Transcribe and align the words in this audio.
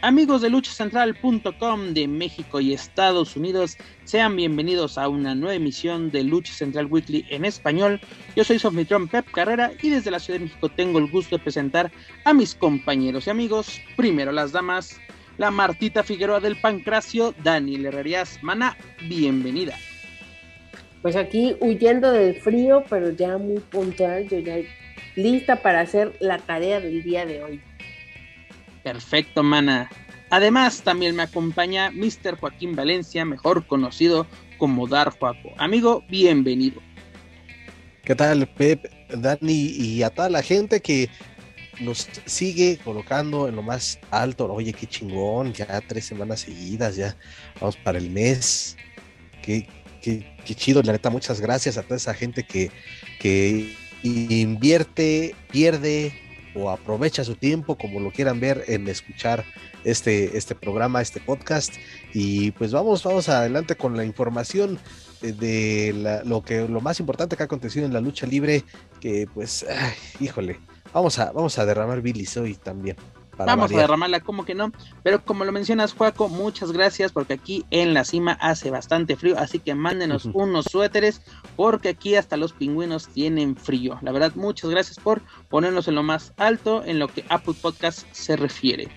Amigos 0.00 0.42
de 0.42 0.50
luchacentral.com 0.50 1.92
de 1.92 2.06
México 2.06 2.60
y 2.60 2.72
Estados 2.72 3.34
Unidos, 3.34 3.76
sean 4.04 4.36
bienvenidos 4.36 4.96
a 4.96 5.08
una 5.08 5.34
nueva 5.34 5.56
emisión 5.56 6.12
de 6.12 6.22
Lucha 6.22 6.52
Central 6.52 6.86
Weekly 6.86 7.26
en 7.30 7.44
español. 7.44 8.00
Yo 8.36 8.44
soy 8.44 8.60
su 8.60 8.72
Pep 9.10 9.28
Carrera 9.32 9.72
y 9.82 9.90
desde 9.90 10.12
la 10.12 10.20
Ciudad 10.20 10.38
de 10.38 10.44
México 10.44 10.68
tengo 10.68 11.00
el 11.00 11.10
gusto 11.10 11.36
de 11.36 11.42
presentar 11.42 11.90
a 12.24 12.32
mis 12.32 12.54
compañeros 12.54 13.26
y 13.26 13.30
amigos. 13.30 13.80
Primero 13.96 14.30
las 14.30 14.52
damas, 14.52 15.00
la 15.36 15.50
Martita 15.50 16.04
Figueroa 16.04 16.38
del 16.38 16.60
Pancracio, 16.60 17.34
Dani 17.42 17.84
Herrerías. 17.84 18.38
Mana, 18.40 18.76
bienvenida. 19.08 19.74
Pues 21.02 21.16
aquí 21.16 21.56
huyendo 21.58 22.12
del 22.12 22.36
frío, 22.36 22.84
pero 22.88 23.10
ya 23.10 23.36
muy 23.36 23.58
puntual, 23.58 24.28
yo 24.28 24.38
ya 24.38 24.58
lista 25.16 25.56
para 25.56 25.80
hacer 25.80 26.14
la 26.20 26.38
tarea 26.38 26.78
del 26.78 27.02
día 27.02 27.26
de 27.26 27.42
hoy. 27.42 27.60
Perfecto, 28.82 29.42
mana. 29.42 29.90
Además, 30.30 30.82
también 30.82 31.16
me 31.16 31.22
acompaña 31.22 31.90
Mr. 31.90 32.38
Joaquín 32.38 32.76
Valencia, 32.76 33.24
mejor 33.24 33.66
conocido 33.66 34.26
como 34.58 34.86
Dar 34.86 35.10
Joaco. 35.18 35.50
Amigo, 35.56 36.04
bienvenido. 36.08 36.82
¿Qué 38.04 38.14
tal, 38.14 38.46
Pep, 38.48 38.84
Dani 39.10 39.52
y 39.52 40.02
a 40.02 40.10
toda 40.10 40.28
la 40.28 40.42
gente 40.42 40.80
que 40.80 41.08
nos 41.80 42.08
sigue 42.26 42.78
colocando 42.82 43.48
en 43.48 43.56
lo 43.56 43.62
más 43.62 43.98
alto? 44.10 44.52
Oye, 44.52 44.72
qué 44.72 44.86
chingón, 44.86 45.52
ya 45.52 45.80
tres 45.86 46.06
semanas 46.06 46.40
seguidas, 46.40 46.96
ya 46.96 47.16
vamos 47.60 47.76
para 47.76 47.98
el 47.98 48.10
mes. 48.10 48.76
Qué, 49.42 49.66
qué, 50.02 50.36
qué 50.44 50.54
chido, 50.54 50.82
la 50.82 50.92
neta, 50.92 51.10
muchas 51.10 51.40
gracias 51.40 51.78
a 51.78 51.82
toda 51.82 51.96
esa 51.96 52.14
gente 52.14 52.44
que, 52.44 52.70
que 53.18 53.74
invierte, 54.02 55.34
pierde, 55.50 56.12
o 56.58 56.70
aprovecha 56.70 57.24
su 57.24 57.34
tiempo, 57.34 57.76
como 57.76 58.00
lo 58.00 58.10
quieran 58.10 58.40
ver, 58.40 58.64
en 58.68 58.88
escuchar 58.88 59.44
este, 59.84 60.36
este 60.36 60.54
programa, 60.54 61.00
este 61.00 61.20
podcast. 61.20 61.74
Y 62.12 62.50
pues 62.52 62.72
vamos, 62.72 63.04
vamos 63.04 63.28
adelante 63.28 63.76
con 63.76 63.96
la 63.96 64.04
información 64.04 64.78
de, 65.20 66.22
lo 66.24 66.42
que 66.42 66.68
lo 66.68 66.80
más 66.80 67.00
importante 67.00 67.36
que 67.36 67.42
ha 67.42 67.46
acontecido 67.46 67.86
en 67.86 67.92
la 67.92 68.00
lucha 68.00 68.26
libre, 68.26 68.64
que 69.00 69.26
pues, 69.32 69.66
híjole, 70.20 70.60
vamos 70.92 71.18
a, 71.18 71.32
vamos 71.32 71.58
a 71.58 71.66
derramar 71.66 72.02
bilis 72.02 72.36
hoy 72.36 72.54
también. 72.54 72.96
Vamos 73.46 73.72
a 73.72 73.76
derramarla, 73.76 74.20
como 74.20 74.44
que 74.44 74.54
no. 74.54 74.72
Pero 75.02 75.24
como 75.24 75.44
lo 75.44 75.52
mencionas, 75.52 75.94
Juaco, 75.94 76.28
muchas 76.28 76.72
gracias 76.72 77.12
porque 77.12 77.34
aquí 77.34 77.64
en 77.70 77.94
la 77.94 78.04
cima 78.04 78.32
hace 78.40 78.70
bastante 78.70 79.16
frío. 79.16 79.38
Así 79.38 79.58
que 79.58 79.74
mándenos 79.74 80.26
unos 80.32 80.66
suéteres 80.66 81.22
porque 81.56 81.90
aquí 81.90 82.16
hasta 82.16 82.36
los 82.36 82.52
pingüinos 82.52 83.08
tienen 83.08 83.56
frío. 83.56 83.98
La 84.02 84.12
verdad, 84.12 84.32
muchas 84.34 84.70
gracias 84.70 84.98
por 84.98 85.22
ponernos 85.48 85.88
en 85.88 85.94
lo 85.94 86.02
más 86.02 86.32
alto 86.36 86.82
en 86.84 86.98
lo 86.98 87.08
que 87.08 87.24
Apple 87.28 87.54
Podcast 87.60 88.06
se 88.12 88.36
refiere. 88.36 88.88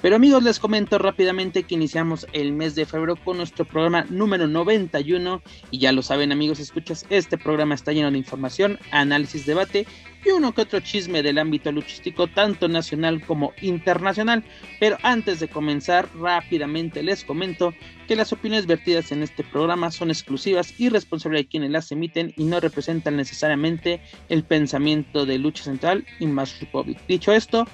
Pero 0.00 0.14
amigos, 0.14 0.44
les 0.44 0.60
comento 0.60 0.96
rápidamente 0.96 1.64
que 1.64 1.74
iniciamos 1.74 2.24
el 2.32 2.52
mes 2.52 2.76
de 2.76 2.86
febrero 2.86 3.16
con 3.16 3.36
nuestro 3.36 3.64
programa 3.64 4.06
número 4.08 4.46
91 4.46 5.42
y 5.72 5.78
ya 5.80 5.90
lo 5.90 6.02
saben 6.02 6.30
amigos, 6.30 6.60
escuchas, 6.60 7.04
este 7.10 7.36
programa 7.36 7.74
está 7.74 7.92
lleno 7.92 8.08
de 8.12 8.18
información, 8.18 8.78
análisis, 8.92 9.44
debate 9.44 9.88
y 10.24 10.30
uno 10.30 10.54
que 10.54 10.62
otro 10.62 10.78
chisme 10.78 11.24
del 11.24 11.38
ámbito 11.38 11.72
luchístico 11.72 12.28
tanto 12.28 12.68
nacional 12.68 13.20
como 13.26 13.52
internacional. 13.60 14.44
Pero 14.78 14.98
antes 15.02 15.40
de 15.40 15.48
comenzar 15.48 16.08
rápidamente 16.16 17.02
les 17.02 17.24
comento 17.24 17.74
que 18.06 18.14
las 18.14 18.32
opiniones 18.32 18.66
vertidas 18.66 19.10
en 19.10 19.24
este 19.24 19.42
programa 19.42 19.90
son 19.90 20.10
exclusivas 20.10 20.78
y 20.78 20.90
responsables 20.90 21.42
de 21.42 21.48
quienes 21.48 21.70
las 21.70 21.90
emiten 21.90 22.32
y 22.36 22.44
no 22.44 22.60
representan 22.60 23.16
necesariamente 23.16 24.00
el 24.28 24.44
pensamiento 24.44 25.26
de 25.26 25.38
Lucha 25.38 25.64
Central 25.64 26.06
y 26.20 26.26
Republic. 26.60 26.98
Dicho 27.08 27.32
esto, 27.32 27.66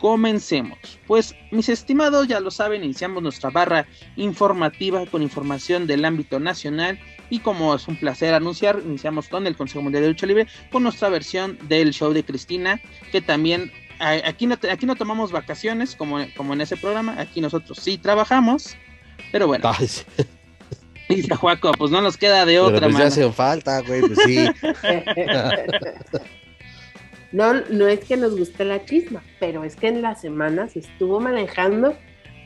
Comencemos. 0.00 0.78
Pues 1.06 1.34
mis 1.50 1.68
estimados 1.68 2.28
ya 2.28 2.40
lo 2.40 2.50
saben, 2.50 2.84
iniciamos 2.84 3.22
nuestra 3.22 3.50
barra 3.50 3.86
informativa 4.16 5.04
con 5.06 5.22
información 5.22 5.86
del 5.86 6.04
ámbito 6.04 6.40
nacional 6.40 6.98
y 7.30 7.38
como 7.40 7.74
es 7.74 7.88
un 7.88 7.96
placer 7.96 8.34
anunciar, 8.34 8.80
iniciamos 8.84 9.28
con 9.28 9.46
el 9.46 9.56
Consejo 9.56 9.82
Mundial 9.82 10.02
de 10.02 10.10
Lucha 10.10 10.26
Libre 10.26 10.46
con 10.70 10.82
nuestra 10.82 11.08
versión 11.08 11.58
del 11.68 11.92
show 11.92 12.12
de 12.12 12.24
Cristina, 12.24 12.80
que 13.12 13.20
también 13.20 13.72
aquí 13.98 14.46
no, 14.46 14.56
aquí 14.70 14.86
no 14.86 14.96
tomamos 14.96 15.32
vacaciones 15.32 15.96
como, 15.96 16.18
como 16.36 16.52
en 16.52 16.60
ese 16.60 16.76
programa, 16.76 17.18
aquí 17.18 17.40
nosotros 17.40 17.78
sí 17.80 17.98
trabajamos, 17.98 18.76
pero 19.32 19.46
bueno. 19.46 19.70
Dice 21.08 21.34
Juaco, 21.34 21.72
pues 21.72 21.90
no 21.90 22.00
nos 22.00 22.16
queda 22.16 22.46
de 22.46 22.58
otra. 22.58 22.80
Pero 22.80 22.92
pues 22.92 23.04
hace 23.04 23.30
falta, 23.30 23.80
güey, 23.82 24.00
pues 24.00 24.18
sí. 24.24 24.48
No, 27.34 27.52
no 27.68 27.88
es 27.88 27.98
que 28.04 28.16
nos 28.16 28.38
guste 28.38 28.64
la 28.64 28.84
chisma, 28.84 29.24
pero 29.40 29.64
es 29.64 29.74
que 29.74 29.88
en 29.88 30.02
las 30.02 30.20
semanas 30.20 30.76
estuvo 30.76 31.18
manejando. 31.18 31.96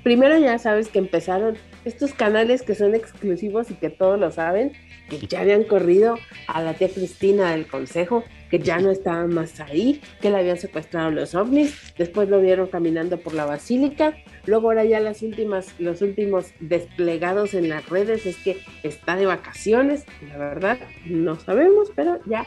Primero 0.03 0.39
ya 0.39 0.59
sabes 0.59 0.89
que 0.89 0.99
empezaron 0.99 1.59
estos 1.85 2.15
canales 2.15 2.63
que 2.63 2.75
son 2.75 2.95
exclusivos 2.95 3.71
y 3.71 3.75
que 3.75 3.91
todos 3.91 4.19
lo 4.19 4.31
saben, 4.31 4.73
que 5.11 5.19
ya 5.19 5.43
habían 5.43 5.65
corrido 5.65 6.17
a 6.47 6.63
la 6.63 6.73
tía 6.73 6.89
Cristina 6.89 7.51
del 7.51 7.67
consejo, 7.67 8.25
que 8.51 8.61
ya 8.61 8.79
no 8.79 8.91
estaba 8.91 9.27
más 9.27 9.61
ahí, 9.61 10.01
que 10.23 10.31
la 10.31 10.39
habían 10.39 10.57
secuestrado 10.57 11.11
los 11.11 11.35
ovnis, 11.35 11.93
después 11.99 12.31
lo 12.31 12.41
vieron 12.41 12.69
caminando 12.69 13.19
por 13.19 13.35
la 13.35 13.45
basílica, 13.45 14.17
luego 14.47 14.69
ahora 14.69 14.87
ya 14.87 15.01
las 15.01 15.21
últimas, 15.21 15.75
los 15.79 16.01
últimos 16.01 16.55
desplegados 16.61 17.53
en 17.53 17.69
las 17.69 17.87
redes 17.91 18.25
es 18.25 18.39
que 18.39 18.57
está 18.83 19.17
de 19.17 19.27
vacaciones, 19.27 20.07
la 20.27 20.39
verdad 20.39 20.79
no 21.05 21.39
sabemos, 21.39 21.93
pero 21.95 22.21
ya 22.25 22.47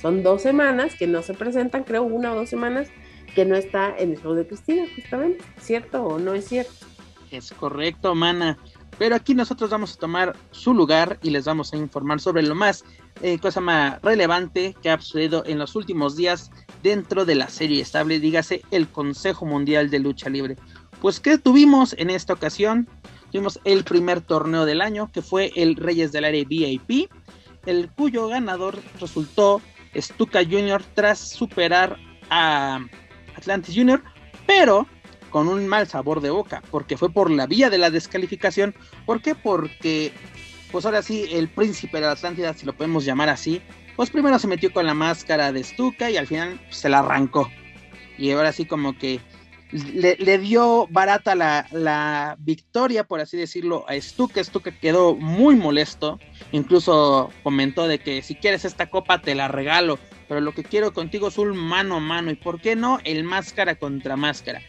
son 0.00 0.22
dos 0.22 0.42
semanas 0.42 0.94
que 0.94 1.06
no 1.06 1.22
se 1.22 1.34
presentan, 1.34 1.84
creo 1.84 2.02
una 2.02 2.32
o 2.32 2.36
dos 2.36 2.48
semanas 2.48 2.88
que 3.34 3.44
no 3.44 3.54
está 3.54 3.94
en 3.96 4.12
el 4.12 4.20
show 4.20 4.34
de 4.34 4.46
Cristina, 4.46 4.84
justamente, 4.94 5.44
¿cierto 5.60 6.04
o 6.04 6.18
no 6.18 6.34
es 6.34 6.46
cierto? 6.46 6.72
Es 7.30 7.52
correcto, 7.52 8.14
mana. 8.14 8.58
Pero 8.98 9.14
aquí 9.14 9.34
nosotros 9.34 9.70
vamos 9.70 9.94
a 9.94 9.98
tomar 9.98 10.36
su 10.50 10.74
lugar 10.74 11.18
y 11.22 11.30
les 11.30 11.44
vamos 11.44 11.72
a 11.72 11.76
informar 11.76 12.20
sobre 12.20 12.42
lo 12.42 12.54
más, 12.54 12.84
eh, 13.22 13.38
cosa 13.38 13.60
más 13.60 14.00
relevante 14.02 14.74
que 14.82 14.90
ha 14.90 15.00
sucedido 15.00 15.42
en 15.46 15.58
los 15.58 15.74
últimos 15.76 16.16
días 16.16 16.50
dentro 16.82 17.24
de 17.24 17.34
la 17.34 17.48
serie 17.48 17.80
estable, 17.80 18.20
dígase 18.20 18.62
el 18.70 18.88
Consejo 18.88 19.46
Mundial 19.46 19.90
de 19.90 20.00
Lucha 20.00 20.28
Libre. 20.28 20.56
Pues, 21.00 21.18
¿qué 21.20 21.38
tuvimos 21.38 21.94
en 21.98 22.10
esta 22.10 22.34
ocasión? 22.34 22.88
Tuvimos 23.30 23.60
el 23.64 23.84
primer 23.84 24.20
torneo 24.20 24.66
del 24.66 24.82
año, 24.82 25.10
que 25.12 25.22
fue 25.22 25.52
el 25.56 25.76
Reyes 25.76 26.12
del 26.12 26.24
Área 26.24 26.44
VIP, 26.44 27.10
el 27.64 27.88
cuyo 27.90 28.28
ganador 28.28 28.78
resultó 29.00 29.62
Stuka 29.96 30.40
Jr. 30.44 30.82
tras 30.94 31.18
superar 31.18 31.96
a 32.30 32.80
Atlantis 33.36 33.74
Jr., 33.74 34.02
pero 34.46 34.86
con 35.30 35.48
un 35.48 35.66
mal 35.66 35.86
sabor 35.86 36.20
de 36.20 36.30
boca, 36.30 36.62
porque 36.70 36.96
fue 36.96 37.10
por 37.10 37.30
la 37.30 37.46
vía 37.46 37.70
de 37.70 37.78
la 37.78 37.90
descalificación. 37.90 38.74
¿Por 39.06 39.22
qué? 39.22 39.34
Porque, 39.34 40.12
pues 40.72 40.84
ahora 40.84 41.02
sí, 41.02 41.26
el 41.30 41.48
príncipe 41.48 41.98
de 41.98 42.06
la 42.06 42.12
Atlántida, 42.12 42.52
si 42.54 42.66
lo 42.66 42.72
podemos 42.74 43.04
llamar 43.04 43.28
así, 43.28 43.62
pues 43.96 44.10
primero 44.10 44.38
se 44.38 44.48
metió 44.48 44.72
con 44.72 44.86
la 44.86 44.94
máscara 44.94 45.52
de 45.52 45.62
Stuka 45.62 46.10
y 46.10 46.16
al 46.16 46.26
final 46.26 46.60
se 46.70 46.88
la 46.88 47.00
arrancó. 47.00 47.50
Y 48.18 48.32
ahora 48.32 48.52
sí 48.52 48.64
como 48.64 48.98
que 48.98 49.20
le, 49.72 50.38
dio 50.38 50.86
barata 50.90 51.34
la, 51.34 52.36
victoria, 52.40 53.04
por 53.04 53.20
así 53.20 53.36
decirlo, 53.36 53.84
a 53.88 54.00
Stuka. 54.00 54.42
Stuka 54.42 54.72
quedó 54.72 55.14
muy 55.14 55.56
molesto. 55.56 56.18
Incluso 56.52 57.30
comentó 57.42 57.86
de 57.86 57.98
que 57.98 58.22
si 58.22 58.34
quieres 58.34 58.64
esta 58.64 58.90
copa 58.90 59.20
te 59.20 59.34
la 59.34 59.48
regalo. 59.48 59.98
Pero 60.28 60.40
lo 60.40 60.52
que 60.52 60.64
quiero 60.64 60.92
contigo 60.92 61.28
es 61.28 61.38
un 61.38 61.56
mano 61.56 61.96
a 61.96 62.00
mano. 62.00 62.30
¿Y 62.30 62.36
por 62.36 62.60
qué 62.60 62.76
no 62.76 62.98
el 63.04 63.24
máscara 63.24 63.76
contra 63.76 64.16
máscara? 64.16 64.60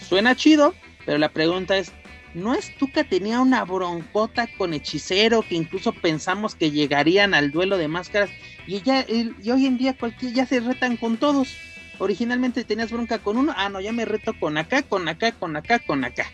Suena 0.00 0.34
chido, 0.34 0.74
pero 1.04 1.18
la 1.18 1.28
pregunta 1.28 1.76
es, 1.76 1.92
¿no 2.34 2.54
Stuka 2.54 3.04
tenía 3.04 3.40
una 3.40 3.64
broncota 3.64 4.48
con 4.56 4.74
hechicero 4.74 5.42
que 5.42 5.54
incluso 5.54 5.92
pensamos 5.92 6.54
que 6.54 6.70
llegarían 6.70 7.34
al 7.34 7.50
duelo 7.50 7.78
de 7.78 7.88
máscaras? 7.88 8.30
Y, 8.66 8.82
ya, 8.82 9.06
y 9.08 9.50
hoy 9.50 9.66
en 9.66 9.78
día 9.78 9.96
cualquier, 9.96 10.32
ya 10.32 10.46
se 10.46 10.60
retan 10.60 10.96
con 10.96 11.16
todos 11.16 11.56
originalmente 11.98 12.64
tenías 12.64 12.90
bronca 12.90 13.18
con 13.18 13.36
uno, 13.36 13.52
ah, 13.56 13.68
no, 13.68 13.80
ya 13.80 13.92
me 13.92 14.04
reto 14.04 14.32
con 14.38 14.56
acá, 14.56 14.82
con 14.82 15.08
acá, 15.08 15.32
con 15.32 15.56
acá, 15.56 15.78
con 15.78 16.04
acá. 16.04 16.26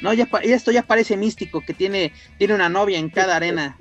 No, 0.00 0.12
ya, 0.14 0.28
esto 0.42 0.70
ya 0.70 0.82
parece 0.82 1.16
místico, 1.16 1.60
que 1.60 1.74
tiene, 1.74 2.12
tiene 2.38 2.54
una 2.54 2.68
novia 2.68 2.98
en 2.98 3.08
cada 3.08 3.36
arena. 3.36 3.76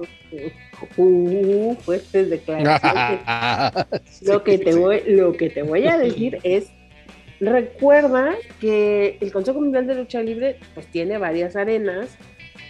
Uh, 0.96 1.76
fuertes 1.76 2.30
declaraciones. 2.30 3.20
lo, 4.24 4.44
que 4.44 4.58
te 4.58 4.76
voy, 4.76 5.02
lo 5.06 5.34
que 5.34 5.50
te 5.50 5.62
voy 5.62 5.88
a 5.88 5.98
decir 5.98 6.40
es, 6.44 6.72
recuerda 7.40 8.36
que 8.60 9.18
el 9.22 9.32
Consejo 9.32 9.62
Mundial 9.62 9.86
de 9.86 9.96
Lucha 9.96 10.22
Libre 10.22 10.60
pues 10.74 10.88
tiene 10.88 11.18
varias 11.20 11.56
arenas 11.56 12.18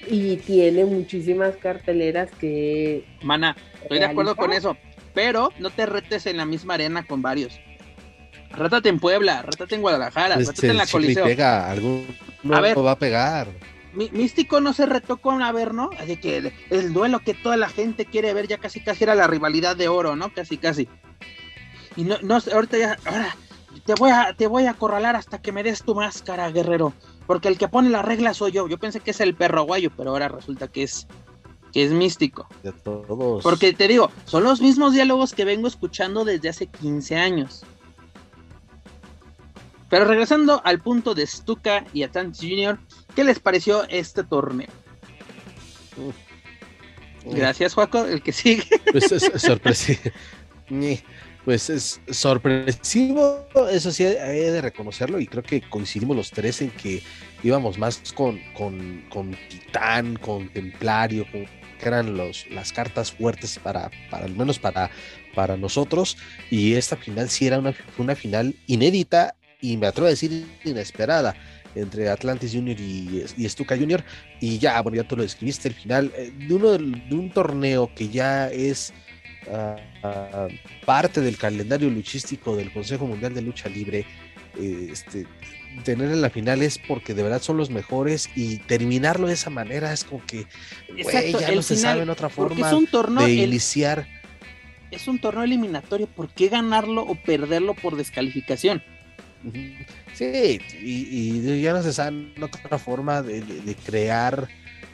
y 0.09 0.37
tiene 0.37 0.83
muchísimas 0.85 1.55
carteleras 1.55 2.29
que... 2.39 3.05
Mana, 3.23 3.55
estoy 3.81 3.99
de 3.99 4.05
acuerdo 4.05 4.35
con 4.35 4.51
eso, 4.51 4.75
pero 5.13 5.51
no 5.59 5.69
te 5.69 5.85
retes 5.85 6.25
en 6.25 6.37
la 6.37 6.45
misma 6.45 6.73
arena 6.73 7.05
con 7.05 7.21
varios 7.21 7.59
Rátate 8.51 8.89
en 8.89 8.99
Puebla, 8.99 9.41
rátate 9.41 9.75
en 9.75 9.81
Guadalajara, 9.81 10.35
Pues, 10.35 10.47
rátate 10.47 10.69
en 10.69 10.77
la 10.77 10.87
Coliseo. 10.87 11.25
pega, 11.25 11.69
algún 11.69 12.07
no 12.43 12.61
ver. 12.61 12.77
va 12.77 12.91
a 12.91 12.99
pegar. 12.99 13.47
Mi- 13.93 14.09
Místico 14.11 14.61
no 14.61 14.73
se 14.73 14.85
retó 14.85 15.17
con 15.17 15.41
Averno, 15.41 15.89
así 15.99 16.17
que 16.17 16.37
el, 16.37 16.53
el 16.69 16.93
duelo 16.93 17.19
que 17.19 17.33
toda 17.33 17.57
la 17.57 17.69
gente 17.69 18.05
quiere 18.05 18.33
ver 18.33 18.47
ya 18.47 18.57
casi 18.57 18.79
casi 18.81 19.03
era 19.03 19.15
la 19.15 19.27
rivalidad 19.27 19.75
de 19.75 19.87
oro, 19.87 20.15
¿no? 20.15 20.33
Casi 20.33 20.57
casi. 20.57 20.87
Y 21.95 22.03
no, 22.03 22.17
no 22.21 22.39
sé, 22.39 22.53
ahorita 22.53 22.77
ya, 22.77 22.97
ahora 23.05 23.35
te 23.85 23.93
voy 23.95 24.11
a, 24.11 24.33
te 24.37 24.47
voy 24.47 24.65
a 24.65 24.71
acorralar 24.71 25.15
hasta 25.15 25.41
que 25.41 25.51
me 25.51 25.63
des 25.63 25.83
tu 25.83 25.95
máscara, 25.95 26.49
guerrero. 26.51 26.93
Porque 27.25 27.47
el 27.47 27.57
que 27.57 27.67
pone 27.67 27.89
la 27.89 28.01
regla 28.01 28.33
soy 28.33 28.51
yo. 28.51 28.67
Yo 28.67 28.77
pensé 28.77 28.99
que 29.01 29.11
es 29.11 29.19
el 29.19 29.33
perro 29.35 29.63
guayo, 29.63 29.91
pero 29.95 30.11
ahora 30.11 30.27
resulta 30.29 30.67
que 30.67 30.83
es, 30.83 31.07
que 31.73 31.83
es 31.83 31.91
místico. 31.91 32.47
De 32.63 32.71
todos. 32.71 33.43
Porque 33.43 33.73
te 33.73 33.87
digo, 33.87 34.11
son 34.25 34.43
los 34.43 34.61
mismos 34.61 34.93
diálogos 34.93 35.33
que 35.33 35.43
vengo 35.43 35.67
escuchando 35.67 36.23
desde 36.23 36.49
hace 36.49 36.67
15 36.67 37.15
años. 37.17 37.65
Pero 39.89 40.05
regresando 40.05 40.61
al 40.65 40.81
punto 40.81 41.13
de 41.15 41.25
Stuka 41.25 41.85
y 41.93 42.03
Atlantis 42.03 42.41
Jr., 42.41 42.79
¿qué 43.15 43.23
les 43.23 43.39
pareció 43.39 43.87
este 43.89 44.23
torneo? 44.23 44.67
Gracias, 47.25 47.73
Juaco. 47.73 48.05
El 48.05 48.21
que 48.21 48.31
sigue. 48.31 48.63
Pues 48.91 49.11
es 49.11 49.41
sorpresivo. 49.41 50.01
Pues 51.47 51.69
es 51.69 52.01
sorpresivo, 52.09 53.47
eso 53.71 53.89
sí, 53.93 54.03
he 54.03 54.51
de 54.51 54.61
reconocerlo, 54.61 55.17
y 55.17 55.27
creo 55.27 55.43
que 55.43 55.61
coincidimos 55.61 56.17
los 56.17 56.29
tres 56.29 56.61
en 56.61 56.71
que 56.71 57.01
íbamos 57.41 57.77
más 57.77 58.01
con, 58.13 58.37
con, 58.53 59.05
con 59.07 59.33
Titán, 59.47 60.17
con 60.17 60.49
Templario, 60.49 61.25
con, 61.31 61.45
que 61.45 61.87
eran 61.87 62.17
los, 62.17 62.45
las 62.49 62.73
cartas 62.73 63.13
fuertes 63.13 63.59
para, 63.59 63.89
para 64.11 64.25
al 64.25 64.35
menos 64.35 64.59
para, 64.59 64.91
para 65.35 65.55
nosotros, 65.55 66.17
y 66.51 66.73
esta 66.73 66.97
final 66.97 67.29
sí 67.29 67.47
era 67.47 67.59
una, 67.59 67.73
una 67.97 68.15
final 68.17 68.53
inédita 68.65 69.37
y 69.61 69.77
me 69.77 69.87
atrevo 69.87 70.07
a 70.07 70.11
decir 70.11 70.45
inesperada 70.63 71.35
entre 71.75 72.09
Atlantis 72.09 72.53
Junior 72.53 72.79
y, 72.79 73.23
y 73.37 73.49
Stuka 73.49 73.77
Junior, 73.77 74.03
y 74.39 74.57
ya, 74.57 74.81
bueno, 74.81 74.95
ya 74.97 75.07
tú 75.07 75.15
lo 75.15 75.23
describiste, 75.23 75.67
el 75.67 75.73
final 75.75 76.11
eh, 76.15 76.31
de, 76.35 76.53
uno 76.53 76.71
de 76.77 77.15
un 77.15 77.29
torneo 77.31 77.91
que 77.93 78.09
ya 78.09 78.49
es 78.49 78.93
ah, 79.51 80.47
parte 80.85 81.21
del 81.21 81.37
calendario 81.37 81.89
luchístico 81.89 82.55
del 82.55 82.71
Consejo 82.71 83.05
Mundial 83.05 83.33
de 83.33 83.41
Lucha 83.41 83.69
Libre, 83.69 84.05
eh, 84.59 84.89
este, 84.91 85.27
tener 85.83 86.09
en 86.11 86.21
la 86.21 86.31
final 86.31 86.63
es 86.63 86.79
porque 86.79 87.13
de 87.13 87.21
verdad 87.21 87.41
son 87.41 87.57
los 87.57 87.69
mejores 87.69 88.29
y 88.35 88.57
terminarlo 88.59 89.27
de 89.27 89.33
esa 89.33 89.51
manera 89.51 89.93
es 89.93 90.03
como 90.03 90.25
que, 90.25 90.47
Exacto, 90.97 91.39
ya 91.39 91.51
no 91.51 91.61
se 91.61 91.75
sabe 91.75 92.01
en 92.01 92.09
otra 92.09 92.29
forma 92.29 92.67
es 92.67 92.73
un 92.73 92.87
torneo, 92.87 93.23
de 93.25 93.43
el- 93.43 93.49
iniciar. 93.49 94.07
es 94.89 95.07
un 95.07 95.19
torneo 95.19 95.43
eliminatorio. 95.43 96.07
¿Por 96.07 96.29
qué 96.29 96.47
ganarlo 96.47 97.03
o 97.03 97.13
perderlo 97.15 97.75
por 97.75 97.95
descalificación? 97.97 98.81
Sí, 100.13 100.59
y, 100.81 101.47
y 101.47 101.61
ya 101.61 101.73
no 101.73 101.83
se 101.83 101.93
sabe 101.93 102.33
otra 102.41 102.77
forma 102.79 103.21
de, 103.21 103.41
de- 103.41 103.61
de 103.61 103.75
crear 103.75 104.47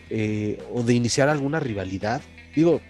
eh, 0.10 0.58
o 0.72 0.84
de 0.84 0.94
iniciar 0.94 1.30
alguna 1.30 1.60
rivalidad. 1.60 2.22
Digo, 2.56 2.82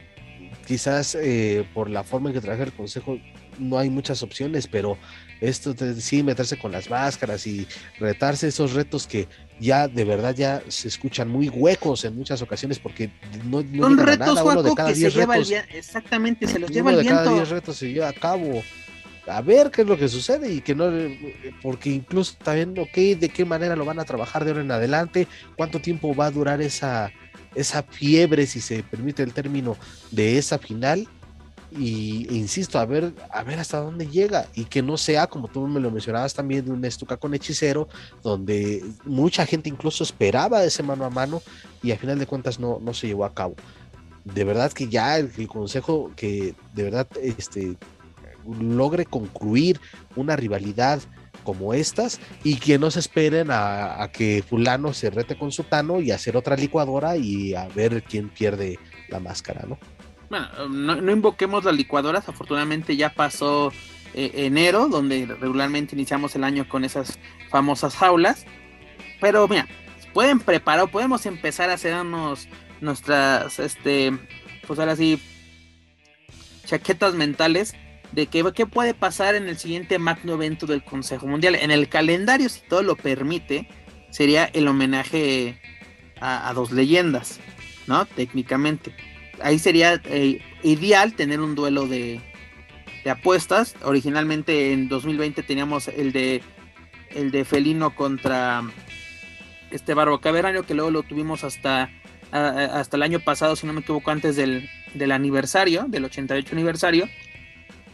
quizás 0.67 1.15
eh, 1.19 1.65
por 1.73 1.89
la 1.89 2.03
forma 2.03 2.29
en 2.29 2.35
que 2.35 2.41
trabaja 2.41 2.63
el 2.63 2.73
consejo 2.73 3.19
no 3.59 3.77
hay 3.77 3.89
muchas 3.89 4.23
opciones, 4.23 4.67
pero 4.67 4.97
esto 5.39 5.73
de 5.75 5.99
sí 6.01 6.23
meterse 6.23 6.57
con 6.57 6.71
las 6.71 6.89
máscaras 6.89 7.45
y 7.45 7.67
retarse 7.99 8.47
esos 8.47 8.73
retos 8.73 9.05
que 9.05 9.27
ya 9.59 9.87
de 9.87 10.05
verdad 10.05 10.33
ya 10.35 10.63
se 10.69 10.87
escuchan 10.87 11.29
muy 11.29 11.49
huecos 11.49 12.03
en 12.05 12.15
muchas 12.15 12.41
ocasiones 12.41 12.79
porque 12.79 13.11
no, 13.45 13.61
no 13.61 13.83
Son 13.83 13.97
retos, 13.97 14.35
nada, 14.35 14.43
uno 14.43 14.63
de 14.63 14.73
cada 14.73 14.89
que 14.89 14.95
se 14.95 15.01
10 15.01 15.13
lleva 15.15 15.33
retos 15.35 15.49
viento. 15.49 15.67
Exactamente, 15.75 16.47
se 16.47 16.59
los 16.59 16.69
uno 16.71 16.75
lleva 16.75 16.91
el 16.91 16.97
de 16.97 17.05
cada 17.05 17.21
viento. 17.23 17.35
10 17.35 17.49
retos 17.49 17.77
se 17.77 17.91
lleva 17.91 18.09
a 18.09 18.13
cabo. 18.13 18.63
A 19.27 19.41
ver 19.41 19.71
qué 19.71 19.83
es 19.83 19.87
lo 19.87 19.97
que 19.97 20.09
sucede 20.09 20.51
y 20.51 20.61
que 20.61 20.75
no, 20.75 20.91
porque 21.61 21.89
incluso 21.89 22.35
también, 22.43 22.77
ok, 22.77 23.19
de 23.19 23.29
qué 23.33 23.45
manera 23.45 23.75
lo 23.75 23.85
van 23.85 23.99
a 23.99 24.05
trabajar 24.05 24.43
de 24.43 24.51
ahora 24.51 24.63
en 24.63 24.71
adelante, 24.71 25.27
cuánto 25.55 25.79
tiempo 25.79 26.13
va 26.13 26.25
a 26.25 26.31
durar 26.31 26.61
esa, 26.61 27.11
esa 27.55 27.83
fiebre, 27.83 28.45
si 28.45 28.59
se 28.59 28.83
permite 28.83 29.23
el 29.23 29.33
término, 29.33 29.77
de 30.11 30.37
esa 30.37 30.57
final. 30.57 31.07
Y 31.75 32.27
e 32.29 32.35
insisto, 32.35 32.77
a 32.77 32.85
ver, 32.85 33.13
a 33.31 33.41
ver 33.43 33.57
hasta 33.57 33.79
dónde 33.79 34.07
llega 34.07 34.45
y 34.53 34.65
que 34.65 34.83
no 34.83 34.95
sea, 34.95 35.25
como 35.25 35.47
tú 35.47 35.65
me 35.67 35.79
lo 35.79 35.89
mencionabas 35.89 36.33
también, 36.35 36.65
de 36.65 36.71
un 36.71 36.85
estuca 36.85 37.17
con 37.17 37.33
hechicero, 37.33 37.87
donde 38.21 38.83
mucha 39.05 39.45
gente 39.47 39.69
incluso 39.69 40.03
esperaba 40.03 40.63
ese 40.63 40.83
mano 40.83 41.03
a 41.05 41.09
mano 41.09 41.41
y 41.81 41.91
a 41.91 41.97
final 41.97 42.19
de 42.19 42.27
cuentas 42.27 42.59
no, 42.59 42.79
no 42.79 42.93
se 42.93 43.07
llevó 43.07 43.25
a 43.25 43.33
cabo 43.33 43.55
de 44.25 44.43
verdad 44.45 44.71
que 44.71 44.87
ya 44.87 45.17
el 45.17 45.47
consejo 45.47 46.11
que 46.15 46.55
de 46.73 46.83
verdad 46.83 47.07
este 47.21 47.75
logre 48.59 49.05
concluir 49.05 49.79
una 50.15 50.35
rivalidad 50.35 51.01
como 51.43 51.73
estas 51.73 52.19
y 52.43 52.55
que 52.55 52.79
no 52.79 52.89
se 52.89 52.99
esperen 52.99 53.49
a, 53.51 54.09
que 54.13 54.43
fulano 54.47 54.93
se 54.93 55.09
rete 55.09 55.37
con 55.37 55.51
sutano 55.51 55.99
y 55.99 56.11
hacer 56.11 56.37
otra 56.37 56.55
licuadora 56.55 57.17
y 57.17 57.53
a 57.53 57.67
ver 57.67 58.03
quién 58.03 58.29
pierde 58.29 58.79
la 59.09 59.19
máscara, 59.19 59.65
¿no? 59.67 59.77
Bueno, 60.29 60.47
no, 60.69 60.95
no 60.95 61.11
invoquemos 61.11 61.63
las 61.63 61.75
licuadoras, 61.75 62.27
afortunadamente 62.27 62.95
ya 62.95 63.13
pasó 63.13 63.71
eh, 64.15 64.45
enero, 64.45 64.89
donde 64.89 65.25
regularmente 65.25 65.95
iniciamos 65.95 66.35
el 66.35 66.43
año 66.43 66.67
con 66.69 66.83
esas 66.83 67.19
famosas 67.49 67.95
jaulas. 67.95 68.45
Pero 69.19 69.47
mira, 69.47 69.67
pueden 70.13 70.39
preparar, 70.39 70.89
podemos 70.89 71.25
empezar 71.25 71.69
a 71.69 71.73
hacernos 71.73 72.47
nuestras, 72.81 73.59
este, 73.59 74.17
pues 74.67 74.79
ahora 74.79 74.95
sí, 74.95 75.19
chaquetas 76.65 77.15
mentales 77.15 77.75
de 78.13 78.27
qué, 78.27 78.43
qué 78.53 78.65
puede 78.65 78.93
pasar 78.93 79.35
en 79.35 79.47
el 79.47 79.57
siguiente 79.57 79.99
magno 79.99 80.33
evento 80.33 80.65
del 80.65 80.83
Consejo 80.83 81.27
Mundial. 81.27 81.55
En 81.55 81.71
el 81.71 81.89
calendario, 81.89 82.49
si 82.49 82.61
todo 82.61 82.83
lo 82.83 82.95
permite, 82.95 83.67
sería 84.11 84.45
el 84.45 84.67
homenaje 84.67 85.59
a, 86.21 86.53
dos 86.53 86.71
leyendas, 86.71 87.39
¿no? 87.87 88.05
Técnicamente 88.05 88.93
ahí 89.41 89.59
sería 89.59 90.01
eh, 90.05 90.39
ideal 90.63 91.13
tener 91.13 91.41
un 91.41 91.55
duelo 91.55 91.87
de, 91.87 92.21
de, 93.03 93.09
apuestas. 93.09 93.75
Originalmente 93.83 94.71
en 94.71 94.87
2020 94.89 95.43
teníamos 95.43 95.87
el 95.89 96.13
de 96.13 96.41
el 97.13 97.31
de 97.31 97.45
Felino 97.45 97.95
contra 97.95 98.63
este 99.71 99.93
Barbo 99.93 100.19
Cavernario, 100.19 100.65
que 100.65 100.73
luego 100.73 100.91
lo 100.91 101.03
tuvimos 101.03 101.43
hasta, 101.43 101.89
hasta 102.31 102.97
el 102.97 103.03
año 103.03 103.19
pasado, 103.19 103.55
si 103.55 103.67
no 103.67 103.73
me 103.73 103.81
equivoco, 103.81 104.09
antes 104.09 104.35
del, 104.35 104.69
del 104.93 105.11
aniversario, 105.11 105.85
del 105.87 106.05
88 106.05 106.49
aniversario. 106.53 107.07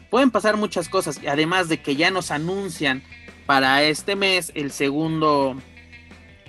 Pueden 0.09 0.31
pasar 0.31 0.57
muchas 0.57 0.89
cosas, 0.89 1.19
además 1.27 1.69
de 1.69 1.81
que 1.81 1.95
ya 1.95 2.11
nos 2.11 2.31
anuncian 2.31 3.03
para 3.45 3.83
este 3.83 4.15
mes 4.15 4.51
el 4.55 4.71
segundo 4.71 5.55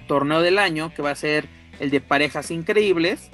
torneo 0.07 0.41
del 0.41 0.59
año, 0.59 0.93
que 0.95 1.03
va 1.03 1.11
a 1.11 1.15
ser 1.15 1.49
el 1.79 1.91
de 1.91 2.01
parejas 2.01 2.51
increíbles 2.51 3.31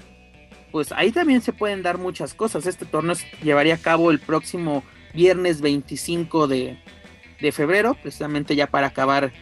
pues 0.77 0.93
ahí 0.93 1.11
también 1.11 1.41
se 1.41 1.55
pueden 1.55 1.83
dar 1.83 1.97
muchas 1.97 2.35
cosas. 2.35 2.67
Este 2.67 2.85
torneo 2.85 3.15
se 3.15 3.27
llevaría 3.43 3.77
a 3.77 3.79
cabo 3.79 4.11
el 4.11 4.19
próximo 4.19 4.83
viernes 5.15 5.63
25 5.63 6.49
de, 6.49 6.79
de, 7.41 7.53
febrero, 7.53 7.95
precisamente 7.95 8.55
ya 8.55 8.67
para 8.67 8.89
acabar 8.89 9.33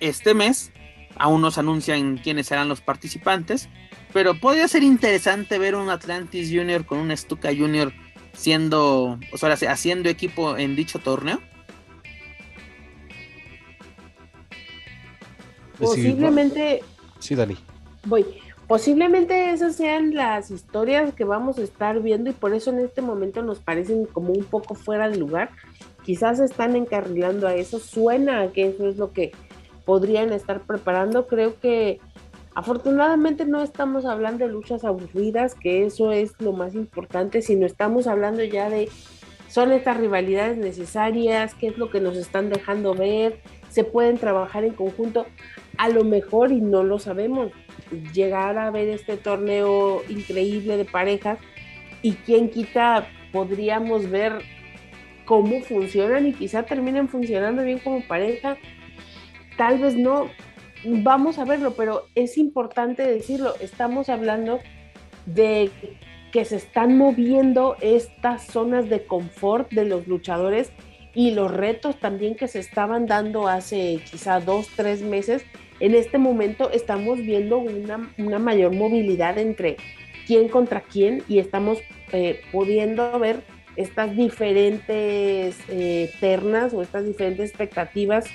este 0.00 0.34
mes. 0.34 0.72
Aún 1.14 1.40
nos 1.40 1.56
anuncian 1.56 2.18
quiénes 2.18 2.48
serán 2.48 2.68
los 2.68 2.82
participantes, 2.82 3.70
pero 4.12 4.38
podría 4.38 4.68
ser 4.68 4.82
interesante 4.82 5.58
ver 5.58 5.76
un 5.76 5.88
Atlantis 5.88 6.50
Junior 6.52 6.84
con 6.84 6.98
un 6.98 7.16
Stuka 7.16 7.48
Junior 7.56 7.90
siendo, 8.36 9.18
o 9.32 9.38
sea, 9.38 9.52
haciendo 9.52 10.08
equipo 10.08 10.56
en 10.56 10.76
dicho 10.76 10.98
torneo. 10.98 11.40
Posiblemente. 15.78 16.82
Sí, 17.18 17.34
Dani. 17.34 17.56
Voy. 18.04 18.24
Posiblemente 18.66 19.50
esas 19.50 19.76
sean 19.76 20.14
las 20.14 20.50
historias 20.50 21.14
que 21.14 21.24
vamos 21.24 21.58
a 21.58 21.62
estar 21.62 22.02
viendo 22.02 22.30
y 22.30 22.32
por 22.32 22.52
eso 22.52 22.70
en 22.70 22.80
este 22.80 23.00
momento 23.00 23.42
nos 23.42 23.60
parecen 23.60 24.06
como 24.06 24.32
un 24.32 24.44
poco 24.44 24.74
fuera 24.74 25.08
de 25.08 25.16
lugar. 25.18 25.50
Quizás 26.04 26.40
están 26.40 26.74
encarrilando 26.74 27.46
a 27.46 27.54
eso, 27.54 27.78
suena 27.78 28.42
a 28.42 28.52
que 28.52 28.68
eso 28.68 28.88
es 28.88 28.96
lo 28.96 29.12
que 29.12 29.32
podrían 29.84 30.32
estar 30.32 30.62
preparando. 30.62 31.28
Creo 31.28 31.60
que 31.60 32.00
afortunadamente 32.56 33.44
no 33.44 33.62
estamos 33.62 34.06
hablando 34.06 34.46
de 34.46 34.50
luchas 34.50 34.82
aburridas, 34.82 35.54
que 35.54 35.84
eso 35.84 36.10
es 36.10 36.32
lo 36.40 36.52
más 36.52 36.74
importante, 36.74 37.42
sino 37.42 37.66
estamos 37.66 38.06
hablando 38.06 38.42
ya 38.42 38.70
de 38.70 38.88
son 39.46 39.72
estas 39.72 39.98
rivalidades 39.98 40.56
necesarias, 40.56 41.54
qué 41.54 41.66
es 41.66 41.76
lo 41.76 41.90
que 41.90 42.00
nos 42.00 42.16
están 42.16 42.48
dejando 42.48 42.94
ver, 42.94 43.42
se 43.68 43.84
pueden 43.84 44.16
trabajar 44.16 44.64
en 44.64 44.72
conjunto, 44.72 45.26
a 45.76 45.90
lo 45.90 46.02
mejor 46.02 46.50
y 46.50 46.62
no 46.62 46.82
lo 46.82 46.98
sabemos, 46.98 47.52
llegar 48.14 48.56
a 48.56 48.70
ver 48.70 48.88
este 48.88 49.18
torneo 49.18 50.00
increíble 50.08 50.78
de 50.78 50.86
parejas 50.86 51.38
y 52.00 52.12
quien 52.12 52.48
quita 52.48 53.06
podríamos 53.32 54.08
ver 54.08 54.32
cómo 55.26 55.60
funcionan 55.60 56.26
y 56.26 56.32
quizá 56.32 56.62
terminen 56.62 57.08
funcionando 57.08 57.62
bien 57.64 57.80
como 57.80 58.00
pareja, 58.08 58.56
tal 59.58 59.78
vez 59.78 59.94
no, 59.94 60.30
vamos 60.86 61.38
a 61.38 61.44
verlo, 61.44 61.74
pero 61.74 62.06
es 62.14 62.38
importante 62.38 63.06
decirlo, 63.06 63.54
estamos 63.60 64.08
hablando 64.08 64.60
de 65.26 65.70
que 66.32 66.44
se 66.44 66.56
están 66.56 66.96
moviendo 66.96 67.76
estas 67.80 68.46
zonas 68.46 68.88
de 68.88 69.04
confort 69.04 69.70
de 69.70 69.84
los 69.84 70.06
luchadores 70.06 70.70
y 71.14 71.30
los 71.30 71.50
retos 71.50 71.98
también 71.98 72.34
que 72.34 72.48
se 72.48 72.60
estaban 72.60 73.06
dando 73.06 73.48
hace 73.48 74.00
quizá 74.10 74.40
dos, 74.40 74.68
tres 74.76 75.02
meses, 75.02 75.44
en 75.80 75.94
este 75.94 76.18
momento 76.18 76.70
estamos 76.70 77.18
viendo 77.18 77.58
una, 77.58 78.10
una 78.18 78.38
mayor 78.38 78.74
movilidad 78.74 79.38
entre 79.38 79.76
quién 80.26 80.48
contra 80.48 80.80
quién 80.80 81.22
y 81.28 81.38
estamos 81.38 81.78
eh, 82.12 82.40
pudiendo 82.52 83.18
ver 83.18 83.42
estas 83.76 84.16
diferentes 84.16 85.56
eh, 85.68 86.10
ternas 86.20 86.72
o 86.72 86.82
estas 86.82 87.04
diferentes 87.04 87.50
expectativas 87.50 88.26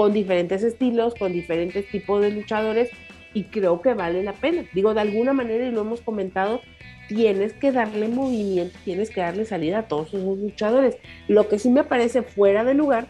con 0.00 0.14
diferentes 0.14 0.62
estilos, 0.62 1.14
con 1.14 1.30
diferentes 1.30 1.86
tipos 1.90 2.22
de 2.22 2.30
luchadores 2.30 2.88
y 3.34 3.44
creo 3.44 3.82
que 3.82 3.92
vale 3.92 4.22
la 4.22 4.32
pena. 4.32 4.64
Digo, 4.72 4.94
de 4.94 5.02
alguna 5.02 5.34
manera, 5.34 5.66
y 5.66 5.70
lo 5.70 5.82
hemos 5.82 6.00
comentado, 6.00 6.62
tienes 7.06 7.52
que 7.52 7.70
darle 7.70 8.08
movimiento, 8.08 8.78
tienes 8.86 9.10
que 9.10 9.20
darle 9.20 9.44
salida 9.44 9.80
a 9.80 9.88
todos 9.88 10.08
esos 10.08 10.38
luchadores. 10.38 10.96
Lo 11.28 11.50
que 11.50 11.58
sí 11.58 11.68
me 11.68 11.84
parece 11.84 12.22
fuera 12.22 12.64
de 12.64 12.72
lugar 12.72 13.08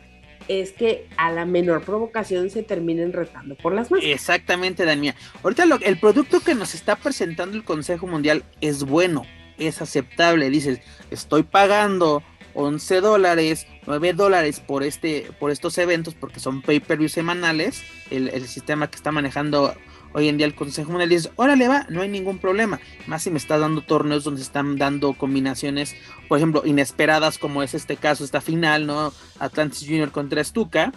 es 0.49 0.73
que 0.73 1.07
a 1.17 1.31
la 1.31 1.47
menor 1.47 1.85
provocación 1.85 2.51
se 2.51 2.65
terminen 2.65 3.13
retando 3.13 3.55
por 3.55 3.73
las 3.73 3.89
manos. 3.93 4.05
Exactamente, 4.05 4.85
Dania. 4.85 5.15
Ahorita 5.45 5.67
lo, 5.67 5.77
el 5.77 5.97
producto 5.97 6.41
que 6.41 6.57
nos 6.57 6.75
está 6.75 6.97
presentando 6.97 7.57
el 7.57 7.63
Consejo 7.63 8.09
Mundial 8.09 8.43
es 8.61 8.83
bueno, 8.83 9.23
es 9.59 9.81
aceptable. 9.81 10.51
Dices, 10.51 10.81
estoy 11.13 11.45
pagando 11.45 12.25
11 12.55 13.01
dólares, 13.01 13.67
9 13.87 14.13
dólares 14.13 14.61
por, 14.61 14.83
este, 14.83 15.31
por 15.39 15.51
estos 15.51 15.79
eventos 15.79 16.15
porque 16.15 16.41
son 16.41 16.63
pay-per-view 16.63 17.09
semanales. 17.09 17.83
El, 18.11 18.47
sistema 18.47 18.89
que 18.91 18.97
está 18.97 19.13
manejando 19.13 19.75
hoy 20.13 20.29
en 20.29 20.37
día 20.37 20.47
el 20.47 20.55
Consejo 20.55 20.91
Mundial 20.91 21.09
dice, 21.11 21.31
órale 21.37 21.69
va, 21.69 21.87
no 21.89 22.03
hay 22.03 22.09
ningún 22.09 22.39
problema. 22.39 22.81
Más 23.07 23.23
si 23.23 23.31
me 23.31 23.39
está 23.39 23.59
dando 23.59 23.83
torneos 23.83 24.25
donde 24.25 24.43
están 24.43 24.77
dando 24.77 25.15
combinaciones, 25.15 25.95
por 26.29 26.39
ejemplo, 26.39 26.63
inesperadas 26.65 27.39
como 27.39 27.63
es 27.63 27.75
este 27.75 27.97
caso, 27.97 28.25
esta 28.25 28.41
final, 28.41 28.87
¿no? 28.87 29.13
Atlantis 29.39 29.87
Junior 29.87 30.11
contra 30.11 30.43
Stuka. 30.43 30.93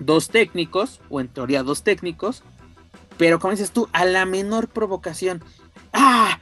Dos 0.00 0.28
técnicos, 0.28 1.00
o 1.08 1.20
en 1.20 1.28
teoría 1.28 1.62
dos 1.62 1.84
técnicos, 1.84 2.42
pero 3.16 3.38
como 3.38 3.52
dices 3.52 3.70
tú, 3.70 3.88
a 3.92 4.04
la 4.04 4.26
menor 4.26 4.68
provocación. 4.68 5.42
¡Ah! 5.94 6.38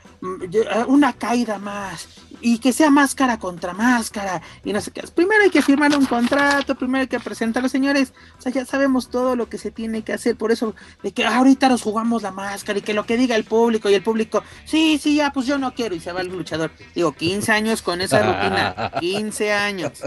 Una 0.86 1.12
caída 1.12 1.58
más. 1.58 2.08
Y 2.40 2.58
que 2.58 2.72
sea 2.72 2.90
máscara 2.90 3.38
contra 3.38 3.74
máscara. 3.74 4.40
Y 4.64 4.72
no 4.72 4.80
sé 4.80 4.90
qué. 4.90 5.02
Primero 5.14 5.42
hay 5.42 5.50
que 5.50 5.62
firmar 5.62 5.96
un 5.96 6.06
contrato. 6.06 6.74
Primero 6.74 7.02
hay 7.02 7.08
que 7.08 7.20
presentar 7.20 7.62
los 7.62 7.70
señores. 7.70 8.14
O 8.38 8.42
sea, 8.42 8.50
ya 8.50 8.64
sabemos 8.64 9.10
todo 9.10 9.36
lo 9.36 9.48
que 9.48 9.58
se 9.58 9.70
tiene 9.70 10.02
que 10.02 10.12
hacer. 10.12 10.36
Por 10.36 10.52
eso, 10.52 10.74
de 11.02 11.12
que 11.12 11.24
ahorita 11.24 11.68
nos 11.68 11.82
jugamos 11.82 12.22
la 12.22 12.30
máscara. 12.30 12.78
Y 12.78 12.82
que 12.82 12.94
lo 12.94 13.04
que 13.04 13.16
diga 13.16 13.36
el 13.36 13.44
público. 13.44 13.90
Y 13.90 13.94
el 13.94 14.02
público, 14.02 14.42
sí, 14.64 14.98
sí, 15.00 15.16
ya, 15.16 15.32
pues 15.32 15.46
yo 15.46 15.58
no 15.58 15.74
quiero. 15.74 15.94
Y 15.94 16.00
se 16.00 16.12
va 16.12 16.22
el 16.22 16.28
luchador. 16.28 16.70
Digo, 16.94 17.12
15 17.12 17.52
años 17.52 17.82
con 17.82 18.00
esa 18.00 18.22
rutina. 18.22 18.92
15 19.00 19.52
años. 19.52 20.02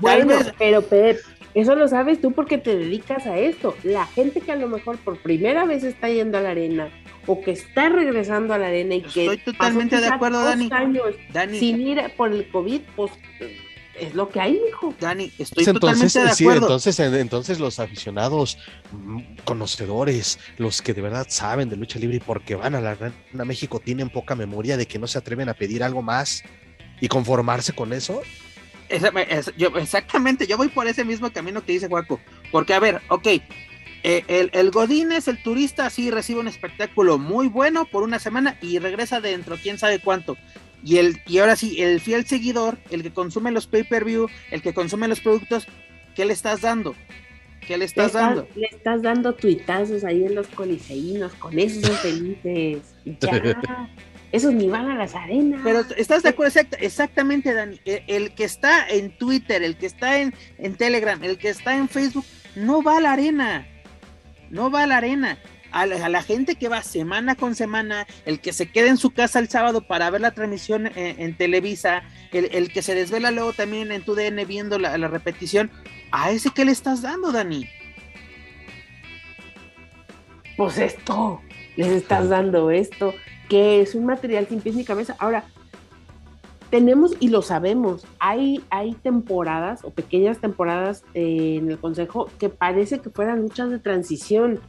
Bueno, 0.00 0.26
vez... 0.26 0.52
pero 0.58 0.82
Pep, 0.82 1.20
eso 1.54 1.74
lo 1.74 1.88
sabes 1.88 2.20
tú 2.20 2.32
porque 2.32 2.58
te 2.58 2.76
dedicas 2.76 3.26
a 3.26 3.38
esto. 3.38 3.76
La 3.82 4.06
gente 4.06 4.40
que 4.40 4.52
a 4.52 4.56
lo 4.56 4.68
mejor 4.68 4.98
por 4.98 5.18
primera 5.18 5.64
vez 5.64 5.84
está 5.84 6.08
yendo 6.08 6.38
a 6.38 6.40
la 6.40 6.50
arena 6.50 6.90
o 7.26 7.40
que 7.40 7.52
está 7.52 7.88
regresando 7.88 8.54
a 8.54 8.58
la 8.58 8.68
arena 8.68 8.94
y 8.94 9.02
que 9.02 9.22
estoy 9.22 9.38
totalmente 9.38 10.00
de 10.00 10.06
acuerdo, 10.06 10.42
Dani. 10.42 10.68
Años 10.72 11.14
Dani. 11.32 11.58
Sin 11.58 11.80
ir 11.80 12.00
por 12.16 12.32
el 12.32 12.48
COVID, 12.50 12.80
pues 12.96 13.12
es 13.98 14.14
lo 14.14 14.28
que 14.28 14.40
hay, 14.40 14.60
hijo. 14.68 14.94
Dani, 14.98 15.30
estoy 15.38 15.64
entonces, 15.64 15.74
totalmente 15.74 16.20
de 16.20 16.34
sí, 16.34 16.44
acuerdo. 16.44 16.66
entonces, 16.66 16.98
entonces 16.98 17.60
los 17.60 17.78
aficionados 17.78 18.58
mm, 18.92 19.20
conocedores, 19.44 20.38
los 20.56 20.82
que 20.82 20.94
de 20.94 21.02
verdad 21.02 21.26
saben 21.28 21.68
de 21.68 21.76
lucha 21.76 21.98
libre 21.98 22.16
y 22.16 22.20
porque 22.20 22.54
van 22.54 22.74
a 22.74 22.80
la 22.80 22.92
arena 22.92 23.44
México 23.44 23.80
tienen 23.80 24.08
poca 24.08 24.34
memoria 24.34 24.76
de 24.76 24.86
que 24.86 24.98
no 24.98 25.06
se 25.06 25.18
atreven 25.18 25.48
a 25.48 25.54
pedir 25.54 25.82
algo 25.82 26.02
más 26.02 26.42
y 27.00 27.08
conformarse 27.08 27.72
con 27.72 27.92
eso. 27.92 28.22
Esa, 28.88 29.08
es, 29.08 29.52
yo, 29.56 29.68
exactamente, 29.76 30.46
yo 30.46 30.56
voy 30.56 30.68
por 30.68 30.86
ese 30.86 31.04
mismo 31.04 31.30
camino 31.32 31.64
que 31.64 31.72
dice 31.72 31.88
Juaco. 31.88 32.18
Porque, 32.50 32.74
a 32.74 32.80
ver, 32.80 33.00
ok, 33.08 33.28
eh, 34.02 34.24
el, 34.28 34.50
el 34.52 34.70
Godínez, 34.70 35.28
el 35.28 35.42
turista, 35.42 35.90
sí 35.90 36.10
recibe 36.10 36.40
un 36.40 36.48
espectáculo 36.48 37.18
muy 37.18 37.48
bueno 37.48 37.84
por 37.84 38.02
una 38.02 38.18
semana 38.18 38.56
y 38.62 38.78
regresa 38.78 39.20
dentro, 39.20 39.56
quién 39.56 39.78
sabe 39.78 39.98
cuánto. 39.98 40.36
Y, 40.82 40.96
el, 40.96 41.20
y 41.26 41.38
ahora 41.38 41.56
sí, 41.56 41.82
el 41.82 42.00
fiel 42.00 42.24
seguidor, 42.26 42.78
el 42.90 43.02
que 43.02 43.12
consume 43.12 43.50
los 43.50 43.66
pay-per-view, 43.66 44.28
el 44.50 44.62
que 44.62 44.72
consume 44.72 45.08
los 45.08 45.20
productos, 45.20 45.66
¿qué 46.14 46.24
le 46.24 46.32
estás 46.32 46.62
dando? 46.62 46.94
¿Qué 47.66 47.76
le 47.76 47.84
estás, 47.84 48.14
le 48.14 48.20
dando? 48.20 48.48
Le 48.56 48.66
estás 48.66 49.02
dando 49.02 49.34
tuitazos 49.34 50.04
ahí 50.04 50.24
en 50.24 50.34
los 50.34 50.46
coliseínos, 50.48 51.34
con 51.34 51.58
esos 51.58 51.84
son 51.86 51.96
felices. 51.96 52.94
Ya. 53.04 53.90
Esos 54.32 54.54
ni 54.54 54.68
van 54.68 54.88
a 54.88 54.94
las 54.94 55.16
arenas. 55.16 55.60
Pero 55.64 55.80
estás 55.96 56.22
de 56.22 56.28
acuerdo, 56.28 56.60
Exact, 56.60 56.80
exactamente, 56.80 57.52
Dani. 57.52 57.80
El, 57.84 58.02
el, 58.06 58.34
que 58.34 58.44
está 58.44 58.88
en 58.88 59.10
Twitter, 59.18 59.64
el 59.64 59.76
que 59.76 59.86
está 59.86 60.20
en, 60.20 60.32
en 60.58 60.76
Telegram, 60.76 61.20
el 61.24 61.36
que 61.36 61.48
está 61.48 61.76
en 61.76 61.88
Facebook, 61.88 62.24
no 62.54 62.80
va 62.80 62.98
a 62.98 63.00
la 63.00 63.12
arena. 63.12 63.66
No 64.50 64.70
va 64.70 64.82
a 64.82 64.86
la 64.86 64.98
arena. 64.98 65.38
A 65.72 65.86
la, 65.86 66.22
gente 66.22 66.56
que 66.56 66.68
va 66.68 66.82
semana 66.82 67.36
con 67.36 67.54
semana, 67.54 68.04
el 68.26 68.40
que 68.40 68.52
se 68.52 68.72
queda 68.72 68.88
en 68.88 68.96
su 68.96 69.12
casa 69.12 69.38
el 69.38 69.48
sábado 69.48 69.86
para 69.86 70.10
ver 70.10 70.20
la 70.20 70.32
transmisión 70.32 70.88
en, 70.88 71.20
en 71.20 71.36
Televisa, 71.36 72.02
el, 72.32 72.72
que 72.72 72.82
se 72.82 72.96
desvela 72.96 73.30
luego 73.30 73.52
también 73.52 73.92
en 73.92 74.02
tu 74.02 74.16
DN 74.16 74.44
viendo 74.46 74.80
la, 74.80 74.96
repetición, 75.06 75.70
¿a 76.10 76.32
ese 76.32 76.50
qué 76.50 76.64
le 76.64 76.72
estás 76.72 77.02
dando, 77.02 77.30
Dani? 77.30 77.68
Pues 80.56 80.76
esto, 80.78 81.40
les 81.76 81.88
estás 81.88 82.28
dando 82.28 82.72
esto, 82.72 83.14
que 83.48 83.80
es 83.80 83.94
un 83.94 84.06
material 84.06 84.48
sin 84.48 84.60
pies 84.60 84.74
ni 84.74 84.84
cabeza. 84.84 85.14
Ahora, 85.20 85.44
tenemos 86.70 87.16
y 87.18 87.28
lo 87.28 87.42
sabemos, 87.42 88.06
hay, 88.18 88.64
hay 88.70 88.94
temporadas 88.94 89.80
o 89.84 89.90
pequeñas 89.90 90.38
temporadas 90.38 91.04
eh, 91.14 91.56
en 91.58 91.70
el 91.70 91.78
Consejo 91.78 92.30
que 92.38 92.48
parece 92.48 93.00
que 93.00 93.10
fueran 93.10 93.42
luchas 93.42 93.70
de 93.70 93.78
transición 93.78 94.60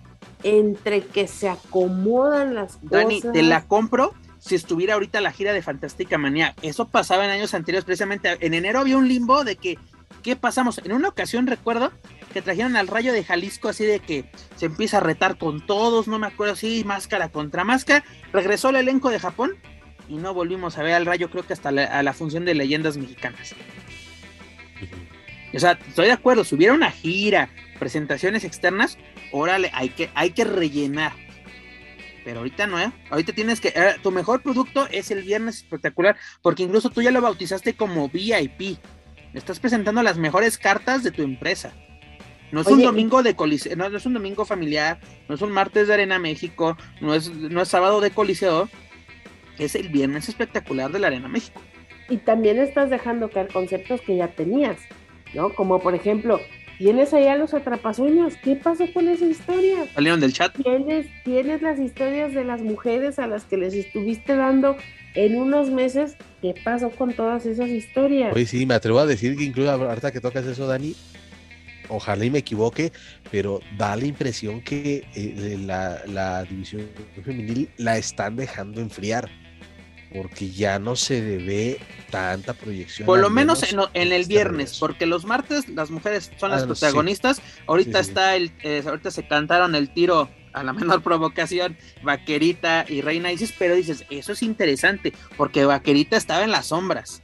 entre 0.44 1.02
que 1.02 1.28
se 1.28 1.48
acomodan 1.50 2.56
las 2.56 2.80
Dani, 2.82 3.22
cosas. 3.22 3.34
te 3.34 3.44
la 3.44 3.68
compro 3.68 4.14
si 4.40 4.56
estuviera 4.56 4.96
ahorita 4.96 5.22
la 5.22 5.32
gira 5.32 5.54
de 5.54 5.62
Fantástica 5.62 6.18
Manía. 6.18 6.56
Eso 6.64 6.88
pasaba 6.88 7.26
en 7.26 7.32
años 7.32 7.54
anteriores, 7.54 7.86
precisamente 7.86 8.38
en 8.40 8.54
enero 8.56 8.80
había 8.80 8.98
un 8.98 9.08
limbo 9.08 9.44
de 9.44 9.56
que, 9.56 9.78
¿qué 10.24 10.36
pasamos? 10.36 10.82
En 10.84 10.94
una 10.94 11.10
ocasión 11.10 11.46
recuerdo 11.46 11.92
que 12.34 12.42
trajeron 12.42 12.76
al 12.76 12.88
Rayo 12.88 13.14
de 13.14 13.24
Jalisco 13.24 13.70
así 13.70 13.86
de 13.86 14.00
que 14.00 14.26
se 14.56 14.66
empieza 14.66 14.98
a 14.98 15.02
retar 15.02 15.38
con 15.38 15.64
todos, 15.64 16.08
no 16.08 16.18
me 16.18 16.28
acuerdo 16.28 16.56
si 16.56 16.84
máscara 16.84 17.30
contra 17.30 17.64
máscara. 17.64 18.04
Regresó 18.34 18.70
el 18.70 18.78
elenco 18.78 19.12
de 19.12 19.20
Japón 19.20 19.52
y 20.12 20.16
no 20.16 20.34
volvimos 20.34 20.78
a 20.78 20.84
ver 20.84 20.94
al 20.94 21.06
Rayo, 21.06 21.30
creo 21.30 21.48
que 21.48 21.54
hasta 21.54 21.72
la, 21.72 21.86
a 21.86 22.04
la 22.04 22.12
función 22.12 22.44
de 22.44 22.54
leyendas 22.54 22.98
mexicanas. 22.98 23.56
O 25.54 25.60
sea, 25.60 25.80
estoy 25.88 26.08
de 26.08 26.12
acuerdo, 26.12 26.44
si 26.44 26.56
hubiera 26.56 26.74
una 26.74 26.92
gira, 26.92 27.50
presentaciones 27.80 28.44
externas, 28.44 28.98
órale, 29.32 29.72
hay 29.74 29.90
que, 29.90 30.10
hay 30.14 30.32
que 30.32 30.44
rellenar. 30.44 31.14
Pero 32.26 32.40
ahorita 32.40 32.68
no, 32.68 32.78
¿eh? 32.78 32.92
Ahorita 33.10 33.34
tienes 33.34 33.62
que. 33.62 33.70
Eh, 33.70 33.96
tu 34.04 34.12
mejor 34.12 34.42
producto 34.44 34.86
es 34.92 35.12
el 35.12 35.24
viernes 35.24 35.58
espectacular, 35.58 36.18
porque 36.42 36.64
incluso 36.64 36.90
tú 36.90 37.02
ya 37.02 37.12
lo 37.12 37.22
bautizaste 37.22 37.74
como 37.74 38.10
VIP. 38.10 38.78
Estás 39.34 39.60
presentando 39.60 40.04
las 40.04 40.18
mejores 40.18 40.58
cartas 40.58 41.04
de 41.04 41.12
tu 41.12 41.24
empresa. 41.24 41.74
No 42.52 42.62
es 42.62 42.68
Oye, 42.68 42.76
un 42.76 42.84
domingo 42.84 43.24
de 43.24 43.34
coliseo, 43.34 43.78
no, 43.78 43.90
no, 43.90 43.98
es 43.98 44.06
un 44.06 44.14
domingo 44.14 44.44
familiar, 44.44 45.00
no 45.30 45.36
es 45.36 45.42
un 45.42 45.52
martes 45.52 45.88
de 45.88 45.94
Arena 45.94 46.20
México, 46.20 46.78
no 47.00 47.16
es, 47.16 47.30
no 47.30 47.62
es 47.62 47.70
sábado 47.70 48.02
de 48.02 48.12
coliseo, 48.12 48.70
es 49.66 49.76
el 49.76 49.90
viernes 49.90 50.30
espectacular 50.30 50.92
de 50.92 51.00
la 51.00 51.08
Arena 51.08 51.28
México. 51.28 51.62
Y 52.10 52.18
también 52.18 52.60
estás 52.60 52.90
dejando 52.90 53.30
caer 53.30 53.48
conceptos 53.48 54.02
que 54.02 54.18
ya 54.18 54.28
tenías, 54.30 54.78
¿no? 55.34 55.54
Como 55.54 55.80
por 55.80 55.96
ejemplo, 55.96 56.40
¿Tienes 56.82 57.14
allá 57.14 57.36
los 57.36 57.54
atrapasueños? 57.54 58.34
¿Qué 58.44 58.56
pasó 58.56 58.92
con 58.92 59.08
esa 59.08 59.24
historia? 59.24 59.86
¿Salieron 59.94 60.20
del 60.20 60.34
chat? 60.34 60.52
¿Tienes, 60.56 61.06
¿Tienes 61.24 61.62
las 61.62 61.80
historias 61.80 62.34
de 62.34 62.44
las 62.44 62.64
mujeres 62.64 63.20
a 63.20 63.28
las 63.28 63.44
que 63.44 63.56
les 63.56 63.76
estuviste 63.76 64.36
dando 64.36 64.76
en 65.14 65.36
unos 65.36 65.70
meses? 65.70 66.18
¿Qué 66.42 66.56
pasó 66.64 66.90
con 66.90 67.14
todas 67.14 67.46
esas 67.46 67.70
historias? 67.70 68.36
Oye, 68.36 68.48
sí, 68.48 68.66
me 68.66 68.74
atrevo 68.74 68.98
a 68.98 69.06
decir 69.06 69.38
que 69.38 69.44
incluso 69.44 69.70
ahorita 69.70 70.12
que 70.12 70.22
tocas 70.22 70.44
eso, 70.48 70.66
Dani, 70.66 70.96
ojalá 71.88 72.26
y 72.26 72.32
me 72.32 72.40
equivoque, 72.40 72.92
pero 73.30 73.60
da 73.78 73.96
la 73.96 74.06
impresión 74.06 74.62
que 74.62 75.06
eh, 75.14 75.60
la, 75.64 76.02
la 76.08 76.46
división 76.46 76.88
femenil 77.24 77.70
la 77.78 78.00
están 78.00 78.38
dejando 78.38 78.82
enfriar 78.82 79.30
porque 80.14 80.50
ya 80.50 80.80
no 80.80 80.96
se 80.96 81.22
ve 81.38 81.80
tanta 82.10 82.54
proyección. 82.54 83.06
Por 83.06 83.20
lo 83.20 83.30
menos, 83.30 83.62
menos 83.62 83.92
en, 83.94 84.02
en, 84.02 84.14
el 84.14 84.26
viernes, 84.26 84.78
porque 84.80 85.06
los 85.06 85.26
martes 85.26 85.70
las 85.70 85.90
mujeres 85.90 86.32
son 86.38 86.52
las 86.52 86.64
ah, 86.64 86.68
protagonistas. 86.68 87.38
Sí. 87.38 87.44
Ahorita 87.68 88.04
sí, 88.04 88.10
está 88.10 88.36
el, 88.36 88.52
eh, 88.64 88.84
ahorita 88.86 89.12
se 89.12 89.28
cantaron 89.28 89.76
el 89.76 89.94
tiro 89.94 90.30
a 90.54 90.64
la 90.64 90.74
menor 90.74 91.02
provocación, 91.02 91.78
Vaquerita 92.04 92.86
y 92.88 93.02
Reina 93.02 93.32
Isis, 93.32 93.54
pero 93.58 93.76
dices, 93.76 94.06
eso 94.10 94.34
es 94.34 94.44
interesante, 94.44 95.14
porque 95.38 95.66
Vaquerita 95.66 96.18
estaba 96.18 96.44
en 96.44 96.52
las 96.52 96.68
sombras. 96.68 97.22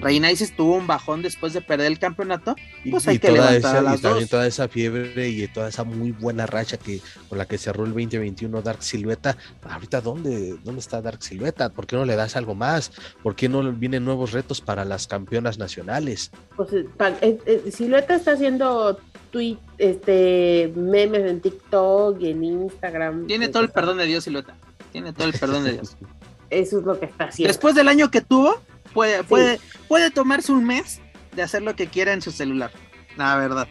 Reina 0.00 0.30
Isis 0.30 0.54
tuvo 0.56 0.76
un 0.76 0.86
bajón 0.86 1.22
después 1.22 1.52
de 1.52 1.60
perder 1.60 1.86
el 1.88 1.98
campeonato, 1.98 2.54
Y, 2.84 2.90
pues 2.90 3.06
hay 3.08 3.16
y 3.16 3.18
que 3.18 3.28
toda 3.28 3.50
levantar 3.52 3.76
a 3.76 3.78
esa, 3.78 3.80
y 3.80 3.84
las 3.84 4.00
también 4.00 4.24
dos. 4.24 4.30
toda 4.30 4.46
esa 4.46 4.68
fiebre 4.68 5.28
y 5.28 5.46
toda 5.48 5.68
esa 5.68 5.84
muy 5.84 6.12
buena 6.12 6.46
racha 6.46 6.76
que 6.76 7.00
con 7.28 7.38
la 7.38 7.46
que 7.46 7.58
cerró 7.58 7.84
el 7.84 7.90
2021 7.92 8.62
Dark 8.62 8.82
Silueta. 8.82 9.36
Ahorita, 9.62 10.00
¿dónde, 10.00 10.56
¿dónde 10.64 10.80
está 10.80 11.00
Dark 11.02 11.22
Silueta? 11.22 11.68
¿Por 11.70 11.86
qué 11.86 11.96
no 11.96 12.04
le 12.04 12.16
das 12.16 12.36
algo 12.36 12.54
más? 12.54 12.92
¿Por 13.22 13.34
qué 13.36 13.48
no 13.48 13.62
vienen 13.72 14.04
nuevos 14.04 14.32
retos 14.32 14.60
para 14.60 14.84
las 14.84 15.06
campeonas 15.06 15.58
nacionales? 15.58 16.30
Pues, 16.56 16.72
eh, 16.72 16.86
eh, 17.20 17.38
eh, 17.46 17.70
Silueta 17.70 18.14
está 18.16 18.32
haciendo 18.32 18.98
tweet, 19.30 19.56
este, 19.78 20.72
memes 20.76 21.28
en 21.28 21.40
TikTok 21.40 22.20
y 22.20 22.30
en 22.30 22.44
Instagram. 22.44 23.26
Tiene 23.26 23.46
Pues, 23.46 23.52
todo 23.52 23.62
el 23.64 23.70
perdón 23.70 23.98
de 23.98 24.06
Dios, 24.06 24.24
Silueta. 24.24 24.54
Tiene 24.92 25.12
todo 25.12 25.26
el 25.26 25.32
perdón 25.32 25.64
de 25.64 25.72
Dios. 25.72 25.96
Eso 26.50 26.78
es 26.78 26.84
lo 26.84 27.00
que 27.00 27.06
está 27.06 27.24
haciendo. 27.24 27.48
Después 27.48 27.74
del 27.74 27.88
año 27.88 28.10
que 28.12 28.20
tuvo, 28.20 28.60
puede, 28.94 29.24
puede, 29.24 29.60
puede 29.88 30.10
tomarse 30.10 30.52
un 30.52 30.64
mes 30.64 31.00
de 31.34 31.42
hacer 31.42 31.62
lo 31.62 31.76
que 31.76 31.88
quiera 31.88 32.12
en 32.12 32.22
su 32.22 32.30
celular. 32.30 32.70
La 33.16 33.36
verdad. 33.36 33.68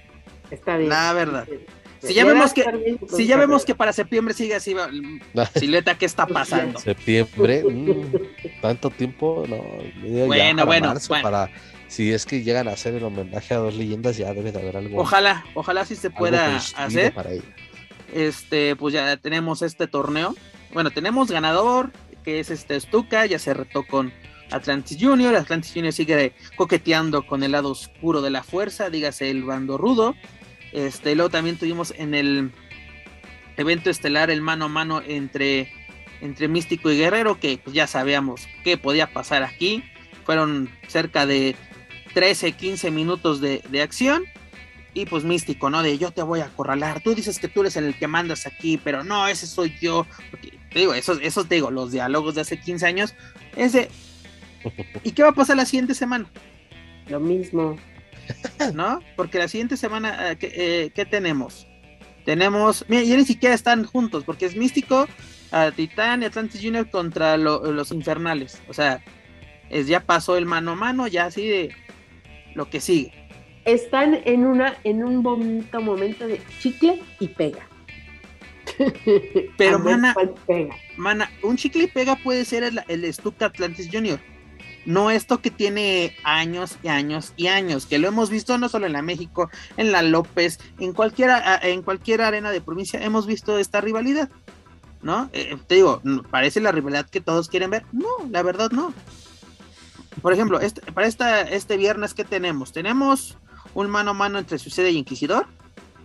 está 0.51 0.77
bien. 0.77 0.89
La 0.89 1.13
verdad. 1.13 1.48
Sí. 1.50 2.08
Si 2.08 2.13
ya 2.13 2.25
vemos 2.25 2.53
que- 2.53 2.98
Si 3.15 3.25
ya 3.27 3.38
vemos 3.38 3.63
que 3.63 3.75
para 3.75 3.94
septiembre 3.94 4.34
sigue 4.34 4.56
así, 4.56 4.75
Silueta, 5.56 5.98
¿qué 5.98 6.06
está 6.06 6.27
pasando? 6.27 6.77
Septiembre, 6.80 7.63
mm, 7.63 8.62
tanto 8.62 8.89
tiempo, 8.89 9.46
no. 9.48 9.56
ya 10.06 10.25
Bueno, 10.25 10.56
para 10.58 10.65
bueno, 10.65 10.88
marzo, 10.89 11.08
bueno. 11.08 11.24
para 11.24 11.50
si 11.88 12.12
es 12.12 12.25
que 12.25 12.44
llegan 12.44 12.68
a 12.68 12.72
hacer 12.72 12.96
el 12.96 13.03
homenaje 13.03 13.53
a 13.53 13.58
dos 13.58 13.75
leyendas, 13.75 14.18
ya 14.18 14.34
debe 14.34 14.51
de 14.51 14.60
haber 14.60 14.75
algo. 14.77 15.00
Ojalá, 15.00 15.46
ojalá 15.53 15.86
sí 15.86 15.96
se 15.96 16.10
pueda 16.10 16.58
hacer. 16.58 17.13
para 17.13 17.32
ella. 17.32 17.44
Este, 18.13 18.75
pues 18.75 18.94
ya 18.94 19.15
tenemos 19.18 19.62
este 19.62 19.88
torneo. 19.88 20.36
Bueno, 20.74 20.92
tenemos 20.92 21.32
ganador, 21.32 21.92
que 22.24 22.39
es 22.39 22.50
este 22.50 22.80
Stuka, 22.80 23.25
ya 23.27 23.39
se 23.39 23.53
retó 23.53 23.84
con 23.86 24.12
Atlantis 24.53 24.98
Junior. 25.00 25.36
Atlantis 25.36 25.74
Junior 25.74 25.93
sigue 25.93 26.33
coqueteando 26.55 27.25
con 27.25 27.43
el 27.43 27.51
lado 27.51 27.72
oscuro 27.72 28.22
de 28.22 28.29
la 28.29 28.43
fuerza, 28.43 28.89
dígase 28.89 29.29
el 29.29 29.43
bando 29.43 29.77
rudo. 29.77 30.15
Este, 30.72 31.15
luego 31.15 31.29
también 31.29 31.57
tuvimos 31.57 31.93
en 31.98 32.13
el 32.13 32.51
evento 33.57 33.89
estelar 33.89 34.31
el 34.31 34.41
mano 34.41 34.65
a 34.65 34.69
mano 34.69 35.01
entre, 35.05 35.72
entre 36.22 36.48
Místico 36.48 36.91
y 36.91 36.98
Guerrero, 36.98 37.39
que 37.39 37.57
pues, 37.57 37.75
ya 37.75 37.88
sabíamos 37.88 38.48
qué 38.63 38.77
podía 38.77 39.12
pasar 39.12 39.43
aquí. 39.43 39.83
Fueron 40.25 40.69
cerca 40.88 41.25
de 41.25 41.55
13, 42.13 42.53
15 42.53 42.91
minutos 42.91 43.41
de, 43.41 43.63
de 43.69 43.81
acción. 43.81 44.24
Y 44.95 45.07
pues 45.07 45.24
místico, 45.24 45.72
¿no? 45.72 45.81
De 45.81 45.98
yo 45.98 46.12
te 46.12 46.22
voy 46.22 46.41
a 46.41 46.45
acorralar. 46.45 47.01
Tú 47.01 47.15
dices 47.15 47.39
que 47.39 47.48
tú 47.48 47.62
eres 47.62 47.75
el 47.77 47.95
que 47.95 48.07
mandas 48.07 48.45
aquí, 48.45 48.77
pero 48.77 49.03
no, 49.03 49.27
ese 49.27 49.48
soy 49.48 49.75
yo. 49.81 50.05
Te 50.72 50.79
digo, 50.79 50.93
esos, 50.93 51.17
esos 51.24 51.48
te 51.48 51.55
digo, 51.55 51.72
los 51.72 51.91
diálogos 51.91 52.36
de 52.36 52.41
hace 52.41 52.60
15 52.60 52.86
años. 52.86 53.15
Ese. 53.55 53.89
¿Y 55.03 55.12
qué 55.12 55.24
va 55.24 55.29
a 55.29 55.34
pasar 55.34 55.58
la 55.58 55.65
siguiente 55.65 55.93
semana? 55.93 56.25
Lo 57.10 57.20
mismo. 57.20 57.77
¿No? 58.74 59.00
Porque 59.15 59.38
la 59.39 59.48
siguiente 59.48 59.75
semana, 59.77 60.32
eh, 60.32 60.38
¿qué, 60.38 60.51
eh, 60.55 60.91
¿qué 60.96 61.05
tenemos? 61.05 61.67
Tenemos. 62.25 62.86
Mira, 62.88 63.03
ya 63.03 63.17
ni 63.17 63.25
siquiera 63.25 63.53
están 63.53 63.84
juntos, 63.84 64.24
porque 64.24 64.46
es 64.46 64.55
místico, 64.55 65.08
a 65.51 65.72
Titán 65.72 66.22
y 66.24 66.25
Atlantis 66.25 66.62
Junior 66.63 66.89
contra 66.89 67.36
lo- 67.38 67.72
los 67.72 67.91
infernales. 67.91 68.62
O 68.70 68.74
sea, 68.74 69.03
es, 69.70 69.88
ya 69.88 70.00
pasó 70.00 70.38
el 70.38 70.46
mano 70.46 70.72
a 70.72 70.75
mano, 70.75 71.08
ya 71.08 71.25
así 71.25 71.46
de 71.48 71.75
lo 72.55 72.70
que 72.70 72.79
sigue. 72.79 73.12
Están 73.65 74.20
en 74.25 74.46
una, 74.46 74.75
en 74.86 75.03
un 75.03 75.22
bonito 75.24 75.82
momento 75.82 76.25
de 76.27 76.39
chicle 76.60 77.01
y 77.20 77.27
pega. 77.27 77.67
Pero, 79.58 79.79
mana, 79.79 80.15
pega. 80.48 80.75
Mana, 80.98 81.29
un 81.41 81.58
chicle 81.58 81.84
y 81.84 81.88
pega 81.88 82.15
puede 82.15 82.46
ser 82.46 82.63
el, 82.63 82.82
el 82.88 83.13
Stuka 83.13 83.48
Atlantis 83.48 83.89
Junior. 83.91 84.20
No 84.85 85.11
esto 85.11 85.41
que 85.41 85.51
tiene 85.51 86.15
años 86.23 86.77
y 86.83 86.89
años 86.89 87.33
y 87.37 87.47
años, 87.47 87.85
que 87.85 87.99
lo 87.99 88.07
hemos 88.07 88.29
visto 88.29 88.57
no 88.57 88.67
solo 88.69 88.85
en 88.85 88.93
la 88.93 89.01
México, 89.01 89.49
en 89.77 89.91
la 89.91 90.01
López, 90.01 90.59
en 90.79 90.93
cualquier, 90.93 91.31
en 91.61 91.81
cualquier 91.81 92.21
arena 92.21 92.51
de 92.51 92.61
provincia 92.61 93.03
hemos 93.03 93.25
visto 93.25 93.57
esta 93.57 93.81
rivalidad. 93.81 94.29
¿No? 95.01 95.29
Eh, 95.33 95.57
te 95.67 95.75
digo, 95.75 96.01
parece 96.31 96.61
la 96.61 96.71
rivalidad 96.71 97.09
que 97.09 97.19
todos 97.19 97.49
quieren 97.49 97.69
ver. 97.69 97.85
No, 97.91 98.07
la 98.31 98.41
verdad 98.41 98.71
no. 98.71 98.93
Por 100.21 100.31
ejemplo, 100.31 100.61
este, 100.61 100.81
para 100.93 101.07
esta, 101.07 101.41
este 101.41 101.75
viernes, 101.75 102.13
¿qué 102.13 102.23
tenemos? 102.23 102.71
Tenemos 102.71 103.37
un 103.73 103.89
mano 103.89 104.11
a 104.11 104.13
mano 104.13 104.39
entre 104.39 104.59
Suicida 104.59 104.89
y 104.89 104.97
Inquisidor. 104.97 105.47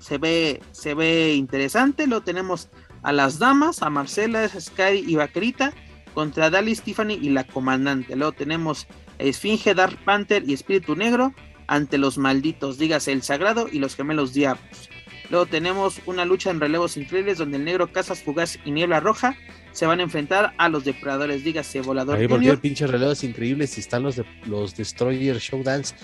Se 0.00 0.18
ve, 0.18 0.62
se 0.72 0.94
ve 0.94 1.34
interesante. 1.34 2.08
Lo 2.08 2.22
tenemos 2.22 2.70
a 3.02 3.12
las 3.12 3.38
damas, 3.38 3.82
a 3.82 3.90
Marcela, 3.90 4.48
Sky 4.48 5.04
y 5.06 5.16
Vaquerita, 5.16 5.72
contra 6.18 6.50
Dalis, 6.50 6.82
Tiffany 6.82 7.12
y 7.22 7.30
la 7.30 7.44
comandante. 7.44 8.16
Luego 8.16 8.32
tenemos 8.32 8.88
Esfinge, 9.20 9.72
Dark 9.72 9.96
Panther 10.04 10.42
y 10.44 10.52
Espíritu 10.52 10.96
Negro 10.96 11.32
ante 11.68 11.96
los 11.96 12.18
malditos, 12.18 12.76
dígase 12.76 13.12
el 13.12 13.22
Sagrado 13.22 13.68
y 13.70 13.78
los 13.78 13.94
gemelos 13.94 14.34
Diablos. 14.34 14.90
Luego 15.30 15.46
tenemos 15.46 16.00
una 16.06 16.24
lucha 16.24 16.50
en 16.50 16.58
relevos 16.58 16.96
increíbles 16.96 17.38
donde 17.38 17.58
el 17.58 17.64
negro 17.64 17.92
Casas 17.92 18.20
Fugaz 18.24 18.58
y 18.64 18.72
Niebla 18.72 18.98
Roja 18.98 19.36
se 19.70 19.86
van 19.86 20.00
a 20.00 20.02
enfrentar 20.02 20.54
a 20.58 20.68
los 20.68 20.84
depredadores, 20.84 21.44
dígase 21.44 21.82
Volador 21.82 22.16
Ahí, 22.16 22.26
¿por 22.26 22.38
qué 22.38 22.46
Junior. 22.46 22.54
el 22.56 22.60
pinche 22.62 22.86
reloj 22.88 23.12
es 23.12 23.22
increíble 23.22 23.68
si 23.68 23.78
están 23.80 24.02
los, 24.02 24.16
de, 24.16 24.24
los 24.46 24.74
Destroyer 24.76 25.38
Showdance? 25.38 25.94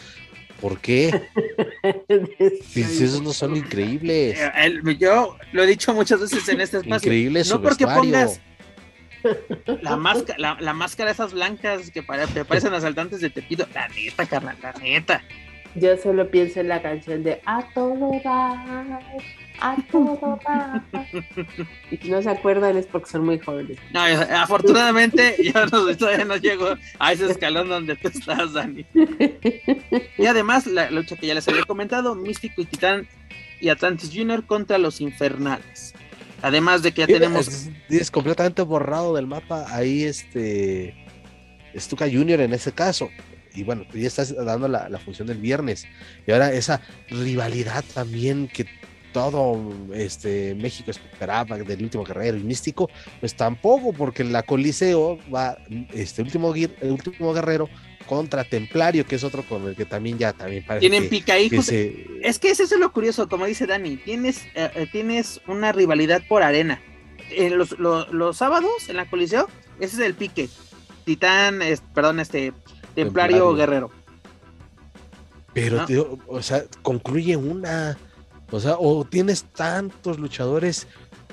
¿Por 0.61 0.79
qué? 0.79 1.23
Si 2.71 2.81
esos 2.83 3.21
no 3.21 3.33
son 3.33 3.57
increíbles. 3.57 4.39
Eh, 4.39 4.51
el- 4.63 4.97
yo 4.97 5.37
lo 5.53 5.63
he 5.65 5.67
dicho 5.67 5.93
muchas 5.93 6.21
veces 6.21 6.49
en 6.49 6.61
este 6.61 6.77
espacio. 6.79 7.09
Increíble 7.09 7.43
su 7.43 7.57
no 7.57 7.63
porque 7.63 7.85
vestuario. 7.85 8.13
pongas 8.13 8.41
la 9.83 9.97
máscara, 9.97 10.39
la, 10.39 10.57
la 10.61 10.73
máscara 10.73 11.11
esas 11.11 11.33
blancas 11.33 11.91
que 11.91 12.03
pare- 12.03 12.27
que 12.33 12.45
parecen 12.45 12.75
asaltantes 12.75 13.21
de 13.21 13.31
Tepito. 13.31 13.67
La 13.75 13.89
neta, 13.89 14.27
carnal, 14.27 14.57
la 14.63 14.73
neta. 14.73 15.23
Yo 15.77 15.97
solo 15.97 16.31
pienso 16.31 16.61
en 16.61 16.69
la 16.69 16.81
canción 16.81 17.25
de 17.25 17.41
A 17.47 17.65
todo 17.75 18.13
dar, 18.23 19.01
a 19.61 19.77
todo 19.91 20.39
dar. 20.47 20.83
Y 21.91 21.97
si 21.97 22.11
no 22.11 22.23
se 22.23 22.31
acuerdan 22.31 22.77
es 22.77 22.87
porque 22.87 23.11
son 23.11 23.25
muy 23.25 23.41
jóvenes. 23.41 23.79
No, 23.93 24.01
afortunadamente 24.39 25.35
yo 25.43 25.67
no, 25.67 25.97
todavía 25.97 26.25
no 26.25 26.37
llego 26.37 26.77
a 27.01 27.13
ese 27.13 27.29
escalón 27.29 27.69
donde 27.69 27.97
tú 27.97 28.07
estás, 28.07 28.53
Dani. 28.53 28.87
Y 30.17 30.27
además, 30.27 30.69
la 30.69 30.91
lucha 30.93 31.17
que 31.17 31.27
ya 31.27 31.35
les 31.35 31.49
había 31.49 31.65
comentado, 31.65 32.15
Místico 32.15 32.63
y 32.63 32.67
Titán 32.67 33.09
y 33.61 33.69
Atlantis 33.69 34.13
Junior 34.15 34.47
contra 34.47 34.79
los 34.79 35.01
Infernales. 35.01 35.93
Además 36.45 36.83
de 36.83 36.93
que 36.93 37.01
ya 37.01 37.07
tenemos... 37.07 37.49
Es, 37.49 37.71
es 37.89 38.11
completamente 38.11 38.61
borrado 38.61 39.15
del 39.15 39.27
mapa 39.27 39.65
ahí 39.75 40.05
este 40.05 40.95
Stuka 41.75 42.05
Junior 42.05 42.41
en 42.41 42.53
ese 42.53 42.71
caso. 42.71 43.09
Y 43.55 43.63
bueno, 43.63 43.85
tú 43.91 43.97
ya 43.97 44.09
estás 44.09 44.35
dando 44.37 44.69
la, 44.69 44.91
la 44.91 44.99
función 44.99 45.27
del 45.27 45.39
viernes. 45.39 45.87
Y 46.27 46.33
ahora 46.33 46.53
esa 46.53 46.83
rivalidad 47.09 47.83
también 47.95 48.49
que 48.49 48.67
todo 49.15 49.73
este 49.95 50.55
México 50.57 50.91
esperaba 50.91 51.57
del 51.57 51.83
último 51.83 52.05
guerrero 52.05 52.37
y 52.37 52.43
místico, 52.43 52.91
pues 53.21 53.35
tampoco, 53.35 53.93
porque 53.93 54.25
la 54.25 54.43
Coliseo 54.43 55.19
va 55.33 55.57
este 55.95 56.21
último, 56.21 56.53
el 56.55 56.91
último 56.91 57.33
guerrero 57.33 57.71
contra 58.07 58.45
Templario, 58.45 59.07
que 59.07 59.17
es 59.17 59.25
otro 59.25 59.43
con 59.43 59.67
el 59.69 59.75
que 59.77 59.85
también 59.85 60.19
ya 60.19 60.33
también 60.33 60.65
parece 60.67 60.89
Tienen 60.89 61.09
pica 61.09 61.35
que 61.37 61.63
se- 61.63 62.07
Es 62.23 62.39
que 62.39 62.51
eso 62.51 62.63
es 62.65 62.73
lo 62.79 62.93
curioso, 62.93 63.29
como 63.29 63.47
dice 63.47 63.67
Dani, 63.67 63.97
tienes, 63.97 64.45
eh, 64.55 64.71
eh, 64.75 64.87
tienes 64.91 65.41
una 65.47 65.73
rivalidad 65.73 66.23
por 66.29 66.43
arena. 66.43 66.81
Eh, 67.31 67.51
los, 67.51 67.79
lo- 67.79 68.07
los 68.13 68.37
sábados 68.37 68.89
en 68.89 68.97
la 68.97 69.09
Coliseo, 69.09 69.49
ese 69.81 69.97
es 69.97 70.01
el 70.07 70.15
pique. 70.15 70.49
Titán, 71.05 71.63
es- 71.63 71.83
perdón, 71.95 72.21
este, 72.21 72.53
Templario, 72.95 72.95
Templario. 72.95 73.55
Guerrero. 73.55 73.91
Pero, 75.53 75.77
¿no? 75.79 75.87
tío, 75.87 76.19
o 76.27 76.43
sea, 76.43 76.65
concluye 76.83 77.37
una. 77.37 77.97
O 78.51 78.61
sea, 78.61 78.77
o 78.79 79.05
tienes 79.05 79.45
tantos 79.45 80.19
luchadores, 80.19 80.87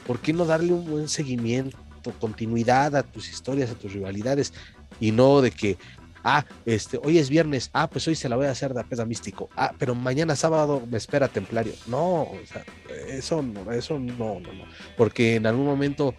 ¿por 0.07 0.19
qué 0.19 0.33
no 0.33 0.45
darle 0.45 0.73
un 0.73 0.89
buen 0.89 1.07
seguimiento, 1.09 1.77
continuidad 2.19 2.95
a 2.95 3.03
tus 3.03 3.29
historias, 3.29 3.69
a 3.69 3.75
tus 3.75 3.93
rivalidades? 3.93 4.53
Y 4.99 5.11
no 5.11 5.41
de 5.41 5.51
que, 5.51 5.77
ah, 6.23 6.45
este, 6.65 6.99
hoy 7.03 7.17
es 7.17 7.29
viernes, 7.29 7.69
ah, 7.73 7.89
pues 7.89 8.07
hoy 8.07 8.15
se 8.15 8.29
la 8.29 8.35
voy 8.35 8.45
a 8.47 8.51
hacer 8.51 8.73
de 8.73 8.83
peda 8.83 9.05
místico, 9.05 9.49
ah, 9.55 9.73
pero 9.77 9.95
mañana 9.95 10.35
sábado 10.35 10.81
me 10.89 10.97
espera 10.97 11.27
Templario. 11.27 11.73
No, 11.87 12.23
o 12.23 12.39
sea, 12.51 12.63
eso 13.07 13.41
no, 13.41 13.71
eso 13.71 13.99
no, 13.99 14.39
no, 14.39 14.53
no. 14.53 14.65
Porque 14.97 15.35
en 15.35 15.45
algún 15.47 15.65
momento 15.65 16.13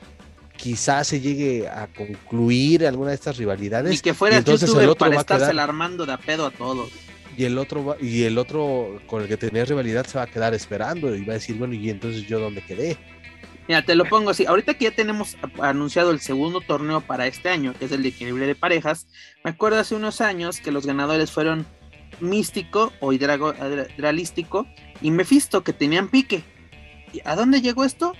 quizás 0.56 1.08
se 1.08 1.20
llegue 1.20 1.68
a 1.68 1.88
concluir 1.88 2.86
alguna 2.86 3.10
de 3.10 3.16
estas 3.16 3.36
rivalidades. 3.36 3.90
Ni 3.90 3.98
que 3.98 4.14
fueras 4.14 4.36
y 4.36 4.38
entonces 4.40 4.70
el 4.70 4.88
otro 4.88 5.06
para 5.08 5.20
estarse 5.20 5.58
armando 5.60 6.06
de 6.06 6.12
a 6.12 6.18
pedo 6.18 6.46
a 6.46 6.50
todos. 6.50 6.90
y 7.36 7.44
el 7.44 7.56
otro 7.58 7.84
va- 7.84 7.96
y 8.00 8.24
el 8.24 8.36
otro 8.38 9.00
con 9.06 9.22
el 9.22 9.28
que 9.28 9.36
tenía 9.38 9.64
rivalidad 9.64 10.06
se 10.06 10.18
va 10.18 10.24
a 10.24 10.26
quedar 10.26 10.52
esperando 10.54 11.14
y 11.16 11.24
va 11.24 11.32
a 11.32 11.36
decir, 11.36 11.56
bueno, 11.56 11.72
¿y 11.74 11.88
entonces 11.88 12.26
yo 12.26 12.38
dónde 12.38 12.60
quedé? 12.62 12.98
Mira, 13.68 13.82
te 13.82 13.94
lo 13.94 14.04
pongo 14.04 14.30
así. 14.30 14.44
Ahorita 14.46 14.74
que 14.74 14.84
ya 14.84 14.90
tenemos 14.90 15.36
anunciado 15.60 16.10
el 16.10 16.20
segundo 16.20 16.60
torneo 16.60 17.00
para 17.00 17.26
este 17.26 17.48
año, 17.48 17.74
que 17.78 17.84
es 17.84 17.92
el 17.92 18.02
de 18.02 18.08
equilibrio 18.08 18.46
de 18.46 18.54
parejas, 18.54 19.06
me 19.44 19.50
acuerdo 19.50 19.78
hace 19.78 19.94
unos 19.94 20.20
años 20.20 20.60
que 20.60 20.72
los 20.72 20.86
ganadores 20.86 21.30
fueron 21.30 21.66
Místico 22.20 22.92
o 23.00 23.12
Hidralístico 23.12 24.66
y 25.00 25.10
Mephisto, 25.10 25.62
que 25.62 25.72
tenían 25.72 26.08
pique. 26.08 26.42
¿Y 27.12 27.20
¿A 27.24 27.36
dónde 27.36 27.60
llegó 27.60 27.84
esto? 27.84 28.14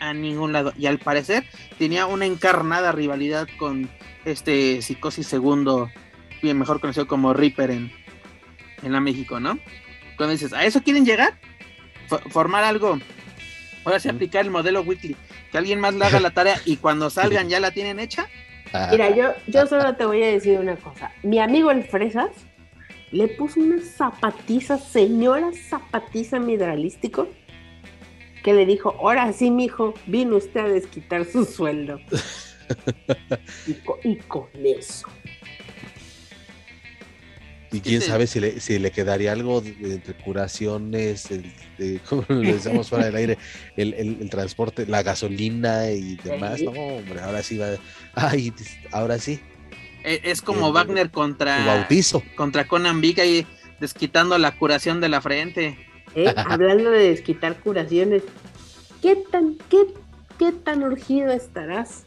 A 0.00 0.12
ningún 0.12 0.52
lado. 0.52 0.72
Y 0.76 0.86
al 0.86 0.98
parecer 0.98 1.44
tenía 1.78 2.06
una 2.06 2.26
encarnada 2.26 2.92
rivalidad 2.92 3.48
con 3.58 3.88
este 4.24 4.82
Psicosis 4.82 5.26
segundo 5.26 5.90
bien 6.42 6.58
mejor 6.58 6.80
conocido 6.80 7.06
como 7.06 7.32
Reaper 7.32 7.70
en, 7.70 7.92
en 8.82 8.92
la 8.92 9.00
México, 9.00 9.40
¿no? 9.40 9.58
Cuando 10.16 10.32
dices, 10.32 10.52
¿a 10.52 10.64
eso 10.64 10.82
quieren 10.82 11.06
llegar? 11.06 11.38
formar 12.28 12.64
algo. 12.64 12.98
Ahora 13.84 14.00
sí, 14.00 14.08
aplicar 14.08 14.44
el 14.44 14.50
modelo 14.50 14.82
weekly. 14.82 15.16
Que 15.50 15.58
alguien 15.58 15.80
más 15.80 15.94
le 15.94 16.04
haga 16.04 16.20
la 16.20 16.30
tarea 16.30 16.56
y 16.64 16.76
cuando 16.76 17.10
salgan 17.10 17.48
ya 17.48 17.60
la 17.60 17.70
tienen 17.70 17.98
hecha. 17.98 18.28
Mira, 18.90 19.14
yo, 19.14 19.34
yo 19.46 19.66
solo 19.66 19.94
te 19.94 20.04
voy 20.04 20.22
a 20.22 20.26
decir 20.26 20.58
una 20.58 20.76
cosa. 20.76 21.12
Mi 21.22 21.38
amigo 21.38 21.70
el 21.70 21.84
Fresas 21.84 22.30
le 23.12 23.28
puso 23.28 23.60
una 23.60 23.80
zapatiza, 23.80 24.78
señora 24.78 25.50
zapatiza 25.68 26.40
midralístico, 26.40 27.28
que 28.42 28.52
le 28.52 28.66
dijo, 28.66 28.96
ahora 28.98 29.32
sí, 29.32 29.50
mijo, 29.50 29.94
vino 30.06 30.36
usted 30.36 30.60
a 30.60 30.68
desquitar 30.68 31.24
su 31.24 31.44
sueldo. 31.44 32.00
y, 34.04 34.16
con, 34.16 34.48
eso. 34.64 35.06
Y 37.74 37.80
quién 37.80 38.00
sabe 38.00 38.28
si 38.28 38.38
le, 38.38 38.60
si 38.60 38.78
le 38.78 38.92
quedaría 38.92 39.32
algo 39.32 39.60
entre 39.60 40.14
curaciones, 40.14 41.28
el, 41.32 42.00
como 42.08 42.24
le 42.28 42.52
decíamos 42.52 42.88
fuera 42.88 43.06
del 43.06 43.16
aire, 43.16 43.38
el, 43.76 44.30
transporte, 44.30 44.86
la 44.86 45.02
gasolina 45.02 45.90
y 45.90 46.14
demás. 46.16 46.62
No, 46.62 46.70
hombre, 46.70 47.20
ahora 47.20 47.42
sí 47.42 47.58
va. 47.58 47.70
Ay, 48.14 48.52
ahora 48.92 49.18
sí. 49.18 49.40
E, 50.04 50.20
es 50.22 50.40
como 50.40 50.72
Wagner 50.72 51.10
contra. 51.10 51.66
bautizo. 51.66 52.22
Contra 52.36 52.68
Conan 52.68 53.00
Big 53.00 53.20
ahí 53.20 53.44
desquitando 53.80 54.38
la 54.38 54.56
curación 54.56 55.00
de 55.00 55.08
la 55.08 55.20
frente. 55.20 55.76
Eh, 56.14 56.32
hablando 56.36 56.90
de 56.92 57.08
desquitar 57.08 57.58
curaciones, 57.58 58.22
¿qué 59.02 59.16
tan, 59.16 59.56
qué, 59.68 59.86
qué 60.38 60.52
tan 60.52 60.84
urgido 60.84 61.32
estarás 61.32 62.04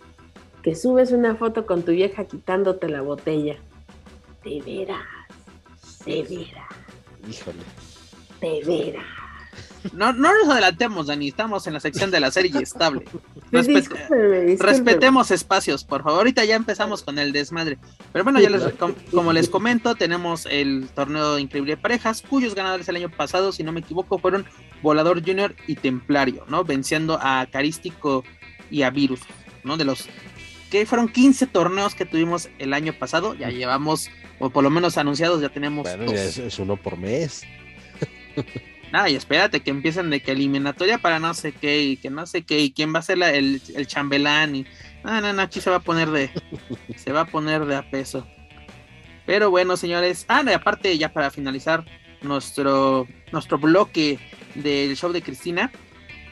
que 0.63 0.75
subes 0.75 1.11
una 1.11 1.35
foto 1.35 1.65
con 1.65 1.83
tu 1.83 1.91
vieja 1.91 2.23
quitándote 2.23 2.87
la 2.87 3.01
botella? 3.01 3.57
De 4.45 4.61
veras, 4.61 5.16
de 6.07 6.23
veras. 6.23 6.67
Híjole. 7.29 7.59
De 8.41 8.63
veras. 8.65 9.05
No, 9.93 10.11
no 10.11 10.33
nos 10.33 10.49
adelantemos, 10.49 11.07
Dani, 11.07 11.29
estamos 11.29 11.67
en 11.67 11.73
la 11.73 11.79
sección 11.79 12.11
de 12.11 12.19
la 12.19 12.31
serie 12.31 12.51
estable. 12.61 13.05
Respetemos 13.51 15.31
espacios, 15.31 15.83
por 15.83 16.03
favor. 16.03 16.19
Ahorita 16.19 16.43
ya 16.45 16.55
empezamos 16.55 17.03
con 17.03 17.19
el 17.19 17.31
desmadre. 17.31 17.77
Pero 18.11 18.23
bueno, 18.23 18.39
ya 18.39 18.49
les, 18.49 18.63
como, 19.11 19.33
les 19.33 19.49
comento, 19.49 19.95
tenemos 19.95 20.45
el 20.45 20.89
torneo 20.93 21.39
increíble 21.39 21.75
de 21.75 21.81
parejas, 21.81 22.21
cuyos 22.21 22.55
ganadores 22.55 22.89
el 22.89 22.97
año 22.97 23.09
pasado, 23.09 23.51
si 23.51 23.63
no 23.63 23.71
me 23.71 23.79
equivoco, 23.79 24.17
fueron 24.17 24.45
Volador 24.81 25.23
Junior 25.25 25.55
y 25.67 25.75
Templario, 25.75 26.45
¿no? 26.49 26.63
Venciendo 26.63 27.19
a 27.21 27.45
Carístico 27.51 28.23
y 28.69 28.81
a 28.81 28.89
Virus, 28.89 29.21
¿no? 29.63 29.77
De 29.77 29.85
los 29.85 30.09
que 30.69 30.85
fueron 30.85 31.07
15 31.07 31.47
torneos 31.47 31.95
que 31.95 32.05
tuvimos 32.05 32.49
el 32.59 32.73
año 32.73 32.93
pasado, 32.93 33.35
ya 33.35 33.49
llevamos, 33.49 34.09
o 34.39 34.49
por 34.49 34.63
lo 34.63 34.69
menos 34.69 34.97
anunciados, 34.97 35.41
ya 35.41 35.49
tenemos. 35.49 35.83
Bueno, 35.83 36.11
ya 36.11 36.23
es 36.23 36.59
uno 36.59 36.77
por 36.77 36.97
mes. 36.97 37.43
nada, 38.91 39.09
y 39.09 39.15
espérate 39.15 39.61
que 39.61 39.69
empiecen 39.69 40.09
de 40.09 40.21
que 40.21 40.31
eliminatoria 40.31 40.97
para 40.97 41.19
no 41.19 41.33
sé 41.33 41.51
qué, 41.51 41.81
y 41.83 41.97
que 41.97 42.09
no 42.09 42.25
sé 42.25 42.43
qué, 42.43 42.59
y 42.59 42.71
quién 42.71 42.93
va 42.93 42.99
a 42.99 43.03
ser 43.03 43.21
el, 43.21 43.61
chambelán, 43.87 44.55
y 44.55 44.65
no, 45.03 45.21
no, 45.21 45.33
no, 45.33 45.41
aquí 45.41 45.61
se 45.61 45.69
va 45.69 45.77
a 45.77 45.81
poner 45.81 46.09
de, 46.09 46.29
se 46.95 47.11
va 47.11 47.21
a 47.21 47.25
poner 47.25 47.65
de 47.65 47.75
a 47.75 47.89
peso. 47.89 48.27
Pero 49.25 49.49
bueno, 49.49 49.75
señores, 49.75 50.25
ah, 50.29 50.43
y 50.45 50.53
aparte, 50.53 50.97
ya 50.97 51.11
para 51.11 51.31
finalizar 51.31 51.83
nuestro, 52.21 53.07
nuestro 53.31 53.57
bloque 53.57 54.19
del 54.55 54.95
show 54.95 55.11
de 55.11 55.21
Cristina, 55.21 55.71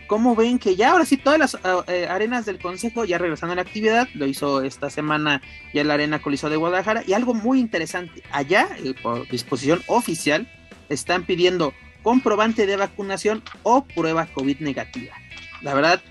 ¿cómo 0.08 0.36
ven 0.36 0.60
que 0.60 0.76
ya 0.76 0.92
ahora 0.92 1.06
sí 1.06 1.18
todas 1.18 1.40
las 1.40 1.56
ah, 1.64 1.84
eh, 1.88 2.08
arenas 2.10 2.46
del 2.46 2.60
consejo 2.60 3.06
ya 3.06 3.18
regresando 3.18 3.54
a 3.54 3.56
la 3.56 3.62
actividad? 3.62 4.08
Lo 4.14 4.26
hizo 4.26 4.62
esta 4.62 4.90
semana 4.90 5.42
ya 5.74 5.84
la 5.84 5.96
arena 5.96 6.22
Coliseo 6.22 6.50
de 6.50 6.58
Guadalajara, 6.58 7.04
y 7.06 7.14
algo 7.14 7.34
muy 7.34 7.60
interesante, 7.60 8.24
allá, 8.32 8.68
eh, 8.84 8.94
por 9.02 9.28
disposición 9.30 9.82
oficial, 9.88 10.48
están 10.90 11.24
pidiendo 11.24 11.74
comprobante 12.04 12.68
de 12.68 12.78
vacunación 12.78 13.44
o 13.64 13.84
prueba 13.84 14.28
COVID 14.28 14.60
negativa. 14.60 15.16
La 15.62 15.74
verdad, 15.74 16.02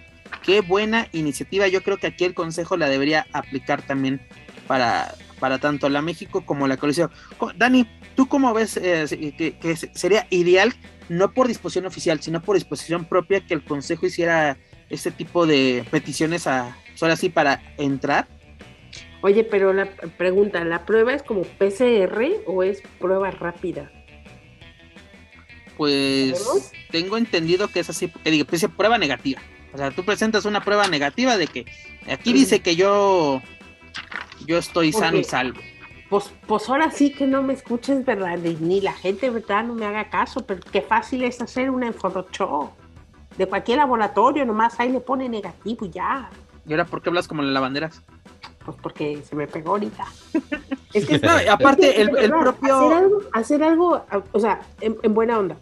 qué 0.43 0.61
buena 0.61 1.09
iniciativa. 1.13 1.69
Yo 1.69 1.83
creo 1.83 1.99
que 1.99 2.09
aquí 2.09 2.25
el 2.25 2.35
Consejo 2.35 2.77
la 2.77 2.89
debería 2.89 3.27
aplicar 3.33 3.83
también 3.83 4.21
para, 4.67 5.15
para 5.39 5.59
tanto 5.59 5.89
la 5.89 6.03
México 6.03 6.45
como 6.45 6.67
la 6.67 6.77
coalición. 6.77 7.11
Dani, 7.57 7.87
¿tú 8.15 8.27
cómo 8.27 8.53
ves 8.55 8.77
eh, 8.77 9.35
que, 9.37 9.77
sería 9.77 10.27
ideal, 10.31 10.75
no 11.09 11.33
por 11.33 11.49
disposición 11.49 11.87
oficial, 11.87 12.21
sino 12.21 12.43
por 12.43 12.57
disposición 12.57 13.05
propia, 13.05 13.45
que 13.47 13.55
el 13.55 13.65
Consejo 13.65 14.07
hiciera 14.07 14.57
este 14.91 15.11
tipo 15.11 15.47
de 15.47 15.85
peticiones 15.91 16.47
a, 16.47 16.77
solo 16.95 17.13
así 17.13 17.29
para 17.29 17.63
entrar? 17.79 18.29
Oye, 19.23 19.45
pero 19.45 19.73
la 19.73 19.87
pregunta, 20.19 20.63
¿la 20.65 20.85
prueba 20.85 21.15
es 21.15 21.23
como 21.23 21.43
PCR 21.43 22.43
o 22.47 22.63
es 22.63 22.83
prueba 22.99 23.31
rápida? 23.31 23.91
pues 25.77 26.71
tengo 26.91 27.17
entendido 27.17 27.69
que 27.69 27.81
es 27.81 27.91
así, 27.91 28.07
porque 28.07 28.31
digo, 28.31 28.47
pues 28.47 28.65
prueba 28.77 28.99
negativa. 28.99 29.41
O 29.73 29.79
sea, 29.79 29.91
tú 29.91 30.05
presentas 30.05 30.45
una 30.45 30.63
prueba 30.63 30.87
negativa 30.87 31.37
de 31.37 31.49
que 31.49 31.67
aquí 32.09 32.33
dice 32.33 32.61
que 32.61 32.77
yo 32.77 33.43
yo 34.47 34.59
estoy 34.59 34.93
sano 34.93 35.19
y 35.19 35.25
salvo. 35.25 35.61
Pues, 36.15 36.33
pues 36.47 36.69
ahora 36.69 36.93
sí 36.93 37.13
que 37.13 37.27
no 37.27 37.43
me 37.43 37.55
escuches, 37.55 38.05
¿verdad? 38.05 38.39
Ni 38.39 38.81
la 38.81 38.93
gente, 38.93 39.31
¿verdad? 39.31 39.65
No 39.65 39.75
me 39.75 39.85
haga 39.85 40.11
caso, 40.11 40.47
pero 40.47 40.61
qué 40.71 40.81
fácil 40.81 41.25
es 41.25 41.43
hacer 41.43 41.71
una 41.71 41.89
en 41.89 41.95
Photoshop. 41.95 42.71
De 43.37 43.49
cualquier 43.49 43.79
laboratorio, 43.79 44.45
nomás 44.45 44.79
ahí 44.79 44.93
le 44.93 45.01
pone 45.01 45.29
negativo 45.29 45.85
y 45.87 45.91
ya. 45.91 46.31
¿Y 46.69 46.73
ahora 46.73 46.85
por 46.85 47.03
qué 47.03 47.09
hablas 47.09 47.27
como 47.27 47.43
las 47.43 47.53
lavanderas? 47.53 48.01
Pues 48.65 48.77
porque 48.81 49.25
se 49.29 49.35
me 49.35 49.49
pegó 49.49 49.71
ahorita. 49.71 50.07
es 50.95 51.05
que, 51.05 51.21
aparte, 51.51 52.01
el, 52.01 52.11
propio. 52.31 53.23
Hacer 53.33 53.65
algo, 53.65 54.07
o 54.31 54.39
sea, 54.39 54.61
en, 54.81 55.15
buena 55.15 55.41
onda. 55.41 55.57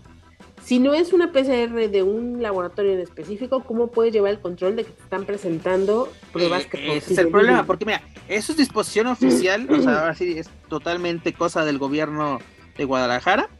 Si 0.64 0.78
no 0.78 0.94
es 0.94 1.12
una 1.12 1.32
PCR 1.32 1.90
de 1.90 2.02
un 2.02 2.40
laboratorio 2.40 2.92
en 2.92 3.00
específico, 3.00 3.64
¿cómo 3.64 3.88
puedes 3.88 4.12
llevar 4.12 4.30
el 4.30 4.40
control 4.40 4.76
de 4.76 4.84
que 4.84 4.92
te 4.92 5.02
están 5.02 5.24
presentando 5.24 6.12
pruebas 6.32 6.66
que 6.66 6.78
eh, 6.78 6.96
Ese 6.98 7.14
es 7.14 7.18
el 7.18 7.28
problema, 7.28 7.66
porque 7.66 7.84
mira, 7.84 8.02
eso 8.28 8.52
es 8.52 8.58
disposición 8.58 9.08
oficial, 9.08 9.68
o 9.70 9.82
sea, 9.82 10.00
ahora 10.00 10.14
sí 10.14 10.38
es 10.38 10.48
totalmente 10.68 11.32
cosa 11.32 11.64
del 11.64 11.78
gobierno 11.78 12.38
de 12.76 12.84
Guadalajara, 12.84 13.50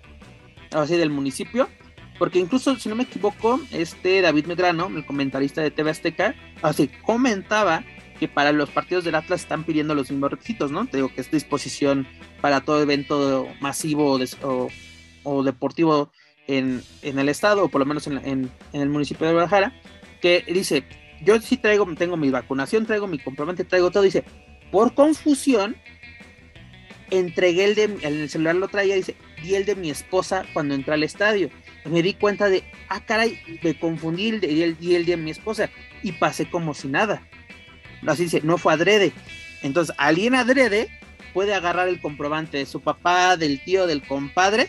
ahora 0.70 0.86
sí 0.86 0.96
del 0.96 1.10
municipio, 1.10 1.68
porque 2.18 2.38
incluso, 2.38 2.76
si 2.76 2.88
no 2.88 2.94
me 2.94 3.02
equivoco, 3.02 3.60
este 3.72 4.20
David 4.20 4.46
Medrano, 4.46 4.86
el 4.94 5.04
comentarista 5.04 5.60
de 5.60 5.72
TV 5.72 5.90
Azteca, 5.90 6.34
así 6.62 6.88
comentaba 7.04 7.84
que 8.20 8.28
para 8.28 8.52
los 8.52 8.70
partidos 8.70 9.02
del 9.02 9.16
Atlas 9.16 9.40
están 9.40 9.64
pidiendo 9.64 9.96
los 9.96 10.08
mismos 10.08 10.30
requisitos, 10.30 10.70
¿no? 10.70 10.86
Te 10.86 10.98
digo 10.98 11.12
que 11.12 11.20
es 11.20 11.30
disposición 11.32 12.06
para 12.40 12.60
todo 12.60 12.80
evento 12.80 13.48
masivo 13.60 14.20
o, 15.24 15.42
deportivo 15.42 16.12
en, 16.58 16.82
el 17.02 17.28
estado, 17.28 17.64
o 17.64 17.68
por 17.68 17.80
lo 17.80 17.86
menos 17.86 18.06
en, 18.06 18.50
el 18.72 18.88
municipio 18.88 19.26
de 19.26 19.32
Guadalajara, 19.32 19.72
que 20.20 20.44
dice, 20.46 20.84
yo 21.22 21.40
sí 21.40 21.56
traigo, 21.56 21.86
tengo 21.94 22.16
mi 22.16 22.30
vacunación, 22.30 22.86
traigo 22.86 23.06
mi 23.06 23.18
comprobante, 23.18 23.64
traigo 23.64 23.90
todo, 23.90 24.02
dice, 24.02 24.24
por 24.70 24.94
confusión, 24.94 25.76
entregué 27.10 27.64
el 27.64 27.74
de, 27.74 27.84
el 28.02 28.28
celular 28.30 28.56
lo 28.56 28.68
traía, 28.68 28.94
dice, 28.94 29.16
di 29.42 29.54
el 29.54 29.64
de 29.64 29.76
mi 29.76 29.90
esposa 29.90 30.44
cuando 30.52 30.74
entré 30.74 30.94
al 30.94 31.02
estadio. 31.02 31.50
Y 31.84 31.88
me 31.88 32.02
di 32.02 32.14
cuenta 32.14 32.48
de, 32.48 32.62
ah, 32.88 33.04
caray, 33.04 33.38
me 33.62 33.78
confundí 33.78 34.28
el 34.28 34.40
de, 34.40 34.64
el, 34.64 34.76
el 34.80 35.04
de 35.04 35.16
mi 35.16 35.30
esposa 35.30 35.68
y 36.02 36.12
pasé 36.12 36.48
como 36.48 36.74
si 36.74 36.88
nada 36.88 37.22
así 38.10 38.24
dice, 38.24 38.40
no 38.42 38.58
fue 38.58 38.72
adrede. 38.72 39.12
Entonces, 39.62 39.94
alguien 39.98 40.34
adrede 40.34 40.88
puede 41.32 41.54
agarrar 41.54 41.88
el 41.88 42.00
comprobante 42.00 42.58
de 42.58 42.66
su 42.66 42.80
papá, 42.80 43.36
del 43.36 43.62
tío, 43.62 43.86
del 43.86 44.06
compadre, 44.06 44.68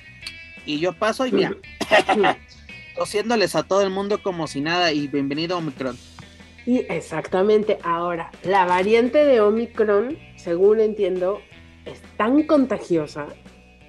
y 0.66 0.80
yo 0.80 0.94
paso 0.94 1.26
y 1.26 1.32
mira, 1.32 1.54
tosiéndoles 2.96 3.56
a 3.56 3.64
todo 3.64 3.82
el 3.82 3.90
mundo 3.90 4.22
como 4.22 4.48
si 4.48 4.62
nada, 4.62 4.92
y 4.92 5.08
bienvenido 5.08 5.58
Omicron. 5.58 5.98
Y 6.66 6.80
exactamente, 6.90 7.78
ahora, 7.84 8.32
la 8.44 8.66
variante 8.66 9.26
de 9.26 9.42
Omicron, 9.42 10.18
según 10.38 10.80
entiendo, 10.80 11.42
es 11.86 12.02
tan 12.18 12.44
contagiosa, 12.44 13.28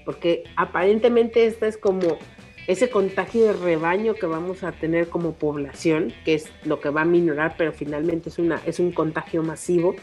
porque 0.05 0.45
aparentemente 0.57 1.47
esta 1.47 1.67
es 1.67 1.79
como 1.79 2.19
ese 2.67 2.91
contagio 2.91 3.45
de 3.47 3.53
rebaño 3.53 4.15
que 4.15 4.27
vamos 4.27 4.65
a 4.65 4.73
tener 4.73 5.09
como 5.09 5.35
población, 5.35 6.13
que 6.25 6.35
es 6.35 6.51
lo 6.65 6.81
que 6.81 6.89
va 6.89 7.03
a 7.03 7.07
minorar, 7.07 7.55
pero 7.57 7.73
finalmente 7.73 8.31
es, 8.31 8.39
una, 8.39 8.61
es 8.67 8.81
un 8.81 8.91
contagio 8.91 9.43
masivo, 9.43 9.95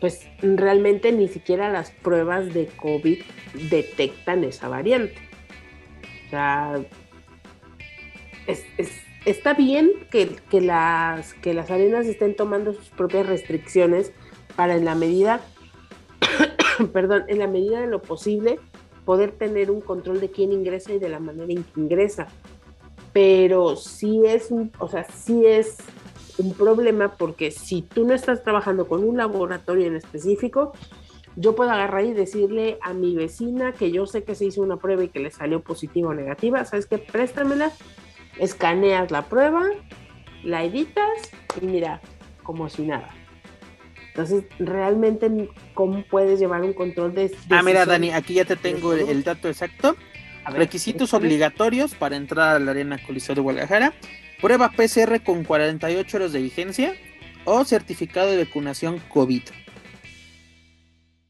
pues 0.00 0.28
realmente 0.42 1.10
ni 1.12 1.28
siquiera 1.28 1.72
las 1.72 1.90
pruebas 1.90 2.52
de 2.52 2.66
COVID 2.66 3.22
detectan 3.70 4.44
esa 4.44 4.68
variante. 4.68 5.33
O 6.26 6.30
sea, 6.30 6.84
está 9.24 9.54
bien 9.54 9.90
que, 10.10 10.60
las, 10.60 11.34
que 11.34 11.54
las 11.54 11.70
arenas 11.70 12.06
estén 12.06 12.36
tomando 12.36 12.72
sus 12.72 12.88
propias 12.90 13.26
restricciones 13.26 14.12
para 14.56 14.76
en 14.76 14.84
la 14.84 14.94
medida, 14.94 15.40
perdón, 16.92 17.24
en 17.28 17.38
la 17.38 17.46
medida 17.46 17.80
de 17.80 17.86
lo 17.86 18.02
posible, 18.02 18.58
poder 19.04 19.32
tener 19.32 19.70
un 19.70 19.80
control 19.80 20.20
de 20.20 20.30
quién 20.30 20.52
ingresa 20.52 20.92
y 20.92 20.98
de 20.98 21.08
la 21.08 21.20
manera 21.20 21.52
en 21.52 21.64
que 21.64 21.80
ingresa. 21.80 22.28
Pero 23.12 23.76
sí 23.76 24.22
es 24.26 24.48
o 24.78 24.88
sea, 24.88 25.04
sí 25.04 25.46
es 25.46 25.76
un 26.38 26.52
problema 26.54 27.16
porque 27.16 27.50
si 27.50 27.82
tú 27.82 28.06
no 28.06 28.14
estás 28.14 28.42
trabajando 28.42 28.88
con 28.88 29.04
un 29.04 29.16
laboratorio 29.16 29.86
en 29.86 29.96
específico, 29.96 30.72
yo 31.36 31.54
puedo 31.54 31.70
agarrar 31.70 32.04
y 32.04 32.12
decirle 32.12 32.78
a 32.82 32.92
mi 32.92 33.14
vecina 33.14 33.72
que 33.72 33.90
yo 33.90 34.06
sé 34.06 34.24
que 34.24 34.34
se 34.34 34.46
hizo 34.46 34.62
una 34.62 34.76
prueba 34.76 35.04
y 35.04 35.08
que 35.08 35.20
le 35.20 35.30
salió 35.30 35.62
positiva 35.62 36.10
o 36.10 36.14
negativa, 36.14 36.64
¿sabes 36.64 36.86
qué? 36.86 36.98
Préstamela, 36.98 37.72
escaneas 38.38 39.10
la 39.10 39.22
prueba, 39.22 39.64
la 40.42 40.64
editas 40.64 41.30
y 41.60 41.66
mira, 41.66 42.00
como 42.42 42.68
si 42.68 42.82
nada. 42.82 43.10
Entonces, 44.08 44.44
realmente, 44.60 45.50
¿cómo 45.74 46.04
puedes 46.08 46.38
llevar 46.38 46.62
un 46.62 46.72
control 46.72 47.14
de... 47.14 47.34
Ah, 47.50 47.62
mira, 47.64 47.84
Dani, 47.84 48.12
aquí 48.12 48.34
ya 48.34 48.44
te 48.44 48.54
tengo 48.54 48.92
el, 48.92 49.08
el 49.08 49.24
dato 49.24 49.48
exacto. 49.48 49.96
Ver, 50.46 50.58
Requisitos 50.58 51.14
obligatorios 51.14 51.94
para 51.94 52.14
entrar 52.14 52.56
a 52.56 52.58
la 52.60 52.70
Arena 52.70 52.98
Coliseo 53.04 53.34
de 53.34 53.40
Guadalajara. 53.40 53.92
Prueba 54.40 54.70
PCR 54.70 55.20
con 55.24 55.42
48 55.42 56.16
horas 56.16 56.32
de 56.32 56.42
vigencia 56.42 56.94
o 57.44 57.64
certificado 57.64 58.30
de 58.30 58.44
vacunación 58.44 59.00
COVID. 59.08 59.42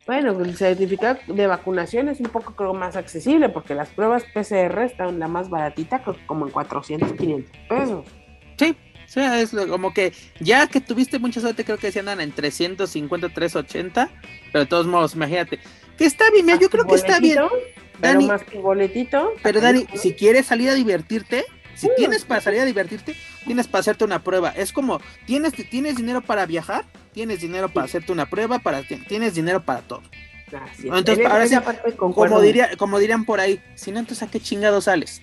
Bueno, 0.07 0.39
el 0.43 0.57
certificado 0.57 1.19
de 1.27 1.47
vacunación 1.47 2.09
es 2.09 2.21
un 2.21 2.27
poco 2.27 2.55
creo, 2.55 2.75
más 2.75 2.95
accesible 2.95 3.49
porque 3.49 3.75
las 3.75 3.89
pruebas 3.89 4.25
PCR 4.35 4.83
están 4.83 5.19
la 5.19 5.29
más 5.29 5.49
baratita, 5.49 6.03
como 6.27 6.47
en 6.47 6.53
400, 6.53 7.13
500 7.13 7.51
pesos. 7.69 8.07
Sí, 8.59 8.77
sí, 9.07 9.21
es 9.21 9.51
como 9.51 9.95
que 9.95 10.13
ya 10.41 10.67
que 10.67 10.81
tuviste 10.81 11.19
mucha 11.19 11.41
suerte, 11.41 11.65
creo 11.65 11.79
que 11.79 11.91
se 11.91 12.01
andan 12.01 12.21
en 12.21 12.33
350, 12.33 13.31
380, 13.31 14.11
pero 14.53 14.65
de 14.65 14.69
todos 14.69 14.87
modos, 14.87 15.15
imagínate. 15.15 15.59
Que 15.97 16.05
está 16.05 16.31
bien, 16.31 16.45
mira, 16.47 16.59
yo 16.61 16.69
creo 16.69 16.85
que 16.85 16.97
está 16.97 17.19
bien. 17.19 17.39
Pero 18.01 18.13
Dani, 18.13 18.27
más 18.27 18.45
que 18.45 18.59
boletito. 18.59 19.33
Pero 19.43 19.61
Dani, 19.61 19.87
si 19.95 20.13
quieres 20.13 20.47
salir 20.47 20.69
a 20.69 20.75
divertirte, 20.75 21.45
si 21.77 21.87
uh, 21.87 21.91
tienes 21.97 22.25
para 22.25 22.41
salir 22.41 22.61
a 22.61 22.65
divertirte, 22.65 23.15
tienes 23.45 23.69
para 23.69 23.81
hacerte 23.81 24.05
una 24.05 24.23
prueba. 24.23 24.51
Es 24.51 24.73
como, 24.73 25.01
¿tienes, 25.27 25.53
tienes 25.71 25.97
dinero 25.97 26.21
para 26.21 26.47
viajar? 26.47 26.85
Tienes 27.13 27.41
dinero 27.41 27.69
para 27.69 27.87
hacerte 27.87 28.13
una 28.13 28.27
prueba, 28.27 28.59
para 28.59 28.83
tienes 28.83 29.35
dinero 29.35 29.63
para 29.65 29.83
todo. 29.83 30.03
Así 30.53 30.89
entonces, 30.89 31.27
ahora 31.27 31.47
sí, 31.49 31.57
como, 31.97 32.41
diría, 32.41 32.77
como 32.77 32.99
dirían 32.99 33.25
por 33.25 33.41
ahí, 33.41 33.61
si 33.75 33.91
no, 33.91 33.99
entonces 33.99 34.27
¿a 34.27 34.31
qué 34.31 34.41
chingado 34.41 34.81
sales? 34.81 35.21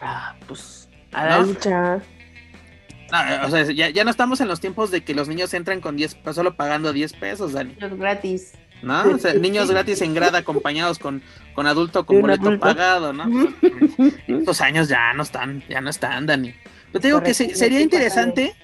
Ah, 0.00 0.34
pues 0.46 0.88
a 1.12 1.26
la 1.26 1.38
¿no? 1.38 1.46
lucha. 1.46 2.02
No, 3.12 3.46
o 3.46 3.50
sea, 3.50 3.62
ya, 3.70 3.90
ya, 3.90 4.04
no 4.04 4.10
estamos 4.10 4.40
en 4.40 4.48
los 4.48 4.60
tiempos 4.60 4.90
de 4.90 5.02
que 5.04 5.14
los 5.14 5.28
niños 5.28 5.54
entran 5.54 5.80
con 5.80 5.96
10 5.96 6.16
pesos, 6.16 6.36
solo 6.36 6.56
pagando 6.56 6.92
10 6.92 7.12
pesos, 7.14 7.52
Dani. 7.52 7.76
Gratis. 7.78 8.52
¿No? 8.84 9.14
O 9.14 9.18
sea, 9.18 9.32
niños 9.34 9.70
gratis 9.70 10.02
en 10.02 10.14
grada 10.14 10.38
acompañados 10.38 10.98
con, 10.98 11.22
con 11.54 11.66
adulto 11.66 12.04
con 12.04 12.20
boleto 12.20 12.48
adulto? 12.48 12.66
pagado, 12.66 13.12
¿no? 13.14 13.24
Estos 14.28 14.60
años 14.60 14.88
ya 14.88 15.14
no 15.14 15.22
están, 15.22 15.64
ya 15.68 15.80
no 15.80 15.88
están, 15.88 16.26
Dani. 16.26 16.54
Pero 16.92 17.00
te 17.00 17.08
digo 17.08 17.22
que 17.22 17.32
se, 17.32 17.54
sería 17.54 17.80
interesante 17.80 18.54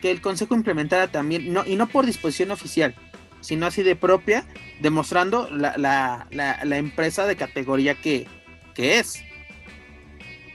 que 0.00 0.10
el 0.10 0.20
consejo 0.22 0.54
implementara 0.54 1.08
también, 1.08 1.52
no, 1.52 1.66
y 1.66 1.76
no 1.76 1.86
por 1.86 2.06
disposición 2.06 2.50
oficial, 2.50 2.94
sino 3.40 3.66
así 3.66 3.82
de 3.82 3.94
propia, 3.94 4.46
demostrando 4.80 5.48
la, 5.50 5.76
la, 5.76 6.26
la, 6.30 6.64
la 6.64 6.78
empresa 6.78 7.26
de 7.26 7.36
categoría 7.36 7.94
que, 7.94 8.26
que 8.74 8.98
es. 8.98 9.22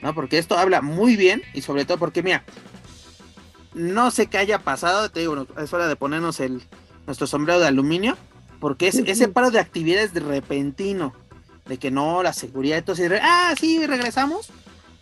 ¿No? 0.02 0.14
Porque 0.14 0.38
esto 0.38 0.58
habla 0.58 0.82
muy 0.82 1.16
bien 1.16 1.42
y 1.54 1.62
sobre 1.62 1.84
todo 1.84 1.98
porque, 1.98 2.22
mira, 2.22 2.44
no 3.74 4.10
sé 4.10 4.26
qué 4.26 4.38
haya 4.38 4.58
pasado, 4.58 5.10
te 5.10 5.20
digo, 5.20 5.46
es 5.56 5.72
hora 5.72 5.86
de 5.86 5.96
ponernos 5.96 6.40
el, 6.40 6.62
nuestro 7.06 7.26
sombrero 7.26 7.60
de 7.60 7.66
aluminio, 7.66 8.16
porque 8.64 8.88
es, 8.88 8.94
ese 8.94 9.28
paro 9.28 9.50
de 9.50 9.60
actividades 9.60 10.14
de 10.14 10.20
repentino, 10.20 11.12
de 11.66 11.76
que 11.76 11.90
no, 11.90 12.22
la 12.22 12.32
seguridad, 12.32 12.78
entonces, 12.78 13.12
ah, 13.20 13.52
sí, 13.60 13.86
regresamos, 13.86 14.48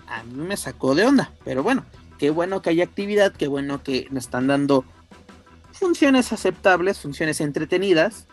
a 0.09 0.25
mí 0.25 0.44
me 0.48 0.57
sacó 0.57 0.96
de 0.96 1.05
onda, 1.05 1.31
pero 1.44 1.62
bueno, 1.62 1.85
qué 2.18 2.31
bueno 2.31 2.61
que 2.61 2.70
haya 2.70 2.83
actividad, 2.83 3.33
qué 3.33 3.46
bueno 3.46 3.81
que 3.85 4.09
nos 4.11 4.25
están 4.25 4.48
dando 4.48 4.85
funciones 5.70 6.33
aceptables, 6.33 6.98
funciones 6.98 7.40
entretenidas, 7.40 8.27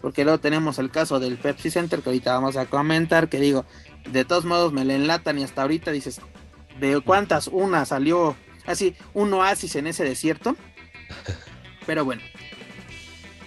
porque 0.00 0.24
luego 0.24 0.40
tenemos 0.40 0.78
el 0.78 0.90
caso 0.90 1.20
del 1.20 1.36
Pepsi 1.36 1.70
Center 1.70 2.00
que 2.00 2.08
ahorita 2.08 2.32
vamos 2.32 2.56
a 2.56 2.64
comentar, 2.64 3.28
que 3.28 3.38
digo, 3.38 3.66
de 4.10 4.24
todos 4.24 4.46
modos 4.46 4.72
me 4.72 4.86
la 4.86 4.94
enlatan 4.94 5.38
y 5.38 5.42
hasta 5.42 5.60
ahorita 5.60 5.90
dices, 5.90 6.22
¿de 6.78 6.98
cuántas? 7.02 7.48
Una 7.48 7.84
salió 7.84 8.34
así, 8.64 8.96
un 9.12 9.30
oasis 9.34 9.76
en 9.76 9.88
ese 9.88 10.04
desierto. 10.04 10.56
Pero 11.86 12.06
bueno, 12.06 12.22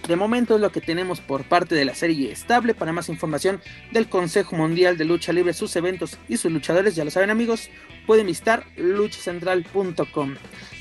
de 0.06 0.16
momento 0.16 0.56
es 0.56 0.60
lo 0.60 0.70
que 0.70 0.80
tenemos 0.80 1.20
por 1.20 1.44
parte 1.44 1.74
de 1.74 1.84
la 1.84 1.94
serie 1.94 2.30
estable. 2.30 2.74
Para 2.74 2.92
más 2.92 3.08
información 3.08 3.60
del 3.90 4.08
Consejo 4.08 4.54
Mundial 4.56 4.98
de 4.98 5.04
Lucha 5.04 5.32
Libre, 5.32 5.54
sus 5.54 5.74
eventos 5.76 6.18
y 6.28 6.36
sus 6.36 6.52
luchadores, 6.52 6.94
ya 6.94 7.04
lo 7.04 7.10
saben 7.10 7.30
amigos, 7.30 7.70
pueden 8.06 8.26
visitar 8.26 8.66
luchacentral.com. 8.76 10.34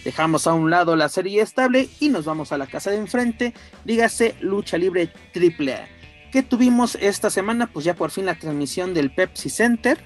Dejamos 0.03 0.47
a 0.47 0.53
un 0.53 0.69
lado 0.69 0.95
la 0.95 1.07
serie 1.07 1.41
estable 1.41 1.87
y 1.99 2.09
nos 2.09 2.25
vamos 2.25 2.51
a 2.51 2.57
la 2.57 2.67
casa 2.67 2.91
de 2.91 2.97
enfrente, 2.97 3.53
dígase 3.85 4.35
Lucha 4.41 4.77
Libre 4.77 5.09
AAA. 5.33 5.87
¿Qué 6.31 6.43
tuvimos 6.43 6.95
esta 6.95 7.29
semana? 7.29 7.67
Pues 7.67 7.85
ya 7.85 7.93
por 7.93 8.11
fin 8.11 8.25
la 8.25 8.35
transmisión 8.35 8.93
del 8.93 9.13
Pepsi 9.13 9.49
Center, 9.49 9.99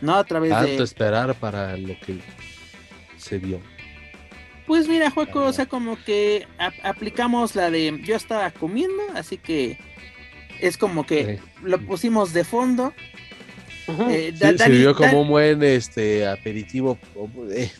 ¿no? 0.00 0.16
A 0.16 0.24
través 0.24 0.50
Tanto 0.50 0.66
de... 0.66 0.84
esperar 0.84 1.34
para 1.36 1.76
lo 1.76 1.98
que 2.00 2.20
se 3.16 3.38
vio. 3.38 3.60
Pues 4.72 4.88
mira, 4.88 5.10
Juaco, 5.10 5.44
o 5.44 5.52
sea, 5.52 5.66
como 5.66 6.02
que 6.02 6.48
aplicamos 6.82 7.54
la 7.54 7.70
de 7.70 8.00
yo 8.04 8.16
estaba 8.16 8.50
comiendo, 8.52 9.02
así 9.14 9.36
que 9.36 9.76
es 10.62 10.78
como 10.78 11.04
que 11.04 11.36
Sí. 11.36 11.42
lo 11.62 11.78
pusimos 11.84 12.32
de 12.32 12.42
fondo. 12.42 12.94
Eh, 14.08 14.30
Sí, 14.32 14.38
Da- 14.38 14.52
Dani- 14.52 14.64
sirvió 14.72 14.96
como 14.96 15.20
un 15.20 15.28
buen 15.28 15.62
este 15.62 16.26
aperitivo, 16.26 16.96
eh, 17.54 17.70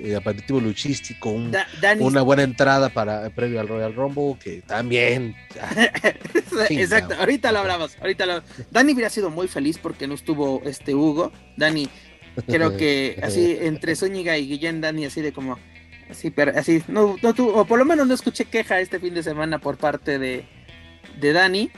eh, 0.00 0.16
aperitivo 0.16 0.58
luchístico, 0.58 1.28
un- 1.28 1.50
Da- 1.50 1.66
Dani- 1.82 2.00
una 2.02 2.22
buena 2.22 2.44
entrada 2.44 2.88
para 2.88 3.28
previo 3.28 3.60
al 3.60 3.68
Royal 3.68 3.94
Rumble, 3.94 4.36
que 4.42 4.62
también 4.62 5.36
ah, 5.60 5.70
Exacto, 6.70 7.14
ahorita 7.18 7.52
lo 7.52 7.58
hablamos, 7.58 7.94
ahorita 8.00 8.24
lo... 8.24 8.42
Dani 8.70 8.94
hubiera 8.94 9.10
sido 9.10 9.28
muy 9.28 9.48
feliz 9.48 9.76
porque 9.76 10.06
no 10.06 10.14
estuvo 10.14 10.62
este 10.64 10.94
Hugo. 10.94 11.30
Dani, 11.58 11.90
creo 12.46 12.74
que 12.78 13.18
así 13.22 13.58
entre 13.60 13.96
Zúñiga 13.96 14.38
y 14.38 14.46
Guillén, 14.48 14.80
Dani 14.80 15.04
así 15.04 15.20
de 15.20 15.34
como 15.34 15.58
así, 16.12 16.30
pero 16.30 16.52
así, 16.56 16.82
no, 16.88 17.16
no 17.22 17.34
tuvo, 17.34 17.54
o 17.60 17.64
por 17.66 17.78
lo 17.78 17.84
menos 17.84 18.06
no 18.06 18.14
escuché 18.14 18.44
queja 18.46 18.80
este 18.80 18.98
fin 19.00 19.12
de 19.14 19.22
semana 19.22 19.58
por 19.58 19.76
parte 19.76 20.18
de, 20.18 20.44
de 21.20 21.32
Dani. 21.32 21.70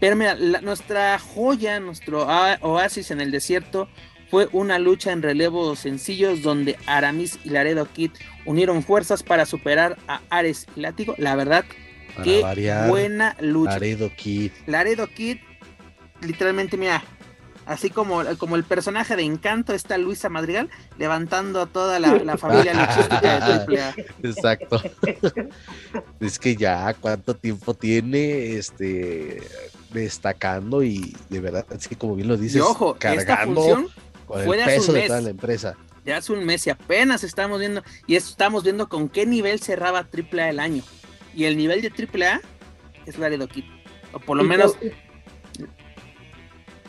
Pero 0.00 0.14
mira, 0.16 0.34
la- 0.34 0.60
nuestra 0.60 1.18
joya, 1.18 1.80
nuestro 1.80 2.26
oa- 2.26 2.58
oasis 2.60 3.10
en 3.10 3.20
el 3.22 3.30
desierto 3.30 3.88
fue 4.30 4.48
una 4.52 4.78
lucha 4.78 5.12
en 5.12 5.22
relevos 5.22 5.78
sencillos 5.78 6.42
donde 6.42 6.76
Aramis 6.86 7.38
y 7.44 7.50
Laredo 7.50 7.86
Kid 7.90 8.10
unieron 8.44 8.82
fuerzas 8.82 9.22
para 9.22 9.46
superar 9.46 9.96
a 10.08 10.20
Ares 10.28 10.66
y 10.76 10.80
Látigo. 10.80 11.14
La 11.16 11.34
verdad, 11.36 11.64
para 12.12 12.24
qué 12.24 12.42
variar. 12.42 12.88
buena 12.90 13.36
lucha. 13.40 13.72
Laredo 13.74 14.10
Kid. 14.14 14.50
Laredo 14.66 15.06
Kid, 15.06 15.38
literalmente, 16.20 16.76
mira, 16.76 17.02
así 17.66 17.90
como, 17.90 18.22
como 18.38 18.56
el 18.56 18.64
personaje 18.64 19.16
de 19.16 19.22
Encanto, 19.24 19.74
está 19.74 19.98
Luisa 19.98 20.28
Madrigal 20.30 20.70
levantando 20.98 21.60
a 21.60 21.66
toda 21.66 21.98
la, 22.00 22.14
la 22.14 22.38
familia 22.38 22.72
luchística 22.74 23.40
de 23.66 23.78
AAA. 23.80 23.94
Exacto. 24.22 24.80
es 26.20 26.38
que 26.38 26.56
ya 26.56 26.94
cuánto 26.94 27.34
tiempo 27.36 27.74
tiene 27.74 28.56
este 28.56 29.42
destacando 29.92 30.82
y 30.82 31.14
de 31.28 31.40
verdad, 31.40 31.66
es 31.70 31.88
que 31.88 31.96
como 31.96 32.16
bien 32.16 32.28
lo 32.28 32.36
dices, 32.36 32.56
Y 32.56 32.60
ojo, 32.60 32.96
esta 33.02 33.36
cargando 33.36 33.62
función 33.62 33.88
con 34.26 34.42
fue 34.42 34.56
el 34.56 34.56
de 34.56 34.62
hace 34.64 34.76
peso 34.76 34.92
un 34.92 34.94
de 34.94 35.00
mes. 35.00 35.08
toda 35.08 35.20
la 35.20 35.30
empresa. 35.30 35.76
de 36.04 36.14
hace 36.14 36.32
un 36.32 36.44
mes 36.44 36.66
y 36.66 36.70
apenas 36.70 37.24
estamos 37.24 37.58
viendo, 37.60 37.82
y 38.06 38.16
estamos 38.16 38.62
viendo 38.64 38.88
con 38.88 39.08
qué 39.08 39.26
nivel 39.26 39.60
cerraba 39.60 40.00
AAA 40.00 40.50
el 40.50 40.60
año. 40.60 40.82
Y 41.34 41.44
el 41.44 41.56
nivel 41.56 41.82
de 41.82 41.88
AAA 41.90 42.40
es 43.06 43.18
Laredo 43.18 43.46
Kid. 43.48 43.64
O 44.12 44.18
por 44.20 44.36
lo 44.36 44.44
Y 44.44 44.46
menos, 44.46 44.76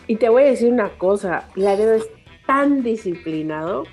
Y 0.07 0.15
te 0.15 0.29
voy 0.29 0.43
a 0.43 0.45
decir 0.47 0.71
una 0.71 0.89
cosa, 0.89 1.49
Laredo 1.55 1.95
es 1.95 2.09
tan 2.45 2.81
disciplinado 2.81 3.83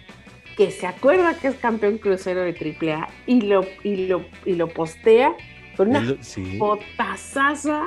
que 0.57 0.70
se 0.70 0.87
acuerda 0.87 1.37
que 1.38 1.48
es 1.48 1.57
campeón 1.57 1.98
crucero 1.98 2.42
de 2.42 2.53
AAA 2.53 3.09
y 3.27 3.40
lo, 3.42 3.64
y 3.83 4.07
lo, 4.07 4.24
y 4.44 4.55
lo 4.55 4.68
postea 4.68 5.35
con 5.77 5.88
una 5.88 6.16
sí. 6.22 6.57
potazaza 6.59 7.87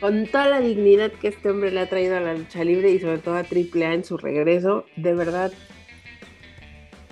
con 0.00 0.26
toda 0.26 0.48
la 0.48 0.60
dignidad 0.60 1.12
que 1.12 1.28
este 1.28 1.50
hombre 1.50 1.70
le 1.70 1.80
ha 1.80 1.88
traído 1.88 2.16
a 2.16 2.20
la 2.20 2.34
lucha 2.34 2.64
libre 2.64 2.90
y 2.90 2.98
sobre 2.98 3.18
todo 3.18 3.36
a 3.36 3.40
AAA 3.40 3.94
en 3.94 4.04
su 4.04 4.16
regreso. 4.16 4.84
De 4.96 5.14
verdad, 5.14 5.52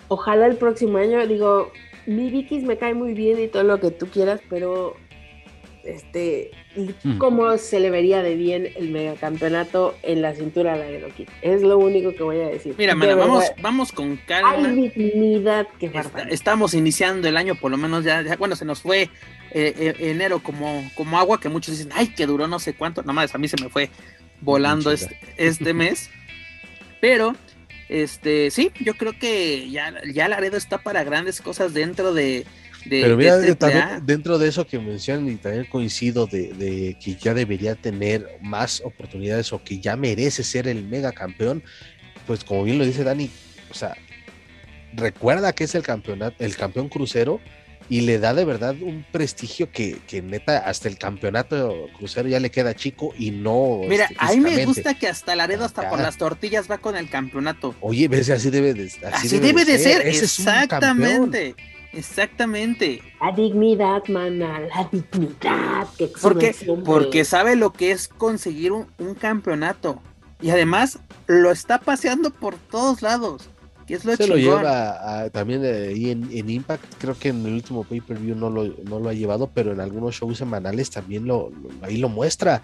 ojalá 0.08 0.46
el 0.46 0.56
próximo 0.56 0.98
año, 0.98 1.24
digo, 1.26 1.70
mi 2.06 2.30
Vikis 2.30 2.64
me 2.64 2.78
cae 2.78 2.94
muy 2.94 3.14
bien 3.14 3.38
y 3.38 3.46
todo 3.46 3.62
lo 3.62 3.78
que 3.78 3.90
tú 3.90 4.06
quieras, 4.06 4.40
pero 4.48 4.96
este. 5.84 6.50
¿Cómo 7.18 7.58
se 7.58 7.80
le 7.80 7.90
vería 7.90 8.22
de 8.22 8.36
bien 8.36 8.68
el 8.76 8.90
megacampeonato 8.90 9.96
en 10.02 10.22
la 10.22 10.34
cintura 10.34 10.72
de 10.74 10.78
Laredo 10.78 11.08
Kid? 11.16 11.28
Es 11.42 11.62
lo 11.62 11.78
único 11.78 12.14
que 12.14 12.22
voy 12.22 12.40
a 12.40 12.48
decir. 12.48 12.74
mira, 12.78 12.94
mana, 12.94 13.14
vamos, 13.16 13.44
vamos 13.60 13.92
con 13.92 14.16
calma. 14.18 14.52
Hay 14.68 14.88
dignidad 14.90 15.66
que 15.78 15.86
Está- 15.86 16.22
estamos 16.30 16.74
iniciando 16.74 17.28
el 17.28 17.36
año, 17.36 17.54
por 17.56 17.70
lo 17.70 17.76
menos 17.76 18.04
ya, 18.04 18.22
ya- 18.22 18.36
bueno, 18.36 18.54
se 18.56 18.64
nos 18.64 18.82
fue 18.82 19.02
eh, 19.52 19.74
eh, 19.78 19.94
enero 20.10 20.40
como, 20.42 20.88
como 20.94 21.18
agua, 21.18 21.40
que 21.40 21.48
muchos 21.48 21.76
dicen, 21.76 21.92
ay, 21.94 22.08
que 22.14 22.26
duró 22.26 22.46
no 22.46 22.58
sé 22.60 22.74
cuánto, 22.74 23.02
nomás 23.02 23.34
a 23.34 23.38
mí 23.38 23.48
se 23.48 23.60
me 23.62 23.68
fue 23.68 23.90
volando 24.40 24.92
este, 24.92 25.18
este 25.36 25.74
mes, 25.74 26.08
pero, 27.00 27.34
este, 27.88 28.50
sí, 28.52 28.70
yo 28.80 28.94
creo 28.94 29.12
que 29.18 29.68
ya, 29.70 29.92
ya 30.14 30.28
Laredo 30.28 30.56
está 30.56 30.78
para 30.78 31.02
grandes 31.02 31.40
cosas 31.40 31.74
dentro 31.74 32.14
de, 32.14 32.46
Pero 32.88 33.16
mira, 33.16 33.54
también 33.56 33.86
dentro 34.04 34.38
de 34.38 34.48
eso 34.48 34.66
que 34.66 34.78
mencionan 34.78 35.28
y 35.28 35.36
también 35.36 35.64
coincido 35.66 36.26
de, 36.26 36.52
de, 36.54 36.96
que 37.02 37.14
ya 37.14 37.34
debería 37.34 37.74
tener 37.74 38.38
más 38.40 38.80
oportunidades 38.84 39.52
o 39.52 39.62
que 39.62 39.80
ya 39.80 39.96
merece 39.96 40.42
ser 40.42 40.66
el 40.66 40.84
mega 40.84 41.12
campeón, 41.12 41.62
pues 42.26 42.44
como 42.44 42.64
bien 42.64 42.78
lo 42.78 42.84
dice 42.84 43.04
Dani, 43.04 43.30
o 43.70 43.74
sea, 43.74 43.96
recuerda 44.94 45.52
que 45.52 45.64
es 45.64 45.74
el 45.74 45.82
campeonato, 45.82 46.36
el 46.42 46.56
campeón 46.56 46.88
crucero 46.88 47.40
y 47.90 48.02
le 48.02 48.20
da 48.20 48.32
de 48.34 48.44
verdad 48.44 48.76
un 48.80 49.04
prestigio 49.10 49.70
que, 49.72 49.98
que 50.06 50.22
neta 50.22 50.58
hasta 50.58 50.88
el 50.88 50.96
campeonato 50.96 51.88
crucero 51.98 52.28
ya 52.28 52.38
le 52.38 52.50
queda 52.50 52.72
chico 52.72 53.12
y 53.18 53.32
no. 53.32 53.80
Mira, 53.88 54.04
este, 54.04 54.16
a 54.16 54.30
mí 54.30 54.38
me 54.38 54.64
gusta 54.64 54.94
que 54.94 55.08
hasta 55.08 55.34
Laredo, 55.34 55.64
hasta 55.64 55.90
por 55.90 55.98
las 55.98 56.16
tortillas 56.16 56.70
va 56.70 56.78
con 56.78 56.96
el 56.96 57.10
campeonato. 57.10 57.74
Oye, 57.80 58.06
ves, 58.06 58.30
así 58.30 58.48
debe 58.48 58.74
de, 58.74 58.92
así, 59.12 59.38
debe, 59.40 59.64
de 59.64 59.78
ser, 59.78 60.06
exactamente. 60.06 61.56
Exactamente. 61.92 63.02
La 63.20 63.32
dignidad, 63.32 64.02
mana, 64.08 64.60
la 64.60 64.88
dignidad. 64.90 65.88
Que 65.98 66.08
porque, 66.20 66.54
porque 66.84 67.24
sabe 67.24 67.56
lo 67.56 67.72
que 67.72 67.90
es 67.90 68.08
conseguir 68.08 68.72
un, 68.72 68.86
un 68.98 69.14
campeonato. 69.14 70.00
Y 70.40 70.50
además 70.50 71.00
lo 71.26 71.50
está 71.50 71.80
paseando 71.80 72.30
por 72.30 72.56
todos 72.56 73.02
lados 73.02 73.50
se 73.98 74.26
lo 74.26 74.36
lleva 74.36 75.28
también 75.30 75.64
ahí 75.64 76.10
en, 76.10 76.50
Impact, 76.50 76.84
creo 76.98 77.18
que 77.18 77.30
en 77.30 77.44
el 77.44 77.54
último 77.54 77.84
pay-per-view 77.84 78.36
no 78.36 78.50
lo, 78.50 78.64
no 78.84 79.00
lo 79.00 79.08
ha 79.08 79.14
llevado, 79.14 79.50
pero 79.52 79.72
en 79.72 79.80
algunos 79.80 80.14
shows 80.14 80.38
semanales 80.38 80.90
también 80.90 81.26
lo, 81.26 81.50
ahí 81.82 81.96
lo 81.96 82.08
muestra. 82.08 82.62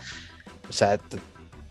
O 0.68 0.72
sea, 0.72 0.98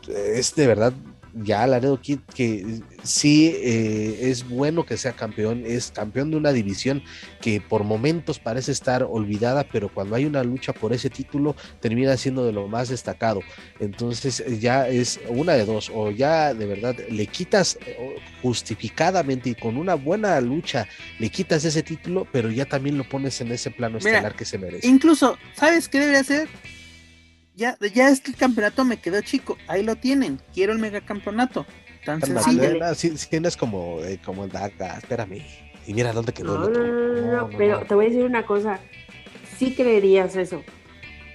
es 0.08 0.56
de 0.56 0.68
verdad 0.68 0.94
ya 1.36 1.68
Laredo 1.68 2.00
Kid 2.00 2.20
que 2.34 2.80
sí 3.04 3.48
eh, 3.48 4.30
es 4.30 4.48
bueno 4.48 4.86
que 4.86 4.98
sea 4.98 5.14
campeón, 5.14 5.64
es 5.66 5.92
campeón 5.92 6.32
de 6.32 6.38
una 6.38 6.52
división 6.52 7.04
que 7.42 7.62
por 7.62 7.84
momentos 7.84 8.40
parece 8.40 8.72
estar 8.72 9.04
olvidada, 9.04 9.66
pero 9.70 9.90
cuando 9.90 10.16
hay 10.16 10.26
una 10.26 10.44
lucha 10.44 10.74
por 10.74 10.94
ese 10.94 11.10
título 11.10 11.56
termina 11.82 12.16
siendo 12.18 12.46
de 12.46 12.54
lo 12.54 12.68
más 12.68 12.90
destacado. 12.90 13.42
Entonces 13.80 14.44
ya 14.60 14.88
es 14.88 15.20
una 15.30 15.54
de 15.54 15.66
dos, 15.66 15.92
o 15.94 16.12
ya 16.12 16.54
de 16.54 16.66
verdad 16.66 16.96
le 17.10 17.28
quitas 17.28 17.78
eh, 17.86 18.16
justificadamente 18.42 19.50
y 19.50 19.56
con 19.56 19.78
una 19.78 19.96
buena 19.96 20.40
lucha 20.40 20.88
le 21.20 21.30
quitas 21.30 21.66
ese 21.66 21.84
título, 21.84 22.28
pero 22.32 22.50
ya 22.50 22.66
también 22.66 22.98
lo 22.98 23.04
pones 23.04 23.40
en 23.42 23.52
ese 23.52 23.72
plano 23.72 23.98
estelar 23.98 24.36
que 24.36 24.46
se 24.46 24.58
merece. 24.58 24.88
Incluso, 24.88 25.38
¿sabes 25.56 25.90
qué 25.90 26.00
debería 26.00 26.24
ser? 26.24 26.48
Ya, 27.56 27.78
ya 27.94 28.10
este 28.10 28.34
campeonato 28.34 28.84
me 28.86 28.98
quedó 28.98 29.22
chico, 29.22 29.58
ahí 29.68 29.84
lo 29.84 29.96
tienen, 29.96 30.40
quiero 30.54 30.74
el 30.74 30.80
megacampeonato. 30.80 31.66
Tan 32.06 32.22
sencillo. 32.22 32.94
Si, 32.94 33.10
tienes 33.28 33.58
como, 33.58 34.00
eh, 34.04 34.20
como 34.24 34.44
el 34.44 34.52
Daga, 34.52 34.98
espérame. 34.98 35.42
Y 35.88 35.94
mira 35.94 36.14
dónde 36.14 36.34
quedó 36.34 36.58
no, 36.58 36.66
el 36.66 36.70
otro. 36.70 36.88
No, 36.88 37.32
no, 37.38 37.58
pero 37.58 37.82
te 37.86 37.96
voy 37.96 38.06
a 38.06 38.10
decir 38.10 38.24
una 38.24 38.46
cosa. 38.46 38.80
Sí 39.58 39.74
creerías 39.74 40.36
eso. 40.36 40.64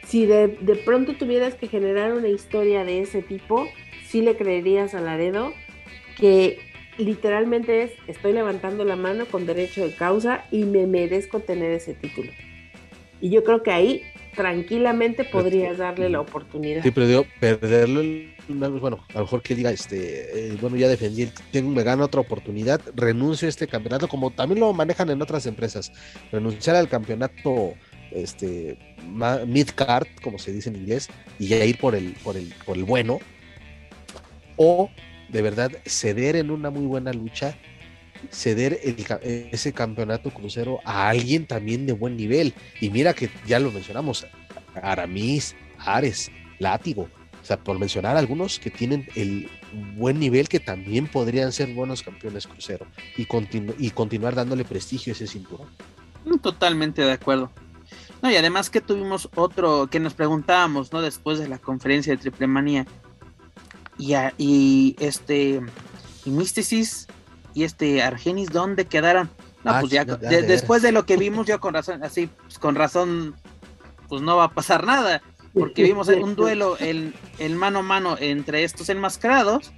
Si 0.06 0.26
de, 0.26 0.58
de, 0.60 0.76
pronto 0.76 1.14
tuvieras 1.14 1.54
que 1.54 1.68
generar 1.68 2.12
una 2.12 2.28
historia 2.28 2.84
de 2.84 3.00
ese 3.00 3.22
tipo, 3.22 3.68
sí 4.06 4.22
le 4.22 4.36
creerías 4.36 4.94
a 4.94 5.00
Laredo 5.00 5.52
que 6.16 6.58
literalmente 6.98 7.82
es, 7.82 7.92
estoy 8.06 8.32
levantando 8.32 8.84
la 8.84 8.96
mano 8.96 9.26
con 9.26 9.46
derecho 9.46 9.86
de 9.86 9.94
causa 9.94 10.44
y 10.50 10.64
me 10.64 10.86
merezco 10.86 11.40
tener 11.40 11.72
ese 11.72 11.94
título. 11.94 12.30
Y 13.20 13.30
yo 13.30 13.44
creo 13.44 13.62
que 13.62 13.70
ahí 13.70 14.02
tranquilamente 14.34 15.24
podrías 15.24 15.78
darle 15.78 16.08
la 16.08 16.20
oportunidad. 16.20 16.82
Sí, 16.82 16.90
pero 16.90 17.06
digo, 17.06 17.26
perderlo, 17.38 18.02
bueno, 18.80 19.04
a 19.10 19.14
lo 19.14 19.20
mejor 19.20 19.42
que 19.42 19.54
diga, 19.54 19.70
este, 19.70 20.52
eh, 20.52 20.58
bueno, 20.60 20.76
ya 20.76 20.88
defendí, 20.88 21.30
tengo, 21.50 21.70
me 21.70 21.82
gana 21.82 22.04
otra 22.04 22.20
oportunidad, 22.20 22.80
renuncio 22.94 23.46
a 23.46 23.50
este 23.50 23.66
campeonato, 23.66 24.08
como 24.08 24.30
también 24.30 24.60
lo 24.60 24.72
manejan 24.72 25.10
en 25.10 25.20
otras 25.22 25.46
empresas, 25.46 25.92
renunciar 26.32 26.76
al 26.76 26.88
campeonato 26.88 27.74
este 28.10 28.78
mid 29.46 29.68
card, 29.74 30.06
como 30.22 30.38
se 30.38 30.52
dice 30.52 30.68
en 30.70 30.76
inglés, 30.76 31.08
y 31.38 31.48
ya 31.48 31.64
ir 31.64 31.78
por 31.78 31.94
el, 31.94 32.14
por 32.24 32.36
el, 32.36 32.52
por 32.64 32.76
el 32.76 32.84
bueno, 32.84 33.20
o 34.56 34.90
de 35.28 35.42
verdad 35.42 35.70
ceder 35.86 36.36
en 36.36 36.50
una 36.50 36.70
muy 36.70 36.86
buena 36.86 37.12
lucha 37.12 37.56
ceder 38.30 38.78
ese 39.22 39.72
campeonato 39.72 40.30
crucero 40.30 40.80
a 40.84 41.08
alguien 41.08 41.46
también 41.46 41.86
de 41.86 41.92
buen 41.92 42.16
nivel. 42.16 42.54
Y 42.80 42.90
mira 42.90 43.14
que 43.14 43.30
ya 43.46 43.58
lo 43.58 43.70
mencionamos, 43.70 44.26
Aramis, 44.74 45.56
Ares, 45.78 46.30
Látigo, 46.58 47.08
o 47.42 47.44
sea, 47.44 47.58
por 47.58 47.78
mencionar 47.78 48.16
algunos 48.16 48.58
que 48.58 48.70
tienen 48.70 49.08
el 49.14 49.48
buen 49.96 50.18
nivel 50.18 50.48
que 50.48 50.60
también 50.60 51.06
podrían 51.06 51.52
ser 51.52 51.72
buenos 51.72 52.02
campeones 52.02 52.46
crucero 52.46 52.86
y, 53.16 53.26
y 53.78 53.90
continuar 53.90 54.34
dándole 54.34 54.64
prestigio 54.64 55.12
a 55.12 55.14
ese 55.14 55.26
cinturón. 55.26 55.68
Mm, 56.24 56.38
totalmente 56.38 57.02
de 57.02 57.12
acuerdo. 57.12 57.50
No, 58.22 58.30
y 58.30 58.36
además 58.36 58.68
que 58.68 58.80
tuvimos 58.80 59.30
otro 59.34 59.88
que 59.90 60.00
nos 60.00 60.12
preguntábamos, 60.12 60.92
¿no? 60.92 61.00
Después 61.00 61.38
de 61.38 61.48
la 61.48 61.58
conferencia 61.58 62.14
de 62.14 62.18
Triple 62.18 62.46
Manía. 62.46 62.86
Y, 63.96 64.14
y 64.36 64.96
este, 64.98 65.60
y 66.24 66.30
y 67.54 67.64
este 67.64 68.02
Argenis, 68.02 68.50
¿dónde 68.50 68.86
quedaron? 68.86 69.30
No, 69.64 69.72
ah, 69.72 69.80
pues 69.80 69.92
ya, 69.92 70.04
después 70.04 70.82
de 70.82 70.92
lo 70.92 71.04
que 71.04 71.16
vimos, 71.16 71.46
yo 71.46 71.60
con 71.60 71.74
razón, 71.74 72.02
así, 72.02 72.30
pues 72.42 72.58
con 72.58 72.74
razón, 72.74 73.34
pues 74.08 74.22
no 74.22 74.36
va 74.36 74.44
a 74.44 74.50
pasar 74.50 74.86
nada, 74.86 75.22
porque 75.52 75.82
vimos 75.82 76.08
un 76.08 76.34
duelo 76.36 76.78
el, 76.78 77.14
el 77.38 77.56
mano 77.56 77.80
a 77.80 77.82
mano 77.82 78.16
entre 78.18 78.64
estos 78.64 78.88
enmascarados 78.88 79.72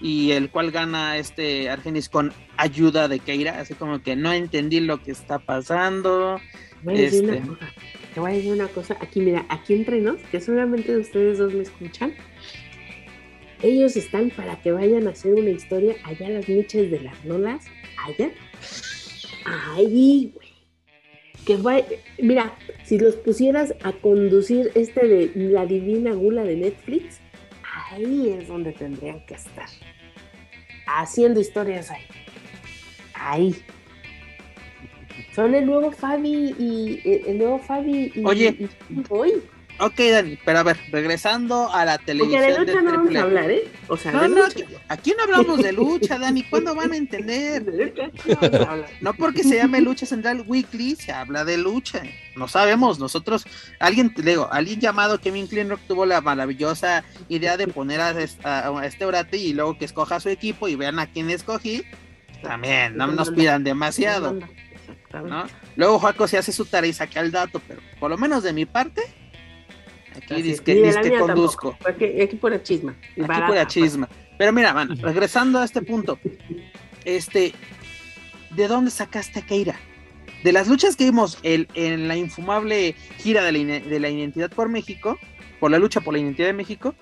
y 0.00 0.32
el 0.32 0.50
cual 0.50 0.70
gana 0.70 1.16
este 1.16 1.68
Argenis 1.68 2.08
con 2.08 2.32
ayuda 2.56 3.08
de 3.08 3.18
Keira, 3.18 3.60
así 3.60 3.74
como 3.74 4.02
que 4.02 4.16
no 4.16 4.32
entendí 4.32 4.80
lo 4.80 5.02
que 5.02 5.10
está 5.10 5.38
pasando. 5.38 6.40
Este 6.86 7.42
te 8.14 8.20
voy 8.20 8.32
a 8.32 8.34
decir 8.34 8.52
una 8.52 8.68
cosa, 8.68 8.96
aquí 9.00 9.20
mira, 9.20 9.44
aquí 9.48 9.74
entre 9.74 10.00
nos, 10.00 10.16
que 10.30 10.40
solamente 10.40 10.96
ustedes 10.96 11.38
dos 11.38 11.52
me 11.52 11.62
escuchan, 11.62 12.14
ellos 13.62 13.96
están 13.96 14.30
para 14.30 14.60
que 14.60 14.72
vayan 14.72 15.06
a 15.06 15.10
hacer 15.10 15.34
una 15.34 15.50
historia 15.50 15.96
allá 16.04 16.26
a 16.26 16.30
las 16.30 16.48
niches 16.48 16.90
de 16.90 17.00
las 17.00 17.24
nolas, 17.24 17.64
allá. 18.06 18.30
Ahí, 19.44 20.32
güey. 20.34 20.48
Que 21.46 21.56
va, 21.56 21.80
mira, 22.20 22.54
si 22.84 22.98
los 22.98 23.16
pusieras 23.16 23.74
a 23.82 23.92
conducir 23.92 24.70
este 24.74 25.06
de 25.06 25.32
La 25.34 25.64
Divina 25.64 26.12
Gula 26.12 26.44
de 26.44 26.56
Netflix, 26.56 27.20
ahí 27.90 28.36
es 28.38 28.48
donde 28.48 28.72
tendrían 28.72 29.24
que 29.24 29.34
estar. 29.34 29.68
Haciendo 30.86 31.40
historias 31.40 31.90
ahí. 31.90 32.02
Ahí. 33.14 33.54
Son 35.34 35.54
el 35.54 35.66
nuevo 35.66 35.90
Fabi 35.90 36.54
y 36.58 37.00
el 37.26 37.38
nuevo 37.38 37.58
Fabi 37.58 38.12
y, 38.14 38.24
Oye, 38.24 38.68
hoy. 39.08 39.42
Ok, 39.80 39.94
Dani, 40.10 40.38
pero 40.44 40.58
a 40.58 40.62
ver, 40.64 40.76
regresando 40.90 41.72
a 41.72 41.84
la 41.84 41.98
televisión. 41.98 42.42
Porque 42.42 42.52
de 42.52 42.58
lucha 42.58 42.82
no 42.82 42.90
vamos 42.92 43.14
a 43.16 43.22
hablar, 43.22 43.50
¿eh? 43.50 43.68
O 43.86 43.96
sea, 43.96 44.12
no, 44.12 44.28
no, 44.28 44.44
aquí, 44.88 45.14
no 45.16 45.22
hablamos 45.22 45.58
de 45.58 45.72
lucha, 45.72 46.18
Dani. 46.20 46.42
¿Cuándo 46.42 46.74
van 46.74 46.92
a 46.92 46.96
entender? 46.96 47.64
no 49.00 49.14
porque 49.14 49.44
se 49.44 49.56
llame 49.56 49.80
Lucha 49.80 50.04
Central 50.04 50.44
Weekly, 50.46 50.96
se 50.96 51.12
habla 51.12 51.44
de 51.44 51.58
lucha. 51.58 52.02
No 52.34 52.48
sabemos, 52.48 52.98
nosotros, 52.98 53.46
alguien, 53.78 54.12
digo, 54.16 54.48
alguien 54.50 54.80
llamado 54.80 55.20
Kevin 55.20 55.46
Kleinrock 55.46 55.80
tuvo 55.86 56.06
la 56.06 56.20
maravillosa 56.20 57.04
idea 57.28 57.56
de 57.56 57.68
poner 57.68 58.00
a, 58.00 58.84
este 58.84 59.04
orate 59.04 59.36
y 59.36 59.52
luego 59.52 59.78
que 59.78 59.84
escoja 59.84 60.18
su 60.18 60.28
equipo 60.28 60.66
y 60.66 60.74
vean 60.74 60.98
a 60.98 61.06
quién 61.06 61.30
escogí. 61.30 61.84
También, 62.42 62.96
no 62.96 63.06
nos 63.08 63.30
pidan 63.30 63.62
demasiado. 63.62 64.32
¿no? 65.12 65.46
Luego 65.76 65.98
Juaco 65.98 66.26
se 66.26 66.38
hace 66.38 66.52
su 66.52 66.64
tarea 66.64 66.90
y 66.90 66.92
saca 66.92 67.20
el 67.20 67.30
dato, 67.30 67.60
pero 67.66 67.80
por 67.98 68.10
lo 68.10 68.18
menos 68.18 68.42
de 68.42 68.52
mi 68.52 68.66
parte, 68.66 69.02
Aquí 70.18 70.42
dice 70.42 70.62
que, 70.62 71.18
conduzco. 71.18 71.76
Aquí, 71.86 72.20
aquí 72.20 72.36
pura 72.36 72.62
chisma. 72.62 72.94
Aquí 73.16 73.42
pura 73.46 73.66
chisma. 73.66 74.08
Pero 74.36 74.52
mira, 74.52 74.72
man, 74.72 74.96
regresando 75.00 75.58
a 75.58 75.64
este 75.64 75.82
punto. 75.82 76.18
Este, 77.04 77.52
¿de 78.50 78.68
dónde 78.68 78.90
sacaste 78.90 79.40
a 79.40 79.46
Keira? 79.46 79.76
De 80.44 80.52
las 80.52 80.68
luchas 80.68 80.94
que 80.94 81.04
vimos 81.04 81.38
en 81.42 82.06
la 82.06 82.16
infumable 82.16 82.94
gira 83.18 83.42
de 83.42 83.52
la, 83.52 83.80
de 83.80 84.00
la 84.00 84.08
identidad 84.08 84.50
por 84.50 84.68
México, 84.68 85.18
por 85.58 85.70
la 85.70 85.78
lucha 85.78 86.00
por 86.00 86.14
la 86.14 86.20
identidad 86.20 86.46
de 86.46 86.52
México, 86.52 86.94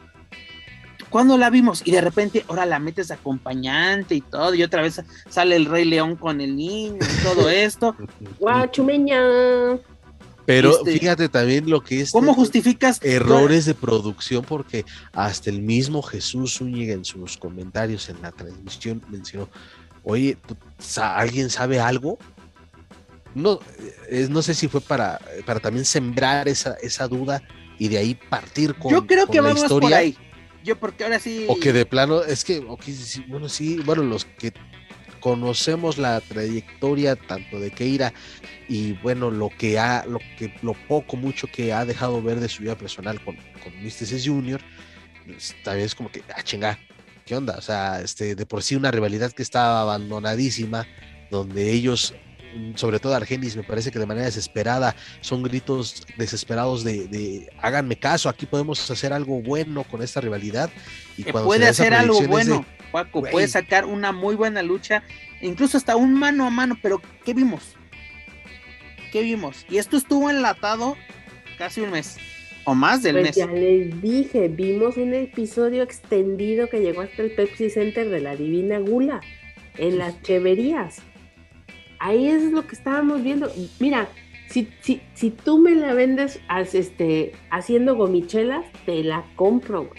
¿cuándo 1.11 1.37
la 1.37 1.50
vimos? 1.50 1.83
Y 1.85 1.92
de 1.92 2.00
repente, 2.00 2.44
ahora 2.48 2.66
la 2.66 2.79
metes 2.79 3.11
acompañante 3.11 4.14
y 4.14 4.20
todo, 4.20 4.55
y 4.55 4.62
otra 4.62 4.83
vez 4.83 5.02
sale 5.29 5.57
el 5.57 5.66
Rey 5.66 5.85
León 5.85 6.16
con 6.16 6.40
el 6.40 6.57
niño 6.57 6.98
y 7.00 7.22
todo 7.22 7.50
esto. 7.50 7.94
Guachumeña. 8.38 9.79
Pero 10.46 10.78
este, 10.78 10.98
fíjate 10.98 11.28
también 11.28 11.68
lo 11.68 11.82
que 11.82 12.00
es. 12.00 12.12
¿Cómo 12.12 12.32
justificas? 12.32 13.00
Errores 13.02 13.64
de 13.66 13.74
producción, 13.74 14.44
porque 14.44 14.84
hasta 15.12 15.51
el 15.51 15.61
mismo 15.61 16.03
Jesús 16.03 16.55
Zúñiga 16.59 16.94
en 16.94 17.05
sus 17.05 17.36
comentarios 17.36 18.09
en 18.09 18.22
la 18.22 18.30
transmisión 18.32 19.03
mencionó: 19.11 19.49
Oye, 20.05 20.38
¿alguien 20.97 21.51
sabe 21.51 21.80
algo? 21.80 22.18
No, 23.34 23.59
no 24.30 24.40
sé 24.40 24.55
si 24.55 24.68
fue 24.68 24.80
para, 24.80 25.20
para 25.44 25.61
también 25.61 25.84
sembrar 25.84 26.49
esa, 26.49 26.74
esa 26.80 27.07
duda 27.07 27.42
y 27.78 27.88
de 27.88 27.99
ahí 27.99 28.14
partir 28.14 28.74
con. 28.76 28.92
Yo 28.92 29.07
creo 29.07 29.26
que 29.26 29.40
vamos 29.40 29.64
por 29.64 29.92
ahí. 29.92 30.16
Yo, 30.64 30.78
porque 30.78 31.05
ahora 31.05 31.18
sí. 31.18 31.44
O 31.49 31.59
que 31.59 31.72
de 31.72 31.84
plano, 31.86 32.22
es 32.22 32.44
que, 32.44 32.61
bueno, 33.28 33.49
sí, 33.49 33.78
bueno, 33.84 34.03
los 34.03 34.24
que 34.24 34.53
conocemos 35.20 35.99
la 35.99 36.20
trayectoria 36.20 37.16
tanto 37.16 37.59
de 37.59 37.70
Keira 37.70 38.12
y 38.68 38.94
bueno, 38.94 39.30
lo 39.30 39.50
que 39.50 39.78
ha, 39.78 40.04
lo 40.06 40.18
que, 40.38 40.52
lo 40.62 40.74
poco, 40.74 41.16
mucho 41.16 41.46
que 41.46 41.72
ha 41.72 41.84
dejado 41.84 42.22
ver 42.22 42.40
de 42.40 42.48
su 42.48 42.62
vida 42.62 42.76
personal 42.76 43.22
con, 43.24 43.36
con 43.36 43.72
Mr. 43.82 44.20
Jr., 44.24 44.60
pues, 45.24 45.54
también 45.64 45.86
es 45.86 45.94
como 45.94 46.10
que, 46.10 46.22
ah, 46.34 46.42
chinga, 46.42 46.78
¿qué 47.24 47.36
onda? 47.36 47.56
O 47.58 47.62
sea, 47.62 48.00
este, 48.00 48.34
de 48.34 48.46
por 48.46 48.62
sí 48.62 48.76
una 48.76 48.90
rivalidad 48.90 49.32
que 49.32 49.42
estaba 49.42 49.82
abandonadísima, 49.82 50.86
donde 51.30 51.70
ellos 51.72 52.14
sobre 52.74 52.98
todo 52.98 53.14
Argenis, 53.14 53.56
me 53.56 53.62
parece 53.62 53.90
que 53.90 53.98
de 53.98 54.06
manera 54.06 54.26
desesperada 54.26 54.94
son 55.20 55.42
gritos 55.42 56.06
desesperados 56.16 56.84
de, 56.84 57.50
háganme 57.60 57.96
caso, 57.96 58.28
aquí 58.28 58.46
podemos 58.46 58.90
hacer 58.90 59.12
algo 59.12 59.42
bueno 59.42 59.84
con 59.84 60.02
esta 60.02 60.20
rivalidad. 60.20 60.70
Y 61.16 61.24
puede 61.24 61.68
hacer 61.68 61.94
algo 61.94 62.20
bueno, 62.22 62.64
Paco, 62.92 63.22
puede 63.22 63.48
sacar 63.48 63.84
una 63.84 64.12
muy 64.12 64.34
buena 64.34 64.62
lucha, 64.62 65.02
incluso 65.40 65.76
hasta 65.76 65.96
un 65.96 66.14
mano 66.14 66.46
a 66.46 66.50
mano, 66.50 66.78
pero 66.80 67.00
¿qué 67.24 67.34
vimos? 67.34 67.76
¿Qué 69.12 69.22
vimos? 69.22 69.66
Y 69.70 69.78
esto 69.78 69.96
estuvo 69.96 70.30
enlatado 70.30 70.96
casi 71.59 71.80
un 71.80 71.90
mes. 71.90 72.18
O 72.64 72.74
más 72.74 73.02
del 73.02 73.14
pues 73.14 73.26
mes. 73.26 73.36
Ya 73.36 73.46
les 73.46 74.02
dije, 74.02 74.48
vimos 74.48 74.96
un 74.96 75.14
episodio 75.14 75.82
extendido 75.82 76.68
que 76.68 76.80
llegó 76.80 77.02
hasta 77.02 77.22
el 77.22 77.30
Pepsi 77.30 77.70
Center 77.70 78.09
de 78.11 78.20
la 78.20 78.34
Divina 78.34 78.78
Gula, 78.80 79.20
en 79.78 79.98
las 79.98 80.20
cheverías. 80.22 80.98
Ahí 82.00 82.26
es 82.28 82.42
lo 82.42 82.66
que 82.66 82.74
estábamos 82.74 83.22
viendo. 83.22 83.50
Mira, 83.78 84.09
si, 84.48 84.68
si, 84.80 85.00
si 85.14 85.30
tú 85.30 85.59
me 85.59 85.74
la 85.74 85.94
vendes 85.94 86.40
este, 86.72 87.32
haciendo 87.50 87.94
gomichelas, 87.94 88.64
te 88.84 89.02
la 89.04 89.24
compro. 89.36 89.90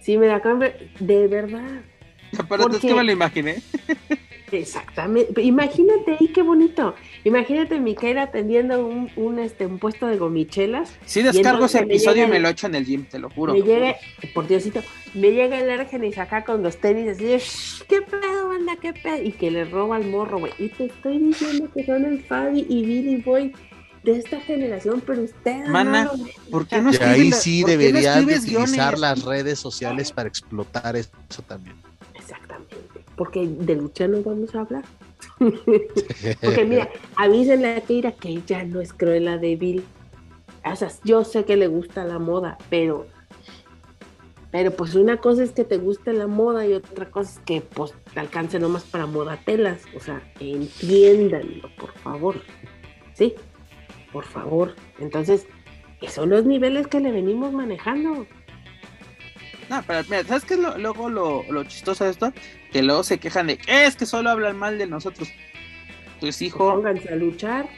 Si 0.00 0.16
me 0.16 0.28
la 0.28 0.40
compro, 0.40 0.70
de 1.00 1.26
verdad. 1.26 1.82
Pero 2.48 2.70
es 2.70 2.78
que 2.78 2.94
me 2.94 3.04
lo 3.04 3.12
imaginé. 3.12 3.56
Exactamente. 4.58 5.42
Imagínate 5.42 6.16
ahí 6.18 6.28
qué 6.28 6.42
bonito. 6.42 6.94
Imagínate 7.24 7.78
Micaela 7.80 8.22
atendiendo 8.22 8.86
un, 8.86 9.10
un, 9.16 9.38
este, 9.38 9.66
un 9.66 9.78
puesto 9.78 10.06
de 10.06 10.16
gomichelas. 10.16 10.94
Sí, 11.06 11.22
descargo 11.22 11.66
ese 11.66 11.80
episodio 11.80 12.24
y 12.24 12.26
me 12.28 12.40
lo 12.40 12.48
echo 12.48 12.66
en 12.66 12.74
el 12.74 12.84
gym, 12.84 13.04
te 13.04 13.18
lo 13.18 13.30
juro. 13.30 13.52
Me 13.52 13.62
llega, 13.62 13.96
por 14.34 14.46
Diosito, 14.46 14.82
me 15.14 15.30
llega 15.30 15.58
el 15.58 15.70
Argenis 15.70 16.18
acá 16.18 16.44
con 16.44 16.62
los 16.62 16.76
tenis 16.78 17.08
así 17.08 17.24
¿qué 17.88 18.02
pedo, 18.02 18.48
banda? 18.48 18.76
¿Qué 18.80 18.92
pedo? 18.92 19.22
Y 19.22 19.32
que 19.32 19.50
le 19.50 19.64
roba 19.64 19.98
el 19.98 20.06
morro, 20.06 20.38
güey. 20.38 20.52
Y 20.58 20.68
te 20.68 20.86
estoy 20.86 21.18
diciendo 21.18 21.68
que 21.72 21.84
son 21.84 22.04
el 22.04 22.22
Fabi 22.22 22.66
y 22.68 22.84
Billy 22.84 23.16
Boy 23.16 23.52
de 24.04 24.18
esta 24.18 24.38
generación, 24.40 25.02
pero 25.04 25.22
usted. 25.22 25.66
Mana, 25.66 26.10
¿por 26.50 26.66
qué 26.66 26.80
no 26.80 26.92
Y 26.92 26.96
ahí 26.96 27.32
sí 27.32 27.64
deberían 27.64 28.24
utilizar 28.24 28.98
las 28.98 29.22
redes 29.22 29.58
sociales 29.58 30.12
para 30.12 30.28
explotar 30.28 30.94
eso 30.96 31.10
también. 31.46 31.76
Porque 33.16 33.46
de 33.46 33.76
lucha 33.76 34.08
no 34.08 34.22
vamos 34.22 34.54
a 34.54 34.60
hablar. 34.60 34.84
Porque 36.40 36.64
mira, 36.64 36.88
avísenle 37.16 37.76
a 37.76 37.80
Keira 37.80 38.12
que 38.12 38.28
ella 38.28 38.64
no 38.64 38.80
es 38.80 38.92
cruela 38.92 39.38
débil. 39.38 39.84
O 40.64 40.76
sea, 40.76 40.88
yo 41.04 41.24
sé 41.24 41.44
que 41.44 41.56
le 41.56 41.66
gusta 41.66 42.04
la 42.04 42.18
moda, 42.18 42.58
pero 42.70 43.06
pero 44.54 44.70
pues 44.70 44.94
una 44.94 45.16
cosa 45.16 45.42
es 45.42 45.50
que 45.50 45.64
te 45.64 45.78
guste 45.78 46.12
la 46.12 46.28
moda 46.28 46.64
y 46.64 46.74
otra 46.74 47.10
cosa 47.10 47.28
es 47.32 47.38
que 47.44 47.60
pues 47.60 47.92
te 48.12 48.20
alcance 48.20 48.60
nomás 48.60 48.84
para 48.84 49.04
modatelas. 49.04 49.82
O 49.96 49.98
sea, 49.98 50.22
entiéndanlo, 50.38 51.68
por 51.76 51.90
favor. 51.94 52.36
¿Sí? 53.14 53.34
Por 54.12 54.24
favor. 54.24 54.76
Entonces, 55.00 55.48
esos 56.00 56.14
son 56.14 56.30
los 56.30 56.44
niveles 56.44 56.86
que 56.86 57.00
le 57.00 57.10
venimos 57.10 57.52
manejando. 57.52 58.28
No, 59.68 59.82
pero 59.86 60.02
mira, 60.08 60.24
¿sabes 60.24 60.44
qué 60.44 60.54
es 60.54 60.60
lo, 60.60 60.76
luego 60.78 61.08
lo, 61.08 61.44
lo, 61.50 61.64
chistoso 61.64 62.04
de 62.04 62.10
esto? 62.10 62.32
Que 62.72 62.82
luego 62.82 63.02
se 63.02 63.18
quejan 63.18 63.46
de 63.46 63.58
es 63.66 63.96
que 63.96 64.06
solo 64.06 64.30
hablan 64.30 64.56
mal 64.56 64.78
de 64.78 64.86
nosotros. 64.86 65.28
Pues 66.20 66.40
hijo. 66.42 66.74
Pónganse 66.74 67.08
a 67.12 67.16
luchar. 67.16 67.68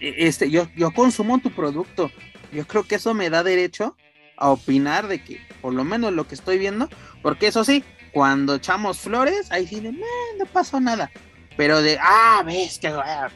Este, 0.00 0.50
yo, 0.50 0.68
yo 0.76 0.90
consumo 0.92 1.38
tu 1.38 1.50
producto. 1.50 2.10
Yo 2.52 2.66
creo 2.66 2.84
que 2.84 2.96
eso 2.96 3.14
me 3.14 3.30
da 3.30 3.42
derecho 3.42 3.96
a 4.36 4.50
opinar 4.50 5.08
de 5.08 5.22
que, 5.22 5.40
por 5.60 5.72
lo 5.72 5.84
menos 5.84 6.12
lo 6.12 6.26
que 6.28 6.34
estoy 6.34 6.58
viendo, 6.58 6.88
porque 7.22 7.46
eso 7.46 7.64
sí, 7.64 7.82
cuando 8.12 8.56
echamos 8.56 8.98
flores, 8.98 9.50
ahí 9.50 9.66
sí 9.66 9.80
de, 9.80 9.92
no 9.92 10.46
pasó 10.52 10.80
nada. 10.80 11.10
Pero 11.56 11.82
de, 11.82 11.98
ah, 12.00 12.42
ves 12.44 12.78
que. 12.78 12.88
Ah, 12.88 13.30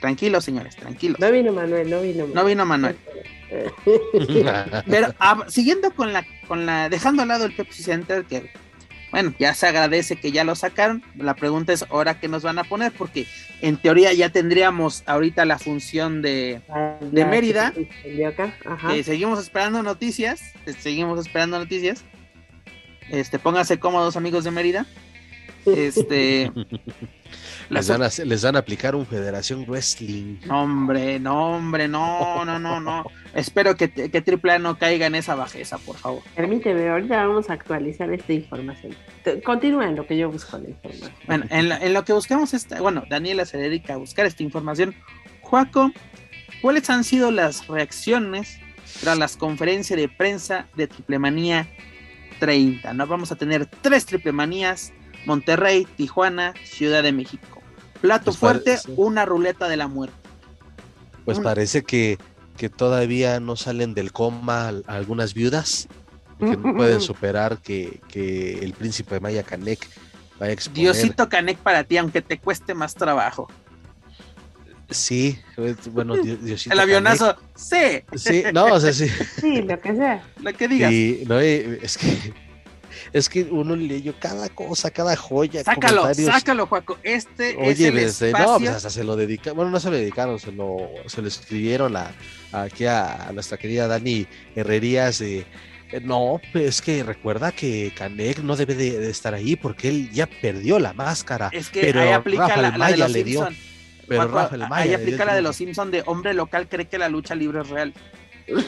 tranquilos, 0.00 0.44
señores, 0.44 0.76
tranquilos. 0.76 1.18
No 1.18 1.30
vino 1.30 1.52
Manuel, 1.52 1.90
no 1.90 2.00
vino 2.00 2.18
Manuel. 2.18 2.34
No 2.34 2.44
vino 2.44 2.66
Manuel. 2.66 2.96
Pero 4.86 5.14
siguiendo 5.48 5.90
con 5.92 6.12
la, 6.12 6.26
con 6.48 6.66
la, 6.66 6.88
dejando 6.88 7.22
al 7.22 7.28
lado 7.28 7.44
el 7.44 7.54
Pepsi 7.54 7.82
Center, 7.82 8.24
que 8.24 8.50
bueno, 9.10 9.34
ya 9.38 9.54
se 9.54 9.66
agradece 9.66 10.16
que 10.16 10.32
ya 10.32 10.44
lo 10.44 10.54
sacaron. 10.54 11.02
La 11.16 11.34
pregunta 11.34 11.72
es 11.72 11.84
ahora 11.90 12.18
qué 12.20 12.28
nos 12.28 12.42
van 12.42 12.58
a 12.58 12.64
poner, 12.64 12.92
porque 12.92 13.26
en 13.62 13.76
teoría 13.76 14.12
ya 14.12 14.30
tendríamos 14.30 15.04
ahorita 15.06 15.44
la 15.44 15.58
función 15.58 16.22
de, 16.22 16.60
de 17.00 17.24
Mérida. 17.24 17.72
Eh, 18.04 19.02
seguimos 19.04 19.40
esperando 19.40 19.82
noticias, 19.82 20.42
eh, 20.66 20.74
seguimos 20.78 21.18
esperando 21.20 21.58
noticias. 21.58 22.04
Este, 23.08 23.38
pónganse 23.38 23.78
cómodos 23.78 24.16
amigos 24.16 24.44
de 24.44 24.50
Mérida. 24.50 24.86
Este 25.66 26.52
les, 27.68 27.88
van 27.88 28.02
a, 28.02 28.08
les 28.24 28.42
van 28.42 28.56
a 28.56 28.60
aplicar 28.60 28.94
un 28.94 29.06
Federación 29.06 29.64
Wrestling. 29.66 30.38
No, 30.46 30.62
hombre, 30.62 31.18
no, 31.18 31.56
hombre, 31.56 31.88
no, 31.88 32.44
no, 32.44 32.58
no, 32.58 32.80
no. 32.80 33.04
Espero 33.34 33.76
que, 33.76 33.90
que 33.90 34.24
AAA 34.42 34.58
no 34.58 34.78
caiga 34.78 35.06
en 35.06 35.14
esa 35.14 35.34
bajeza, 35.34 35.78
por 35.78 35.96
favor. 35.96 36.22
Permíteme, 36.34 36.88
ahorita 36.88 37.26
vamos 37.26 37.50
a 37.50 37.54
actualizar 37.54 38.12
esta 38.12 38.32
información. 38.32 38.94
Continúa 39.44 39.88
en 39.88 39.96
lo 39.96 40.06
que 40.06 40.16
yo 40.16 40.30
busco 40.30 40.58
la 40.58 40.68
información. 40.68 41.12
Bueno, 41.26 41.44
en, 41.50 41.92
lo 41.92 42.04
que 42.04 42.12
buscamos, 42.12 42.54
esta, 42.54 42.80
bueno, 42.80 43.04
Daniela 43.10 43.44
se 43.44 43.58
dedica 43.58 43.94
a 43.94 43.96
buscar 43.96 44.26
esta 44.26 44.42
información. 44.42 44.94
Juaco, 45.42 45.92
¿cuáles 46.62 46.88
han 46.88 47.04
sido 47.04 47.30
las 47.30 47.66
reacciones 47.66 48.58
tras 49.00 49.18
las 49.18 49.36
conferencias 49.36 49.98
de 49.98 50.08
prensa 50.08 50.66
de 50.76 50.86
Triplemanía 50.86 51.68
30? 52.38 52.94
¿no? 52.94 53.06
Vamos 53.06 53.32
a 53.32 53.36
tener 53.36 53.66
tres 53.66 54.06
Triplemanías 54.06 54.92
Monterrey, 55.26 55.86
Tijuana, 55.96 56.54
Ciudad 56.64 57.02
de 57.02 57.12
México. 57.12 57.55
Plato 58.00 58.26
pues 58.26 58.38
fuerte, 58.38 58.78
una 58.96 59.24
ruleta 59.24 59.68
de 59.68 59.76
la 59.76 59.88
muerte. 59.88 60.16
Pues 61.24 61.40
parece 61.40 61.82
que, 61.82 62.18
que, 62.56 62.68
todavía 62.68 63.40
no 63.40 63.56
salen 63.56 63.94
del 63.94 64.12
coma 64.12 64.72
algunas 64.86 65.34
viudas, 65.34 65.88
que 66.38 66.56
no 66.56 66.76
pueden 66.76 67.00
superar 67.00 67.58
que, 67.58 68.00
que, 68.08 68.60
el 68.60 68.72
príncipe 68.74 69.18
Maya 69.18 69.42
Canek 69.42 69.88
vaya 70.38 70.50
a 70.50 70.52
exponer. 70.52 70.82
Diosito 70.82 71.28
Canek 71.28 71.58
para 71.58 71.84
ti, 71.84 71.96
aunque 71.96 72.22
te 72.22 72.38
cueste 72.38 72.74
más 72.74 72.94
trabajo. 72.94 73.48
Sí, 74.88 75.38
bueno, 75.90 76.16
Diosito. 76.22 76.72
El 76.72 76.80
avionazo, 76.80 77.36
sí. 77.56 78.04
Sí, 78.14 78.44
no, 78.54 78.66
o 78.66 78.80
sea, 78.80 78.92
sí. 78.92 79.08
Sí, 79.40 79.62
lo 79.62 79.80
que 79.80 79.96
sea. 79.96 80.22
Lo 80.40 80.52
que 80.52 80.68
digas. 80.68 80.92
Y, 80.92 81.24
no, 81.26 81.40
es 81.40 81.98
que 81.98 82.45
es 83.12 83.28
que 83.28 83.42
uno 83.44 83.76
leyó 83.76 84.14
cada 84.18 84.48
cosa, 84.48 84.90
cada 84.90 85.16
joya. 85.16 85.62
Sácalo, 85.64 86.12
sácalo, 86.14 86.66
Juaco. 86.66 86.98
Este 87.02 87.50
es 87.70 87.80
el 87.80 87.98
este, 87.98 88.28
espacio... 88.28 88.46
no, 88.46 88.58
pues 88.58 88.70
hasta 88.70 88.90
se 88.90 89.04
lo 89.04 89.16
dedicaron, 89.16 89.56
bueno, 89.56 89.70
no 89.70 89.80
se 89.80 89.90
lo 89.90 89.96
dedicaron, 89.96 90.38
se 90.38 90.52
lo, 90.52 90.76
se 91.06 91.22
lo 91.22 91.28
escribieron 91.28 91.96
a, 91.96 92.12
aquí 92.52 92.86
a, 92.86 93.30
nuestra 93.32 93.58
querida 93.58 93.86
Dani 93.86 94.26
Herrerías. 94.54 95.20
Eh, 95.20 95.46
no, 96.02 96.40
es 96.54 96.82
que 96.82 97.02
recuerda 97.02 97.52
que 97.52 97.92
Canek 97.96 98.40
no 98.40 98.56
debe 98.56 98.74
de, 98.74 99.08
estar 99.08 99.34
ahí 99.34 99.56
porque 99.56 99.88
él 99.88 100.10
ya 100.10 100.26
perdió 100.26 100.78
la 100.78 100.92
máscara. 100.92 101.48
Es 101.52 101.68
que 101.70 101.80
pero 101.80 102.00
ahí 102.00 102.10
aplica 102.10 102.56
la, 102.56 102.76
la, 102.76 102.90
de 102.90 102.96
los 102.96 103.10
le 103.10 103.24
dio. 103.24 103.48
Pero 104.08 104.28
Rafael 104.28 104.68
Maya 104.68 104.82
ahí 104.82 104.94
aplica 104.94 105.24
la 105.24 105.34
de 105.34 105.42
los 105.42 105.56
Simpsons 105.56 105.90
de 105.90 106.02
hombre 106.06 106.34
local 106.34 106.68
cree 106.68 106.86
que 106.86 106.98
la 106.98 107.08
lucha 107.08 107.34
libre 107.34 107.60
es 107.60 107.68
real. 107.68 107.94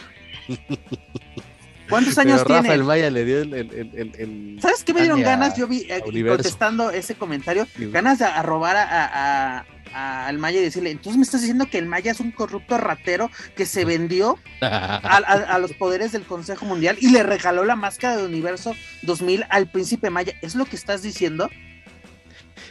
¿Cuántos 1.89 2.19
años 2.19 2.43
Pero 2.43 2.47
tiene? 2.47 2.61
Rafael 2.63 2.85
Maya 2.85 3.11
le 3.11 3.25
dio 3.25 3.41
el. 3.41 3.55
el, 3.55 4.13
el, 4.19 4.59
¿Sabes 4.61 4.85
qué 4.85 4.93
me 4.93 5.03
dieron 5.03 5.23
ganas? 5.23 5.57
Yo 5.57 5.67
vi 5.67 5.87
eh, 5.89 6.03
contestando 6.27 6.91
ese 6.91 7.15
comentario, 7.15 7.67
ganas 7.77 8.19
de 8.19 8.25
arrobar 8.25 8.77
a, 8.77 8.85
a, 8.85 9.65
al 9.95 10.39
Maya 10.39 10.61
y 10.61 10.63
decirle, 10.63 10.91
entonces 10.91 11.17
me 11.17 11.23
estás 11.23 11.41
diciendo 11.41 11.67
que 11.71 11.79
el 11.79 11.87
Maya 11.87 12.13
es 12.13 12.21
un 12.21 12.31
corrupto 12.31 12.79
ratero 12.79 13.31
que 13.57 13.67
se 13.67 13.85
vendió 13.85 14.39
a, 14.61 15.59
los 15.61 15.73
poderes 15.73 16.13
del 16.13 16.25
Consejo 16.25 16.67
Mundial 16.67 16.97
y 17.01 17.11
le 17.11 17.23
regaló 17.23 17.65
la 17.65 17.77
máscara 17.77 18.17
de 18.17 18.25
Universo 18.25 18.75
2000 19.03 19.45
al 19.49 19.71
príncipe 19.71 20.11
Maya. 20.11 20.35
¿Es 20.43 20.55
lo 20.55 20.65
que 20.65 20.77
estás 20.77 21.03
diciendo? 21.03 21.51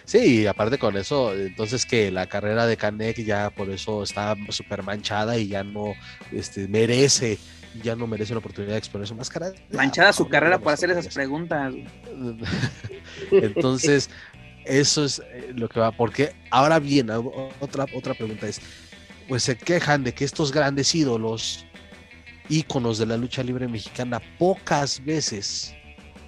Sí, 0.05 0.41
y 0.41 0.47
aparte 0.47 0.77
con 0.77 0.95
eso, 0.95 1.33
entonces 1.33 1.85
que 1.85 2.11
la 2.11 2.27
carrera 2.27 2.65
de 2.65 2.77
Kanek 2.77 3.17
ya 3.25 3.49
por 3.49 3.69
eso 3.69 4.03
está 4.03 4.37
súper 4.49 4.81
manchada 4.83 5.37
y 5.37 5.49
ya 5.49 5.65
no 5.65 5.95
este, 6.31 6.69
merece 6.69 7.37
ya 7.83 7.95
no 7.95 8.07
merece 8.07 8.33
la 8.33 8.39
oportunidad 8.39 8.73
de 8.73 8.79
exponer 8.79 9.07
su 9.07 9.15
máscara. 9.15 9.51
Manchada 9.71 10.13
su 10.13 10.27
carrera 10.27 10.59
por 10.59 10.73
hacer 10.73 10.89
esas 10.91 11.13
preguntas. 11.13 11.73
Entonces, 13.31 14.09
eso 14.65 15.05
es 15.05 15.19
eh, 15.19 15.53
lo 15.55 15.69
que 15.69 15.79
va. 15.79 15.91
Porque 15.91 16.35
ahora 16.51 16.79
bien, 16.79 17.09
otra, 17.59 17.85
otra 17.93 18.13
pregunta 18.13 18.47
es: 18.47 18.61
pues 19.27 19.43
se 19.43 19.57
quejan 19.57 20.03
de 20.03 20.13
que 20.13 20.25
estos 20.25 20.51
grandes 20.51 20.93
ídolos, 20.95 21.65
íconos 22.49 22.97
de 22.97 23.05
la 23.05 23.17
lucha 23.17 23.43
libre 23.43 23.67
mexicana, 23.67 24.21
pocas 24.37 25.03
veces, 25.03 25.73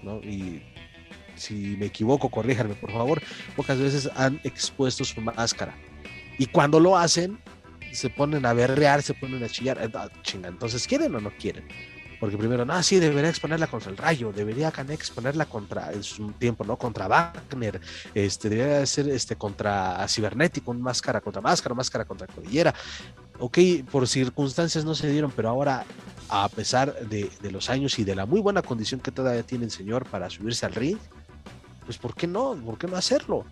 ¿no? 0.03 0.17
Y 0.17 0.61
si 1.35 1.77
me 1.77 1.87
equivoco, 1.87 2.29
corríjanme 2.29 2.75
por 2.75 2.91
favor, 2.91 3.21
pocas 3.55 3.79
veces 3.79 4.09
han 4.15 4.39
expuesto 4.43 5.05
su 5.05 5.21
máscara. 5.21 5.75
Y 6.37 6.45
cuando 6.45 6.79
lo 6.79 6.97
hacen, 6.97 7.39
se 7.91 8.09
ponen 8.09 8.45
a 8.45 8.53
berrear, 8.53 9.01
se 9.01 9.13
ponen 9.13 9.43
a 9.43 9.49
chillar. 9.49 9.77
Eh, 9.81 9.89
chinga, 10.21 10.49
entonces, 10.49 10.87
¿quieren 10.87 11.13
o 11.15 11.19
no 11.19 11.31
quieren? 11.31 11.67
Porque 12.19 12.37
primero, 12.37 12.65
no, 12.65 12.83
sí, 12.83 12.99
debería 12.99 13.29
exponerla 13.29 13.67
contra 13.67 13.91
el 13.91 13.97
Rayo, 13.97 14.33
debería 14.33 14.73
exponerla 14.89 15.45
contra, 15.45 15.93
en 15.93 16.03
su 16.03 16.31
tiempo, 16.33 16.65
¿no? 16.65 16.77
Contra 16.77 17.07
Wagner, 17.07 17.79
este, 18.13 18.49
debería 18.49 18.85
ser 18.85 19.07
este, 19.07 19.37
contra 19.37 20.05
Cibernético, 20.09 20.71
un 20.71 20.81
máscara 20.81 21.21
contra 21.21 21.41
máscara, 21.41 21.75
máscara 21.75 22.03
contra 22.03 22.27
Cordillera. 22.27 22.75
Ok, 23.39 23.57
por 23.89 24.05
circunstancias 24.05 24.83
no 24.83 24.95
se 24.95 25.09
dieron, 25.09 25.31
pero 25.31 25.47
ahora, 25.47 25.85
a 26.27 26.49
pesar 26.49 26.93
de, 27.07 27.31
de 27.41 27.51
los 27.51 27.69
años 27.69 27.97
y 27.99 28.03
de 28.03 28.15
la 28.15 28.25
muy 28.25 28.41
buena 28.41 28.61
condición 28.61 28.99
que 28.99 29.11
todavía 29.11 29.43
tiene 29.43 29.63
el 29.63 29.71
señor 29.71 30.05
para 30.05 30.29
subirse 30.29 30.65
al 30.65 30.73
ring, 30.73 30.97
pues 31.85 31.97
¿por 31.97 32.13
qué 32.15 32.27
no? 32.27 32.53
¿Por 32.53 32.77
qué 32.77 32.87
no 32.87 32.97
hacerlo? 32.97 33.45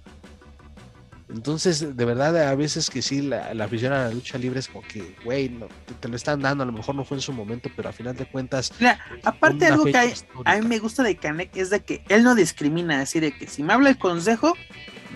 Entonces, 1.30 1.98
de 1.98 2.06
verdad, 2.06 2.50
a 2.50 2.56
veces 2.56 2.90
que 2.90 3.02
sí, 3.02 3.22
la, 3.22 3.52
afición 3.62 3.92
a 3.92 4.06
la 4.06 4.12
lucha 4.12 4.38
libre 4.38 4.60
es 4.60 4.70
como 4.70 4.88
que, 4.88 5.16
güey, 5.26 5.50
no, 5.50 5.68
te, 6.00 6.08
lo 6.08 6.16
están 6.16 6.42
dando, 6.42 6.64
a 6.64 6.66
lo 6.66 6.72
mejor 6.72 6.96
no 6.96 7.04
fue 7.04 7.18
en 7.18 7.22
su 7.22 7.34
momento, 7.34 7.70
pero 7.76 7.90
a 7.90 7.92
final 7.92 8.16
de 8.16 8.26
cuentas. 8.26 8.72
Mira, 8.80 8.98
aparte 9.24 9.66
algo 9.66 9.84
que 9.84 10.14
a 10.46 10.56
mí 10.56 10.66
me 10.66 10.80
gusta 10.80 11.04
de 11.04 11.18
Kanek 11.18 11.56
es 11.58 11.70
de 11.70 11.82
que 11.82 12.02
él 12.08 12.24
no 12.24 12.34
discrimina, 12.34 13.02
así 13.02 13.20
de 13.20 13.38
que 13.38 13.48
si 13.48 13.62
me 13.62 13.74
habla 13.74 13.90
el 13.90 13.98
consejo, 13.98 14.54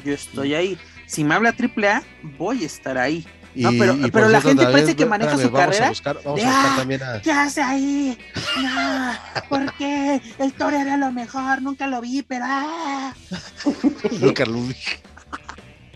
yo 0.03 0.13
estoy 0.13 0.53
ahí. 0.53 0.77
Si 1.05 1.23
me 1.23 1.35
habla 1.35 1.55
AAA, 1.57 2.03
voy 2.37 2.63
a 2.63 2.65
estar 2.65 2.97
ahí. 2.97 3.25
No, 3.53 3.69
pero, 3.77 3.97
pero 4.11 4.29
la 4.29 4.41
gente 4.41 4.63
parece 4.65 4.95
que 4.95 5.05
maneja 5.05 5.37
su 5.37 5.51
carrera. 5.51 5.89
buscar, 5.89 6.17
vamos 6.23 6.41
a 6.41 6.45
buscar 6.45 6.77
también 6.77 7.03
a... 7.03 7.21
¿Qué 7.21 7.31
hace 7.31 7.61
ahí? 7.61 8.17
No, 8.61 9.13
¿por 9.49 9.73
qué? 9.73 10.21
El 10.39 10.53
toro 10.53 10.77
era 10.77 10.95
lo 10.95 11.11
mejor, 11.11 11.61
nunca 11.61 11.87
lo 11.87 11.99
vi, 11.99 12.21
pero. 12.21 12.45
¡ah! 12.47 13.13
nunca 14.21 14.45
lo 14.45 14.61
vi. 14.61 14.75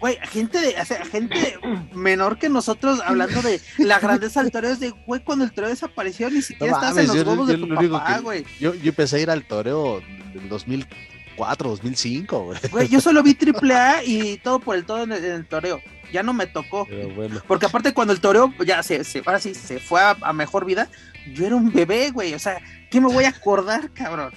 Güey, 0.06 0.20
gente 0.22 0.62
de, 0.62 0.76
gente 1.12 1.58
menor 1.91 2.38
que 2.38 2.47
nosotros 2.47 3.01
hablando 3.03 3.41
de 3.41 3.60
la 3.80 3.97
grandeza 3.97 4.43
del 4.43 4.51
toreo 4.51 4.70
es 4.70 4.80
de, 4.80 4.91
güey, 4.91 5.24
cuando 5.24 5.43
el 5.43 5.51
toreo 5.51 5.72
desapareció 5.72 6.30
ni 6.30 6.43
siquiera 6.43 6.74
estás 6.74 6.95
en 6.95 7.08
los 7.08 7.26
huevos 7.26 7.47
de 7.47 7.58
tu 7.58 7.68
papá, 7.68 8.20
güey. 8.20 8.45
Yo, 8.60 8.76
yo, 8.76 8.89
empecé 8.89 9.16
a 9.16 9.20
ir 9.22 9.32
al 9.32 9.43
toreo 9.47 10.03
en 10.36 10.47
2004, 10.47 11.70
2005, 11.72 12.39
güey. 12.39 12.60
Güey, 12.70 12.88
yo 12.88 13.01
solo 13.01 13.24
vi 13.24 13.34
triple 13.34 13.74
A 13.74 14.03
y 14.03 14.38
todo 14.38 14.60
por 14.60 14.76
el 14.76 14.86
todo 14.86 15.01
en 15.01 15.12
el, 15.12 15.47
toreo. 15.47 15.82
Ya 16.14 16.22
no 16.22 16.34
me 16.34 16.45
tocó. 16.45 16.88
Porque 17.47 17.66
aparte 17.66 17.91
cuando 17.91 18.14
el 18.14 18.22
toreo 18.22 18.53
ya 18.64 18.84
se, 18.84 19.03
se 19.03 19.24
ahora 19.26 19.39
sí 19.39 19.56
se 19.56 19.80
fue 19.80 20.01
a, 20.01 20.16
a 20.22 20.34
mejor 20.34 20.66
vida, 20.66 20.88
yo 21.34 21.47
era 21.47 21.56
un 21.56 21.74
bebé, 21.74 22.12
güey. 22.12 22.36
O 22.36 22.39
sea, 22.39 22.62
¿qué 22.91 23.01
me 23.01 23.12
voy 23.12 23.24
a 23.24 23.30
acordar, 23.30 23.89
cabrón? 23.91 24.32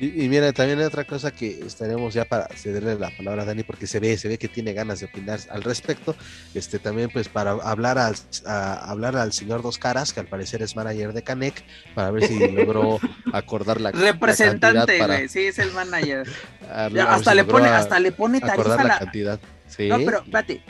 Y, 0.00 0.28
mira, 0.28 0.52
también 0.52 0.78
hay 0.80 0.84
otra 0.84 1.04
cosa 1.04 1.30
que 1.30 1.60
estaremos 1.64 2.12
ya 2.14 2.24
para 2.24 2.48
cederle 2.56 2.98
la 2.98 3.10
palabra 3.16 3.42
a 3.42 3.44
Dani, 3.44 3.62
porque 3.62 3.86
se 3.86 4.00
ve, 4.00 4.16
se 4.18 4.28
ve 4.28 4.36
que 4.36 4.48
tiene 4.48 4.72
ganas 4.72 5.00
de 5.00 5.06
opinar 5.06 5.38
al 5.50 5.62
respecto. 5.62 6.16
Este 6.54 6.78
también, 6.78 7.10
pues, 7.10 7.28
para 7.28 7.52
hablar 7.52 7.98
al, 7.98 8.16
hablar 8.44 9.16
al 9.16 9.32
señor 9.32 9.62
Dos 9.62 9.78
Caras, 9.78 10.12
que 10.12 10.20
al 10.20 10.26
parecer 10.26 10.62
es 10.62 10.74
manager 10.74 11.12
de 11.12 11.22
Canec, 11.22 11.62
para 11.94 12.10
ver 12.10 12.26
si 12.26 12.38
logró 12.52 12.98
acordar 13.32 13.80
la 13.80 13.92
representante, 13.92 15.06
güey, 15.06 15.28
sí, 15.28 15.40
es 15.40 15.58
el 15.58 15.72
manager. 15.72 16.28
hasta, 16.68 17.34
le 17.34 17.44
pone, 17.44 17.68
hasta 17.68 18.00
le 18.00 18.12
pone 18.12 18.40
tarifa 18.40 18.82
la, 18.82 18.98
cantidad. 18.98 19.40
No, 19.78 19.98
pero 19.98 20.18
espérate, 20.18 20.62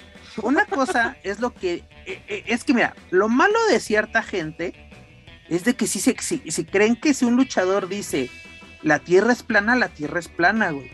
una 0.42 0.66
cosa 0.66 1.16
es 1.22 1.40
lo 1.40 1.54
que 1.54 1.84
e, 2.06 2.22
e, 2.28 2.44
es 2.46 2.64
que 2.64 2.74
mira, 2.74 2.94
lo 3.10 3.28
malo 3.28 3.58
de 3.70 3.80
cierta 3.80 4.22
gente 4.22 4.74
es 5.48 5.64
de 5.64 5.74
que 5.74 5.86
si 5.86 6.00
se 6.00 6.16
si, 6.20 6.42
si 6.50 6.64
creen 6.64 6.96
que 6.96 7.14
si 7.14 7.24
un 7.24 7.36
luchador 7.36 7.88
dice 7.88 8.30
la 8.82 8.98
tierra 8.98 9.32
es 9.32 9.42
plana, 9.42 9.76
la 9.76 9.88
tierra 9.88 10.18
es 10.18 10.28
plana, 10.28 10.70
güey. 10.70 10.90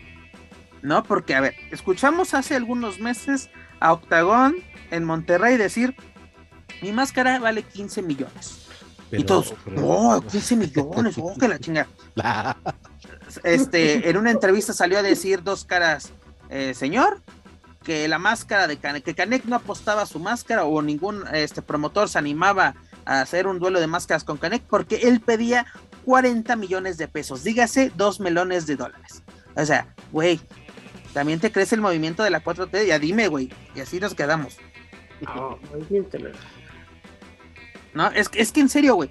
¿No? 0.81 1.03
Porque, 1.03 1.35
a 1.35 1.41
ver, 1.41 1.55
escuchamos 1.71 2.33
hace 2.33 2.55
algunos 2.55 2.99
meses 2.99 3.49
a 3.79 3.91
Octagón 3.93 4.55
en 4.91 5.03
Monterrey 5.03 5.57
decir, 5.57 5.95
mi 6.81 6.91
máscara 6.91 7.39
vale 7.39 7.63
15 7.63 8.01
millones. 8.01 8.67
y 9.11 9.23
todos, 9.23 9.53
oh, 9.77 10.21
15 10.21 10.55
millones, 10.55 11.15
oh, 11.17 11.35
que 11.37 11.47
la 11.47 11.59
chingada. 11.59 11.89
este, 13.43 14.09
en 14.09 14.17
una 14.17 14.31
entrevista 14.31 14.73
salió 14.73 14.99
a 14.99 15.01
decir 15.01 15.43
dos 15.43 15.65
caras, 15.65 16.11
eh, 16.49 16.73
señor, 16.73 17.21
que 17.83 18.07
la 18.07 18.19
máscara 18.19 18.67
de 18.67 18.77
Canek, 18.77 19.03
que 19.03 19.15
Canek 19.15 19.45
no 19.45 19.55
apostaba 19.55 20.03
a 20.03 20.05
su 20.05 20.19
máscara 20.19 20.65
o 20.65 20.81
ningún 20.81 21.23
este, 21.33 21.61
promotor 21.61 22.07
se 22.09 22.19
animaba 22.19 22.75
a 23.05 23.21
hacer 23.21 23.47
un 23.47 23.59
duelo 23.59 23.79
de 23.79 23.87
máscaras 23.87 24.23
con 24.23 24.37
Canek 24.37 24.63
porque 24.63 24.97
él 24.97 25.21
pedía 25.21 25.65
40 26.05 26.55
millones 26.55 26.97
de 26.97 27.07
pesos, 27.07 27.43
dígase 27.43 27.91
2 27.95 28.19
melones 28.19 28.67
de 28.67 28.75
dólares. 28.75 29.23
O 29.55 29.65
sea, 29.65 29.93
güey, 30.11 30.39
también 31.13 31.39
te 31.39 31.51
crece 31.51 31.75
el 31.75 31.81
movimiento 31.81 32.23
de 32.23 32.29
la 32.29 32.43
4T, 32.43 32.85
ya 32.85 32.99
dime, 32.99 33.27
güey, 33.27 33.49
y 33.75 33.79
así 33.79 33.99
nos 33.99 34.15
quedamos. 34.15 34.57
No, 35.21 35.59
no 37.93 38.11
es, 38.11 38.29
es 38.33 38.51
que 38.51 38.61
en 38.61 38.69
serio, 38.69 38.95
güey, 38.95 39.09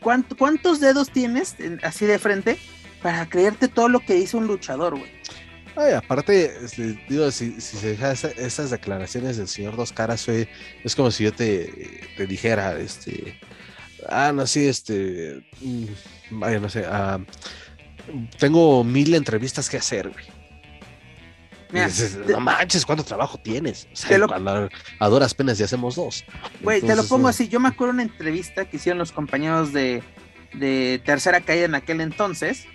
¿cuántos 0.00 0.80
dedos 0.80 1.10
tienes 1.10 1.56
así 1.82 2.06
de 2.06 2.18
frente 2.18 2.58
para 3.02 3.28
creerte 3.28 3.68
todo 3.68 3.88
lo 3.88 4.00
que 4.00 4.14
dice 4.14 4.36
un 4.36 4.46
luchador, 4.46 4.98
güey? 4.98 5.12
Ay, 5.76 5.92
aparte, 5.92 6.64
este, 6.64 7.04
digo, 7.08 7.28
si, 7.32 7.60
se 7.60 7.88
deja 7.88 8.12
esas 8.12 8.70
declaraciones 8.70 9.38
del 9.38 9.48
señor 9.48 9.74
Dos 9.74 9.92
Caras, 9.92 10.28
es 10.28 10.94
como 10.94 11.10
si 11.10 11.24
yo 11.24 11.32
te, 11.32 12.00
te 12.16 12.28
dijera, 12.28 12.78
este, 12.78 13.40
ah, 14.08 14.32
no, 14.32 14.46
sí, 14.46 14.66
este, 14.66 15.44
mm, 15.60 15.84
vaya, 16.30 16.60
no 16.60 16.68
sé, 16.68 16.84
ah, 16.86 17.18
tengo 18.38 18.84
mil 18.84 19.14
entrevistas 19.14 19.68
que 19.68 19.76
hacer, 19.76 20.10
güey. 20.10 20.24
no 22.28 22.40
manches, 22.40 22.86
¿cuánto 22.86 23.04
trabajo 23.04 23.38
tienes? 23.38 23.88
O 23.92 23.96
sea, 23.96 24.18
a, 25.00 25.08
duras 25.08 25.34
penas 25.34 25.58
ya 25.58 25.64
hacemos 25.64 25.96
dos. 25.96 26.24
Güey, 26.60 26.80
te 26.80 26.94
lo 26.94 27.04
pongo 27.04 27.28
así. 27.28 27.48
Yo 27.48 27.58
me 27.60 27.68
acuerdo 27.68 27.94
una 27.94 28.02
entrevista 28.02 28.64
que 28.64 28.76
hicieron 28.76 28.98
los 28.98 29.12
compañeros 29.12 29.72
de, 29.72 30.02
de 30.54 31.02
Tercera 31.04 31.40
Caída 31.40 31.64
en 31.64 31.74
aquel 31.74 32.00
entonces. 32.00 32.66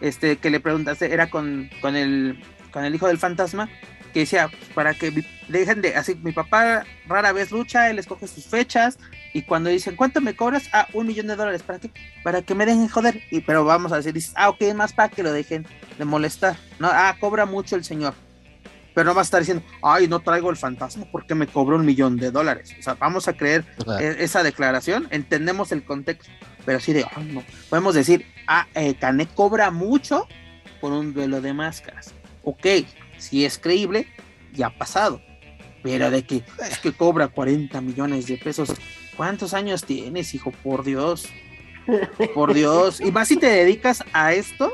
Este, 0.00 0.36
que 0.36 0.50
le 0.50 0.58
preguntaste, 0.58 1.14
era 1.14 1.30
con, 1.30 1.70
con, 1.80 1.94
el, 1.94 2.42
con 2.72 2.84
el 2.84 2.92
hijo 2.92 3.06
del 3.06 3.18
fantasma 3.18 3.70
que 4.12 4.20
decía, 4.20 4.50
para 4.74 4.94
que 4.94 5.24
dejen 5.48 5.82
de, 5.82 5.94
así, 5.96 6.14
mi 6.16 6.32
papá 6.32 6.84
rara 7.06 7.32
vez 7.32 7.50
lucha, 7.50 7.90
él 7.90 7.98
escoge 7.98 8.26
sus 8.26 8.44
fechas, 8.44 8.98
y 9.32 9.42
cuando 9.42 9.70
dicen, 9.70 9.96
¿cuánto 9.96 10.20
me 10.20 10.36
cobras? 10.36 10.68
Ah, 10.72 10.88
un 10.92 11.06
millón 11.06 11.26
de 11.26 11.36
dólares, 11.36 11.62
¿para 11.62 11.78
qué? 11.78 11.90
Para 12.22 12.42
que 12.42 12.54
me 12.54 12.66
dejen 12.66 12.88
joder, 12.88 13.22
y 13.30 13.40
pero 13.40 13.64
vamos 13.64 13.92
a 13.92 13.96
decir, 13.96 14.12
dices, 14.12 14.32
ah, 14.36 14.50
ok, 14.50 14.62
más 14.74 14.92
para 14.92 15.08
que 15.08 15.22
lo 15.22 15.32
dejen 15.32 15.66
de 15.98 16.04
molestar, 16.04 16.56
¿no? 16.78 16.88
Ah, 16.90 17.16
cobra 17.18 17.46
mucho 17.46 17.76
el 17.76 17.84
señor, 17.84 18.14
pero 18.94 19.06
no 19.06 19.14
va 19.14 19.22
a 19.22 19.24
estar 19.24 19.40
diciendo, 19.40 19.64
ay, 19.82 20.08
no 20.08 20.20
traigo 20.20 20.50
el 20.50 20.56
fantasma 20.56 21.06
porque 21.10 21.34
me 21.34 21.46
cobró 21.46 21.76
un 21.76 21.86
millón 21.86 22.16
de 22.16 22.30
dólares, 22.30 22.74
o 22.78 22.82
sea, 22.82 22.94
vamos 22.94 23.28
a 23.28 23.32
creer 23.32 23.64
e-, 24.00 24.16
esa 24.18 24.42
declaración, 24.42 25.08
entendemos 25.10 25.72
el 25.72 25.84
contexto, 25.84 26.30
pero 26.64 26.78
así 26.78 26.92
de, 26.92 27.04
ay, 27.16 27.30
no, 27.32 27.42
podemos 27.70 27.94
decir, 27.94 28.26
ah, 28.46 28.66
eh, 28.74 28.94
Canek 28.94 29.32
cobra 29.34 29.70
mucho 29.70 30.26
por 30.80 30.92
un 30.92 31.14
duelo 31.14 31.40
de 31.40 31.54
máscaras, 31.54 32.12
ok, 32.44 32.66
si 33.18 33.44
es 33.44 33.58
creíble, 33.58 34.08
ya 34.52 34.66
ha 34.66 34.76
pasado. 34.76 35.20
Pero 35.82 36.10
de 36.10 36.24
que 36.24 36.44
es 36.70 36.78
que 36.78 36.92
cobra 36.92 37.28
40 37.28 37.80
millones 37.80 38.26
de 38.26 38.36
pesos. 38.36 38.72
¿Cuántos 39.22 39.54
años 39.54 39.84
tienes, 39.84 40.34
hijo? 40.34 40.50
Por 40.50 40.82
Dios. 40.82 41.28
Por 42.34 42.54
Dios. 42.54 43.00
Y 43.00 43.12
más 43.12 43.28
si 43.28 43.36
te 43.36 43.46
dedicas 43.46 44.02
a 44.12 44.32
esto. 44.32 44.72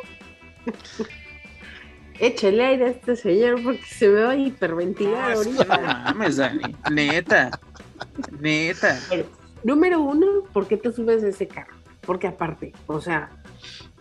Échale 2.19 2.65
aire 2.65 2.87
a 2.87 2.89
este 2.89 3.15
señor 3.15 3.63
porque 3.63 3.85
se 3.85 4.09
me 4.09 4.23
va 4.23 4.31
a 4.31 4.37
hiperventilar 4.37 5.33
ahorita. 5.33 6.15
Neta. 6.91 7.61
Neta. 8.41 8.99
número 9.65 10.01
uno, 10.01 10.27
¿por 10.51 10.67
qué 10.67 10.79
te 10.79 10.93
subes 10.93 11.21
de 11.21 11.29
ese 11.29 11.47
carro? 11.47 11.77
Porque 12.01 12.27
aparte, 12.27 12.73
o 12.87 13.03
sea, 13.03 13.29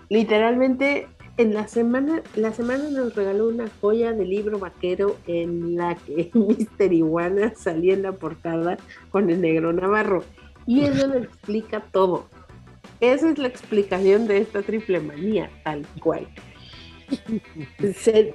literalmente 0.07 1.09
en 1.37 1.53
la 1.53 1.67
semana, 1.67 2.21
la 2.35 2.51
semana 2.51 2.89
nos 2.89 3.15
regaló 3.15 3.47
una 3.47 3.67
joya 3.79 4.11
de 4.11 4.25
libro 4.25 4.57
vaquero 4.59 5.17
en 5.27 5.75
la 5.75 5.95
que 5.95 6.31
Mister 6.33 6.91
Iguana 6.91 7.53
salía 7.55 7.93
en 7.93 8.01
la 8.01 8.11
portada 8.11 8.77
con 9.11 9.29
el 9.29 9.41
negro 9.41 9.71
Navarro. 9.71 10.23
Y 10.65 10.81
eso 10.81 11.07
le 11.07 11.19
explica 11.19 11.79
todo. 11.91 12.27
Esa 12.99 13.29
es 13.29 13.37
la 13.37 13.47
explicación 13.47 14.27
de 14.27 14.39
esta 14.39 14.63
triple 14.63 14.99
manía, 14.99 15.49
tal 15.63 15.85
cual. 15.99 16.27
este 17.79 18.33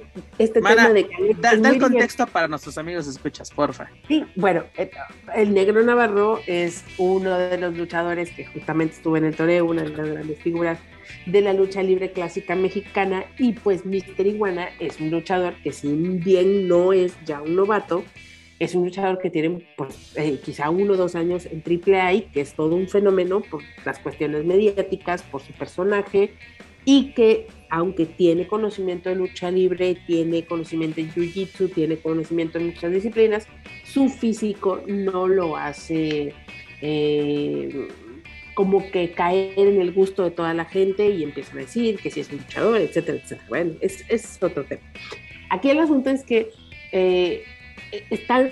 tema 0.61 0.89
de 0.89 1.07
da, 1.39 1.51
el 1.51 1.79
contexto 1.79 2.25
para 2.25 2.47
nuestros 2.47 2.77
amigos 2.79 3.05
escuchas, 3.05 3.51
porfa. 3.51 3.87
Sí, 4.07 4.25
bueno, 4.35 4.63
eh, 4.77 4.89
el 5.35 5.53
negro 5.53 5.83
Navarro 5.83 6.39
es 6.47 6.83
uno 6.97 7.37
de 7.37 7.57
los 7.59 7.77
luchadores 7.77 8.31
que 8.31 8.45
justamente 8.47 8.95
estuvo 8.95 9.17
en 9.17 9.25
el 9.25 9.35
toreo, 9.35 9.65
una 9.65 9.83
de 9.83 9.89
las 9.89 10.07
grandes 10.07 10.39
figuras 10.39 10.79
de 11.25 11.41
la 11.41 11.53
lucha 11.53 11.83
libre 11.83 12.11
clásica 12.11 12.55
mexicana. 12.55 13.25
Y 13.37 13.53
pues 13.53 13.85
Mister 13.85 14.25
Iguana 14.27 14.69
es 14.79 14.99
un 14.99 15.11
luchador 15.11 15.55
que 15.63 15.71
si 15.71 15.93
bien 15.93 16.67
no 16.67 16.93
es 16.93 17.15
ya 17.25 17.41
un 17.41 17.55
novato, 17.55 18.03
es 18.59 18.75
un 18.75 18.85
luchador 18.85 19.19
que 19.19 19.29
tiene 19.29 19.65
pues, 19.75 20.13
eh, 20.15 20.39
quizá 20.43 20.69
uno 20.69 20.93
o 20.93 20.97
dos 20.97 21.15
años 21.15 21.47
en 21.47 21.61
AAA, 21.61 22.31
que 22.31 22.41
es 22.41 22.53
todo 22.53 22.75
un 22.75 22.87
fenómeno 22.87 23.41
por 23.41 23.61
las 23.85 23.99
cuestiones 23.99 24.45
mediáticas, 24.45 25.21
por 25.23 25.41
su 25.41 25.53
personaje, 25.53 26.33
y 26.85 27.13
que 27.13 27.47
aunque 27.69 28.05
tiene 28.05 28.47
conocimiento 28.47 29.09
de 29.09 29.15
lucha 29.15 29.49
libre, 29.49 29.97
tiene 30.05 30.45
conocimiento 30.45 30.97
de 30.97 31.07
jiu-jitsu, 31.07 31.73
tiene 31.73 31.97
conocimiento 31.97 32.57
en 32.57 32.67
muchas 32.67 32.91
disciplinas, 32.91 33.47
su 33.83 34.09
físico 34.09 34.81
no 34.87 35.27
lo 35.27 35.57
hace 35.57 36.33
eh, 36.81 37.87
como 38.53 38.89
que 38.91 39.11
caer 39.11 39.57
en 39.57 39.81
el 39.81 39.91
gusto 39.93 40.23
de 40.23 40.31
toda 40.31 40.53
la 40.53 40.65
gente 40.65 41.09
y 41.09 41.23
empiezan 41.23 41.57
a 41.57 41.61
decir 41.61 41.99
que 41.99 42.11
si 42.11 42.19
es 42.19 42.31
un 42.31 42.37
luchador, 42.37 42.79
etcétera, 42.79 43.17
etcétera. 43.17 43.47
Bueno, 43.49 43.73
es, 43.81 44.05
es 44.09 44.41
otro 44.41 44.63
tema. 44.63 44.81
Aquí 45.49 45.69
el 45.69 45.79
asunto 45.79 46.09
es 46.09 46.23
que 46.23 46.51
eh, 46.91 47.43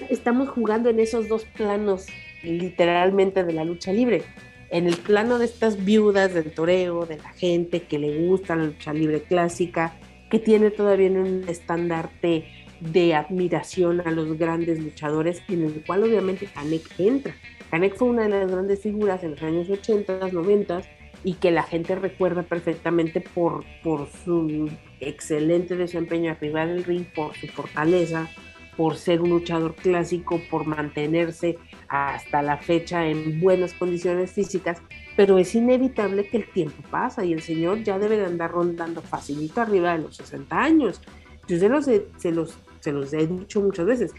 estamos 0.10 0.50
jugando 0.50 0.90
en 0.90 1.00
esos 1.00 1.28
dos 1.28 1.46
planos 1.46 2.08
literalmente 2.44 3.44
de 3.44 3.54
la 3.54 3.64
lucha 3.64 3.94
libre. 3.94 4.24
En 4.70 4.88
el 4.88 4.96
plano 4.96 5.38
de 5.38 5.46
estas 5.46 5.84
viudas 5.84 6.34
del 6.34 6.52
toreo, 6.52 7.06
de 7.06 7.18
la 7.18 7.30
gente 7.34 7.82
que 7.82 8.00
le 8.00 8.26
gusta 8.26 8.56
la 8.56 8.66
lucha 8.66 8.94
libre 8.94 9.22
clásica, 9.22 9.94
que 10.30 10.40
tiene 10.40 10.72
todavía 10.72 11.10
un 11.12 11.44
estandarte 11.48 12.46
de 12.80 13.14
admiración 13.14 14.02
a 14.02 14.12
los 14.12 14.38
grandes 14.38 14.80
luchadores, 14.80 15.42
en 15.50 15.64
el 15.64 15.84
cual 15.86 16.04
obviamente 16.04 16.48
Kanek 16.48 17.00
entra. 17.00 17.36
Kanek 17.72 17.96
fue 17.96 18.10
una 18.10 18.24
de 18.24 18.30
las 18.30 18.52
grandes 18.52 18.82
figuras 18.82 19.24
en 19.24 19.32
los 19.32 19.42
años 19.42 19.70
80, 19.70 20.28
90 20.34 20.82
y 21.24 21.36
que 21.36 21.52
la 21.52 21.64
gente 21.64 21.96
recuerda 21.96 22.44
perfectamente 22.44 23.22
por, 23.22 23.64
por 23.82 24.10
su 24.10 24.70
excelente 25.00 25.78
desempeño 25.78 26.32
arriba 26.32 26.66
del 26.66 26.84
ring, 26.84 27.06
por 27.16 27.34
su 27.38 27.48
fortaleza, 27.48 28.30
por 28.76 28.98
ser 28.98 29.22
un 29.22 29.30
luchador 29.30 29.76
clásico, 29.76 30.42
por 30.50 30.66
mantenerse 30.66 31.58
hasta 31.88 32.42
la 32.42 32.58
fecha 32.58 33.08
en 33.08 33.40
buenas 33.40 33.74
condiciones 33.74 34.32
físicas, 34.32 34.82
pero 35.16 35.38
es 35.38 35.56
inevitable 35.56 36.28
que 36.28 36.38
el 36.38 36.52
tiempo 36.52 36.84
pasa 36.90 37.24
y 37.24 37.32
el 37.32 37.42
señor 37.42 37.84
ya 37.84 37.98
debe 38.00 38.18
de 38.18 38.26
andar 38.26 38.52
rondando 38.52 39.02
facilito 39.02 39.62
arriba 39.62 39.94
de 39.94 40.04
los 40.04 40.18
60 40.18 40.62
años. 40.62 41.02
Yo 41.48 41.58
se 41.58 41.70
los, 41.70 41.88
he, 41.88 42.06
se 42.18 42.32
los, 42.32 42.58
se 42.82 42.92
los 42.92 43.14
he 43.14 43.28
dicho 43.28 43.62
muchas 43.62 43.86
veces. 43.86 44.14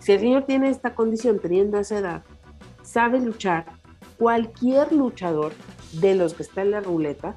Si 0.00 0.12
el 0.12 0.20
señor 0.20 0.44
tiene 0.44 0.70
esta 0.70 0.94
condición, 0.94 1.38
teniendo 1.38 1.78
esa 1.78 1.98
edad, 1.98 2.24
sabe 2.86 3.20
luchar, 3.20 3.66
cualquier 4.16 4.92
luchador 4.92 5.52
de 5.92 6.14
los 6.14 6.34
que 6.34 6.42
está 6.44 6.62
en 6.62 6.70
la 6.70 6.80
ruleta 6.80 7.34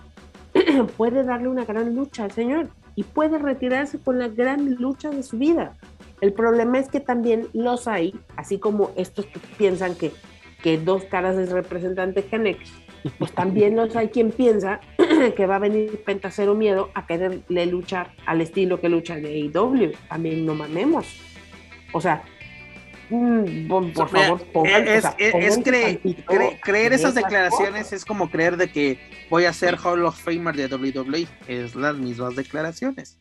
puede 0.98 1.24
darle 1.24 1.50
una 1.50 1.66
gran 1.66 1.96
lucha 1.96 2.24
al 2.26 2.32
señor 2.32 2.70
y 2.96 3.04
puede 3.04 3.38
retirarse 3.38 4.00
con 4.00 4.20
la 4.20 4.28
gran 4.28 4.76
lucha 4.76 5.10
de 5.10 5.24
su 5.24 5.38
vida. 5.38 5.76
El 6.22 6.34
problema 6.34 6.80
es 6.80 6.90
que 6.90 7.00
también 7.00 7.48
los 7.54 7.88
hay, 7.88 8.14
así 8.36 8.60
como 8.60 8.92
estos 8.96 9.26
que 9.26 9.40
piensan 9.58 9.96
que, 9.96 10.12
que 10.62 10.78
dos 10.78 11.06
caras 11.06 11.38
es 11.38 11.52
representante 11.52 12.24
Canek, 12.24 12.60
pues 13.18 13.32
también 13.32 13.76
los 13.76 13.96
hay 13.96 14.10
quien 14.10 14.32
piensa 14.32 14.82
que 15.36 15.46
va 15.46 15.56
a 15.56 15.60
venir 15.60 16.04
Pentacero 16.04 16.56
Miedo 16.56 16.90
a 16.94 17.08
quererle 17.08 17.66
luchar 17.66 18.12
al 18.26 18.42
estilo 18.42 18.80
que 18.80 18.90
lucha 18.90 19.16
de 19.16 19.50
AEW. 19.54 19.94
También 20.10 20.46
no 20.46 20.54
mamemos. 20.56 21.08
O 21.94 22.02
sea, 22.02 22.24
mm, 23.10 23.68
por, 23.68 24.10
favor, 24.10 24.42
es, 24.68 25.06
creer 26.62 26.94
esas 26.94 27.16
declaraciones 27.16 27.94
es 27.94 28.06
como 28.06 28.30
creer 28.30 28.58
de 28.58 28.72
que 28.72 29.00
voy 29.30 29.46
a 29.46 29.54
ser 29.54 29.78
Hall 29.84 30.06
of 30.06 30.20
Famer 30.20 30.56
de 30.56 30.68
WWE. 30.68 31.28
Es 31.48 31.76
las 31.76 31.96
mismas 31.96 32.36
declaraciones. 32.36 33.20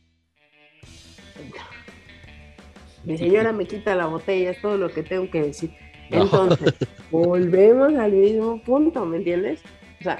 Mi 3.04 3.16
señora 3.16 3.52
me 3.52 3.66
quita 3.66 3.94
la 3.94 4.06
botella, 4.06 4.50
es 4.50 4.60
todo 4.60 4.76
lo 4.76 4.90
que 4.90 5.02
tengo 5.02 5.30
que 5.30 5.42
decir. 5.42 5.72
Entonces, 6.10 6.74
volvemos 7.10 7.94
al 7.94 8.12
mismo 8.12 8.62
punto, 8.62 9.04
¿me 9.04 9.18
entiendes? 9.18 9.60
O 10.00 10.04
sea, 10.04 10.18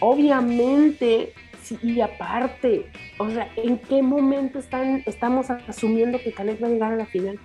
obviamente, 0.00 1.32
sí, 1.62 1.78
y 1.82 2.00
aparte, 2.00 2.86
o 3.18 3.30
sea, 3.30 3.50
¿en 3.56 3.78
qué 3.78 4.02
momento 4.02 4.58
están, 4.58 5.02
estamos 5.06 5.50
asumiendo 5.50 6.18
que 6.18 6.32
Canek 6.32 6.62
va 6.62 6.66
a 6.66 6.70
llegar 6.70 6.92
a 6.92 6.96
la 6.96 7.06
final? 7.06 7.38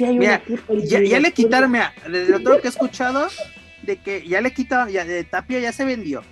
Si 0.00 0.06
hay 0.06 0.16
una 0.16 0.42
ya, 0.82 1.02
ya, 1.02 1.20
le 1.20 1.30
quitaron, 1.32 1.72
mira, 1.72 1.92
desde 2.08 2.40
todo 2.40 2.54
lo 2.54 2.60
que 2.62 2.68
he 2.68 2.70
escuchado, 2.70 3.28
de 3.82 3.98
que 3.98 4.26
ya 4.26 4.40
le 4.40 4.50
quitaron, 4.54 4.88
ya, 4.88 5.04
de 5.04 5.24
Tapia 5.24 5.60
ya 5.60 5.72
se 5.72 5.84
vendió. 5.84 6.22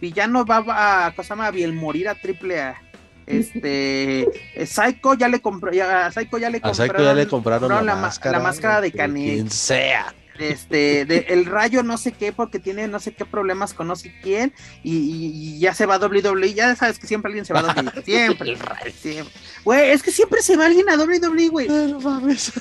Villano 0.00 0.46
va 0.46 0.64
a, 1.04 1.14
cosa 1.14 1.36
más, 1.36 1.52
bien 1.52 1.76
morir 1.76 2.08
a 2.08 2.14
triple 2.14 2.62
A 2.62 2.80
este 3.26 4.22
eh, 4.54 4.66
Psycho 4.66 5.12
ya 5.12 5.28
le 5.28 5.40
compró 5.40 5.70
ya, 5.70 6.06
a 6.06 6.10
Psycho 6.10 6.38
ya 6.38 6.48
le 6.48 6.62
compraron, 6.62 7.04
ya 7.04 7.14
le 7.14 7.26
compraron 7.26 7.86
la, 7.86 7.94
máscara, 7.94 8.38
la 8.38 8.44
máscara 8.44 8.80
de 8.80 8.90
Canek. 8.90 9.34
Quien 9.34 9.50
sea. 9.50 10.14
Este, 10.40 11.04
de, 11.04 11.26
el 11.28 11.44
rayo 11.46 11.82
no 11.82 11.98
sé 11.98 12.12
qué, 12.12 12.32
porque 12.32 12.58
tiene 12.58 12.88
no 12.88 12.98
sé 12.98 13.12
qué 13.12 13.24
problemas 13.24 13.74
con 13.74 13.88
no 13.88 13.96
sé 13.96 14.14
quién, 14.22 14.52
y, 14.82 15.58
ya 15.58 15.74
se 15.74 15.86
va 15.86 15.96
a 15.96 15.98
WWE, 15.98 16.54
ya 16.54 16.74
sabes 16.76 16.98
que 16.98 17.06
siempre 17.06 17.28
alguien 17.28 17.44
se 17.44 17.52
va 17.52 17.60
a 17.60 17.74
WWE, 17.74 18.02
siempre, 18.04 18.56
siempre. 18.92 19.34
Güey, 19.64 19.90
es 19.90 20.02
que 20.02 20.10
siempre 20.10 20.42
se 20.42 20.56
va 20.56 20.66
alguien 20.66 20.88
a 20.88 20.96
WWE, 20.96 21.48
güey. 21.48 21.68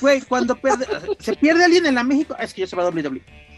Güey, 0.02 0.22
cuando 0.22 0.60
se 1.20 1.36
pierde 1.36 1.64
alguien 1.64 1.86
en 1.86 1.96
la 1.96 2.04
México, 2.04 2.36
es 2.40 2.54
que 2.54 2.62
ya 2.62 2.68
se 2.68 2.76
va 2.76 2.84
a 2.84 2.90
WWE 2.90 3.49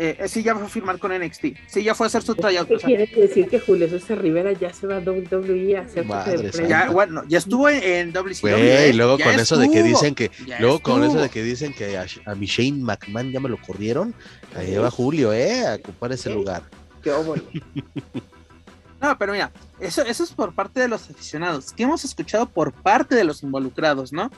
eh, 0.00 0.28
sí 0.28 0.44
ya 0.44 0.54
fue 0.54 0.66
a 0.66 0.68
firmar 0.68 0.98
con 0.98 1.12
NXT, 1.12 1.44
sí 1.66 1.82
ya 1.82 1.94
fue 1.94 2.06
a 2.06 2.08
hacer 2.08 2.22
su 2.22 2.34
trayectoria. 2.34 2.78
¿Qué 2.78 3.06
quiere 3.06 3.28
decir 3.28 3.48
que 3.48 3.58
Julio 3.58 3.88
César 3.88 4.20
Rivera 4.20 4.52
ya 4.52 4.72
se 4.72 4.86
va 4.86 4.98
a 4.98 5.00
WWE 5.00 5.76
a 5.76 5.80
hacer 5.80 6.06
su 6.52 6.62
ya, 6.62 6.90
bueno, 6.90 7.24
ya 7.26 7.38
estuvo 7.38 7.68
en, 7.68 8.12
WCW. 8.12 8.90
y 8.90 8.92
luego 8.92 9.18
con 9.18 9.34
eso 9.34 9.56
de 9.56 9.68
que 9.70 9.82
dicen 9.82 10.14
que, 10.14 10.30
luego 10.60 10.78
con 10.80 11.02
eso 11.02 11.20
de 11.20 11.28
que 11.28 11.42
dicen 11.42 11.74
que 11.74 11.98
a, 11.98 12.06
a 12.26 12.34
mi 12.36 12.46
Shane 12.46 12.78
McMahon 12.82 13.32
ya 13.32 13.40
me 13.40 13.48
lo 13.48 13.60
corrieron, 13.60 14.14
ahí 14.54 14.76
va 14.76 14.90
Julio, 14.90 15.32
eh, 15.32 15.66
a 15.66 15.74
ocupar 15.74 16.12
ese 16.12 16.30
lugar. 16.30 16.62
Qué. 17.02 17.12
No, 19.00 19.16
pero 19.16 19.32
mira, 19.32 19.52
eso, 19.78 20.02
eso 20.02 20.24
es 20.24 20.32
por 20.32 20.52
parte 20.54 20.80
de 20.80 20.88
los 20.88 21.08
aficionados, 21.08 21.72
que 21.72 21.84
hemos 21.84 22.04
escuchado 22.04 22.46
por 22.46 22.72
parte 22.72 23.14
de 23.14 23.22
los 23.22 23.44
involucrados, 23.44 24.12
¿no? 24.12 24.28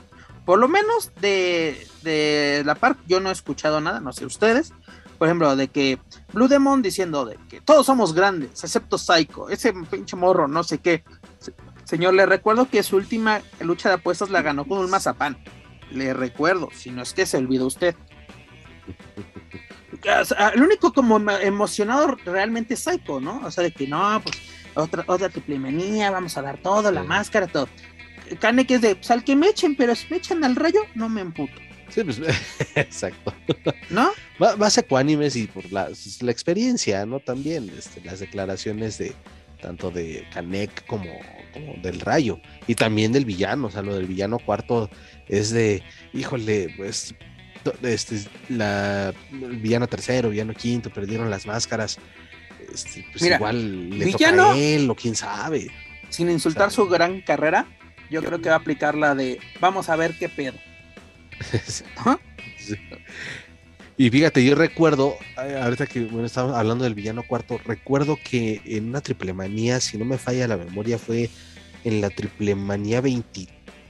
Por 0.44 0.58
lo 0.58 0.68
menos 0.68 1.12
de, 1.20 1.86
de 2.02 2.62
la 2.66 2.74
parte, 2.74 3.00
yo 3.06 3.20
no 3.20 3.30
he 3.30 3.32
escuchado 3.32 3.80
nada, 3.80 4.00
no 4.00 4.12
sé 4.12 4.26
ustedes, 4.26 4.74
por 5.20 5.28
ejemplo, 5.28 5.54
de 5.54 5.68
que 5.68 5.98
Blue 6.32 6.48
Demon 6.48 6.80
diciendo 6.80 7.26
de 7.26 7.36
que 7.46 7.60
todos 7.60 7.84
somos 7.84 8.14
grandes, 8.14 8.64
excepto 8.64 8.96
Psycho, 8.96 9.50
ese 9.50 9.74
pinche 9.74 10.16
morro, 10.16 10.48
no 10.48 10.64
sé 10.64 10.78
qué. 10.78 11.04
Señor, 11.84 12.14
le 12.14 12.24
recuerdo 12.24 12.70
que 12.70 12.82
su 12.82 12.96
última 12.96 13.42
lucha 13.60 13.90
de 13.90 13.96
apuestas 13.96 14.30
la 14.30 14.40
ganó 14.40 14.64
con 14.64 14.78
un 14.78 14.88
mazapán. 14.88 15.36
Le 15.90 16.14
recuerdo, 16.14 16.70
si 16.74 16.90
no 16.90 17.02
es 17.02 17.12
que 17.12 17.26
se 17.26 17.36
olvidó 17.36 17.66
usted. 17.66 17.94
el 20.54 20.62
único 20.62 20.90
como 20.94 21.18
emocionado 21.32 22.16
realmente 22.24 22.72
es 22.72 22.80
Psycho, 22.80 23.20
¿no? 23.20 23.42
O 23.44 23.50
sea, 23.50 23.62
de 23.62 23.72
que 23.72 23.86
no, 23.86 24.22
pues 24.22 24.38
otra, 24.74 25.04
otra 25.06 25.30
vamos 26.12 26.38
a 26.38 26.40
dar 26.40 26.62
todo, 26.62 26.90
la 26.90 27.02
máscara, 27.02 27.46
todo. 27.46 27.68
Kane 28.40 28.66
que 28.66 28.76
es 28.76 28.80
de, 28.80 28.96
pues 28.96 29.10
al 29.10 29.22
que 29.22 29.36
me 29.36 29.48
echen, 29.48 29.76
pero 29.76 29.94
si 29.94 30.06
me 30.08 30.16
echan 30.16 30.42
al 30.44 30.56
rayo, 30.56 30.80
no 30.94 31.10
me 31.10 31.20
emputo. 31.20 31.52
Sí, 31.90 32.04
pues, 32.04 32.20
exacto. 32.76 33.34
¿No? 33.90 34.10
Más 34.38 34.78
ecuánimes 34.78 35.36
y 35.36 35.46
por 35.46 35.70
la, 35.72 35.88
la, 36.20 36.30
experiencia, 36.30 37.04
¿no? 37.04 37.20
También 37.20 37.70
este, 37.76 38.00
las 38.02 38.20
declaraciones 38.20 38.98
de 38.98 39.14
tanto 39.60 39.90
de 39.90 40.26
Canek 40.32 40.86
como, 40.86 41.10
como, 41.52 41.74
del 41.82 42.00
Rayo 42.00 42.40
y 42.66 42.74
también 42.74 43.12
del 43.12 43.24
villano, 43.24 43.66
o 43.66 43.70
sea, 43.70 43.82
lo 43.82 43.94
del 43.94 44.06
villano 44.06 44.38
cuarto 44.38 44.88
es 45.28 45.50
de, 45.50 45.82
híjole, 46.14 46.72
pues 46.76 47.14
este, 47.82 48.22
la, 48.48 49.12
el 49.32 49.56
villano 49.58 49.86
tercero, 49.86 50.30
villano 50.30 50.54
quinto, 50.54 50.90
perdieron 50.90 51.30
las 51.30 51.46
máscaras, 51.46 51.98
este, 52.72 53.04
pues 53.12 53.30
igual 53.30 53.90
le 53.90 54.04
villano, 54.06 54.44
toca 54.44 54.54
a 54.54 54.58
él 54.58 54.90
o 54.90 54.94
quién 54.94 55.14
sabe. 55.14 55.70
Sin 56.08 56.30
insultar 56.30 56.70
su 56.70 56.88
gran 56.88 57.20
carrera, 57.20 57.66
yo 58.10 58.22
creo 58.22 58.40
que 58.40 58.48
va 58.48 58.56
a 58.56 58.58
aplicar 58.58 58.94
la 58.94 59.14
de 59.14 59.38
vamos 59.60 59.88
a 59.88 59.96
ver 59.96 60.18
qué 60.18 60.28
pedo. 60.28 60.58
Y 64.00 64.08
fíjate, 64.08 64.42
yo 64.42 64.54
recuerdo, 64.54 65.14
ahorita 65.36 65.84
que 65.84 66.06
bueno, 66.06 66.26
hablando 66.56 66.84
del 66.84 66.94
villano 66.94 67.22
cuarto, 67.22 67.60
recuerdo 67.66 68.16
que 68.24 68.62
en 68.64 68.88
una 68.88 69.02
triple 69.02 69.34
manía, 69.34 69.78
si 69.78 69.98
no 69.98 70.06
me 70.06 70.16
falla 70.16 70.48
la 70.48 70.56
memoria, 70.56 70.96
fue 70.96 71.28
en 71.84 72.00
la 72.00 72.08
triple 72.08 72.54
manía 72.54 73.02
20, 73.02 73.46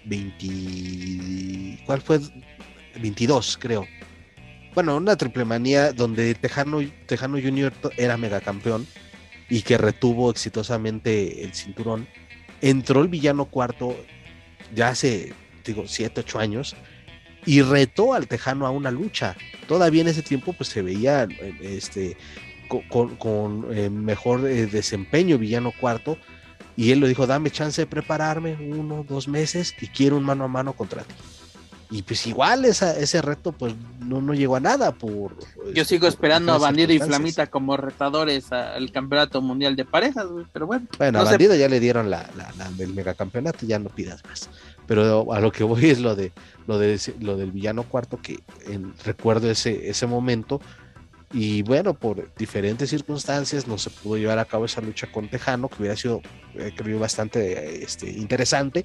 20 0.06 1.84
¿cuál 1.86 2.00
fue? 2.00 2.18
22, 3.00 3.56
creo. 3.60 3.86
Bueno, 4.74 4.96
una 4.96 5.16
triple 5.16 5.44
manía 5.44 5.92
donde 5.92 6.34
Tejano, 6.34 6.80
Tejano 7.06 7.40
Junior 7.40 7.72
era 7.96 8.16
megacampeón 8.16 8.88
y 9.48 9.62
que 9.62 9.78
retuvo 9.78 10.32
exitosamente 10.32 11.44
el 11.44 11.54
cinturón. 11.54 12.08
Entró 12.60 13.00
el 13.02 13.08
villano 13.08 13.44
cuarto 13.44 13.96
ya 14.74 14.88
hace, 14.88 15.34
digo, 15.64 15.84
7, 15.86 16.22
8 16.22 16.38
años 16.40 16.74
y 17.46 17.62
retó 17.62 18.14
al 18.14 18.26
Tejano 18.26 18.66
a 18.66 18.70
una 18.70 18.90
lucha. 18.90 19.36
Todavía 19.66 20.02
en 20.02 20.08
ese 20.08 20.22
tiempo 20.22 20.52
pues 20.52 20.68
se 20.68 20.82
veía 20.82 21.26
este, 21.60 22.16
con, 22.88 23.66
eh, 23.70 23.90
mejor 23.90 24.46
eh, 24.46 24.66
desempeño 24.66 25.38
Villano 25.38 25.72
Cuarto 25.78 26.18
y 26.76 26.92
él 26.92 27.00
lo 27.00 27.06
dijo, 27.06 27.26
dame 27.26 27.50
chance 27.50 27.82
de 27.82 27.86
prepararme 27.86 28.56
uno, 28.60 29.04
dos 29.08 29.28
meses 29.28 29.74
y 29.80 29.88
quiero 29.88 30.16
un 30.16 30.24
mano 30.24 30.44
a 30.44 30.48
mano 30.48 30.72
contra 30.72 31.02
ti. 31.02 31.14
Y 31.92 32.02
pues 32.02 32.24
igual 32.28 32.64
esa, 32.64 32.96
ese 32.96 33.20
reto 33.20 33.50
pues 33.50 33.74
no, 33.98 34.22
no 34.22 34.32
llegó 34.32 34.54
a 34.54 34.60
nada 34.60 34.92
por... 34.92 35.36
Yo 35.74 35.82
este, 35.82 35.84
sigo 35.86 36.02
por 36.02 36.10
esperando 36.10 36.52
a 36.52 36.58
Bandido 36.58 36.92
y. 36.92 37.00
Flamita 37.00 37.48
como 37.48 37.76
retadores 37.76 38.52
al 38.52 38.92
campeonato 38.92 39.42
mundial 39.42 39.74
de 39.74 39.84
parejas, 39.84 40.26
pero 40.52 40.68
bueno. 40.68 40.86
Bueno, 40.98 41.18
no 41.18 41.26
a. 41.26 41.30
Bandido 41.30 41.56
ya 41.56 41.68
le 41.68 41.80
dieron 41.80 42.08
la, 42.08 42.30
la, 42.36 42.52
la 42.56 42.70
del 42.70 42.94
megacampeonato, 42.94 43.66
ya 43.66 43.80
no 43.80 43.88
pidas 43.88 44.24
más. 44.24 44.48
Pero 44.86 45.32
a 45.32 45.40
lo 45.40 45.50
que 45.50 45.64
voy 45.64 45.90
es 45.90 45.98
lo 45.98 46.14
de 46.14 46.30
lo 46.70 46.78
de 46.78 46.98
lo 47.20 47.36
del 47.36 47.50
villano 47.50 47.82
cuarto, 47.82 48.18
que 48.22 48.38
en- 48.66 48.94
recuerdo 49.04 49.50
ese, 49.50 49.90
ese 49.90 50.06
momento. 50.06 50.60
Y 51.32 51.62
bueno, 51.62 51.94
por 51.94 52.32
diferentes 52.36 52.90
circunstancias 52.90 53.66
no 53.68 53.76
se 53.78 53.90
pudo 53.90 54.16
llevar 54.16 54.38
a 54.38 54.44
cabo 54.44 54.64
esa 54.64 54.80
lucha 54.80 55.10
con 55.12 55.28
Tejano, 55.28 55.68
que 55.68 55.76
hubiera 55.80 55.96
sido, 55.96 56.20
eh, 56.54 56.72
creo, 56.76 56.98
bastante 56.98 57.38
eh, 57.52 57.84
este, 57.84 58.10
interesante. 58.10 58.84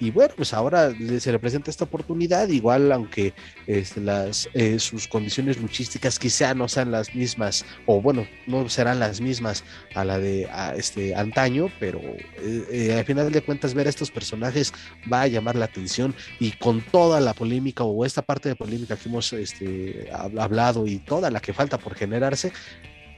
Y 0.00 0.10
bueno, 0.10 0.32
pues 0.34 0.54
ahora 0.54 0.92
se 1.18 1.30
le 1.30 1.38
presenta 1.38 1.70
esta 1.70 1.84
oportunidad, 1.84 2.48
igual 2.48 2.90
aunque 2.90 3.34
este, 3.66 4.00
las, 4.00 4.48
eh, 4.54 4.78
sus 4.78 5.06
condiciones 5.06 5.60
luchísticas 5.60 6.18
quizá 6.18 6.54
no 6.54 6.68
sean 6.68 6.90
las 6.90 7.14
mismas, 7.14 7.66
o 7.84 8.00
bueno, 8.00 8.26
no 8.46 8.66
serán 8.70 8.98
las 8.98 9.20
mismas 9.20 9.62
a 9.94 10.04
la 10.06 10.18
de 10.18 10.48
este 10.74 11.14
antaño, 11.14 11.70
pero 11.78 12.00
eh, 12.00 12.64
eh, 12.70 12.94
al 12.98 13.04
final 13.04 13.30
de 13.30 13.42
cuentas 13.42 13.74
ver 13.74 13.88
a 13.88 13.90
estos 13.90 14.10
personajes 14.10 14.72
va 15.12 15.20
a 15.20 15.26
llamar 15.26 15.54
la 15.54 15.66
atención 15.66 16.14
y 16.38 16.52
con 16.52 16.80
toda 16.80 17.20
la 17.20 17.34
polémica 17.34 17.84
o 17.84 18.06
esta 18.06 18.22
parte 18.22 18.48
de 18.48 18.56
polémica 18.56 18.96
que 18.96 19.08
hemos 19.08 19.32
este, 19.34 20.10
hab- 20.12 20.40
hablado 20.40 20.86
y 20.86 20.98
toda 20.98 21.30
la 21.30 21.40
que 21.40 21.52
falta 21.52 21.76
por 21.76 21.94
generarse, 21.94 22.52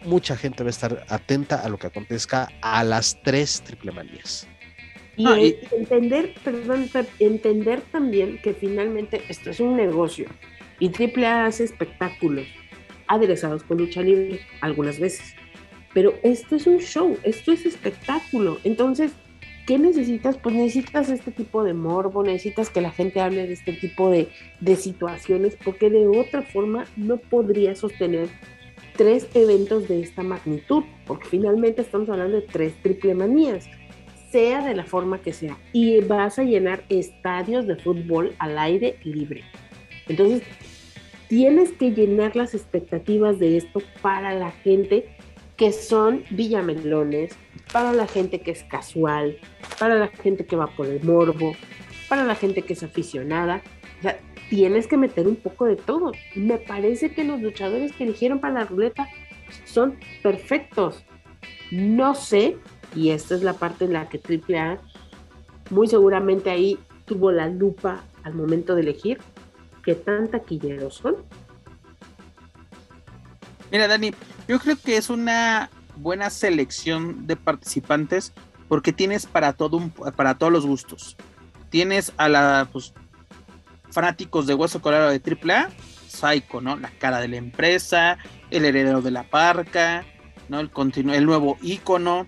mucha 0.04 0.36
gente 0.36 0.64
va 0.64 0.68
a 0.68 0.70
estar 0.70 1.06
atenta 1.08 1.60
a 1.60 1.68
lo 1.68 1.78
que 1.78 1.86
acontezca 1.86 2.48
a 2.60 2.82
las 2.82 3.22
tres 3.22 3.62
triple 3.62 3.92
manías. 3.92 4.48
Y, 5.16 5.26
Ah, 5.26 5.38
y- 5.40 5.56
entender, 5.76 6.32
perdón, 6.42 6.88
entender 7.18 7.80
también 7.92 8.38
que 8.42 8.54
finalmente 8.54 9.22
esto 9.28 9.50
es 9.50 9.60
un 9.60 9.76
negocio 9.76 10.26
y 10.80 10.88
AAA 10.90 11.46
hace 11.46 11.64
espectáculos 11.64 12.46
aderezados 13.08 13.62
con 13.62 13.78
lucha 13.78 14.00
libre 14.02 14.40
algunas 14.60 14.98
veces. 14.98 15.34
Pero 15.92 16.14
esto 16.22 16.56
es 16.56 16.66
un 16.66 16.78
show, 16.78 17.18
esto 17.22 17.52
es 17.52 17.66
espectáculo. 17.66 18.58
Entonces, 18.64 19.12
¿qué 19.66 19.78
necesitas? 19.78 20.38
Pues 20.38 20.54
necesitas 20.54 21.10
este 21.10 21.30
tipo 21.30 21.62
de 21.62 21.74
morbo, 21.74 22.22
necesitas 22.22 22.70
que 22.70 22.80
la 22.80 22.90
gente 22.90 23.20
hable 23.20 23.46
de 23.46 23.52
este 23.52 23.74
tipo 23.74 24.10
de, 24.10 24.28
de 24.60 24.76
situaciones, 24.76 25.58
porque 25.62 25.90
de 25.90 26.06
otra 26.06 26.40
forma 26.40 26.86
no 26.96 27.18
podría 27.18 27.74
sostener 27.74 28.28
tres 28.96 29.26
eventos 29.34 29.88
de 29.88 30.00
esta 30.00 30.22
magnitud, 30.22 30.84
porque 31.06 31.28
finalmente 31.28 31.82
estamos 31.82 32.08
hablando 32.08 32.36
de 32.40 32.46
tres 32.46 32.72
triple 32.82 33.14
manías 33.14 33.68
sea 34.32 34.62
de 34.62 34.74
la 34.74 34.84
forma 34.84 35.20
que 35.20 35.32
sea, 35.32 35.56
y 35.72 36.00
vas 36.00 36.38
a 36.38 36.42
llenar 36.42 36.82
estadios 36.88 37.66
de 37.66 37.76
fútbol 37.76 38.34
al 38.38 38.58
aire 38.58 38.96
libre. 39.04 39.44
Entonces, 40.08 40.42
tienes 41.28 41.72
que 41.72 41.92
llenar 41.92 42.34
las 42.34 42.54
expectativas 42.54 43.38
de 43.38 43.58
esto 43.58 43.80
para 44.00 44.34
la 44.34 44.50
gente 44.50 45.06
que 45.56 45.70
son 45.70 46.24
villamelones, 46.30 47.36
para 47.72 47.92
la 47.92 48.06
gente 48.06 48.40
que 48.40 48.50
es 48.50 48.64
casual, 48.64 49.38
para 49.78 49.94
la 49.94 50.08
gente 50.08 50.44
que 50.44 50.56
va 50.56 50.66
por 50.66 50.86
el 50.86 51.02
morbo, 51.04 51.54
para 52.08 52.24
la 52.24 52.34
gente 52.34 52.62
que 52.62 52.72
es 52.72 52.82
aficionada. 52.82 53.62
O 53.98 54.02
sea, 54.02 54.18
tienes 54.50 54.86
que 54.86 54.96
meter 54.96 55.28
un 55.28 55.36
poco 55.36 55.66
de 55.66 55.76
todo. 55.76 56.12
Me 56.34 56.58
parece 56.58 57.12
que 57.12 57.24
los 57.24 57.40
luchadores 57.40 57.92
que 57.92 58.04
eligieron 58.04 58.40
para 58.40 58.54
la 58.54 58.64
ruleta 58.64 59.08
son 59.64 59.98
perfectos. 60.22 61.04
No 61.70 62.14
sé 62.14 62.56
y 62.94 63.10
esta 63.10 63.34
es 63.34 63.42
la 63.42 63.54
parte 63.54 63.84
en 63.84 63.92
la 63.92 64.08
que 64.08 64.18
AAA 64.18 64.78
muy 65.70 65.88
seguramente 65.88 66.50
ahí 66.50 66.78
tuvo 67.04 67.32
la 67.32 67.48
lupa 67.48 68.02
al 68.24 68.34
momento 68.34 68.74
de 68.74 68.82
elegir 68.82 69.18
qué 69.84 69.94
tan 69.94 70.28
taquilleros 70.28 70.94
son. 70.94 71.16
Mira, 73.70 73.88
Dani, 73.88 74.12
yo 74.48 74.58
creo 74.58 74.76
que 74.76 74.96
es 74.96 75.08
una 75.10 75.70
buena 75.96 76.30
selección 76.30 77.26
de 77.26 77.36
participantes 77.36 78.32
porque 78.68 78.92
tienes 78.92 79.26
para 79.26 79.52
todo 79.54 79.76
un- 79.78 79.90
para 79.90 80.36
todos 80.36 80.52
los 80.52 80.66
gustos. 80.66 81.16
Tienes 81.70 82.12
a 82.16 82.28
la 82.28 82.68
pues, 82.70 82.92
fanáticos 83.90 84.46
de 84.46 84.54
Hueso 84.54 84.82
Colorado 84.82 85.10
de 85.10 85.20
AAA, 85.20 85.70
Psycho, 86.08 86.60
¿no? 86.60 86.76
La 86.76 86.90
cara 86.90 87.20
de 87.20 87.28
la 87.28 87.36
empresa, 87.36 88.18
el 88.50 88.64
heredero 88.66 89.00
de 89.00 89.10
la 89.10 89.24
parca, 89.24 90.04
¿no? 90.48 90.60
El 90.60 90.70
el 91.10 91.24
nuevo 91.26 91.56
ícono. 91.62 92.26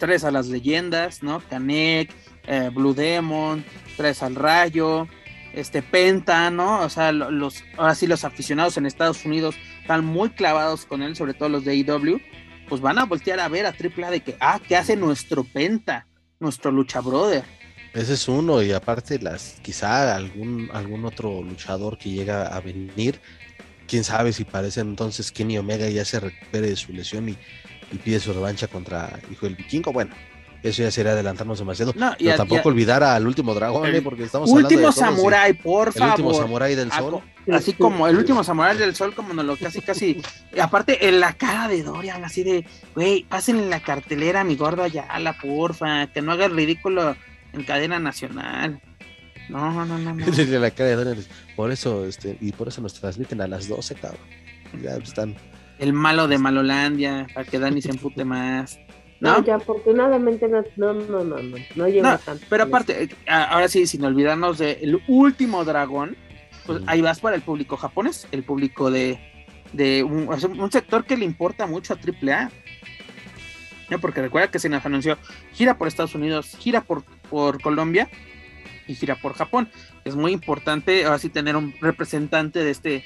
Tres 0.00 0.24
a 0.24 0.32
las 0.32 0.48
leyendas, 0.48 1.22
¿no? 1.22 1.40
Canek, 1.48 2.10
eh, 2.48 2.70
Blue 2.74 2.94
Demon, 2.94 3.64
tres 3.96 4.22
al 4.24 4.34
Rayo, 4.34 5.06
este 5.54 5.82
Penta, 5.82 6.50
¿no? 6.50 6.80
O 6.80 6.88
sea, 6.88 7.12
lo- 7.12 7.30
los, 7.30 7.62
ahora 7.76 7.94
sí 7.94 8.08
los 8.08 8.24
aficionados 8.24 8.76
en 8.76 8.86
Estados 8.86 9.24
Unidos 9.24 9.54
están 9.82 10.04
muy 10.04 10.30
clavados 10.30 10.86
con 10.86 11.02
él, 11.02 11.14
sobre 11.14 11.34
todo 11.34 11.48
los 11.48 11.64
de 11.64 11.72
AEW, 11.72 12.18
pues 12.68 12.80
van 12.80 12.98
a 12.98 13.04
voltear 13.04 13.38
a 13.40 13.48
ver 13.48 13.66
a 13.66 13.72
AAA 13.72 14.10
de 14.10 14.20
que, 14.20 14.36
ah, 14.40 14.58
¿qué 14.66 14.74
hace 14.76 14.96
nuestro 14.96 15.44
Penta? 15.44 16.06
Nuestro 16.40 16.72
lucha 16.72 17.00
brother. 17.00 17.44
Ese 17.92 18.14
es 18.14 18.26
uno, 18.28 18.62
y 18.62 18.72
aparte 18.72 19.18
las, 19.18 19.58
quizá 19.62 20.16
algún, 20.16 20.70
algún 20.72 21.04
otro 21.04 21.42
luchador 21.42 21.98
que 21.98 22.08
llega 22.10 22.46
a 22.46 22.60
venir, 22.60 23.20
quién 23.88 24.04
sabe 24.04 24.32
si 24.32 24.44
parece 24.44 24.80
entonces 24.80 25.32
Kenny 25.32 25.58
Omega 25.58 25.88
ya 25.90 26.04
se 26.04 26.20
recupere 26.20 26.68
de 26.68 26.76
su 26.76 26.92
lesión 26.92 27.28
y, 27.28 27.36
y 27.92 27.96
pide 27.98 28.20
su 28.20 28.32
revancha 28.32 28.66
contra 28.68 29.18
Hijo 29.30 29.46
del 29.46 29.56
Vikingo. 29.56 29.92
Bueno, 29.92 30.12
eso 30.62 30.82
ya 30.82 30.90
sería 30.90 31.12
adelantarnos 31.12 31.58
demasiado. 31.58 31.92
No, 31.96 32.12
y 32.18 32.24
Pero 32.24 32.34
a- 32.34 32.36
tampoco 32.36 32.68
a- 32.68 32.72
olvidar 32.72 33.02
al 33.02 33.26
último 33.26 33.54
dragón, 33.54 33.86
El 33.86 33.96
¿eh? 33.96 34.02
porque 34.02 34.24
estamos 34.24 34.50
hablando 34.50 34.68
de 34.68 34.74
último 34.76 34.90
y- 34.90 34.92
samurái, 34.92 35.52
por 35.54 35.88
El 35.94 36.02
último 36.02 36.30
favor. 36.30 36.42
samurái 36.44 36.74
del 36.74 36.92
sol. 36.92 37.22
Así 37.50 37.72
como 37.72 38.06
el 38.06 38.16
último 38.16 38.44
samurái 38.44 38.76
del 38.76 38.94
sol, 38.94 39.14
como 39.14 39.32
nos 39.32 39.44
lo 39.44 39.56
casi 39.56 39.80
casi. 39.80 40.20
y 40.54 40.60
aparte, 40.60 41.08
en 41.08 41.18
la 41.20 41.32
cara 41.32 41.66
de 41.68 41.82
Dorian, 41.82 42.22
así 42.24 42.42
de, 42.44 42.64
güey, 42.94 43.24
pásenle 43.24 43.68
la 43.68 43.80
cartelera 43.80 44.44
mi 44.44 44.54
gordo 44.56 44.82
Ayala, 44.82 45.36
porfa, 45.40 46.06
que 46.08 46.20
no 46.22 46.32
haga 46.32 46.44
el 46.44 46.54
ridículo 46.54 47.16
en 47.52 47.64
cadena 47.64 47.98
nacional. 47.98 48.80
No, 49.48 49.72
no, 49.72 49.84
no, 49.84 49.98
no. 49.98 50.14
no. 50.14 50.26
Decirle 50.26 50.60
la 50.60 50.70
cara 50.70 50.90
de 50.90 50.96
Dorian, 50.96 51.24
Por 51.56 51.72
eso, 51.72 52.04
este, 52.06 52.36
y 52.40 52.52
por 52.52 52.68
eso 52.68 52.80
nos 52.82 52.94
transmiten 52.94 53.40
a 53.40 53.48
las 53.48 53.66
12, 53.66 53.94
cabrón. 53.96 54.20
Ya 54.80 54.94
están. 54.96 55.34
El 55.80 55.92
malo 55.92 56.28
de 56.28 56.38
Malolandia, 56.38 57.26
para 57.34 57.44
que 57.44 57.58
Dani 57.58 57.82
se 57.82 57.90
empute 57.90 58.24
más. 58.24 58.78
No, 59.18 59.38
¿No? 59.38 59.44
ya 59.44 59.56
afortunadamente 59.56 60.48
no, 60.48 60.62
no, 60.76 60.94
no, 60.94 61.24
no, 61.24 61.38
no, 61.42 61.56
no 61.74 61.88
llegó 61.88 62.08
No, 62.08 62.18
tanto. 62.18 62.46
Pero 62.48 62.64
aparte, 62.64 63.02
eh, 63.02 63.08
ahora 63.26 63.66
sí, 63.68 63.86
sin 63.86 64.04
olvidarnos 64.04 64.58
del 64.58 65.02
último 65.08 65.64
dragón, 65.64 66.16
pues 66.64 66.82
ahí 66.86 67.00
vas 67.00 67.20
para 67.20 67.36
el 67.36 67.42
público 67.42 67.76
japonés, 67.76 68.28
el 68.30 68.44
público 68.44 68.90
de, 68.90 69.18
de 69.72 70.04
un 70.04 70.70
sector 70.70 71.04
que 71.04 71.16
le 71.16 71.24
importa 71.24 71.66
mucho 71.66 71.94
a 71.94 71.98
AAA. 71.98 72.50
¿no? 73.90 73.98
Porque 73.98 74.22
recuerda 74.22 74.50
que 74.50 74.58
se 74.58 74.68
nos 74.68 74.84
anunció 74.86 75.18
gira 75.52 75.76
por 75.76 75.88
Estados 75.88 76.14
Unidos, 76.14 76.56
gira 76.58 76.80
por, 76.82 77.02
por 77.28 77.60
Colombia 77.60 78.08
y 78.86 78.94
gira 78.94 79.16
por 79.16 79.34
Japón. 79.34 79.68
Es 80.04 80.16
muy 80.16 80.32
importante 80.32 81.04
ahora 81.04 81.18
sí 81.18 81.28
tener 81.28 81.56
un 81.56 81.74
representante 81.80 82.64
de 82.64 82.70
este, 82.70 83.04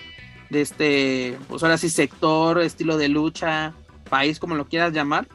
este, 0.56 1.38
pues 1.48 1.62
ahora 1.62 1.78
sí, 1.78 1.88
sector, 1.88 2.60
estilo 2.60 2.96
de 2.96 3.08
lucha, 3.08 3.72
país, 4.08 4.38
como 4.38 4.54
lo 4.54 4.66
quieras 4.66 4.92
llamar. 4.92 5.26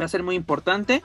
Va 0.00 0.04
a 0.04 0.08
ser 0.08 0.22
muy 0.22 0.36
importante. 0.36 1.02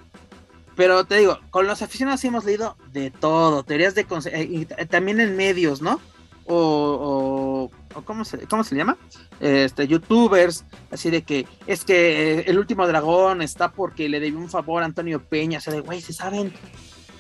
Pero 0.76 1.04
te 1.04 1.18
digo, 1.18 1.40
con 1.50 1.68
los 1.68 1.82
aficionados 1.82 2.24
hemos 2.24 2.46
leído 2.46 2.78
de 2.94 3.12
todo, 3.12 3.64
teorías 3.64 3.96
de 3.96 4.08
eh, 4.32 4.48
y 4.50 4.66
también 4.66 5.20
en 5.20 5.36
medios, 5.36 5.82
¿no? 5.82 6.00
O, 6.46 7.70
o, 7.94 8.02
¿cómo, 8.04 8.24
se, 8.24 8.48
¿cómo 8.48 8.64
se 8.64 8.76
llama? 8.76 8.98
Este, 9.42 9.88
youtubers, 9.88 10.64
así 10.90 11.10
de 11.10 11.24
que 11.24 11.46
es 11.68 11.84
que 11.84 12.40
eh, 12.40 12.44
el 12.48 12.58
último 12.58 12.88
dragón 12.88 13.42
está 13.42 13.74
porque 13.74 14.08
le 14.08 14.22
debió 14.22 14.40
un 14.40 14.50
favor 14.50 14.82
a 14.82 14.86
Antonio 14.86 15.22
Peña, 15.22 15.58
o 15.58 15.62
sea, 15.62 15.74
de 15.74 15.82
güey, 15.82 16.00
se 16.00 16.14
saben 16.14 16.54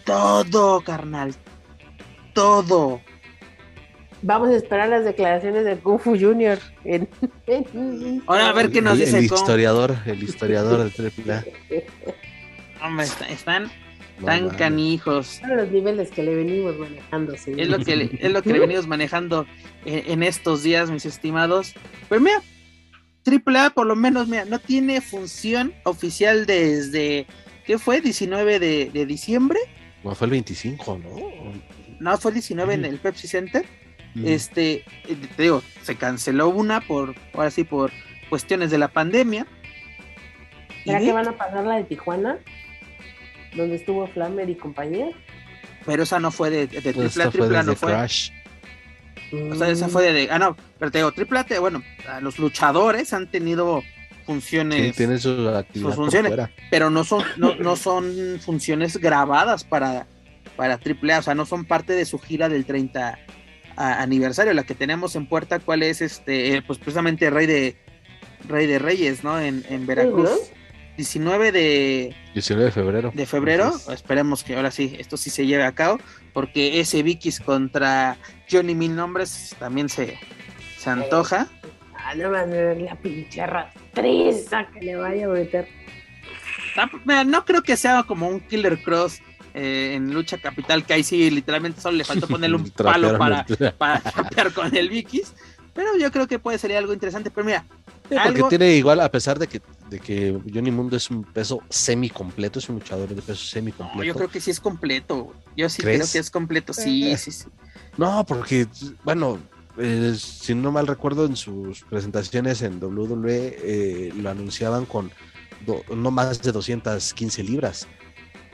todo, 0.06 0.80
carnal, 0.82 1.36
todo. 2.34 3.02
Vamos 4.22 4.50
a 4.50 4.56
esperar 4.56 4.90
las 4.90 5.06
declaraciones 5.06 5.64
de 5.66 5.78
Kung 5.78 6.00
Fu 6.00 6.18
Junior. 6.20 6.60
En, 6.84 7.08
en- 7.48 8.22
Ahora 8.28 8.50
a 8.50 8.54
ver 8.54 8.70
qué 8.70 8.82
nos 8.82 8.94
el, 8.94 9.06
dice 9.06 9.18
el 9.20 9.26
historiador, 9.26 9.96
el 10.06 10.22
historiador 10.24 10.92
de 10.92 11.12
AAA. 11.28 11.44
Hombre, 12.86 13.06
está- 13.06 13.30
están 13.30 13.72
No 14.20 14.26
tan 14.26 14.50
canijos. 14.50 15.40
Son 15.42 15.56
los 15.56 15.72
niveles 15.72 16.12
que 16.12 16.24
le 16.24 16.36
venimos 16.36 16.78
manejando. 16.78 17.38
señor. 17.38 17.60
Es 17.62 17.68
lo 17.70 17.80
que 17.80 17.96
le, 17.96 18.10
es 18.20 18.32
lo 18.32 18.42
que 18.42 18.52
le 18.54 18.60
venimos 18.60 18.88
manejando 18.88 19.46
en, 19.86 20.12
en 20.12 20.24
estos 20.24 20.64
días, 20.64 20.90
mis 20.92 21.06
estimados. 21.06 21.74
Pero 22.10 22.20
mira, 22.22 22.42
AAA 23.26 23.70
por 23.72 23.88
lo 23.88 23.96
menos, 23.96 24.28
mira, 24.28 24.44
no 24.46 24.60
tiene 24.60 25.00
función 25.02 25.74
oficial 25.84 26.46
desde, 26.46 27.26
¿qué 27.66 27.78
fue? 27.80 28.02
19 28.02 28.60
de, 28.60 28.90
de 28.92 29.06
diciembre. 29.06 29.60
No, 30.04 30.14
fue 30.16 30.26
el 30.26 30.32
25, 30.32 31.00
¿no? 31.04 31.54
No, 32.00 32.18
fue 32.18 32.32
el 32.32 32.36
19 32.36 32.74
en 32.74 32.86
el 32.86 32.98
Pepsi 33.00 33.28
Center. 33.28 33.66
Mm. 34.16 34.28
Este, 34.28 34.84
eh, 35.08 35.18
te 35.36 35.44
digo, 35.44 35.62
se 35.84 35.96
canceló 35.96 36.50
una 36.50 36.82
por, 36.82 37.16
ahora 37.34 37.52
sí, 37.52 37.64
por 37.64 37.92
cuestiones 38.30 38.72
de 38.72 38.78
la 38.78 38.88
pandemia. 38.90 39.46
¿Será 40.86 41.00
que 41.00 41.12
van 41.14 41.28
a 41.28 41.34
pasar 41.38 41.66
la 41.66 41.76
de 41.76 41.84
Tijuana? 41.84 42.38
Donde 43.56 43.76
estuvo 43.76 44.08
Flammer 44.08 44.50
y 44.50 44.56
compañía. 44.56 45.08
pero 45.86 46.04
esa 46.04 46.20
no 46.20 46.32
fue 46.32 46.50
de, 46.50 46.68
de 46.68 46.82
triple 46.82 47.06
Esta 47.06 47.24
A, 47.24 47.32
fue 47.32 47.40
triple 47.42 47.58
A 47.58 47.64
no 47.64 47.76
fue. 47.76 47.92
Crash. 47.92 48.32
O 49.52 49.56
sea, 49.56 49.70
esa 49.70 49.88
fue 49.90 50.12
de, 50.12 50.28
ah, 50.32 50.40
no, 50.40 50.56
pero 50.80 50.90
te 50.92 50.98
digo, 51.00 51.12
triple 51.12 51.40
A, 51.40 51.44
te- 51.44 51.60
bueno, 51.60 51.84
los 52.22 52.40
luchadores 52.40 53.14
han 53.14 53.30
tenido 53.30 53.82
Sí, 53.82 54.24
funciones, 54.26 54.96
tiene 54.96 55.18
su 55.18 55.50
actividad 55.50 55.90
sus 55.90 55.96
por 55.96 56.04
funciones. 56.06 56.30
fuera. 56.30 56.52
pero 56.70 56.90
no 56.92 57.04
son, 57.04 57.24
no, 57.38 57.56
no 57.56 57.76
son 57.76 58.40
funciones 58.40 58.98
grabadas 58.98 59.64
para, 59.64 60.06
para 60.56 60.78
triple 60.78 61.14
A, 61.14 61.20
o 61.20 61.22
sea, 61.24 61.34
no 61.36 61.46
son 61.48 61.66
parte 61.66 61.94
de 61.94 62.06
su 62.06 62.20
gira 62.20 62.48
del 62.50 62.66
30 62.66 63.18
a- 63.80 64.02
aniversario, 64.02 64.54
la 64.54 64.64
que 64.64 64.76
tenemos 64.76 65.16
en 65.16 65.26
puerta, 65.28 65.60
cuál 65.60 65.82
es 65.84 66.02
este, 66.02 66.56
eh, 66.56 66.62
pues 66.62 66.78
precisamente 66.80 67.30
Rey 67.30 67.48
de 67.48 67.76
Rey 68.48 68.68
de 68.68 68.78
Reyes, 68.80 69.24
¿no? 69.24 69.40
En, 69.40 69.64
en 69.70 69.86
Veracruz. 69.88 70.30
19 70.98 71.54
de, 71.54 72.14
19 72.34 72.66
de 72.66 72.72
febrero. 72.72 73.12
de 73.16 73.26
febrero. 73.26 73.74
Esperemos 73.90 74.44
que 74.44 74.56
ahora 74.58 74.70
sí, 74.70 74.98
esto 75.00 75.16
sí 75.16 75.30
se 75.30 75.46
lleve 75.46 75.64
a 75.64 75.72
cabo, 75.74 75.98
porque 76.34 76.82
ese 76.82 77.04
Vikis 77.04 77.40
contra 77.40 78.18
Johnny 78.52 78.76
Mil 78.76 78.94
Nombres 78.96 79.56
también 79.60 79.88
se, 79.88 80.18
se 80.78 80.90
antoja. 80.90 81.48
Ah, 81.96 82.16
no 82.16 82.30
más 82.32 82.50
de 82.50 82.64
ver 82.66 82.82
la 82.82 82.96
pinche 82.96 83.46
rastriza 83.46 84.68
que 84.74 84.82
le 84.82 84.96
vaya 84.98 85.26
a 85.28 85.30
meter. 85.30 85.68
No 87.26 87.46
creo 87.46 87.62
que 87.62 87.78
sea 87.78 88.04
como 88.04 88.28
un 88.28 88.40
Killer 88.42 88.82
Cross 88.84 89.22
eh, 89.60 89.96
en 89.96 90.14
lucha 90.14 90.38
capital, 90.38 90.86
que 90.86 90.94
ahí 90.94 91.04
sí 91.04 91.30
literalmente 91.30 91.82
solo 91.82 91.98
le 91.98 92.04
faltó 92.06 92.28
ponerle 92.28 92.56
un 92.58 92.70
palo 92.70 93.18
para, 93.18 93.46
para 93.78 94.00
trapear 94.00 94.54
con 94.54 94.76
el 94.76 94.90
Vikis. 94.90 95.34
Pero 95.74 95.96
yo 95.98 96.12
creo 96.12 96.28
que 96.28 96.40
puede 96.40 96.58
ser 96.58 96.76
algo 96.76 96.94
interesante. 96.94 97.30
Pero 97.32 97.46
mira, 97.46 97.66
Sí, 98.10 98.16
porque 98.16 98.20
algo- 98.40 98.50
tiene 98.50 98.76
igual, 98.76 99.00
a 99.02 99.12
pesar 99.12 99.38
de 99.38 99.48
que, 99.48 99.62
de 99.90 100.00
que 100.00 100.36
Johnny 100.52 100.72
Mundo 100.72 100.98
es 100.98 101.10
un 101.12 101.24
peso 101.24 101.62
semi 101.70 102.10
completo, 102.10 102.58
es 102.58 102.68
un 102.68 102.76
luchador 102.76 103.08
de 103.14 103.22
peso 103.22 103.46
semi 103.46 103.70
no, 103.72 103.78
completo. 103.78 104.04
yo 104.04 104.14
creo 104.16 104.30
que 104.30 104.42
sí 104.42 104.50
es 104.50 104.60
completo. 104.60 105.32
Yo 105.56 105.70
sí 105.70 105.82
¿Crees? 105.84 106.00
creo 106.00 106.12
que 106.12 106.18
es 106.20 106.32
completo. 106.32 106.74
Sí, 106.74 107.12
Eh. 107.12 107.18
sí, 107.18 107.32
sí. 107.32 107.46
No, 107.98 108.26
porque, 108.26 108.66
bueno, 109.04 109.38
eh, 109.78 110.16
si 110.18 110.56
no 110.56 110.72
mal 110.72 110.88
recuerdo, 110.88 111.26
en 111.26 111.36
sus 111.36 111.82
presentaciones 111.84 112.62
en 112.64 112.82
WWE 112.84 113.58
eh, 113.62 114.14
lo 114.16 114.30
anunciaban 114.32 114.86
con 114.86 115.12
do- 115.68 115.84
no 115.96 116.10
más 116.10 116.42
de 116.42 116.52
215 116.52 117.44
libras. 117.44 117.88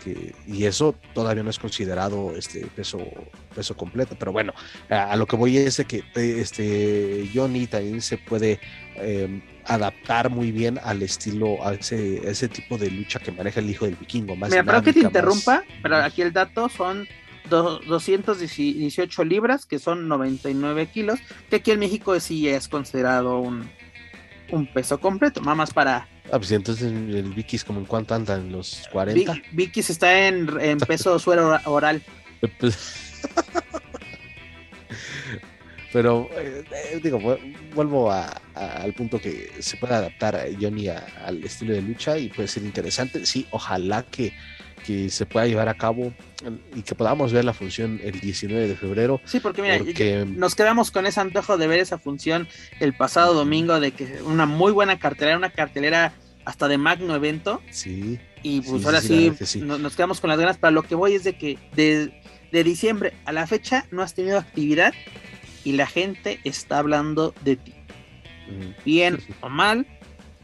Que- 0.05 0.33
y 0.47 0.63
eso 0.65 0.95
todavía 1.13 1.43
no 1.43 1.49
es 1.49 1.59
considerado 1.59 2.33
este 2.37 2.65
peso, 2.67 2.99
peso 3.53 3.75
completo. 3.75 4.15
Pero 4.17 4.31
bueno, 4.31 4.53
a, 4.89 5.11
a 5.11 5.15
lo 5.17 5.25
que 5.25 5.35
voy 5.35 5.57
es 5.57 5.77
de 5.77 5.85
que 5.85 6.03
este 6.15 7.29
Johnny 7.33 7.67
también 7.67 8.01
se 8.01 8.17
puede 8.17 8.59
eh, 8.95 9.41
adaptar 9.65 10.29
muy 10.29 10.51
bien 10.51 10.79
al 10.83 11.01
estilo, 11.01 11.65
a 11.65 11.73
ese, 11.73 12.21
a 12.25 12.29
ese 12.29 12.47
tipo 12.47 12.77
de 12.77 12.89
lucha 12.91 13.19
que 13.19 13.31
maneja 13.31 13.59
el 13.59 13.69
hijo 13.69 13.85
del 13.85 13.95
vikingo. 13.95 14.35
Más 14.35 14.51
Mira, 14.51 14.63
pero 14.63 14.81
que 14.83 14.93
te 14.93 14.99
dinámica, 14.99 15.21
más- 15.21 15.35
interrumpa, 15.35 15.63
pero 15.81 15.95
aquí 15.97 16.21
el 16.21 16.31
dato 16.31 16.69
son 16.69 17.07
do- 17.49 17.79
218 17.79 19.23
libras, 19.23 19.65
que 19.65 19.79
son 19.79 20.07
99 20.07 20.87
kilos, 20.87 21.19
que 21.49 21.57
aquí 21.57 21.71
en 21.71 21.79
México 21.79 22.17
sí 22.19 22.47
es 22.47 22.67
considerado 22.67 23.39
un, 23.39 23.69
un 24.51 24.67
peso 24.67 24.99
completo, 24.99 25.41
nada 25.41 25.55
más 25.55 25.73
para... 25.73 26.07
Ah, 26.31 26.37
pues 26.37 26.51
entonces 26.51 26.91
el 26.91 27.33
Vicky 27.33 27.55
es 27.57 27.63
como 27.63 27.79
en 27.79 27.85
cuánto 27.85 28.15
anda, 28.15 28.35
en 28.35 28.51
los 28.51 28.87
40. 28.91 29.33
Vic- 29.33 29.43
Vicky's 29.51 29.89
está 29.89 30.27
en, 30.27 30.49
en 30.59 30.77
peso 30.79 31.17
suero 31.19 31.47
ora- 31.47 31.61
oral. 31.65 32.01
Pues- 32.59 33.21
Pero 35.93 36.27
eh, 36.33 36.63
eh, 36.91 36.99
digo, 37.01 37.19
vu- 37.19 37.39
vuelvo 37.73 38.11
a- 38.11 38.41
a- 38.53 38.81
al 38.81 38.93
punto 38.93 39.19
que 39.21 39.49
se 39.59 39.77
puede 39.77 39.93
adaptar 39.93 40.35
a 40.35 40.43
Johnny 40.59 40.89
al 40.89 41.41
estilo 41.43 41.73
de 41.73 41.81
lucha 41.81 42.17
y 42.17 42.27
puede 42.27 42.47
ser 42.49 42.63
interesante. 42.63 43.25
Sí, 43.25 43.47
ojalá 43.51 44.03
que, 44.03 44.33
que 44.85 45.09
se 45.09 45.25
pueda 45.25 45.47
llevar 45.47 45.67
a 45.69 45.73
cabo 45.75 46.13
y 46.75 46.81
que 46.81 46.95
podamos 46.95 47.33
ver 47.33 47.43
la 47.45 47.53
función 47.53 47.99
el 48.03 48.19
19 48.19 48.67
de 48.67 48.75
febrero. 48.75 49.19
Sí, 49.25 49.39
porque 49.39 49.61
mira, 49.61 49.77
Porque 49.79 50.25
nos 50.27 50.55
quedamos 50.55 50.91
con 50.91 51.05
ese 51.05 51.19
antojo 51.19 51.57
de 51.57 51.67
ver 51.67 51.79
esa 51.79 51.97
función 51.97 52.47
el 52.79 52.93
pasado 52.95 53.33
domingo, 53.33 53.79
de 53.79 53.91
que 53.91 54.21
una 54.23 54.45
muy 54.45 54.71
buena 54.71 54.99
cartelera, 54.99 55.37
una 55.37 55.49
cartelera 55.51 56.13
hasta 56.45 56.67
de 56.67 56.77
magno 56.77 57.15
evento. 57.15 57.61
sí, 57.71 58.19
Y 58.43 58.61
pues 58.61 58.81
Sí, 58.81 58.85
ahora 58.85 59.01
sí, 59.01 59.33
nos 59.61 59.95
quedamos 59.95 60.21
con 60.21 60.29
las 60.29 60.37
ganas. 60.39 60.57
Para 60.57 60.71
lo 60.71 60.83
que 60.83 60.93
voy 60.93 61.13
es 61.15 61.23
de 61.23 61.35
que 61.37 61.57
de, 61.75 62.21
de 62.51 62.63
diciembre 62.63 63.13
a 63.25 63.31
la 63.31 63.47
fecha 63.47 63.87
no 63.91 64.03
has 64.03 64.13
tenido 64.13 64.37
actividad 64.37 64.93
y 65.63 65.71
la 65.71 65.87
gente 65.87 66.39
está 66.43 66.77
hablando 66.77 67.33
de 67.43 67.55
ti. 67.55 67.73
mm, 68.47 68.83
Bien 68.85 69.17
o 69.41 69.49
mal, 69.49 69.87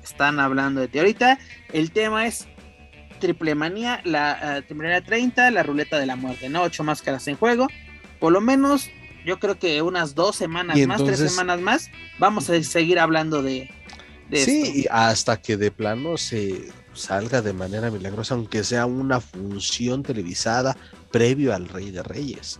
están 0.03 0.39
hablando 0.39 0.81
de 0.81 0.87
ti. 0.87 0.97
Ahorita 0.97 1.37
el 1.73 1.91
tema 1.91 2.25
es 2.25 2.47
Triple 3.21 3.55
Manía, 3.55 4.01
la 4.03 4.57
eh, 4.57 4.61
Triple 4.63 4.89
Manía 4.89 5.01
30, 5.01 5.49
la 5.51 5.63
ruleta 5.63 5.97
de 5.97 6.05
la 6.05 6.17
muerte, 6.17 6.49
¿no? 6.49 6.63
Ocho 6.63 6.83
máscaras 6.83 7.25
en 7.29 7.37
juego. 7.37 7.67
Por 8.19 8.33
lo 8.33 8.41
menos, 8.41 8.89
yo 9.25 9.39
creo 9.39 9.57
que 9.57 9.81
unas 9.81 10.13
dos 10.15 10.35
semanas 10.35 10.77
más, 10.85 11.01
tres 11.01 11.19
semanas 11.19 11.61
más, 11.61 11.89
vamos 12.19 12.49
a 12.49 12.61
seguir 12.63 12.99
hablando 12.99 13.41
de, 13.41 13.69
de 14.29 14.43
sí, 14.43 14.63
esto. 14.63 14.77
y 14.79 14.87
hasta 14.91 15.41
que 15.41 15.55
de 15.55 15.71
plano 15.71 16.17
se 16.17 16.69
salga 16.93 17.41
de 17.41 17.53
manera 17.53 17.89
milagrosa, 17.89 18.33
aunque 18.33 18.63
sea 18.63 18.85
una 18.85 19.21
función 19.21 20.03
televisada 20.03 20.75
previo 21.11 21.53
al 21.55 21.69
Rey 21.69 21.91
de 21.91 22.03
Reyes. 22.03 22.59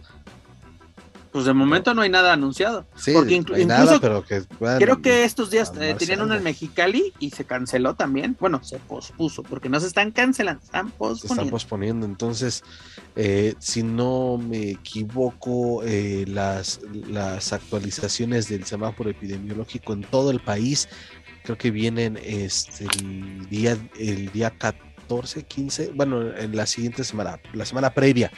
Pues 1.31 1.45
de 1.45 1.53
momento 1.53 1.93
no 1.93 2.01
hay 2.01 2.09
nada 2.09 2.33
anunciado. 2.33 2.85
Sí, 2.95 3.13
Porque 3.13 3.39
no 3.39 3.43
inclu- 3.45 3.55
hay 3.55 3.61
incluso 3.61 3.85
nada, 3.85 3.99
pero 4.01 4.25
que 4.25 4.43
Creo 4.79 5.01
que 5.01 5.23
estos 5.23 5.49
días 5.49 5.71
eh, 5.79 5.95
tenían 5.97 6.21
uno 6.21 6.35
en. 6.35 6.43
Mexicali 6.43 7.13
y 7.19 7.29
se 7.29 7.45
canceló 7.45 7.95
también. 7.95 8.35
Bueno, 8.39 8.61
se 8.63 8.79
pospuso 8.79 9.41
porque 9.43 9.69
no 9.69 9.79
se 9.79 9.87
están 9.87 10.11
cancelando, 10.11 10.61
están 10.63 10.87
se 10.87 10.89
están 10.89 10.97
posponiendo. 10.97 11.51
posponiendo. 11.51 12.05
Entonces, 12.05 12.63
eh, 13.15 13.53
si 13.59 13.81
no 13.83 14.37
me 14.37 14.71
equivoco, 14.71 15.83
eh, 15.85 16.25
las, 16.27 16.81
las 17.07 17.53
actualizaciones 17.53 18.49
del 18.49 18.65
semáforo 18.65 19.09
epidemiológico 19.09 19.93
en 19.93 20.01
todo 20.01 20.31
el 20.31 20.41
país, 20.41 20.89
creo 21.43 21.57
que 21.57 21.71
vienen 21.71 22.19
este, 22.21 22.85
el, 22.99 23.47
día, 23.49 23.77
el 23.97 24.31
día 24.31 24.49
14, 24.49 25.43
15, 25.43 25.91
bueno, 25.95 26.35
en 26.35 26.55
la 26.55 26.65
siguiente 26.65 27.03
semana, 27.03 27.39
la 27.53 27.65
semana 27.65 27.93
previa 27.93 28.31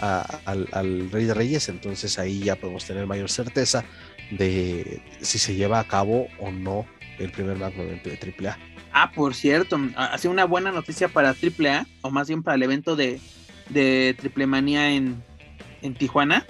al, 0.00 1.10
Rey 1.10 1.24
de 1.24 1.34
Reyes, 1.34 1.68
entonces 1.68 2.18
ahí 2.18 2.40
ya 2.40 2.56
podemos 2.56 2.84
tener 2.84 3.06
mayor 3.06 3.30
certeza 3.30 3.84
de 4.30 5.02
si 5.20 5.38
se 5.38 5.54
lleva 5.54 5.80
a 5.80 5.84
cabo 5.84 6.28
o 6.38 6.50
no 6.50 6.86
el 7.18 7.30
primer 7.30 7.56
magno 7.56 7.82
evento 7.82 8.08
de 8.08 8.16
AAA. 8.16 8.58
Ah, 8.92 9.12
por 9.12 9.34
cierto, 9.34 9.78
ha 9.96 10.18
sido 10.18 10.32
una 10.32 10.44
buena 10.44 10.72
noticia 10.72 11.08
para 11.08 11.30
AAA, 11.30 11.86
o 12.02 12.10
más 12.10 12.28
bien 12.28 12.42
para 12.42 12.56
el 12.56 12.62
evento 12.62 12.96
de, 12.96 13.20
de 13.68 14.16
Triple 14.18 14.46
Manía 14.46 14.90
en, 14.90 15.22
en 15.82 15.94
Tijuana. 15.94 16.46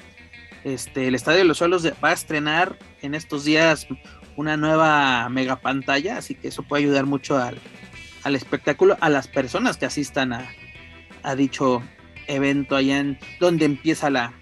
Este, 0.64 1.09
el 1.09 1.14
Estadio 1.14 1.38
de 1.38 1.44
los 1.44 1.59
Suelos 1.59 1.86
va 2.03 2.11
a 2.11 2.12
estrenar 2.12 2.78
en 3.03 3.14
estos 3.14 3.44
días 3.44 3.86
una 4.36 4.57
nueva 4.57 5.28
mega 5.28 5.57
pantalla, 5.57 6.18
así 6.18 6.34
que 6.34 6.48
eso 6.48 6.62
puede 6.62 6.84
ayudar 6.84 7.07
mucho 7.07 7.36
al, 7.36 7.59
al 8.22 8.34
espectáculo, 8.34 8.96
a 9.01 9.11
las 9.11 9.28
personas 9.28 9.76
que 9.76 9.86
asistan 9.86 10.32
a, 10.32 10.48
a 11.22 11.34
dicho 11.34 11.82
evento 12.31 12.76
allá 12.76 12.99
en 12.99 13.18
donde 13.39 13.64
empieza 13.64 14.11
la 14.11 14.35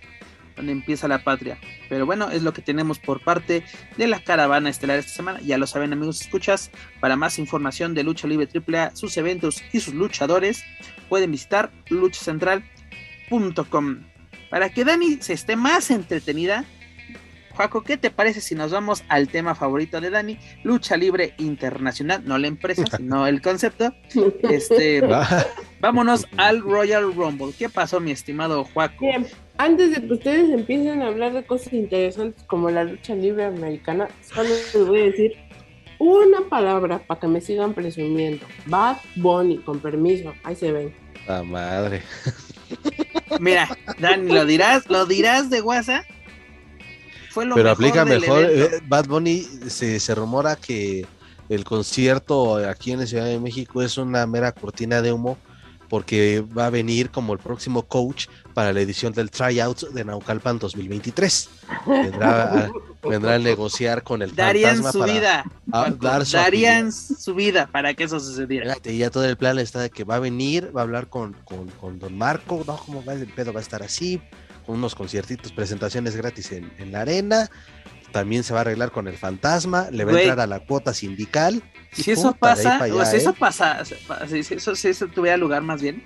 donde 0.58 0.72
empieza 0.72 1.08
la 1.08 1.24
patria. 1.24 1.58
Pero 1.88 2.04
bueno, 2.04 2.30
es 2.30 2.42
lo 2.42 2.52
que 2.52 2.62
tenemos 2.62 2.98
por 2.98 3.22
parte 3.22 3.64
de 3.96 4.06
la 4.06 4.20
caravana 4.20 4.68
estelar 4.68 4.98
esta 4.98 5.12
semana. 5.12 5.40
Ya 5.40 5.56
lo 5.56 5.66
saben, 5.66 5.92
amigos, 5.92 6.20
escuchas. 6.20 6.70
Para 7.00 7.16
más 7.16 7.38
información 7.38 7.94
de 7.94 8.02
Lucha 8.02 8.28
Libre 8.28 8.48
AAA, 8.52 8.96
sus 8.96 9.16
eventos 9.16 9.62
y 9.72 9.80
sus 9.80 9.94
luchadores, 9.94 10.64
pueden 11.08 11.30
visitar 11.30 11.70
luchacentral.com. 11.88 14.00
Para 14.50 14.68
que 14.70 14.84
Dani 14.84 15.18
se 15.20 15.34
esté 15.34 15.56
más 15.56 15.90
entretenida, 15.90 16.64
Juaco, 17.58 17.82
¿qué 17.82 17.96
te 17.96 18.12
parece 18.12 18.40
si 18.40 18.54
nos 18.54 18.70
vamos 18.70 19.02
al 19.08 19.26
tema 19.26 19.56
favorito 19.56 20.00
de 20.00 20.10
Dani? 20.10 20.38
Lucha 20.62 20.96
Libre 20.96 21.34
Internacional, 21.38 22.22
no 22.24 22.38
la 22.38 22.46
empresa, 22.46 22.84
sino 22.96 23.26
el 23.26 23.42
concepto. 23.42 23.92
Este, 24.48 25.02
vámonos 25.80 26.28
al 26.36 26.60
Royal 26.60 27.12
Rumble. 27.12 27.52
¿Qué 27.58 27.68
pasó, 27.68 27.98
mi 27.98 28.12
estimado 28.12 28.62
Juaco? 28.62 29.00
Bien, 29.00 29.26
antes 29.56 29.90
de 29.90 30.06
que 30.06 30.12
ustedes 30.12 30.50
empiecen 30.50 31.02
a 31.02 31.08
hablar 31.08 31.32
de 31.32 31.44
cosas 31.44 31.72
interesantes 31.72 32.44
como 32.44 32.70
la 32.70 32.84
lucha 32.84 33.16
libre 33.16 33.46
americana, 33.46 34.06
solo 34.32 34.50
les 34.50 34.86
voy 34.86 35.00
a 35.00 35.04
decir 35.06 35.32
una 35.98 36.42
palabra 36.48 37.00
para 37.00 37.18
que 37.18 37.26
me 37.26 37.40
sigan 37.40 37.74
presumiendo. 37.74 38.46
Bad 38.66 38.98
Bunny, 39.16 39.58
con 39.58 39.80
permiso, 39.80 40.32
ahí 40.44 40.54
se 40.54 40.70
ven. 40.70 40.94
La 41.26 41.42
madre. 41.42 42.02
Mira, 43.40 43.68
Dani, 43.98 44.32
¿lo 44.32 44.46
dirás? 44.46 44.88
¿Lo 44.88 45.06
dirás 45.06 45.50
de 45.50 45.60
WhatsApp? 45.60 46.04
Fue 47.38 47.46
lo 47.46 47.54
Pero 47.54 47.68
mejor 47.68 47.86
aplica 47.86 48.04
del 48.04 48.20
mejor. 48.20 48.44
evento. 48.44 48.76
eh, 48.76 48.80
Bad 48.88 49.06
Bunny 49.06 49.42
se, 49.68 50.00
se 50.00 50.14
rumora 50.14 50.56
que 50.56 51.06
el 51.48 51.64
concierto 51.64 52.56
aquí 52.56 52.92
en 52.92 53.00
la 53.00 53.06
Ciudad 53.06 53.26
de 53.26 53.38
México 53.38 53.80
es 53.80 53.96
una 53.96 54.26
mera 54.26 54.52
cortina 54.52 55.00
de 55.02 55.12
humo 55.12 55.38
porque 55.88 56.40
va 56.56 56.66
a 56.66 56.70
venir 56.70 57.10
como 57.10 57.32
el 57.32 57.38
próximo 57.38 57.82
coach 57.82 58.26
para 58.58 58.72
la 58.72 58.80
edición 58.80 59.12
del 59.12 59.30
tryout 59.30 59.90
de 59.90 60.04
Naucalpan 60.04 60.58
2023. 60.58 61.48
Vendrá 61.86 62.42
a, 62.64 62.70
vendrá 63.08 63.34
a 63.34 63.38
negociar 63.38 64.02
con 64.02 64.20
el 64.20 64.34
Darían 64.34 64.78
fantasma 64.82 64.90
su 64.92 64.98
para 64.98 65.12
vida. 65.12 65.44
a- 65.70 65.90
dar 65.90 66.26
su 66.26 66.36
Darían 66.36 66.90
su 66.90 67.34
vida 67.36 67.68
para 67.70 67.94
que 67.94 68.02
eso 68.02 68.18
sucediera. 68.18 68.66
Fíjate, 68.72 68.96
ya 68.96 69.10
todo 69.10 69.24
el 69.26 69.36
plan 69.36 69.60
está 69.60 69.78
de 69.78 69.90
que 69.90 70.02
va 70.02 70.16
a 70.16 70.18
venir, 70.18 70.76
va 70.76 70.80
a 70.80 70.82
hablar 70.82 71.06
con, 71.06 71.34
con, 71.44 71.68
con 71.70 72.00
Don 72.00 72.18
Marco, 72.18 72.64
¿no? 72.66 72.76
¿Cómo 72.78 73.04
va 73.04 73.12
el 73.12 73.28
pedo? 73.28 73.52
Va 73.52 73.60
a 73.60 73.62
estar 73.62 73.80
así, 73.84 74.20
con 74.66 74.74
unos 74.74 74.96
conciertitos, 74.96 75.52
presentaciones 75.52 76.16
gratis 76.16 76.50
en, 76.50 76.68
en 76.78 76.90
la 76.90 77.02
arena. 77.02 77.48
También 78.10 78.42
se 78.42 78.54
va 78.54 78.58
a 78.58 78.62
arreglar 78.62 78.90
con 78.90 79.06
el 79.06 79.16
fantasma, 79.16 79.88
le 79.92 80.04
va 80.04 80.10
Güey. 80.10 80.24
a 80.24 80.28
entrar 80.30 80.40
a 80.44 80.48
la 80.48 80.66
cuota 80.66 80.92
sindical. 80.94 81.62
y 81.96 82.02
Si 82.02 82.10
eso 82.10 82.32
puta, 82.32 82.54
ahí 82.54 82.90
pasa, 82.90 82.94
o 82.96 83.04
si 83.04 83.16
eso 83.18 83.30
¿eh? 83.30 83.34
pasa, 83.38 83.84
si 84.28 84.42
si 84.42 84.54
eso, 84.54 84.74
si 84.74 84.88
eso 84.88 85.06
tuviera 85.06 85.36
lugar 85.36 85.62
más 85.62 85.80
bien, 85.80 86.02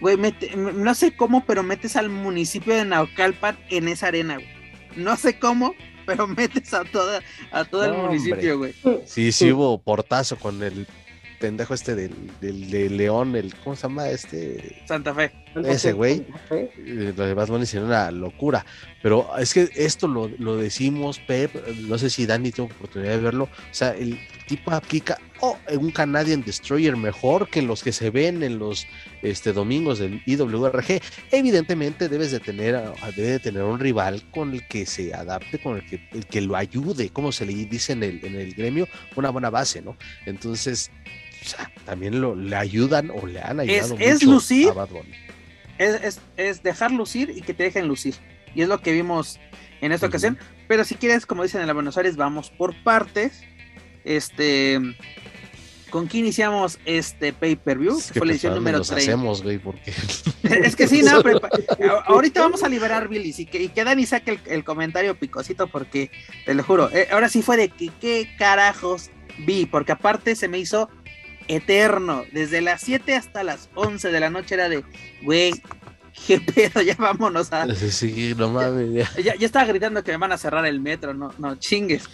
güey, 0.00 0.16
mete- 0.16 0.54
no 0.56 0.94
sé 0.94 1.16
cómo, 1.16 1.44
pero 1.46 1.62
metes 1.62 1.96
al 1.96 2.08
municipio 2.10 2.74
de 2.74 2.84
Naucalpan 2.84 3.58
en 3.70 3.88
esa 3.88 4.08
arena, 4.08 4.34
güey. 4.34 4.48
No 4.96 5.16
sé 5.16 5.38
cómo, 5.38 5.74
pero 6.06 6.26
metes 6.28 6.72
a 6.74 6.84
toda, 6.84 7.20
a 7.50 7.64
todo 7.64 7.84
el 7.84 7.94
municipio, 7.94 8.58
güey. 8.58 8.74
Sí, 9.06 9.32
sí 9.32 9.52
hubo 9.52 9.80
portazo 9.82 10.36
con 10.36 10.62
el 10.62 10.86
pendejo 11.40 11.74
este 11.74 11.94
del, 11.94 12.12
del, 12.40 12.70
de 12.70 12.90
León, 12.90 13.36
el, 13.36 13.54
¿cómo 13.56 13.76
se 13.76 13.82
llama? 13.82 14.08
Este, 14.08 14.82
Santa 14.86 15.14
Fe. 15.14 15.32
Ese 15.64 15.92
güey. 15.92 16.26
eh, 16.50 17.12
lo 17.16 17.26
de 17.26 17.34
Bad 17.34 17.48
Bunny 17.48 17.66
sería 17.66 17.86
una 17.86 18.10
locura. 18.10 18.64
Pero 19.02 19.36
es 19.38 19.52
que 19.54 19.68
esto 19.74 20.08
lo, 20.08 20.28
lo 20.38 20.56
decimos, 20.56 21.18
Pep, 21.20 21.54
no 21.80 21.98
sé 21.98 22.10
si 22.10 22.26
Dani 22.26 22.50
tuvo 22.50 22.66
oportunidad 22.66 23.12
de 23.12 23.18
verlo. 23.18 23.44
O 23.44 23.74
sea, 23.74 23.90
el 23.90 24.18
tipo 24.46 24.70
aplica 24.70 25.18
oh, 25.40 25.58
un 25.78 25.90
Canadian 25.90 26.42
Destroyer 26.42 26.96
mejor 26.96 27.48
que 27.48 27.62
los 27.62 27.82
que 27.82 27.92
se 27.92 28.10
ven 28.10 28.42
en 28.42 28.58
los 28.58 28.86
este, 29.22 29.52
domingos 29.52 29.98
del 29.98 30.22
IWRG. 30.26 31.00
Evidentemente 31.30 32.08
debes 32.08 32.30
de 32.30 32.40
tener, 32.40 32.80
debe 33.16 33.30
de 33.30 33.40
tener 33.40 33.62
un 33.62 33.78
rival 33.78 34.22
con 34.30 34.52
el 34.52 34.66
que 34.66 34.86
se 34.86 35.14
adapte, 35.14 35.58
con 35.58 35.76
el 35.76 35.86
que, 35.86 36.00
el 36.12 36.26
que 36.26 36.40
lo 36.40 36.56
ayude, 36.56 37.10
como 37.10 37.32
se 37.32 37.46
le 37.46 37.52
dice 37.52 37.92
en 37.92 38.02
el, 38.02 38.24
en 38.24 38.36
el 38.36 38.54
gremio, 38.54 38.88
una 39.16 39.30
buena 39.30 39.50
base, 39.50 39.82
¿no? 39.82 39.96
Entonces, 40.26 40.90
o 41.44 41.48
sea, 41.48 41.70
también 41.84 42.20
lo, 42.20 42.34
le 42.34 42.56
ayudan 42.56 43.10
o 43.10 43.26
le 43.26 43.40
han 43.40 43.60
ayudado 43.60 43.96
es 43.98 44.14
mucho 44.22 44.32
lucir. 44.32 44.68
a 44.70 44.72
Bad 44.72 44.88
Bunny. 44.88 45.23
Es, 45.78 46.02
es, 46.02 46.20
es 46.36 46.62
dejar 46.62 46.92
lucir 46.92 47.32
y 47.34 47.42
que 47.42 47.54
te 47.54 47.64
dejen 47.64 47.88
lucir. 47.88 48.14
Y 48.54 48.62
es 48.62 48.68
lo 48.68 48.80
que 48.80 48.92
vimos 48.92 49.40
en 49.80 49.92
esta 49.92 50.06
ocasión. 50.06 50.38
Pero 50.68 50.84
si 50.84 50.94
quieres, 50.94 51.26
como 51.26 51.42
dicen 51.42 51.60
en 51.60 51.66
la 51.66 51.72
Buenos 51.72 51.96
Aires, 51.96 52.16
vamos 52.16 52.50
por 52.50 52.74
partes. 52.82 53.42
Este. 54.04 54.80
¿Con 55.90 56.08
qué 56.08 56.18
iniciamos 56.18 56.80
este 56.86 57.32
pay-per-view? 57.32 57.96
Es 57.96 58.10
Que 58.10 58.18
fue 58.18 58.26
la 58.26 58.32
pues, 58.32 58.34
edición 58.36 58.52
¿a 58.52 58.54
dónde 58.56 58.70
número 58.72 58.78
nos 58.78 58.88
3. 58.88 59.04
hacemos, 59.04 59.42
güey, 59.44 59.58
porque 59.58 59.92
Es 60.42 60.74
que 60.74 60.88
sí, 60.88 61.02
no, 61.02 61.22
ahorita 62.06 62.40
vamos 62.40 62.64
a 62.64 62.68
liberar 62.68 63.06
Billy 63.06 63.32
y 63.38 63.46
que, 63.46 63.62
y 63.62 63.68
que 63.68 63.84
Dani 63.84 64.04
saque 64.04 64.32
el, 64.32 64.40
el 64.46 64.64
comentario 64.64 65.16
picosito 65.16 65.68
porque 65.68 66.10
te 66.46 66.54
lo 66.54 66.64
juro, 66.64 66.90
eh, 66.90 67.06
ahora 67.12 67.28
sí 67.28 67.42
fue 67.42 67.56
de 67.56 67.68
que 67.68 67.92
qué 68.00 68.34
carajos 68.36 69.12
vi, 69.46 69.66
porque 69.66 69.92
aparte 69.92 70.34
se 70.34 70.48
me 70.48 70.58
hizo 70.58 70.90
eterno, 71.48 72.24
desde 72.32 72.60
las 72.60 72.80
7 72.82 73.14
hasta 73.14 73.42
las 73.44 73.68
11 73.74 74.10
de 74.10 74.20
la 74.20 74.30
noche 74.30 74.54
era 74.54 74.68
de, 74.68 74.84
güey, 75.22 75.52
qué 76.26 76.40
pedo, 76.40 76.80
ya 76.82 76.94
vámonos 76.96 77.52
a... 77.52 77.72
sí, 77.74 78.34
no 78.36 78.50
mames, 78.50 78.92
ya. 78.92 79.22
Ya, 79.22 79.34
ya 79.36 79.46
estaba 79.46 79.64
gritando 79.66 80.02
que 80.04 80.12
me 80.12 80.18
van 80.18 80.32
a 80.32 80.38
cerrar 80.38 80.64
el 80.66 80.80
metro, 80.80 81.12
no, 81.14 81.32
no 81.38 81.56
chingues. 81.56 82.08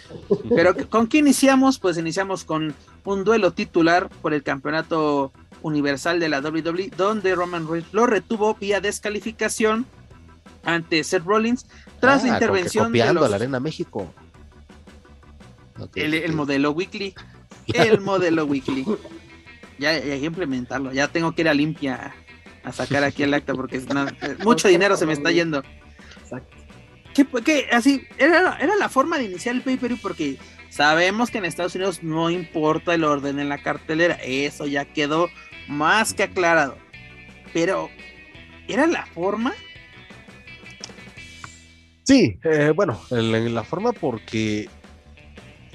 Pero 0.55 0.75
¿con 0.89 1.07
qué 1.07 1.19
iniciamos? 1.19 1.79
Pues 1.79 1.97
iniciamos 1.97 2.43
con 2.43 2.73
un 3.03 3.23
duelo 3.23 3.53
titular 3.53 4.09
por 4.21 4.33
el 4.33 4.43
campeonato 4.43 5.31
universal 5.61 6.19
de 6.19 6.29
la 6.29 6.39
WWE, 6.41 6.91
donde 6.97 7.35
Roman 7.35 7.67
Reigns 7.69 7.93
lo 7.93 8.07
retuvo 8.07 8.55
vía 8.55 8.81
descalificación 8.81 9.85
ante 10.63 11.03
Seth 11.03 11.23
Rollins 11.23 11.67
tras 11.99 12.23
Ah, 12.23 12.27
la 12.27 12.33
intervención 12.33 12.91
de 12.91 13.13
los- 13.13 13.23
a 13.25 13.29
la 13.29 13.35
Arena 13.35 13.59
México. 13.59 14.11
El, 15.95 16.33
modelo 16.33 16.71
weekly. 16.71 17.13
El 17.73 18.01
modelo 18.01 18.45
weekly. 18.45 18.85
Ya, 19.81 19.97
ya 19.99 20.13
hay 20.13 20.19
que 20.19 20.25
implementarlo. 20.25 20.93
Ya 20.93 21.07
tengo 21.09 21.33
que 21.33 21.41
ir 21.41 21.49
a 21.49 21.53
limpia 21.53 22.15
a 22.63 22.71
sacar 22.71 23.03
aquí 23.03 23.23
el 23.23 23.33
acta 23.33 23.53
porque 23.53 23.79
no, 23.93 24.07
eh, 24.07 24.37
mucho 24.43 24.67
dinero 24.67 24.95
se 24.95 25.05
me 25.05 25.13
está 25.13 25.31
yendo. 25.31 25.63
Exacto. 26.21 26.55
que, 27.13 27.25
que 27.43 27.67
así 27.71 28.03
era, 28.17 28.57
era 28.61 28.75
la 28.75 28.87
forma 28.87 29.17
de 29.17 29.25
iniciar 29.25 29.55
el 29.55 29.61
pay-per-view 29.61 29.99
porque 30.01 30.37
sabemos 30.69 31.31
que 31.31 31.39
en 31.39 31.45
Estados 31.45 31.75
Unidos 31.75 32.03
no 32.03 32.29
importa 32.29 32.93
el 32.93 33.03
orden 33.03 33.39
en 33.39 33.49
la 33.49 33.57
cartelera, 33.57 34.17
eso 34.23 34.67
ya 34.67 34.85
quedó 34.85 35.27
más 35.67 36.13
que 36.13 36.23
aclarado. 36.23 36.77
Pero 37.53 37.89
era 38.67 38.87
la 38.87 39.05
forma, 39.07 39.53
Sí, 42.03 42.37
eh, 42.43 42.73
bueno, 42.75 42.99
en 43.11 43.31
la, 43.31 43.37
en 43.37 43.55
la 43.55 43.63
forma 43.63 43.93
porque, 43.93 44.67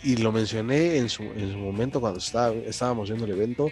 y 0.02 0.16
lo 0.16 0.32
mencioné 0.32 0.98
en 0.98 1.08
su, 1.08 1.22
en 1.22 1.52
su 1.52 1.58
momento 1.58 2.00
cuando 2.00 2.18
estaba, 2.18 2.52
estábamos 2.52 3.08
viendo 3.08 3.24
el 3.24 3.32
evento, 3.32 3.70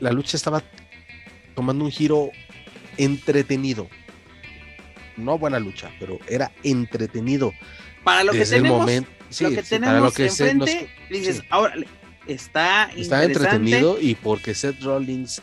la 0.00 0.12
lucha 0.12 0.36
estaba 0.36 0.62
tomando 1.54 1.84
un 1.84 1.90
giro 1.90 2.30
entretenido. 2.96 3.88
No 5.16 5.38
buena 5.38 5.58
lucha, 5.60 5.90
pero 6.00 6.18
era 6.28 6.50
entretenido. 6.62 7.52
para 8.02 8.24
lo 8.24 8.32
que 8.32 8.38
desde 8.38 8.56
el 8.56 8.62
tenemos, 8.62 8.80
momento. 8.80 9.10
sí, 9.30 9.44
lo 9.44 9.50
que 9.50 9.62
sí, 9.62 9.68
tenemos 9.70 9.88
para 9.94 10.00
lo 10.00 10.12
que 10.12 10.28
se 10.30 10.54
nos- 10.54 10.68
enfrente, 10.68 10.92
dices, 11.10 11.36
sí. 11.36 11.42
ahora 11.50 11.74
está, 12.26 12.90
Está 12.96 13.24
entretenido 13.24 13.98
y 14.00 14.14
porque 14.14 14.54
Seth 14.54 14.82
Rollins, 14.82 15.40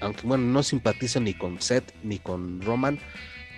aunque 0.00 0.22
bueno, 0.26 0.44
no 0.44 0.62
simpatizo 0.62 1.20
ni 1.20 1.34
con 1.34 1.60
Seth 1.60 1.92
ni 2.02 2.18
con 2.18 2.60
Roman, 2.62 2.98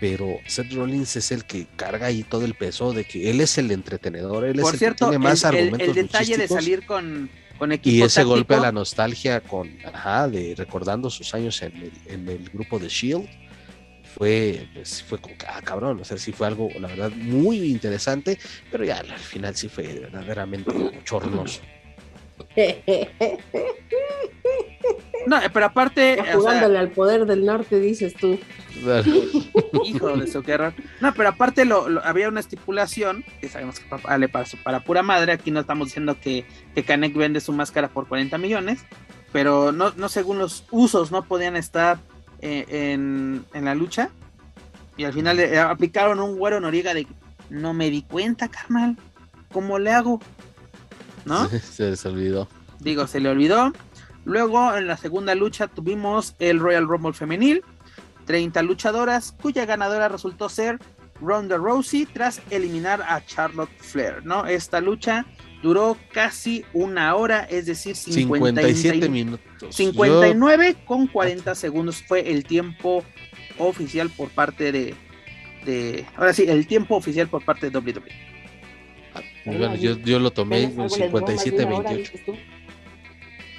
pero 0.01 0.39
Seth 0.47 0.73
Rollins 0.73 1.15
es 1.17 1.31
el 1.31 1.45
que 1.45 1.67
carga 1.77 2.07
ahí 2.09 2.25
todo 2.25 2.45
el 2.45 2.55
peso 2.55 2.93
de 2.93 3.05
que 3.05 3.31
él 3.31 3.41
es 3.41 3.57
el 3.57 3.71
entretenedor, 3.71 4.45
él 4.45 4.59
Por 4.61 4.75
es 4.75 4.79
cierto, 4.81 5.07
el 5.07 5.13
que 5.13 5.17
tiene 5.19 5.31
más 5.31 5.45
el, 5.45 5.49
el- 5.51 5.57
argumentos 5.69 5.89
el 5.89 5.95
detalle 5.95 6.37
de 6.37 6.49
salir 6.49 6.85
con, 6.85 7.31
con 7.63 7.71
equipo 7.71 7.97
y 7.97 8.03
ese 8.03 8.23
táctico, 8.23 8.35
golpe 8.35 8.55
a 8.57 8.61
la 8.61 8.73
nostalgia 8.73 9.41
con, 9.41 9.71
ajá, 9.85 10.27
de 10.27 10.53
recordando 10.57 11.09
sus 11.09 11.33
años 11.33 11.63
en 11.63 11.77
el, 11.77 11.93
en 12.07 12.29
el 12.29 12.51
grupo 12.51 12.81
de 12.81 12.89
Shield 12.89 13.29
fue, 14.17 14.67
pues, 14.75 15.01
fue 15.05 15.19
como 15.19 15.37
ah, 15.47 15.63
cabrón, 15.63 16.01
o 16.01 16.05
sea, 16.05 16.19
sí 16.19 16.33
fue 16.33 16.49
algo, 16.49 16.69
la 16.81 16.89
verdad, 16.89 17.13
muy 17.13 17.71
interesante, 17.71 18.37
pero 18.69 18.85
ya 18.85 18.99
al 18.99 19.17
final 19.17 19.55
sí 19.55 19.69
fue 19.69 19.85
verdaderamente 19.85 20.73
chornoso. 21.05 21.61
No, 25.27 25.39
pero 25.53 25.67
aparte, 25.67 26.21
o 26.21 26.25
sea, 26.25 26.35
Jugándole 26.35 26.79
al 26.79 26.91
poder 26.91 27.27
del 27.27 27.45
norte, 27.45 27.79
dices 27.81 28.15
tú. 28.15 28.39
Hijo 29.85 30.17
de 30.17 30.27
su 30.27 30.43
qué 30.43 30.53
error. 30.53 30.75
No, 31.01 31.13
pero 31.15 31.29
aparte 31.31 31.65
lo, 31.65 31.89
lo- 31.89 32.05
había 32.05 32.29
una 32.29 32.41
estipulación, 32.41 33.25
que 33.41 33.49
sabemos 33.49 33.79
que 33.79 33.87
vale 34.03 34.29
para, 34.29 34.81
pura 34.81 35.03
madre, 35.03 35.33
aquí 35.33 35.51
no 35.51 35.61
estamos 35.61 35.89
diciendo 35.89 36.17
que, 36.21 36.45
que 36.75 36.83
Canek 36.85 37.15
vende 37.15 37.41
su 37.41 37.53
máscara 37.53 37.89
por 37.89 38.09
40 38.09 38.39
millones, 38.39 38.81
pero 39.33 39.73
no, 39.73 39.93
no 39.97 40.09
según 40.09 40.39
los 40.39 40.65
usos 40.71 41.11
no 41.13 41.23
podían 41.25 41.57
estar 41.57 41.99
eh, 42.41 42.65
en, 42.69 43.45
en 43.55 43.65
la 43.65 43.75
lucha. 43.75 44.11
Y 44.97 45.05
al 45.05 45.13
final 45.13 45.39
eh, 45.41 45.59
aplicaron 45.59 46.21
un 46.21 46.37
güero 46.37 46.61
Noriega 46.61 46.93
de 46.95 47.07
no 47.51 47.73
me 47.75 47.91
di 47.91 48.03
cuenta, 48.03 48.49
carnal. 48.49 48.97
¿Cómo 49.53 49.79
le 49.79 49.91
hago? 49.93 50.21
¿No? 51.25 51.49
Se 51.61 51.91
les 51.91 52.05
olvidó. 52.07 52.49
digo, 52.81 53.07
se 53.07 53.21
le 53.21 53.29
olvidó. 53.29 53.73
Luego 54.25 54.77
en 54.77 54.87
la 54.87 54.97
segunda 54.97 55.35
lucha 55.35 55.67
tuvimos 55.69 56.35
el 56.39 56.61
Royal 56.61 56.87
Rumble 56.87 57.13
femenil, 57.13 57.63
30 58.27 58.63
luchadoras, 58.63 59.33
cuya 59.41 59.67
ganadora 59.67 60.09
resultó 60.09 60.49
ser 60.49 60.79
Ronda 61.21 61.57
Rousey 61.57 62.07
tras 62.07 62.43
eliminar 62.51 63.03
a 63.03 63.25
Charlotte 63.25 63.71
Flair, 63.79 64.25
¿no? 64.25 64.47
Esta 64.47 64.81
lucha 64.81 65.25
duró 65.63 65.97
casi 66.13 66.65
una 66.73 67.15
hora, 67.15 67.45
es 67.45 67.67
decir, 67.67 67.95
57 67.95 68.75
57 68.75 69.09
minutos. 69.09 69.47
59 69.71 70.77
con 70.85 71.07
40 71.07 71.55
segundos 71.55 72.03
fue 72.07 72.31
el 72.31 72.45
tiempo 72.45 73.05
oficial 73.59 74.11
por 74.11 74.29
parte 74.31 74.73
de, 74.73 74.95
de 75.65 76.05
ahora 76.17 76.33
sí, 76.33 76.45
el 76.49 76.67
tiempo 76.67 76.97
oficial 76.97 77.29
por 77.29 77.45
parte 77.45 77.71
de 77.71 77.79
WWE. 77.79 78.33
Yo, 79.45 79.59
bueno, 79.59 79.75
yo, 79.75 79.99
yo 79.99 80.19
lo 80.19 80.31
tomé 80.33 80.65
en 80.65 80.77
57-28. 80.77 82.39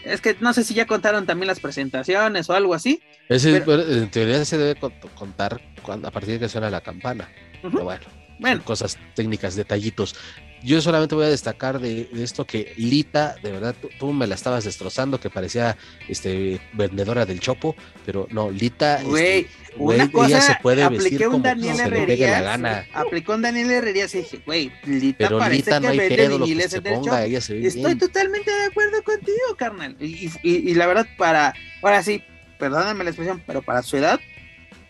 Es 0.04 0.22
que 0.22 0.36
no 0.40 0.54
sé 0.54 0.64
si 0.64 0.74
ya 0.74 0.86
contaron 0.86 1.26
también 1.26 1.48
las 1.48 1.60
presentaciones 1.60 2.50
o 2.50 2.54
algo 2.54 2.74
así. 2.74 3.02
Ese, 3.30 3.62
Pero- 3.62 3.82
en 3.82 4.10
teoría 4.12 4.44
se 4.46 4.58
debe 4.58 4.80
cont- 4.80 5.00
contar 5.16 5.62
cuando, 5.82 6.08
a 6.08 6.12
partir 6.12 6.34
de 6.34 6.40
que 6.42 6.50
suena 6.50 6.70
la 6.70 6.82
campana. 6.82 7.30
Ujú. 7.64 7.72
Pero 7.72 7.84
bueno, 7.86 8.02
Bueno, 8.40 8.64
cosas 8.66 8.98
técnicas, 9.16 9.56
detallitos. 9.56 10.16
Yo 10.64 10.82
solamente 10.82 11.14
voy 11.16 11.26
a 11.26 11.30
destacar 11.30 11.80
de, 11.80 12.06
de 12.06 12.24
esto 12.24 12.46
que 12.46 12.74
Lita, 12.78 13.36
de 13.44 13.52
verdad, 13.52 13.76
tú, 13.82 13.90
tú 14.00 14.14
me 14.14 14.26
la 14.28 14.36
estabas 14.36 14.64
destrozando, 14.64 15.20
que 15.20 15.30
parecía 15.30 15.78
este 16.08 16.62
vendedora 16.74 17.26
del 17.26 17.40
chopo, 17.40 17.76
pero 18.06 18.28
no, 18.32 18.50
Lita, 18.50 18.96
este, 19.02 19.08
Güey, 19.10 19.48
una 19.78 20.12
cosa, 20.12 20.28
ella 20.28 20.42
se 20.42 20.56
puede 20.62 20.88
vestir 20.88 21.26
un 21.28 21.34
como 21.34 21.44
Daniel 21.44 21.76
se 21.76 21.90
le 21.90 22.06
pegue 22.06 22.28
la 22.30 22.42
gana. 22.42 22.86
aplicó 22.94 23.34
un 23.34 23.42
Daniel 23.42 23.72
Herrerías 23.72 24.14
y 24.16 24.20
dije, 24.20 24.42
güey, 24.46 24.72
Lita 24.86 25.18
Pero 25.18 25.40
parece 25.40 25.58
Lita 25.58 25.80
no 25.80 25.82
que 25.82 25.88
hay 25.92 25.98
vende 25.98 26.16
pedo 26.16 26.38
lo 26.40 26.46
que 26.46 26.70
se 26.70 26.82
ponga, 26.82 27.26
ella 27.26 27.42
se 27.42 27.54
ve 27.56 27.68
Estoy 27.68 27.84
bien. 27.84 28.00
totalmente 28.00 28.52
de 28.52 28.66
acuerdo 28.66 29.04
contigo, 29.04 29.38
carnal. 29.58 29.98
Y, 30.00 30.30
y- 30.44 30.72
y 30.72 30.74
la 30.76 30.88
verdad, 30.88 31.08
para, 31.18 31.54
ahora 31.82 32.02
sí, 32.04 32.24
perdónenme 32.58 33.04
la 33.04 33.10
expresión, 33.10 33.44
pero 33.46 33.62
para 33.62 33.82
su 33.82 33.98
edad, 33.98 34.20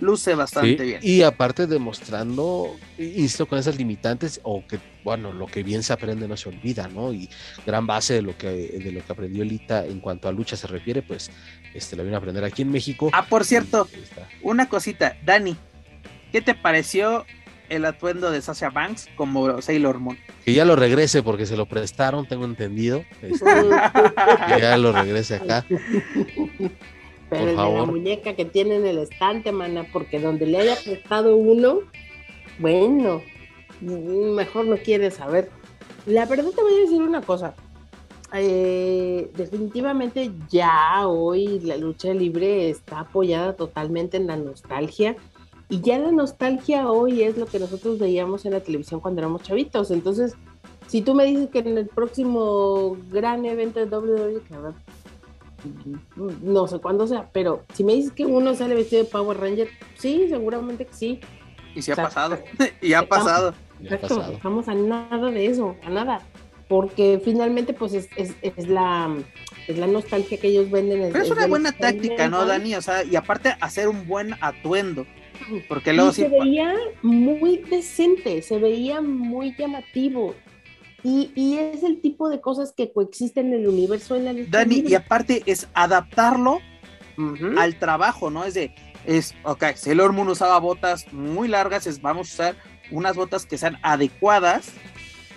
luce 0.04 0.36
bastante 0.36 0.84
bien. 0.84 0.99
Y 1.01 1.24
aparte 1.24 1.66
demostrando, 1.66 2.76
insisto, 2.97 3.47
con 3.47 3.58
esas 3.58 3.78
limitantes, 3.78 4.39
o 4.43 4.66
que, 4.68 4.80
bueno, 5.04 5.34
lo 5.34 5.47
que 5.47 5.64
bien 5.64 5.82
se 5.84 5.93
aprende 5.93 6.28
no 6.28 6.38
se 6.38 6.49
olvida, 6.49 6.88
¿no? 6.88 7.14
Y 7.14 7.30
gran 7.66 7.88
base 7.88 8.16
de 8.16 8.22
lo 8.22 8.38
que, 8.38 8.47
de 8.47 8.91
lo 8.91 9.04
que 9.04 9.12
aprendió 9.12 9.43
Elita 9.43 9.86
en 9.86 9.99
cuanto 9.99 10.28
a 10.28 10.32
lucha 10.32 10.56
se 10.56 10.68
refiere, 10.68 11.01
pues 11.01 11.32
este, 11.74 11.95
lo 11.95 12.04
vino 12.04 12.16
a 12.16 12.20
aprender 12.20 12.43
aquí 12.43 12.62
en 12.62 12.72
México. 12.72 13.10
Ah, 13.14 13.26
por 13.26 13.45
cierto, 13.45 13.88
una 14.41 14.70
cosita, 14.70 15.18
Dani, 15.26 15.58
¿qué 16.32 16.41
te 16.41 16.54
pareció 16.54 17.26
el 17.70 17.86
atuendo 17.86 18.30
de 18.32 18.41
Sasha 18.41 18.70
Banks 18.70 19.10
como 19.16 19.62
Sailor 19.62 19.99
Moon? 19.99 20.18
Que 20.45 20.54
ya 20.54 20.66
lo 20.66 20.76
regrese 20.76 21.24
porque 21.24 21.45
se 21.45 21.58
lo 21.58 21.66
prestaron, 21.66 22.28
tengo 22.28 22.45
entendido. 22.45 23.04
Este, 23.22 23.45
que 24.56 24.62
ya 24.62 24.78
lo 24.78 24.91
regrese 24.91 25.36
acá. 25.36 25.66
Pero 27.34 27.51
el 27.51 27.57
de 27.57 27.79
la 27.79 27.86
muñeca 27.86 28.36
que 28.36 28.45
tiene 28.45 28.75
en 28.75 28.86
el 28.86 28.97
estante, 28.99 29.51
mana, 29.51 29.86
porque 29.91 30.19
donde 30.19 30.45
le 30.45 30.59
haya 30.59 30.75
prestado 30.84 31.36
uno, 31.36 31.79
bueno, 32.59 33.21
mejor 33.81 34.65
no 34.65 34.77
quiere 34.77 35.11
saber. 35.11 35.49
La 36.05 36.25
verdad 36.25 36.51
te 36.55 36.61
voy 36.61 36.73
a 36.73 36.81
decir 36.81 37.01
una 37.01 37.21
cosa. 37.21 37.55
Eh, 38.36 39.29
definitivamente 39.36 40.31
ya 40.49 41.07
hoy 41.07 41.59
la 41.59 41.77
lucha 41.77 42.13
libre 42.13 42.69
está 42.69 43.01
apoyada 43.01 43.55
totalmente 43.55 44.17
en 44.17 44.25
la 44.25 44.38
nostalgia 44.38 45.15
y 45.69 45.81
ya 45.81 45.99
la 45.99 46.11
nostalgia 46.11 46.89
hoy 46.89 47.23
es 47.23 47.38
lo 47.38 47.45
que 47.45 47.59
nosotros 47.59 47.99
veíamos 47.99 48.45
en 48.45 48.53
la 48.53 48.59
televisión 48.59 48.99
cuando 48.99 49.21
éramos 49.21 49.43
chavitos. 49.43 49.91
Entonces, 49.91 50.36
si 50.88 51.01
tú 51.01 51.15
me 51.15 51.25
dices 51.25 51.49
que 51.49 51.59
en 51.59 51.77
el 51.77 51.88
próximo 51.88 52.97
gran 53.11 53.45
evento 53.45 53.79
de 53.79 53.86
WWE, 53.86 54.41
que 54.41 54.55
no 56.16 56.68
sé 56.68 56.80
cuándo 56.80 57.07
sea, 57.07 57.30
pero 57.32 57.64
si 57.74 57.84
me 57.84 57.93
dices 57.93 58.11
que 58.11 58.26
uno 58.26 58.53
sale 58.55 58.76
vestido 58.76 59.03
de 59.03 59.09
Power 59.09 59.39
Ranger, 59.39 59.70
sí, 59.95 60.28
seguramente 60.30 60.86
que 60.86 60.93
sí. 60.93 61.20
Y 61.76 61.82
si 61.82 61.91
ha 61.91 61.95
pasado, 61.95 62.39
y 62.82 62.93
ha 62.93 63.07
pasado. 63.07 63.53
Exacto, 63.82 64.22
estamos 64.32 64.68
a 64.68 64.76
nada 64.76 65.32
de 65.32 65.47
eso, 65.47 65.76
a 65.84 65.89
nada. 65.89 66.22
Porque 66.68 67.22
finalmente, 67.24 67.74
pues 67.74 67.93
es, 67.93 68.07
es, 68.16 68.68
la, 68.68 69.14
es 69.68 69.78
la 69.78 69.88
nostalgia 69.88 70.38
que 70.38 70.47
ellos 70.47 70.72
venden. 70.72 71.11
Pero 71.11 71.24
es, 71.24 71.30
una 71.30 71.45
buena 71.45 71.72
táctica, 71.72 72.30
¿no, 72.30 72.45
Dani? 72.45 72.76
O 72.76 72.82
sea, 72.82 73.03
y 73.03 73.16
aparte 73.16 73.55
hacer 73.59 73.88
un 73.89 74.07
buen 74.07 74.34
atuendo. 74.39 75.05
Porque 75.68 75.93
luego 75.93 76.14
se 76.14 76.30
veía 76.30 76.74
muy 77.01 77.57
decente, 77.57 78.41
se 78.41 78.59
veía 78.59 79.01
muy 79.01 79.55
llamativo. 79.57 80.36
Y, 81.04 81.58
es 81.58 81.84
el 81.84 81.99
tipo 81.99 82.30
de 82.30 82.39
cosas 82.39 82.72
que 82.72 82.93
coexisten 82.93 83.47
en 83.47 83.62
el 83.62 83.68
universo 83.68 84.16
en 84.16 84.26
la 84.26 84.34
Dani, 84.49 84.84
y 84.88 84.95
aparte 84.95 85.43
es 85.45 85.68
adaptarlo 85.74 86.60
al 87.58 87.78
trabajo, 87.78 88.30
¿no? 88.30 88.45
Es 88.45 88.54
de, 88.54 88.74
es, 89.06 89.36
ok, 89.43 89.66
Sailor 89.76 90.14
Moon 90.14 90.30
usaba 90.30 90.58
botas 90.60 91.12
muy 91.12 91.47
largas, 91.49 91.88
es, 91.88 92.01
vamos 92.01 92.30
a 92.30 92.34
usar 92.34 92.56
unas 92.91 93.16
botas 93.16 93.45
que 93.45 93.58
sean 93.58 93.78
adecuadas 93.82 94.72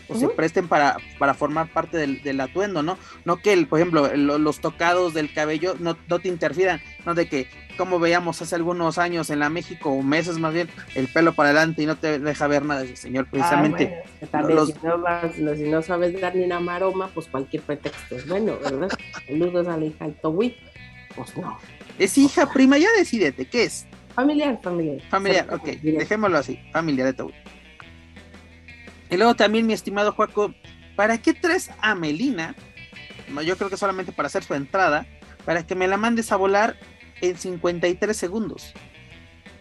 o 0.08 0.14
se 0.16 0.28
presten 0.28 0.68
para, 0.68 0.96
para 1.18 1.34
formar 1.34 1.68
parte 1.68 1.98
del, 1.98 2.40
atuendo, 2.40 2.82
¿no? 2.82 2.98
No 3.24 3.36
que, 3.38 3.52
el, 3.52 3.66
por 3.66 3.80
ejemplo, 3.80 4.14
los 4.16 4.60
tocados 4.60 5.14
del 5.14 5.32
cabello 5.32 5.74
no, 5.78 5.96
no, 6.08 6.18
te 6.18 6.28
interfieran, 6.28 6.80
¿no? 7.04 7.14
De 7.14 7.28
que, 7.28 7.48
como 7.76 7.98
veíamos 7.98 8.40
hace 8.40 8.54
algunos 8.54 8.98
años 8.98 9.30
en 9.30 9.40
la 9.40 9.48
México, 9.48 9.90
o 9.90 10.02
meses 10.02 10.38
más 10.38 10.54
bien, 10.54 10.68
el 10.94 11.08
pelo 11.08 11.34
para 11.34 11.50
adelante 11.50 11.82
y 11.82 11.86
no 11.86 11.96
te 11.96 12.18
deja 12.18 12.46
ver 12.46 12.64
nada, 12.64 12.84
señor, 12.94 13.28
precisamente. 13.28 14.02
si, 14.20 15.64
no 15.64 15.82
sabes 15.82 16.20
dar 16.20 16.34
ni 16.34 16.44
una 16.44 16.60
maroma, 16.60 17.08
pues 17.08 17.26
cualquier 17.26 17.62
pretexto 17.62 18.16
es 18.16 18.26
bueno, 18.28 18.58
¿verdad? 18.62 18.88
Saludos 19.26 19.66
a 19.68 19.76
la 19.76 19.84
hija 19.84 20.04
del 20.04 20.14
Towi. 20.14 20.56
Pues 21.14 21.36
no. 21.36 21.58
Es 21.98 22.18
hija, 22.18 22.52
prima, 22.52 22.78
ya 22.78 22.88
decidete, 22.96 23.46
¿qué 23.46 23.64
es? 23.64 23.86
Familiar, 24.14 24.58
familiar. 24.62 25.00
Familiar, 25.08 25.46
ok, 25.52 25.64
dejémoslo 25.82 26.38
así, 26.38 26.58
familiar 26.72 27.06
de 27.06 27.12
Towi. 27.14 27.34
Y 29.10 29.16
luego 29.16 29.34
también, 29.34 29.66
mi 29.66 29.72
estimado 29.72 30.12
Juaco, 30.12 30.54
¿para 30.96 31.18
qué 31.18 31.32
traes 31.34 31.70
a 31.80 31.94
Melina? 31.94 32.54
Yo 33.44 33.56
creo 33.56 33.70
que 33.70 33.76
solamente 33.76 34.12
para 34.12 34.26
hacer 34.26 34.44
su 34.44 34.54
entrada, 34.54 35.06
para 35.44 35.66
que 35.66 35.74
me 35.74 35.88
la 35.88 35.96
mandes 35.96 36.32
a 36.32 36.36
volar 36.36 36.76
en 37.20 37.36
53 37.36 38.16
segundos. 38.16 38.72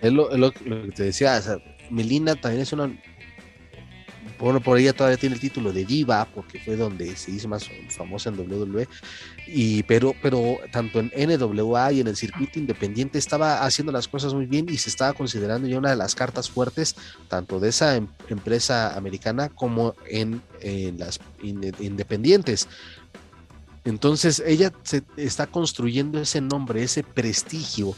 Es 0.01 0.11
lo, 0.11 0.29
que 0.51 0.91
te 0.95 1.03
decía, 1.03 1.41
Melina 1.89 2.35
también 2.35 2.61
es 2.61 2.73
una 2.73 2.91
bueno, 4.39 4.59
por 4.59 4.77
ella 4.77 4.93
todavía 4.93 5.17
tiene 5.17 5.35
el 5.35 5.41
título 5.41 5.71
de 5.71 5.85
diva, 5.85 6.27
porque 6.33 6.59
fue 6.59 6.75
donde 6.75 7.15
se 7.15 7.31
hizo 7.31 7.47
más 7.47 7.69
famosa 7.89 8.29
en 8.29 8.39
WWE, 8.39 8.87
y, 9.47 9.83
pero, 9.83 10.13
pero 10.21 10.57
tanto 10.71 10.99
en 10.99 11.11
NWA 11.15 11.91
y 11.93 12.01
en 12.01 12.07
el 12.07 12.15
circuito 12.15 12.59
independiente 12.59 13.17
estaba 13.17 13.63
haciendo 13.63 13.91
las 13.91 14.07
cosas 14.07 14.33
muy 14.33 14.45
bien 14.45 14.67
y 14.69 14.77
se 14.77 14.89
estaba 14.89 15.13
considerando 15.13 15.67
ya 15.67 15.77
una 15.77 15.91
de 15.91 15.95
las 15.95 16.15
cartas 16.15 16.49
fuertes, 16.49 16.95
tanto 17.27 17.59
de 17.59 17.69
esa 17.69 17.95
em, 17.95 18.07
empresa 18.29 18.95
americana 18.95 19.49
como 19.49 19.95
en, 20.09 20.41
las 20.97 21.19
independientes. 21.41 22.67
Entonces 23.83 24.41
ella 24.45 24.73
se 24.83 25.03
está 25.15 25.45
construyendo 25.45 26.19
ese 26.19 26.41
nombre, 26.41 26.81
ese 26.81 27.03
prestigio 27.03 27.95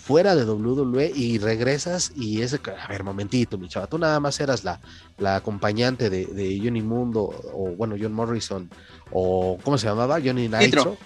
fuera 0.00 0.34
de 0.34 0.44
WWE 0.44 1.12
y 1.14 1.38
regresas 1.38 2.12
y 2.16 2.42
es, 2.42 2.54
a 2.54 2.88
ver, 2.88 3.04
momentito, 3.04 3.58
mi 3.58 3.68
chava, 3.68 3.86
tú 3.86 3.98
nada 3.98 4.18
más 4.18 4.40
eras 4.40 4.64
la, 4.64 4.80
la 5.18 5.36
acompañante 5.36 6.08
de, 6.08 6.26
de 6.26 6.58
Johnny 6.62 6.82
Mundo 6.82 7.22
o 7.52 7.74
bueno, 7.76 7.96
John 8.00 8.12
Morrison 8.12 8.70
o 9.12 9.58
¿cómo 9.62 9.78
se 9.78 9.86
llamaba? 9.86 10.18
Johnny 10.24 10.48
Nitro. 10.48 10.96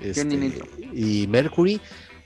Este, 0.00 0.52
y 0.94 1.26
Mercury, 1.26 1.80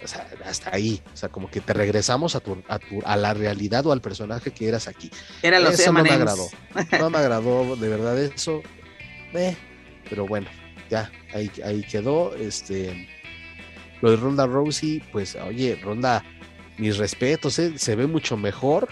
o 0.04 0.06
sea, 0.06 0.28
hasta 0.44 0.74
ahí, 0.74 1.02
o 1.12 1.16
sea, 1.16 1.30
como 1.30 1.50
que 1.50 1.60
te 1.60 1.72
regresamos 1.72 2.36
a, 2.36 2.40
tu, 2.40 2.62
a, 2.68 2.78
tu, 2.78 3.00
a 3.04 3.16
la 3.16 3.34
realidad 3.34 3.86
o 3.86 3.92
al 3.92 4.00
personaje 4.00 4.50
que 4.52 4.68
eras 4.68 4.88
aquí. 4.88 5.10
Era 5.42 5.58
los 5.58 5.74
eso 5.74 5.92
no 5.92 6.02
me 6.02 6.10
agradó, 6.10 6.48
no 6.98 7.10
me 7.10 7.18
agradó 7.18 7.76
de 7.76 7.88
verdad 7.88 8.18
eso, 8.18 8.62
eh, 9.32 9.56
pero 10.08 10.26
bueno, 10.26 10.48
ya, 10.90 11.10
ahí, 11.32 11.50
ahí 11.64 11.82
quedó, 11.82 12.34
este 12.34 13.08
lo 14.02 14.10
de 14.10 14.16
Ronda 14.16 14.46
Rousey, 14.46 15.00
pues, 15.12 15.36
oye, 15.36 15.76
Ronda, 15.76 16.22
mis 16.76 16.98
respetos, 16.98 17.58
¿eh? 17.58 17.78
se 17.78 17.96
ve 17.96 18.06
mucho 18.06 18.36
mejor. 18.36 18.88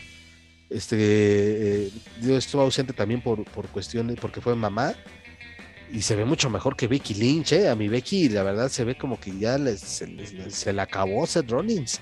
Este, 0.71 0.97
eh, 0.99 1.91
yo 2.23 2.37
estuve 2.37 2.63
ausente 2.63 2.93
también 2.93 3.21
por, 3.21 3.45
por 3.45 3.67
cuestiones, 3.69 4.17
porque 4.21 4.41
fue 4.41 4.55
mamá. 4.55 4.95
Y 5.93 6.03
se 6.03 6.15
ve 6.15 6.25
mucho 6.25 6.49
mejor 6.49 6.77
que 6.77 6.87
Becky 6.87 7.15
Lynch, 7.15 7.53
¿eh? 7.53 7.69
A 7.69 7.75
mi 7.75 7.89
Becky, 7.89 8.29
la 8.29 8.45
verdad, 8.45 8.69
se 8.69 8.85
ve 8.85 8.97
como 8.97 9.19
que 9.19 9.37
ya 9.37 9.59
se, 9.77 10.51
se 10.51 10.73
le 10.73 10.81
acabó 10.81 11.27
Seth 11.27 11.51
Rollins. 11.51 12.01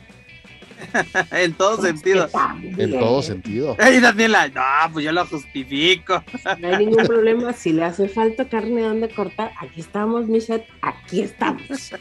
en 1.33 1.53
todo 1.55 1.81
sentido. 1.83 2.29
En 2.77 2.93
todo 2.93 3.23
sentido. 3.23 3.77
Y 3.79 4.01
Daniela, 4.01 4.49
no, 4.49 4.93
pues 4.93 5.05
yo 5.05 5.13
lo 5.13 5.27
justifico. 5.27 6.23
No 6.59 6.69
hay 6.69 6.87
ningún 6.87 7.07
problema. 7.07 7.53
Si 7.53 7.73
le 7.73 7.85
hace 7.85 8.09
falta 8.09 8.49
carne 8.49 8.83
donde 8.83 9.09
cortar, 9.09 9.53
aquí 9.61 9.81
estamos, 9.81 10.27
Michelle, 10.27 10.67
aquí 10.83 11.23
estamos. 11.23 11.93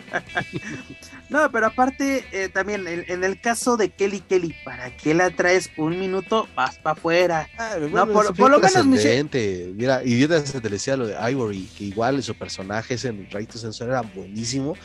No, 1.30 1.52
pero 1.52 1.66
aparte, 1.66 2.24
eh, 2.32 2.48
también 2.48 2.88
en, 2.88 3.24
el 3.26 3.42
caso 3.42 3.76
de 3.76 3.90
Kelly 3.90 4.22
Kelly, 4.22 4.56
¿para 4.64 4.96
qué 4.96 5.14
la 5.14 5.30
traes 5.30 5.70
un 5.76 6.00
minuto? 6.00 6.48
Vas 6.56 6.78
para 6.78 6.94
afuera. 6.98 7.50
Ah, 7.58 7.76
no, 7.80 8.08
por, 8.08 8.50
lo 8.50 8.60
menos, 8.60 8.86
Michelle. 8.86 9.74
Mira, 9.76 10.02
y 10.06 10.18
yo 10.20 10.30
te 10.30 10.70
decía 10.70 10.96
lo 10.96 11.06
de 11.06 11.18
Ivory, 11.32 11.68
que 11.78 11.84
igual 11.84 12.24
su 12.24 12.34
personaje 12.34 12.94
ese 12.94 13.10
en 13.10 13.28
Right 13.30 13.52
to 13.52 13.58
Sensor 13.58 13.90
era 13.90 14.02
buenísimo 14.02 14.76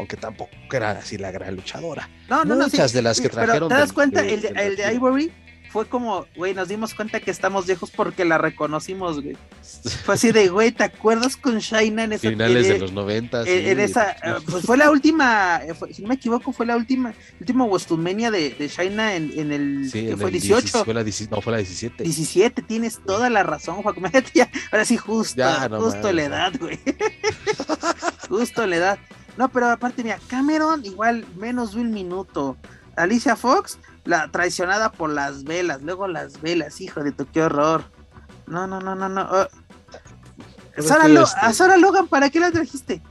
aunque 0.00 0.16
tampoco 0.16 0.50
era 0.72 0.92
así 0.92 1.18
la 1.18 1.30
gran 1.30 1.54
luchadora. 1.54 2.08
No, 2.28 2.44
no, 2.44 2.56
Muchas 2.56 2.92
de 2.92 3.02
las 3.02 3.20
que 3.20 3.28
trajeron. 3.28 3.68
¿Te 3.68 3.74
das 3.74 3.92
cuenta? 3.92 4.26
el, 4.26 4.40
de, 4.40 4.94
Ivory 4.94 5.30
fue 5.70 5.86
como, 5.86 6.26
güey, 6.36 6.52
nos 6.52 6.68
dimos 6.68 6.94
cuenta 6.94 7.20
que 7.20 7.30
estamos 7.30 7.66
viejos 7.66 7.92
porque 7.92 8.24
la 8.24 8.38
reconocimos, 8.38 9.22
güey. 9.22 9.36
Fue 10.04 10.14
así 10.14 10.32
de, 10.32 10.48
güey, 10.48 10.72
¿te 10.72 10.82
acuerdas 10.82 11.36
con 11.36 11.58
Shaina 11.58 12.04
en 12.04 12.14
esa 12.14 12.28
Finales 12.28 12.66
de 12.66 12.78
los 12.78 12.92
90. 12.92 13.42
En, 13.46 13.78
esa, 13.78 14.10
eh, 14.10 14.34
pues 14.50 14.64
fue 14.64 14.76
la 14.76 14.90
última, 14.90 15.60
eh, 15.64 15.72
si 15.92 16.02
no 16.02 16.08
me 16.08 16.16
equivoco, 16.16 16.52
fue 16.52 16.66
la 16.66 16.76
última, 16.76 17.14
última 17.38 17.64
Westumania 17.64 18.32
de, 18.32 18.50
de 18.50 18.68
Shaina 18.68 19.14
en, 19.14 19.32
en 19.38 19.52
el, 19.52 19.90
sí, 19.90 20.06
que 20.06 20.16
fue 20.16 20.32
18. 20.32 20.84
fue 20.84 20.94
la, 20.94 21.04
no, 21.04 21.40
fue 21.40 21.52
la 21.52 21.58
17. 21.58 22.02
17, 22.02 22.62
tienes 22.62 23.00
toda 23.06 23.30
la 23.30 23.44
razón, 23.44 23.82
Juan. 23.82 23.94
ahora 24.72 24.84
sí, 24.84 24.96
justo, 24.96 25.42
justo 25.78 26.12
la 26.12 26.24
edad, 26.24 26.52
güey. 26.58 26.80
justo 28.28 28.66
la 28.66 28.76
edad. 28.76 28.98
No, 29.36 29.48
pero 29.48 29.70
aparte, 29.70 30.02
mira, 30.02 30.18
Cameron 30.28 30.84
igual 30.84 31.26
menos 31.36 31.74
de 31.74 31.80
un 31.80 31.90
minuto. 31.90 32.56
Alicia 32.96 33.36
Fox, 33.36 33.78
la 34.04 34.30
traicionada 34.30 34.92
por 34.92 35.10
las 35.10 35.44
velas, 35.44 35.82
luego 35.82 36.08
las 36.08 36.40
velas, 36.40 36.80
hijo 36.80 37.02
de 37.02 37.12
tu, 37.12 37.26
qué 37.26 37.42
horror. 37.42 37.84
No, 38.46 38.66
no, 38.66 38.80
no, 38.80 38.94
no, 38.94 39.08
no. 39.08 39.28
Oh. 39.30 39.46
Este 40.76 40.92
a 40.92 41.52
Sara 41.52 41.76
Logan, 41.76 42.08
¿para 42.08 42.30
qué 42.30 42.40
la 42.40 42.50
trajiste? 42.50 43.02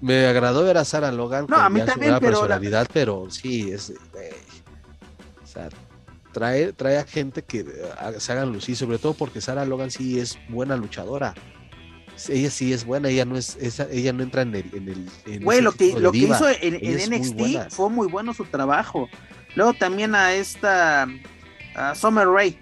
Me 0.00 0.26
agradó 0.26 0.64
ver 0.64 0.78
a 0.78 0.84
Sara 0.84 1.10
Logan. 1.12 1.46
No, 1.48 1.56
a 1.56 1.68
mí 1.68 1.80
también, 1.84 2.16
pero. 2.20 2.40
Personalidad, 2.40 2.88
pero 2.92 3.30
sí, 3.30 3.70
es. 3.70 3.90
Eh, 3.90 4.42
o 5.42 5.46
sea, 5.46 5.68
trae, 6.32 6.72
trae 6.72 6.98
a 6.98 7.04
gente 7.04 7.42
que 7.42 7.64
se 8.18 8.32
hagan 8.32 8.52
lucir, 8.52 8.76
sobre 8.76 8.98
todo 8.98 9.14
porque 9.14 9.40
Sara 9.40 9.64
Logan 9.64 9.90
sí 9.90 10.20
es 10.20 10.38
buena 10.48 10.76
luchadora. 10.76 11.34
Ella 12.28 12.50
sí 12.50 12.72
es 12.72 12.84
buena, 12.84 13.08
ella 13.08 13.24
no 13.24 13.36
es, 13.36 13.56
esa, 13.56 13.88
ella 13.90 14.12
no 14.12 14.22
entra 14.22 14.42
en 14.42 14.54
el, 14.54 14.64
en 14.72 14.88
el 14.88 15.10
en 15.26 15.44
Güey, 15.44 15.60
lo 15.60 15.72
que, 15.72 15.98
lo 15.98 16.12
que 16.12 16.18
hizo 16.18 16.48
en, 16.48 16.74
muy 16.74 17.18
NXT 17.18 17.70
fue 17.70 17.90
muy 17.90 18.08
bueno 18.08 18.34
su 18.34 18.44
trabajo. 18.44 19.08
Luego 19.54 19.74
también 19.74 20.14
a 20.14 20.32
esta 20.32 21.08
a 21.74 21.94
Summer 21.94 22.26
Rae, 22.28 22.56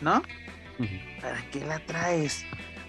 ¿no? 0.00 0.22
¿Para 1.20 1.42
qué 1.50 1.60
la 1.60 1.78
traes? 1.80 2.44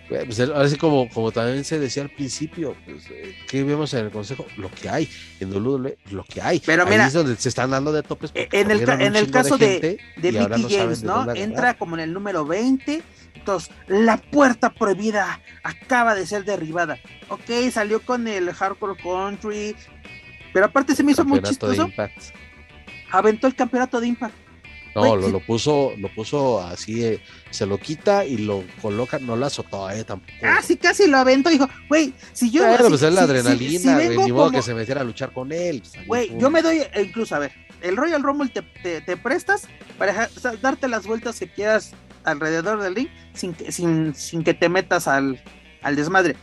Güey, 0.10 0.26
pues, 0.26 0.40
ahora 0.40 0.70
sí, 0.70 0.78
como, 0.78 1.10
como 1.10 1.32
también 1.32 1.64
se 1.64 1.80
decía 1.80 2.04
al 2.04 2.10
principio, 2.10 2.76
pues, 2.86 3.06
eh, 3.10 3.36
¿qué 3.48 3.64
vemos 3.64 3.94
en 3.96 4.06
el 4.06 4.12
consejo? 4.12 4.46
Lo 4.58 4.70
que 4.70 4.88
hay. 4.88 5.10
En 5.40 5.52
WWE, 5.52 5.98
lo 6.12 6.24
que 6.24 6.42
hay. 6.42 6.62
Pero 6.64 6.84
Ahí 6.84 6.90
mira, 6.92 7.08
es 7.08 7.14
donde 7.14 7.36
se 7.38 7.50
están 7.50 7.72
dando 7.72 7.92
de 7.92 8.04
topes. 8.04 8.32
Eh, 8.36 8.48
en 8.52 8.70
el 8.70 8.88
en 8.88 9.16
el 9.16 9.32
caso 9.32 9.58
de- 9.58 9.98
De 10.18 10.40
ahora 10.40 10.58
Mickey 10.58 10.76
no 10.78 10.84
James, 10.84 11.02
de 11.02 11.08
¿no? 11.08 11.14
agarrar. 11.16 11.38
Entra 11.38 11.74
como 11.76 11.96
en 11.96 12.02
el 12.02 12.14
número 12.14 12.46
20. 12.46 13.02
Entonces, 13.34 13.72
la 13.88 14.18
puerta 14.18 14.72
prohibida 14.74 15.40
acaba 15.64 16.16
de 16.16 16.26
ser 16.26 16.46
derribada. 16.46 16.98
Ok, 17.30 17.72
salió 17.72 18.02
con 18.02 18.28
el 18.28 18.52
Hardcore 18.52 19.02
Country. 19.02 19.76
Pero 20.54 20.68
aparte 20.68 20.96
se 20.96 21.04
me 21.04 21.12
hizo 21.12 21.26
muy 21.26 21.40
de 21.40 21.50
chistoso. 21.50 21.90
Aventó 23.12 23.48
el 23.48 23.56
campeonato 23.56 24.00
de 24.00 24.08
Impact. 24.08 24.36
No, 24.96 25.16
lo, 25.18 25.26
sí. 25.26 25.32
lo 25.32 25.40
puso, 25.42 25.94
lo 25.98 26.08
puso 26.14 26.62
así, 26.62 27.04
eh, 27.04 27.20
se 27.52 27.66
lo 27.66 27.78
quita 27.78 28.26
y 28.26 28.38
lo 28.38 28.64
coloca, 28.82 29.20
no 29.20 29.36
lo 29.36 29.46
azotó, 29.46 29.90
eh, 29.90 30.04
tampoco. 30.04 30.32
Casi, 30.42 30.78
casi 30.78 31.08
lo 31.08 31.18
aventó. 31.18 31.50
Dijo, 31.50 31.68
güey, 31.90 32.14
si 32.34 32.50
yo. 32.50 32.64
Pero 32.64 32.86
si- 32.86 32.90
pues 32.90 33.02
es 33.02 33.14
la 33.14 33.22
si- 33.22 33.28
si- 33.28 33.32
adrenalina, 33.32 34.00
si 34.00 34.08
ni 34.10 34.16
modo 34.32 34.46
como- 34.46 34.52
que 34.52 34.62
se 34.62 34.74
metiera 34.74 35.02
a 35.02 35.04
luchar 35.04 35.34
con 35.34 35.52
él. 35.52 35.82
pues, 35.94 36.08
Güey, 36.08 36.38
yo 36.40 36.50
me 36.50 36.62
doy, 36.62 36.82
e 36.94 37.02
incluso, 37.02 37.36
a 37.36 37.40
ver, 37.40 37.52
el 37.82 37.98
Royal 37.98 38.24
Rumble 38.24 38.50
te, 38.50 38.62
te- 38.62 39.02
te 39.02 39.18
prestas 39.18 39.68
para 39.98 40.30
o 40.36 40.40
sea, 40.40 40.54
darte 40.62 40.88
las 40.88 41.06
vueltas 41.06 41.38
que 41.40 41.50
quieras 41.52 41.92
alrededor 42.24 42.82
del 42.82 42.96
ring 42.96 43.10
sin 43.34 43.54
que, 43.54 43.72
sin, 43.72 44.16
sin 44.16 44.44
que 44.44 44.54
te 44.54 44.70
metas 44.70 45.08
al, 45.08 45.44
al 45.82 45.96
desmadre. 45.96 46.36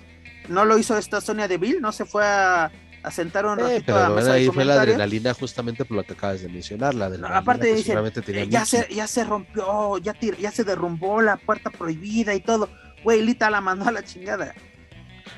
No 0.49 0.65
lo 0.65 0.77
hizo 0.79 0.97
esta 0.99 1.21
Sonia 1.21 1.49
Deville, 1.49 1.81
no 1.81 1.91
se 1.93 2.05
fue 2.05 2.25
a, 2.25 2.71
a 3.03 3.11
sentar 3.11 3.47
un 3.47 3.59
Eh, 3.59 3.63
ratito 3.63 3.83
pero 3.87 3.99
a 3.99 4.09
mesa 4.11 4.33
de 4.33 4.39
ahí 4.39 4.49
fue 4.49 4.65
la 4.65 4.75
adrenalina 4.81 5.35
justamente 5.35 5.85
por 5.85 5.97
lo 5.97 6.05
que 6.05 6.13
acabas 6.13 6.43
de 6.43 6.49
mencionar, 6.49 6.95
la 6.95 7.07
adrenalina 7.07 7.39
aparte 7.39 7.75
dicen, 7.75 7.99
Eh, 8.29 8.47
ya, 8.49 8.65
se, 8.65 8.87
ya 8.95 9.07
se 9.07 9.25
rompió, 9.25 9.99
ya, 9.99 10.13
tir- 10.15 10.37
ya 10.39 10.51
se 10.51 10.65
derrumbó 10.65 11.21
la 11.21 11.37
puerta 11.37 11.71
prohibida 11.71 12.35
y 12.35 12.41
todo. 12.41 12.69
Güey, 13.03 13.23
Lita 13.23 13.51
la 13.51 13.61
mandó 13.61 13.87
a 13.89 13.93
la 13.93 14.05
chingada. 14.05 14.55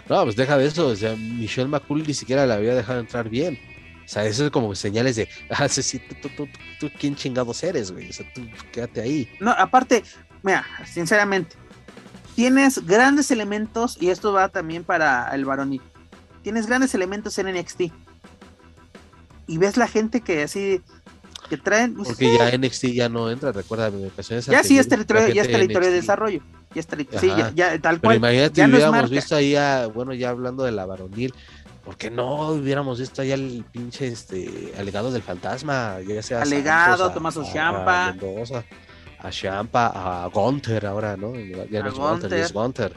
No, 0.08 0.22
pues 0.24 0.36
deja 0.36 0.58
de 0.58 0.66
eso, 0.66 0.88
o 0.88 0.96
sea, 0.96 1.16
Michelle 1.16 1.68
McCool 1.68 2.06
ni 2.06 2.12
siquiera 2.12 2.44
la 2.46 2.54
había 2.54 2.74
dejado 2.74 3.00
entrar 3.00 3.28
bien. 3.30 3.58
O 4.04 4.08
sea, 4.08 4.24
eso 4.26 4.44
es 4.44 4.50
como 4.50 4.74
señales 4.74 5.16
de, 5.16 5.28
ah, 5.50 5.66
sí, 5.68 5.82
sí, 5.82 5.98
tú, 5.98 6.14
tú, 6.20 6.28
tú, 6.36 6.48
tú, 6.78 6.90
quién 6.98 7.16
chingados 7.16 7.62
eres, 7.64 7.90
güey. 7.90 8.10
O 8.10 8.12
sea, 8.12 8.26
tú 8.34 8.42
quédate 8.70 9.00
ahí. 9.00 9.28
No, 9.40 9.52
aparte, 9.52 10.04
mira, 10.42 10.66
sinceramente, 10.84 11.56
tienes 12.34 12.84
grandes 12.84 13.30
elementos, 13.30 13.96
y 13.98 14.10
esto 14.10 14.34
va 14.34 14.50
también 14.50 14.84
para 14.84 15.34
el 15.34 15.46
varonil. 15.46 15.80
Tienes 16.44 16.66
grandes 16.68 16.94
elementos 16.94 17.36
en 17.38 17.46
NXT. 17.52 17.90
Y 19.46 19.58
ves 19.58 19.76
la 19.76 19.88
gente 19.88 20.20
que 20.20 20.42
así, 20.44 20.80
que 21.48 21.56
traen. 21.56 21.94
pues, 21.94 22.08
Porque 22.08 22.36
ya 22.38 22.56
NXT 22.56 22.84
ya 22.92 23.08
no 23.08 23.30
entra, 23.30 23.50
recuerda, 23.50 23.88
en 23.88 24.06
ocasiones 24.06 24.46
ya 24.46 24.62
sí 24.62 24.78
es 24.78 24.88
territorio, 24.88 25.28
ya 25.28 25.42
es 25.42 25.50
territorio 25.50 25.88
de 25.88 25.94
desarrollo. 25.96 26.40
Ya 26.74 26.80
es 26.80 26.86
territorio, 26.86 27.20
sí, 27.20 27.28
ya, 27.28 27.52
ya, 27.54 27.70
tal 27.80 27.96
Pero 28.00 28.08
cual. 28.08 28.16
imagínate, 28.16 28.54
ya 28.54 28.66
no 28.68 28.76
hubiéramos 28.76 29.10
visto 29.10 29.34
ahí, 29.36 29.56
a- 29.56 29.86
bueno, 29.86 30.12
ya 30.12 30.30
hablando 30.30 30.64
de 30.64 30.72
la 30.72 30.84
varonil, 30.86 31.32
¿por 31.84 31.96
qué 31.96 32.10
no 32.10 32.50
hubiéramos 32.50 32.98
visto 32.98 33.22
ahí 33.22 33.32
al 33.32 33.64
pinche 33.70 34.08
este, 34.08 34.72
alegado 34.78 35.10
del 35.12 35.22
fantasma? 35.22 35.98
Ya 36.06 36.22
sea 36.22 36.42
Alegado, 36.42 36.96
Santos, 36.96 37.10
a- 37.10 37.14
Tomaso 37.14 37.42
a-. 37.42 37.44
A 39.18 39.28
a 39.28 40.24
a 40.24 40.26
Gunter 40.28 40.84
ahora, 40.84 41.16
¿no? 41.16 41.34
Ya 41.70 41.82
no 41.82 41.88
es 41.88 41.94
Gunter, 41.94 42.32
es 42.34 42.52
Gunter. 42.52 42.92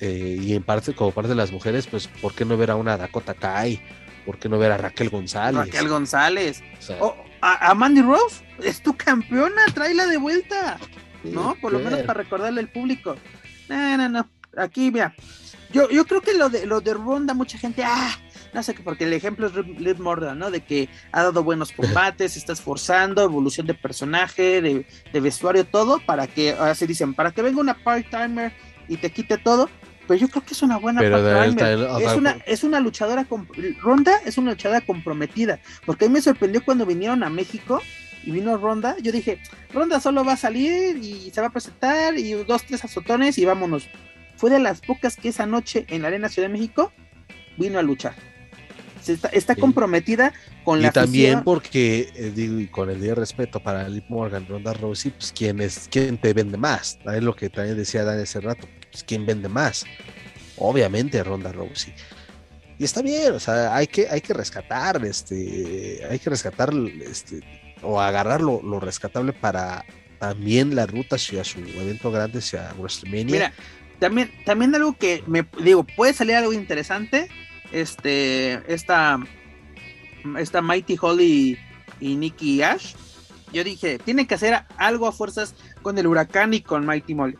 Eh, 0.00 0.38
y 0.40 0.54
en 0.54 0.62
parte, 0.62 0.94
como 0.94 1.12
parte 1.12 1.30
de 1.30 1.34
las 1.34 1.52
mujeres, 1.52 1.86
pues, 1.86 2.08
¿por 2.08 2.34
qué 2.34 2.44
no 2.44 2.56
ver 2.56 2.70
a 2.70 2.76
una 2.76 2.96
Dakota 2.96 3.34
Kai? 3.34 3.80
¿Por 4.24 4.38
qué 4.38 4.48
no 4.48 4.58
ver 4.58 4.72
a 4.72 4.76
Raquel 4.76 5.08
González? 5.08 5.66
Raquel 5.66 5.88
González. 5.88 6.62
O 6.78 6.82
sea, 6.82 6.98
a, 7.40 7.70
a 7.70 7.74
Mandy 7.74 8.02
Rose, 8.02 8.44
es 8.62 8.82
tu 8.82 8.96
campeona, 8.96 9.62
tráela 9.72 10.06
de 10.06 10.16
vuelta. 10.16 10.78
sí, 11.22 11.30
¿no? 11.30 11.54
Por 11.60 11.72
lo 11.72 11.78
menos 11.78 12.00
para 12.00 12.22
recordarle 12.22 12.60
al 12.60 12.68
público. 12.68 13.16
No, 13.68 13.96
no, 13.96 14.08
no. 14.08 14.28
Aquí, 14.56 14.90
mira. 14.90 15.14
Yo, 15.72 15.90
yo 15.90 16.06
creo 16.06 16.20
que 16.20 16.32
lo 16.34 16.48
de 16.48 16.64
lo 16.64 16.80
de 16.80 16.94
Ronda, 16.94 17.34
mucha 17.34 17.58
gente, 17.58 17.82
ah, 17.84 18.16
no 18.54 18.62
sé, 18.62 18.74
porque 18.74 19.04
el 19.04 19.12
ejemplo 19.12 19.48
es 19.48 19.54
Liv 19.54 19.98
Morgan, 19.98 20.38
¿no? 20.38 20.50
De 20.50 20.60
que 20.60 20.88
ha 21.12 21.22
dado 21.22 21.42
buenos 21.42 21.72
combates, 21.76 22.36
está 22.36 22.52
esforzando, 22.52 23.22
evolución 23.22 23.66
de 23.66 23.74
personaje, 23.74 24.62
de, 24.62 24.86
de 25.12 25.20
vestuario, 25.20 25.66
todo, 25.66 25.98
para 25.98 26.26
que, 26.26 26.52
ahora 26.52 26.74
sí 26.74 26.86
dicen, 26.86 27.14
para 27.14 27.32
que 27.32 27.42
venga 27.42 27.60
una 27.60 27.74
part-timer 27.74 28.52
y 28.88 28.96
te 28.96 29.10
quite 29.10 29.38
todo. 29.38 29.68
Pero 30.06 30.20
yo 30.20 30.28
creo 30.28 30.44
que 30.44 30.52
es 30.54 30.62
una 30.62 30.76
buena 30.76 31.00
Pero 31.00 31.98
Es 31.98 32.14
una, 32.16 32.36
es 32.46 32.64
una 32.64 32.80
luchadora, 32.80 33.26
Ronda 33.80 34.12
es 34.24 34.38
una 34.38 34.52
luchadora 34.52 34.80
comprometida, 34.80 35.58
porque 35.84 36.04
a 36.04 36.08
mí 36.08 36.14
me 36.14 36.20
sorprendió 36.22 36.64
cuando 36.64 36.86
vinieron 36.86 37.22
a 37.24 37.30
México 37.30 37.82
y 38.22 38.30
vino 38.30 38.56
Ronda, 38.56 38.96
yo 39.00 39.12
dije, 39.12 39.40
Ronda 39.72 40.00
solo 40.00 40.24
va 40.24 40.32
a 40.32 40.36
salir 40.36 40.96
y 40.96 41.30
se 41.30 41.40
va 41.40 41.48
a 41.48 41.50
presentar 41.50 42.18
y 42.18 42.32
dos, 42.32 42.64
tres 42.64 42.84
azotones 42.84 43.38
y 43.38 43.44
vámonos. 43.44 43.88
Fue 44.36 44.50
de 44.50 44.58
las 44.58 44.80
pocas 44.80 45.16
que 45.16 45.28
esa 45.28 45.46
noche 45.46 45.86
en 45.88 46.02
la 46.02 46.08
Arena 46.08 46.28
Ciudad 46.28 46.48
de 46.48 46.52
México 46.52 46.92
vino 47.56 47.78
a 47.78 47.82
luchar. 47.82 48.14
Se 49.00 49.12
está, 49.12 49.28
está 49.28 49.54
Sí. 49.54 49.60
comprometida 49.60 50.32
con 50.66 50.82
la 50.82 50.88
Y 50.88 50.90
también 50.90 51.26
afición. 51.26 51.44
porque, 51.44 52.10
eh, 52.16 52.32
digo, 52.34 52.58
y 52.58 52.66
con 52.66 52.90
el 52.90 53.00
día 53.00 53.10
de 53.10 53.14
respeto 53.14 53.60
para 53.60 53.88
Liv 53.88 54.02
Morgan, 54.08 54.48
Ronda 54.48 54.72
Rousey, 54.72 55.12
pues 55.12 55.32
quién 55.32 55.60
es, 55.60 55.86
quién 55.88 56.18
te 56.18 56.32
vende 56.32 56.58
más. 56.58 56.98
Es 57.06 57.22
lo 57.22 57.36
que 57.36 57.48
también 57.48 57.76
decía 57.76 58.02
Dan 58.02 58.18
hace 58.18 58.40
rato, 58.40 58.66
pues 58.90 59.04
quién 59.04 59.24
vende 59.24 59.48
más. 59.48 59.84
Obviamente 60.56 61.22
Ronda 61.22 61.52
Rousey. 61.52 61.94
Y 62.80 62.84
está 62.84 63.00
bien, 63.00 63.32
o 63.32 63.38
sea, 63.38 63.76
hay 63.76 63.86
que, 63.86 64.08
hay 64.10 64.20
que 64.20 64.34
rescatar, 64.34 65.04
este, 65.06 66.02
hay 66.10 66.18
que 66.18 66.30
rescatar, 66.30 66.74
este, 67.00 67.40
o 67.82 68.00
agarrar 68.00 68.40
lo, 68.40 68.60
lo 68.60 68.80
rescatable 68.80 69.32
para 69.32 69.84
también 70.18 70.74
la 70.74 70.86
ruta 70.86 71.14
hacia 71.14 71.44
su 71.44 71.60
evento 71.60 72.10
grande, 72.10 72.40
hacia 72.40 72.74
WrestleMania. 72.76 73.24
Mira, 73.32 73.52
también, 74.00 74.32
también 74.44 74.74
algo 74.74 74.98
que 74.98 75.22
me 75.28 75.46
digo, 75.62 75.84
puede 75.84 76.12
salir 76.12 76.34
algo 76.34 76.52
interesante. 76.52 77.28
Este, 77.70 78.60
esta, 78.66 79.20
esta 80.38 80.62
Mighty 80.62 80.96
Holly 81.00 81.58
y 82.00 82.16
Nikki 82.16 82.62
Ash. 82.62 82.94
Yo 83.52 83.62
dije, 83.64 83.98
tienen 83.98 84.26
que 84.26 84.34
hacer 84.34 84.64
algo 84.76 85.06
a 85.06 85.12
fuerzas 85.12 85.54
con 85.82 85.96
el 85.98 86.06
huracán 86.06 86.52
y 86.54 86.60
con 86.60 86.84
Mighty 86.86 87.14
Molly. 87.14 87.36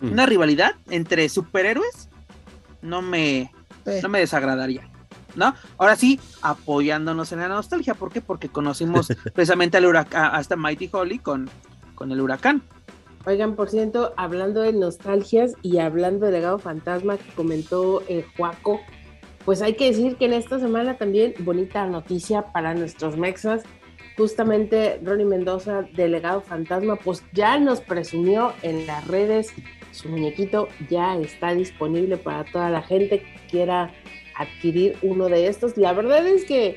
Mm. 0.00 0.12
Una 0.12 0.26
rivalidad 0.26 0.74
entre 0.90 1.28
superhéroes 1.28 2.08
no 2.82 3.02
me, 3.02 3.50
Eh. 3.86 4.00
no 4.02 4.08
me 4.08 4.18
desagradaría. 4.20 4.88
¿No? 5.36 5.54
Ahora 5.78 5.94
sí, 5.96 6.18
apoyándonos 6.42 7.30
en 7.32 7.38
la 7.38 7.48
nostalgia. 7.48 7.94
¿Por 7.94 8.10
qué? 8.12 8.20
Porque 8.20 8.48
conocimos 8.48 9.08
precisamente 9.34 9.76
al 9.76 9.86
huracán, 9.86 10.34
a 10.34 10.40
esta 10.40 10.56
Mighty 10.56 10.88
Holly 10.92 11.18
con, 11.20 11.48
con 11.94 12.10
el 12.12 12.20
huracán. 12.20 12.62
Oigan, 13.26 13.54
por 13.54 13.68
cierto, 13.70 14.12
hablando 14.16 14.62
de 14.62 14.72
nostalgias 14.72 15.52
y 15.62 15.78
hablando 15.78 16.24
del 16.26 16.34
legado 16.34 16.58
fantasma 16.58 17.16
que 17.18 17.30
comentó 17.34 18.02
el 18.08 18.24
Juaco, 18.36 18.80
pues 19.50 19.62
hay 19.62 19.74
que 19.74 19.86
decir 19.86 20.14
que 20.14 20.26
en 20.26 20.32
esta 20.34 20.60
semana 20.60 20.96
también 20.96 21.34
bonita 21.40 21.84
noticia 21.84 22.42
para 22.52 22.72
nuestros 22.72 23.16
mexas. 23.16 23.64
Justamente 24.16 25.00
Ronnie 25.02 25.26
Mendoza, 25.26 25.88
delegado 25.92 26.40
fantasma, 26.40 26.94
pues 26.94 27.24
ya 27.32 27.58
nos 27.58 27.80
presumió 27.80 28.52
en 28.62 28.86
las 28.86 29.04
redes, 29.08 29.52
su 29.90 30.08
muñequito 30.08 30.68
ya 30.88 31.16
está 31.16 31.52
disponible 31.52 32.16
para 32.16 32.44
toda 32.44 32.70
la 32.70 32.80
gente 32.80 33.22
que 33.22 33.40
quiera 33.50 33.92
adquirir 34.36 34.96
uno 35.02 35.28
de 35.28 35.48
estos. 35.48 35.76
La 35.76 35.94
verdad 35.94 36.24
es 36.28 36.44
que 36.44 36.76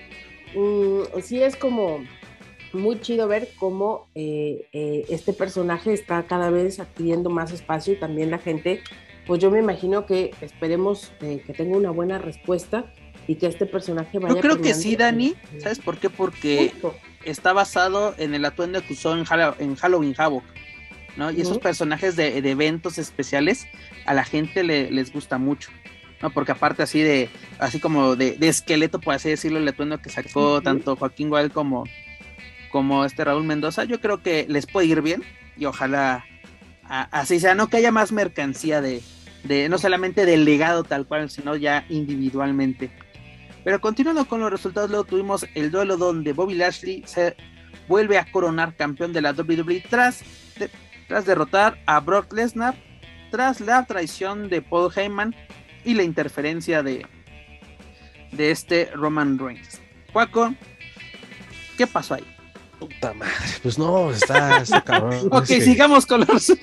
mm, 0.55 1.19
sí 1.21 1.43
es 1.43 1.55
como 1.55 1.99
muy 2.73 2.99
chido 3.01 3.27
ver 3.27 3.49
cómo 3.59 4.07
eh, 4.15 4.67
eh, 4.73 5.05
este 5.09 5.33
personaje 5.33 5.93
está 5.93 6.23
cada 6.23 6.49
vez 6.49 6.79
adquiriendo 6.79 7.29
más 7.29 7.51
espacio 7.51 7.93
y 7.93 7.97
también 7.97 8.31
la 8.31 8.39
gente, 8.39 8.81
pues 9.25 9.41
yo 9.41 9.49
me 9.51 9.59
imagino 9.59 10.05
que 10.05 10.31
esperemos 10.41 11.11
eh, 11.21 11.41
que 11.45 11.53
tenga 11.53 11.77
una 11.77 11.91
buena 11.91 12.17
respuesta 12.17 12.85
y 13.27 13.35
que 13.35 13.47
este 13.47 13.65
personaje 13.65 14.19
vaya. 14.19 14.35
Yo 14.35 14.41
creo 14.41 14.61
que 14.61 14.73
sí, 14.73 14.95
Dani. 14.95 15.33
¿Sabes 15.59 15.79
por 15.79 15.97
qué? 15.97 16.09
Porque 16.09 16.69
Justo. 16.73 16.95
está 17.23 17.53
basado 17.53 18.13
en 18.17 18.33
el 18.35 18.43
atuendo 18.45 18.81
que 18.81 18.93
usó 18.93 19.15
en, 19.15 19.23
Halloween 19.25 20.15
Havoc. 20.17 20.43
¿no? 21.15 21.31
Y 21.31 21.41
esos 21.41 21.59
personajes 21.59 22.15
de, 22.15 22.41
de 22.41 22.51
eventos 22.51 22.97
especiales 22.97 23.67
a 24.05 24.13
la 24.15 24.23
gente 24.25 24.63
le- 24.63 24.89
les 24.91 25.13
gusta 25.13 25.37
mucho. 25.37 25.69
¿no? 26.21 26.31
Porque 26.31 26.51
aparte 26.53 26.83
así 26.83 27.01
de, 27.01 27.29
así 27.59 27.79
como 27.79 28.15
de, 28.15 28.31
de 28.37 28.47
esqueleto, 28.49 28.99
por 28.99 29.13
así 29.13 29.29
decirlo, 29.29 29.59
el 29.59 29.67
atuendo 29.67 30.01
que 30.01 30.09
sacó 30.09 30.61
tanto 30.61 30.95
Joaquín 30.95 31.29
Gual 31.29 31.51
como, 31.51 31.83
como 32.71 33.05
este 33.05 33.23
Raúl 33.23 33.43
Mendoza, 33.43 33.83
yo 33.83 34.01
creo 34.01 34.21
que 34.23 34.45
les 34.49 34.65
puede 34.65 34.87
ir 34.87 35.01
bien 35.01 35.21
y 35.55 35.65
ojalá 35.65 36.25
así 37.11 37.39
sea, 37.39 37.55
no 37.55 37.67
que 37.67 37.77
haya 37.77 37.91
más 37.91 38.11
mercancía 38.11 38.81
de, 38.81 39.01
no 39.69 39.77
solamente 39.77 40.25
del 40.25 40.45
legado 40.45 40.83
tal 40.83 41.07
cual, 41.07 41.29
sino 41.29 41.55
ya 41.55 41.85
individualmente. 41.89 42.91
Pero 43.63 43.79
continuando 43.81 44.25
con 44.25 44.41
los 44.41 44.51
resultados, 44.51 44.89
luego 44.89 45.05
tuvimos 45.05 45.45
el 45.55 45.71
duelo 45.71 45.97
donde 45.97 46.33
Bobby 46.33 46.55
Lashley 46.55 47.03
se 47.05 47.35
vuelve 47.87 48.17
a 48.17 48.29
coronar 48.31 48.75
campeón 48.75 49.13
de 49.13 49.21
la 49.21 49.31
WWE 49.31 49.83
tras, 49.89 50.23
tras 51.07 51.25
derrotar 51.25 51.79
a 51.85 51.99
Brock 51.99 52.33
Lesnar 52.33 52.75
tras 53.33 53.61
la 53.61 53.83
traición 53.85 54.47
de 54.47 54.61
Paul 54.61 54.91
Heyman 54.95 55.35
y 55.83 55.95
la 55.95 56.03
interferencia 56.03 56.83
de, 56.83 57.03
de 58.31 58.51
este 58.51 58.91
Roman 58.93 59.39
Reigns. 59.39 59.81
Juaco, 60.11 60.53
¿qué 61.75 61.87
pasó 61.87 62.13
ahí? 62.13 62.23
Puta 62.87 63.13
madre, 63.13 63.33
pues 63.61 63.77
no, 63.77 64.11
está, 64.11 64.57
está 64.61 64.81
cabrón. 64.83 65.27
ok, 65.31 65.43
Es 65.43 65.47
que- 65.49 65.61
sigamos 65.61 66.05
con 66.05 66.21
los. 66.21 66.43
Sí, 66.43 66.57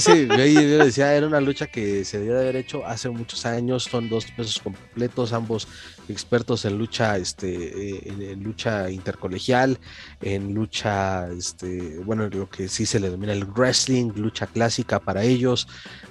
sí, 0.00 0.28
yo, 0.28 0.36
yo 0.46 0.84
decía, 0.84 1.14
era 1.14 1.26
una 1.26 1.40
lucha 1.40 1.66
que 1.66 2.04
se 2.04 2.18
debió 2.18 2.34
de 2.34 2.40
haber 2.42 2.56
hecho 2.56 2.86
hace 2.86 3.08
muchos 3.08 3.44
años, 3.46 3.84
son 3.84 4.08
dos 4.08 4.26
pesos 4.30 4.60
completos, 4.60 5.32
ambos 5.32 5.66
expertos 6.08 6.64
en 6.64 6.78
lucha, 6.78 7.16
este, 7.16 7.52
eh, 7.96 8.02
en, 8.06 8.22
en 8.22 8.42
lucha 8.44 8.90
intercolegial, 8.90 9.78
en 10.22 10.54
lucha, 10.54 11.28
este, 11.36 11.98
bueno, 12.04 12.28
lo 12.28 12.48
que 12.48 12.68
sí 12.68 12.86
se 12.86 13.00
le 13.00 13.06
denomina 13.08 13.32
el 13.32 13.44
wrestling, 13.44 14.12
lucha 14.14 14.46
clásica 14.46 15.00
para 15.00 15.24
ellos, 15.24 15.66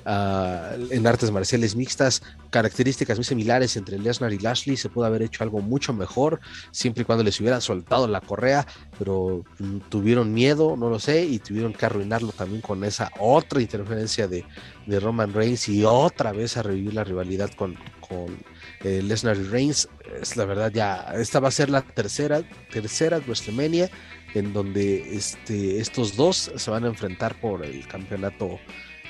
ah, 0.05 0.71
en 0.89 1.07
artes 1.07 1.31
marciales 1.31 1.75
mixtas, 1.77 2.21
características 2.49 3.17
muy 3.17 3.25
similares 3.25 3.75
entre 3.77 3.97
Lesnar 3.99 4.33
y 4.33 4.39
Lashley, 4.39 4.75
se 4.77 4.89
pudo 4.89 5.05
haber 5.05 5.21
hecho 5.21 5.43
algo 5.43 5.59
mucho 5.61 5.93
mejor, 5.93 6.39
siempre 6.71 7.03
y 7.03 7.05
cuando 7.05 7.23
les 7.23 7.39
hubieran 7.39 7.61
soltado 7.61 8.07
la 8.07 8.19
correa, 8.21 8.65
pero 8.97 9.43
mm, 9.59 9.77
tuvieron 9.89 10.33
miedo, 10.33 10.75
no 10.77 10.89
lo 10.89 10.99
sé, 10.99 11.25
y 11.25 11.39
tuvieron 11.39 11.73
que 11.73 11.85
arruinarlo 11.85 12.31
también 12.31 12.61
con 12.61 12.83
esa 12.83 13.11
otra 13.19 13.61
interferencia 13.61 14.27
de, 14.27 14.45
de 14.85 14.99
Roman 14.99 15.33
Reigns 15.33 15.67
y 15.69 15.83
otra 15.83 16.31
vez 16.31 16.57
a 16.57 16.63
revivir 16.63 16.93
la 16.93 17.03
rivalidad 17.03 17.51
con, 17.51 17.75
con 18.07 18.37
eh, 18.83 19.01
Lesnar 19.03 19.37
y 19.37 19.43
Reigns. 19.43 19.87
Es 20.21 20.37
la 20.37 20.45
verdad 20.45 20.71
ya, 20.73 21.13
esta 21.15 21.39
va 21.39 21.49
a 21.49 21.51
ser 21.51 21.69
la 21.69 21.81
tercera, 21.81 22.41
tercera 22.71 23.17
WrestleMania 23.19 23.89
en 24.33 24.53
donde 24.53 25.15
este, 25.15 25.79
estos 25.79 26.15
dos 26.15 26.51
se 26.55 26.71
van 26.71 26.83
a 26.83 26.87
enfrentar 26.87 27.39
por 27.39 27.65
el 27.65 27.87
campeonato 27.87 28.59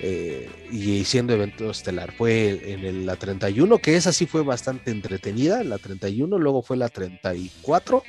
eh, 0.02 0.50
y 0.72 1.04
siendo 1.06 1.34
evento 1.34 1.72
estelar. 1.72 2.12
Fue 2.18 2.74
en 2.74 2.86
el- 2.86 3.06
la 3.06 3.16
31, 3.16 3.80
que 3.80 3.96
esa 3.96 4.12
sí 4.12 4.26
fue 4.26 4.44
bastante 4.44 4.92
entretenida, 4.92 5.64
la 5.64 5.78
31, 5.78 6.38
luego 6.38 6.62
fue 6.62 6.78
la 6.78 6.90
34 6.90 8.04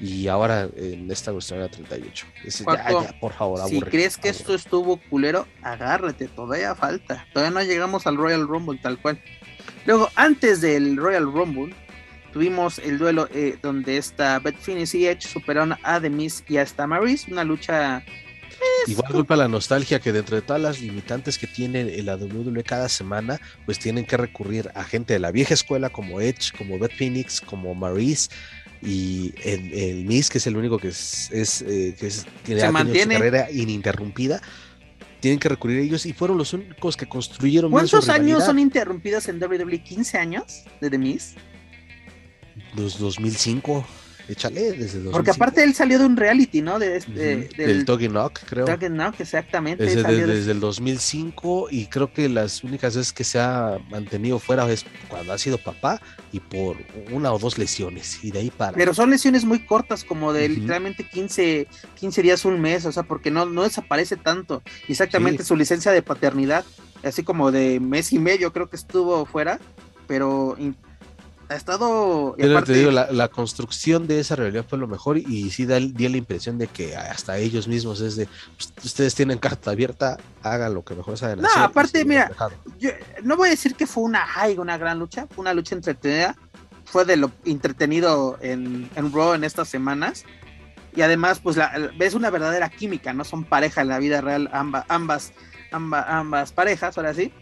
y 0.00 0.28
ahora 0.28 0.68
en 0.76 1.10
esta 1.10 1.32
cuestión 1.32 1.60
la 1.60 1.68
38. 1.68 2.26
Es- 2.44 2.58
ya, 2.60 2.64
Juaco, 2.64 3.02
ya, 3.04 3.20
por 3.20 3.32
favor, 3.32 3.68
Si 3.68 3.80
crees 3.80 4.16
que 4.16 4.28
aburre. 4.28 4.40
esto 4.40 4.54
estuvo 4.54 4.96
culero, 5.10 5.46
agárrate, 5.62 6.28
todavía 6.28 6.74
falta. 6.74 7.26
Todavía 7.32 7.58
no 7.58 7.64
llegamos 7.66 8.06
al 8.06 8.16
Royal 8.16 8.46
Rumble 8.46 8.78
tal 8.82 8.98
cual. 8.98 9.20
Luego, 9.86 10.08
antes 10.14 10.60
del 10.60 10.96
Royal 10.96 11.24
Rumble, 11.24 11.74
tuvimos 12.32 12.78
el 12.78 12.98
duelo 12.98 13.28
eh, 13.32 13.58
donde 13.62 13.96
esta 13.96 14.38
Beth 14.38 14.58
Phoenix 14.58 14.94
y 14.94 15.06
Edge 15.06 15.22
superaron 15.26 15.74
a 15.82 16.00
The 16.00 16.10
Miz 16.10 16.44
y 16.48 16.58
hasta 16.58 16.86
Maryse, 16.86 17.32
una 17.32 17.44
lucha 17.44 18.04
Igual 18.86 19.12
culpa 19.12 19.36
la 19.36 19.46
nostalgia 19.48 20.00
que 20.00 20.12
dentro 20.12 20.34
de 20.36 20.42
todas 20.42 20.60
las 20.60 20.80
limitantes 20.80 21.38
que 21.38 21.46
tiene 21.46 21.84
la 22.02 22.16
WWE 22.16 22.64
cada 22.64 22.88
semana, 22.88 23.40
pues 23.66 23.78
tienen 23.78 24.04
que 24.04 24.16
recurrir 24.16 24.70
a 24.74 24.82
gente 24.84 25.12
de 25.12 25.20
la 25.20 25.30
vieja 25.30 25.54
escuela 25.54 25.90
como 25.90 26.20
Edge, 26.20 26.52
como 26.56 26.78
Beth 26.78 26.96
Phoenix, 26.96 27.40
como 27.40 27.74
Maurice 27.74 28.30
y 28.82 29.34
el, 29.44 29.72
el 29.74 30.04
Miz, 30.04 30.30
que 30.30 30.38
es 30.38 30.46
el 30.46 30.56
único 30.56 30.78
que 30.78 30.88
es, 30.88 31.30
es, 31.32 31.62
eh, 31.62 31.94
que 31.98 32.06
es- 32.06 32.26
que 32.44 32.58
Se 32.58 32.70
mantiene. 32.70 33.14
su 33.14 33.20
carrera 33.20 33.50
ininterrumpida. 33.50 34.40
Tienen 35.20 35.40
que 35.40 35.48
recurrir 35.48 35.80
a 35.80 35.82
ellos 35.82 36.06
y 36.06 36.12
fueron 36.12 36.38
los 36.38 36.52
únicos 36.52 36.96
que 36.96 37.08
construyeron 37.08 37.72
¿Cuántos 37.72 38.08
años 38.08 38.44
son 38.44 38.58
interrumpidos 38.60 39.28
en 39.28 39.40
WWE? 39.42 39.82
¿15 39.82 40.14
años 40.16 40.62
de 40.80 40.90
The 40.90 40.98
Miz? 40.98 41.34
Los 42.76 42.98
2005, 42.98 43.84
échale, 44.28 44.60
desde 44.72 45.00
2005. 45.00 45.10
Porque 45.12 45.30
aparte 45.30 45.64
él 45.64 45.74
salió 45.74 45.98
de 45.98 46.04
un 46.06 46.16
reality, 46.16 46.60
¿no? 46.62 46.78
De 46.78 46.96
este, 46.98 47.10
Ujú, 47.10 47.56
del 47.56 47.66
del 47.76 47.84
Talking 47.84 48.10
Knock, 48.10 48.40
creo. 48.46 48.64
Talking 48.66 48.98
que 49.16 49.22
exactamente. 49.22 49.84
Desde, 49.84 50.02
de- 50.02 50.26
desde 50.26 50.52
el 50.52 50.60
2005 50.60 51.68
y 51.70 51.86
creo 51.86 52.12
que 52.12 52.28
las 52.28 52.62
únicas 52.64 52.96
veces 52.96 53.12
que 53.12 53.24
se 53.24 53.38
ha 53.40 53.78
mantenido 53.90 54.38
fuera 54.38 54.70
es 54.70 54.84
cuando 55.08 55.32
ha 55.32 55.38
sido 55.38 55.58
papá 55.58 56.00
y 56.32 56.40
por 56.40 56.76
una 57.10 57.32
o 57.32 57.38
dos 57.38 57.58
lesiones 57.58 58.22
y 58.22 58.30
de 58.30 58.40
ahí 58.40 58.50
para. 58.50 58.72
Pero 58.76 58.94
son 58.94 59.10
lesiones 59.10 59.44
muy 59.44 59.60
cortas, 59.60 60.04
como 60.04 60.32
de 60.32 60.46
Ujú. 60.46 60.54
literalmente 60.60 61.04
15, 61.04 61.66
15 61.98 62.22
días, 62.22 62.44
un 62.44 62.60
mes, 62.60 62.84
o 62.84 62.92
sea, 62.92 63.02
porque 63.04 63.30
no, 63.30 63.46
no 63.46 63.62
desaparece 63.62 64.16
tanto. 64.16 64.62
Exactamente 64.88 65.42
Sí. 65.42 65.48
su 65.48 65.56
licencia 65.56 65.92
de 65.92 66.02
paternidad, 66.02 66.64
así 67.02 67.22
como 67.22 67.50
de 67.50 67.80
mes 67.80 68.12
y 68.12 68.18
medio 68.18 68.52
creo 68.52 68.68
que 68.68 68.76
estuvo 68.76 69.24
fuera, 69.26 69.58
pero 70.06 70.56
ha 71.48 71.54
estado... 71.54 72.34
y 72.36 72.42
Pero 72.42 72.52
aparte- 72.58 72.72
te 72.72 72.78
digo, 72.78 72.90
la, 72.90 73.10
la 73.10 73.28
construcción 73.28 74.06
de 74.06 74.20
esa 74.20 74.36
realidad 74.36 74.64
fue 74.68 74.78
lo 74.78 74.86
mejor 74.86 75.16
y 75.18 75.50
sí 75.50 75.64
da, 75.66 75.78
dio 75.80 76.08
la 76.08 76.16
impresión 76.16 76.58
de 76.58 76.66
que 76.66 76.96
hasta 76.96 77.38
ellos 77.38 77.66
mismos 77.68 78.00
es 78.00 78.16
de, 78.16 78.26
"Pues, 78.56 78.72
ustedes 78.84 79.14
tienen 79.14 79.38
carta 79.38 79.70
abierta, 79.70 80.18
hagan 80.42 80.74
lo 80.74 80.84
que 80.84 80.94
mejor 80.94 81.16
saben 81.16 81.40
No, 81.40 81.48
hacer. 81.48 81.60
y 81.60 81.64
aparte, 81.64 82.04
mira, 82.04 82.30
yo 82.78 82.90
no 83.22 83.36
voy 83.36 83.48
a 83.48 83.50
decir 83.52 83.74
que 83.74 83.86
fue 83.86 84.02
una, 84.04 84.26
ay, 84.36 84.58
una 84.58 84.76
gran 84.78 84.98
lucha, 84.98 85.26
fue 85.30 85.42
una 85.42 85.54
lucha 85.54 85.74
entretenida, 85.74 86.36
fue 86.84 87.04
de 87.04 87.16
lo 87.16 87.30
entretenido 87.44 88.38
en, 88.40 88.88
en 88.94 89.12
Raw 89.12 89.34
en 89.34 89.44
estas 89.44 89.68
semanas. 89.68 90.24
Y 90.96 91.02
además, 91.02 91.38
pues 91.40 91.56
la, 91.56 91.90
ves 91.98 92.14
una 92.14 92.30
verdadera 92.30 92.68
química, 92.70 93.12
¿no? 93.12 93.24
Son 93.24 93.44
pareja 93.44 93.82
en 93.82 93.88
la 93.88 93.98
vida 93.98 94.20
real, 94.20 94.48
amba- 94.52 94.84
ambas, 94.88 95.32
amba- 95.70 96.04
ambas 96.08 96.52
parejas, 96.52 96.96
ahora 96.98 97.14
sí. 97.14 97.32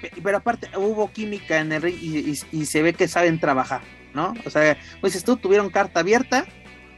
Pe- 0.00 0.12
Pero 0.22 0.38
aparte, 0.38 0.68
hubo 0.76 1.10
química 1.12 1.58
en 1.60 1.72
el 1.72 1.82
ring 1.82 1.96
y, 2.52 2.66
se 2.66 2.82
ve 2.82 2.92
que 2.92 3.08
saben 3.08 3.40
trabajar, 3.40 3.82
¿no? 4.14 4.34
O 4.44 4.50
sea, 4.50 4.76
pues 5.00 5.22
tú, 5.24 5.36
tuvieron 5.36 5.70
carta 5.70 6.00
abierta, 6.00 6.46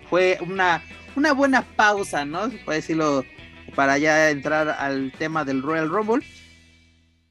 fue 0.09 0.39
una, 0.41 0.83
una 1.17 1.33
buena 1.33 1.63
pausa, 1.63 2.25
¿no? 2.25 2.51
Puede 2.65 2.79
decirlo, 2.79 3.25
para 3.75 3.99
ya 3.99 4.31
entrar 4.31 4.69
al 4.71 5.13
tema 5.19 5.45
del 5.45 5.63
Royal 5.63 5.89
Rumble 5.89 6.25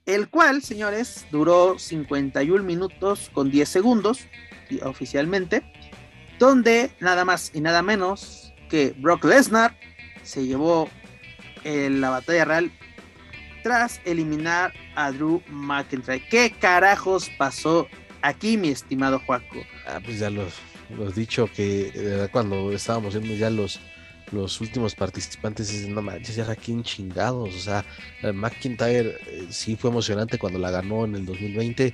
el 0.07 0.29
cual, 0.29 0.63
señores, 0.63 1.27
duró 1.31 1.77
51 1.77 2.63
minutos 2.63 3.29
con 3.33 3.51
10 3.51 3.67
segundos 3.67 4.25
oficialmente, 4.83 5.63
donde 6.39 6.91
nada 7.01 7.25
más 7.25 7.51
y 7.53 7.59
nada 7.59 7.81
menos 7.81 8.53
que 8.69 8.95
Brock 8.97 9.25
Lesnar 9.25 9.77
se 10.23 10.45
llevó 10.45 10.89
eh, 11.65 11.89
la 11.91 12.09
batalla 12.09 12.45
real 12.45 12.71
tras 13.67 13.99
eliminar 14.05 14.71
a 14.95 15.11
Drew 15.11 15.41
McIntyre. 15.49 16.21
¿Qué 16.29 16.51
carajos 16.51 17.29
pasó 17.37 17.89
aquí, 18.21 18.55
mi 18.55 18.69
estimado 18.69 19.19
Juaco? 19.19 19.57
Ah, 19.85 19.99
pues 20.01 20.19
ya 20.19 20.29
los, 20.29 20.53
los 20.97 21.13
dicho 21.13 21.49
que 21.53 21.91
verdad, 21.93 22.29
cuando 22.31 22.71
estábamos 22.71 23.13
viendo 23.13 23.35
ya 23.35 23.49
los, 23.49 23.81
los 24.31 24.61
últimos 24.61 24.95
participantes, 24.95 25.69
dices, 25.69 25.89
no 25.89 26.01
manches, 26.01 26.37
ya 26.37 26.49
aquí 26.49 26.71
en 26.71 26.83
chingados. 26.83 27.53
O 27.53 27.59
sea, 27.59 27.83
eh, 28.23 28.31
McIntyre 28.31 29.17
eh, 29.27 29.47
sí 29.49 29.75
fue 29.75 29.89
emocionante 29.89 30.37
cuando 30.37 30.59
la 30.59 30.71
ganó 30.71 31.03
en 31.03 31.15
el 31.15 31.25
2020 31.25 31.93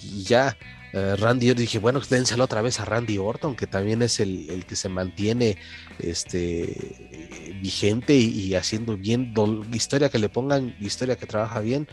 y 0.00 0.22
ya. 0.22 0.56
Eh, 0.92 1.16
Randy, 1.16 1.46
yo 1.46 1.54
dije, 1.54 1.78
bueno, 1.78 2.00
dénselo 2.08 2.44
otra 2.44 2.62
vez 2.62 2.80
a 2.80 2.84
Randy 2.84 3.18
Orton, 3.18 3.56
que 3.56 3.66
también 3.66 4.02
es 4.02 4.20
el, 4.20 4.48
el 4.50 4.64
que 4.64 4.76
se 4.76 4.88
mantiene 4.88 5.58
este 5.98 7.56
vigente 7.60 8.14
y, 8.14 8.28
y 8.28 8.54
haciendo 8.54 8.96
bien 8.96 9.34
historia 9.72 10.08
que 10.08 10.18
le 10.18 10.28
pongan, 10.28 10.74
historia 10.80 11.16
que 11.16 11.26
trabaja 11.26 11.60
bien. 11.60 11.88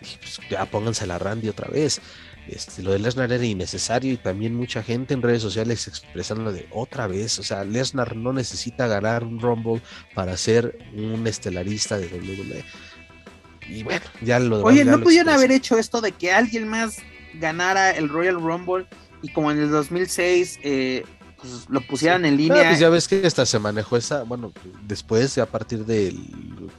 Dije, 0.00 0.18
pues 0.20 0.40
ya 0.50 0.64
póngansela 0.66 1.16
a 1.16 1.18
Randy 1.18 1.48
otra 1.48 1.68
vez. 1.68 2.00
Este, 2.48 2.82
lo 2.82 2.92
de 2.92 2.98
Lesnar 2.98 3.30
era 3.30 3.44
innecesario 3.44 4.10
y 4.12 4.16
también 4.16 4.54
mucha 4.54 4.82
gente 4.82 5.12
en 5.12 5.20
redes 5.20 5.42
sociales 5.42 5.86
expresando 5.86 6.50
de 6.50 6.66
otra 6.70 7.06
vez, 7.06 7.38
o 7.38 7.42
sea, 7.42 7.62
Lesnar 7.62 8.16
no 8.16 8.32
necesita 8.32 8.86
ganar 8.86 9.22
un 9.22 9.38
Rumble 9.38 9.82
para 10.14 10.34
ser 10.38 10.78
un 10.94 11.26
estelarista 11.26 11.98
de 11.98 12.06
WWE. 12.06 12.64
Y 13.68 13.82
bueno, 13.82 14.06
ya 14.22 14.38
lo 14.38 14.64
Oye, 14.64 14.82
¿no 14.82 14.98
pudieron 14.98 15.28
expresé. 15.28 15.30
haber 15.30 15.52
hecho 15.52 15.76
esto 15.76 16.00
de 16.00 16.12
que 16.12 16.32
alguien 16.32 16.66
más 16.66 16.96
ganara 17.34 17.90
el 17.90 18.08
Royal 18.08 18.36
Rumble 18.40 18.86
y 19.22 19.28
como 19.32 19.50
en 19.50 19.58
el 19.58 19.70
2006 19.70 20.58
eh, 20.62 21.04
pues, 21.40 21.66
lo 21.68 21.80
pusieran 21.82 22.24
en 22.24 22.34
Ah, 22.34 22.36
línea? 22.36 22.68
pues 22.68 22.78
ya 22.80 22.88
ves 22.88 23.06
que 23.08 23.26
hasta 23.26 23.46
se 23.46 23.58
manejó 23.58 23.96
esa, 23.96 24.22
bueno, 24.24 24.52
después 24.86 25.36
a 25.38 25.46
partir 25.46 25.84
del 25.84 26.18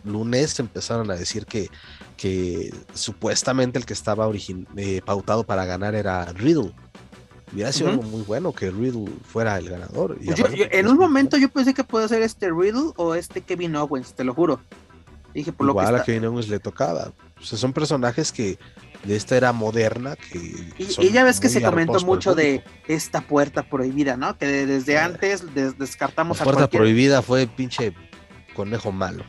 lunes 0.04 0.60
empezaron 0.60 1.10
a 1.12 1.16
decir 1.16 1.46
que, 1.46 1.70
que 2.18 2.74
supuestamente 2.94 3.80
el 3.80 3.86
que 3.86 3.94
estaba 3.94 4.28
origin- 4.28 4.68
eh, 4.76 5.02
pautado 5.06 5.44
para 5.46 5.66
ganar 5.66 5.96
era 5.96 6.26
Riddle. 6.34 6.72
Hubiera 7.52 7.72
sido 7.72 7.90
algo 7.90 8.04
muy 8.04 8.22
bueno 8.22 8.54
que 8.54 8.70
Riddle 8.70 9.10
fuera 9.26 9.58
el 9.58 9.70
ganador. 9.70 10.18
y 10.22 10.26
Pues 10.28 10.38
yo- 10.38 10.50
yo- 10.50 10.66
en 10.70 10.88
un 10.88 10.98
momento 10.98 11.36
yo 11.38 11.50
pensé 11.50 11.74
que 11.74 11.84
puede 11.84 12.08
ser 12.08 12.22
este 12.22 12.52
Riddle 12.52 12.92
o 12.96 13.16
este 13.16 13.42
Kevin 13.42 13.76
Owens, 13.76 14.14
te 14.14 14.24
lo 14.24 14.34
juro. 14.36 14.60
Dije, 15.34 15.52
por 15.52 15.66
lo 15.66 15.72
Igual 15.74 15.86
que 15.88 15.92
a 15.92 15.96
está- 15.96 16.06
Kevin 16.06 16.26
Owens 16.26 16.48
le 16.48 16.60
tocaba. 16.60 17.12
O 17.40 17.44
sea, 17.44 17.58
son 17.58 17.72
personajes 17.74 18.32
que 18.32 18.60
de 19.04 19.16
esta 19.16 19.38
era 19.38 19.54
moderna 19.54 20.16
que 20.18 20.38
Y, 20.78 21.10
ya 21.12 21.24
ves 21.24 21.40
que 21.40 21.48
se 21.50 21.62
comentó 21.62 22.00
mucho 22.02 22.36
de 22.36 22.64
esta 22.88 23.22
puerta 23.22 23.64
prohibida, 23.64 24.18
¿no? 24.18 24.38
Que 24.38 24.46
de- 24.46 24.66
desde 24.66 24.94
Eh, 24.94 24.98
antes 25.00 25.54
des- 25.54 25.74
La 25.80 25.86
descartamos 25.86 26.42
a 26.42 26.44
puerta 26.44 26.62
cualquier... 26.62 26.82
prohibida 26.82 27.22
fue 27.22 27.48
pinche 27.48 27.94
conejo 28.54 28.92
malo. 28.92 29.24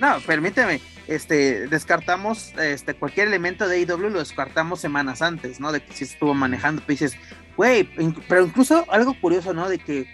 No, 0.00 0.18
permíteme, 0.26 0.80
este, 1.08 1.66
descartamos 1.68 2.52
este, 2.58 2.94
cualquier 2.94 3.28
elemento 3.28 3.68
de 3.68 3.76
AEW, 3.76 4.10
lo 4.10 4.18
descartamos 4.18 4.80
semanas 4.80 5.20
antes, 5.22 5.60
¿no? 5.60 5.72
De 5.72 5.82
que 5.82 5.92
si 5.92 6.04
estuvo 6.04 6.32
manejando, 6.34 6.82
pues 6.84 7.00
dices, 7.00 7.18
güey, 7.56 7.84
pero 8.28 8.44
incluso 8.44 8.84
algo 8.90 9.14
curioso, 9.20 9.52
¿no? 9.54 9.68
De 9.68 9.78
que 9.78 10.06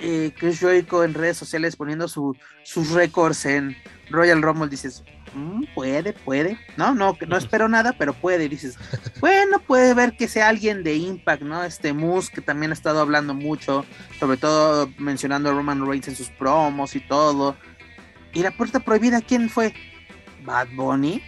eh, 0.00 0.32
Chris 0.38 0.58
Jericho 0.60 1.04
en 1.04 1.14
redes 1.14 1.38
sociales 1.38 1.76
poniendo 1.76 2.08
su- 2.08 2.36
sus 2.62 2.90
récords 2.90 3.46
en 3.46 3.76
Royal 4.10 4.42
Rumble, 4.42 4.68
dices, 4.68 5.02
mm, 5.34 5.64
puede, 5.74 6.12
puede. 6.12 6.58
No, 6.76 6.94
no, 6.94 7.16
no 7.26 7.36
espero 7.36 7.68
nada, 7.68 7.94
pero 7.98 8.12
puede. 8.14 8.48
Dices, 8.48 8.78
bueno, 9.20 9.58
puede 9.60 9.94
ver 9.94 10.16
que 10.16 10.28
sea 10.28 10.48
alguien 10.48 10.82
de 10.82 10.94
Impact, 10.96 11.42
¿no? 11.42 11.64
Este 11.64 11.92
Moose, 11.92 12.32
que 12.32 12.40
también 12.40 12.70
ha 12.70 12.74
estado 12.74 13.00
hablando 13.00 13.34
mucho, 13.34 13.84
sobre 14.18 14.36
todo 14.36 14.90
mencionando 14.98 15.50
a 15.50 15.52
Roman 15.52 15.86
Reigns 15.86 16.08
en 16.08 16.16
sus 16.16 16.30
promos 16.30 16.96
y 16.96 17.00
todo. 17.00 17.56
¿Y 18.32 18.42
la 18.42 18.50
puerta 18.50 18.80
prohibida 18.80 19.20
quién 19.20 19.48
fue? 19.48 19.74
Bad 20.44 20.68
Bunny, 20.74 21.22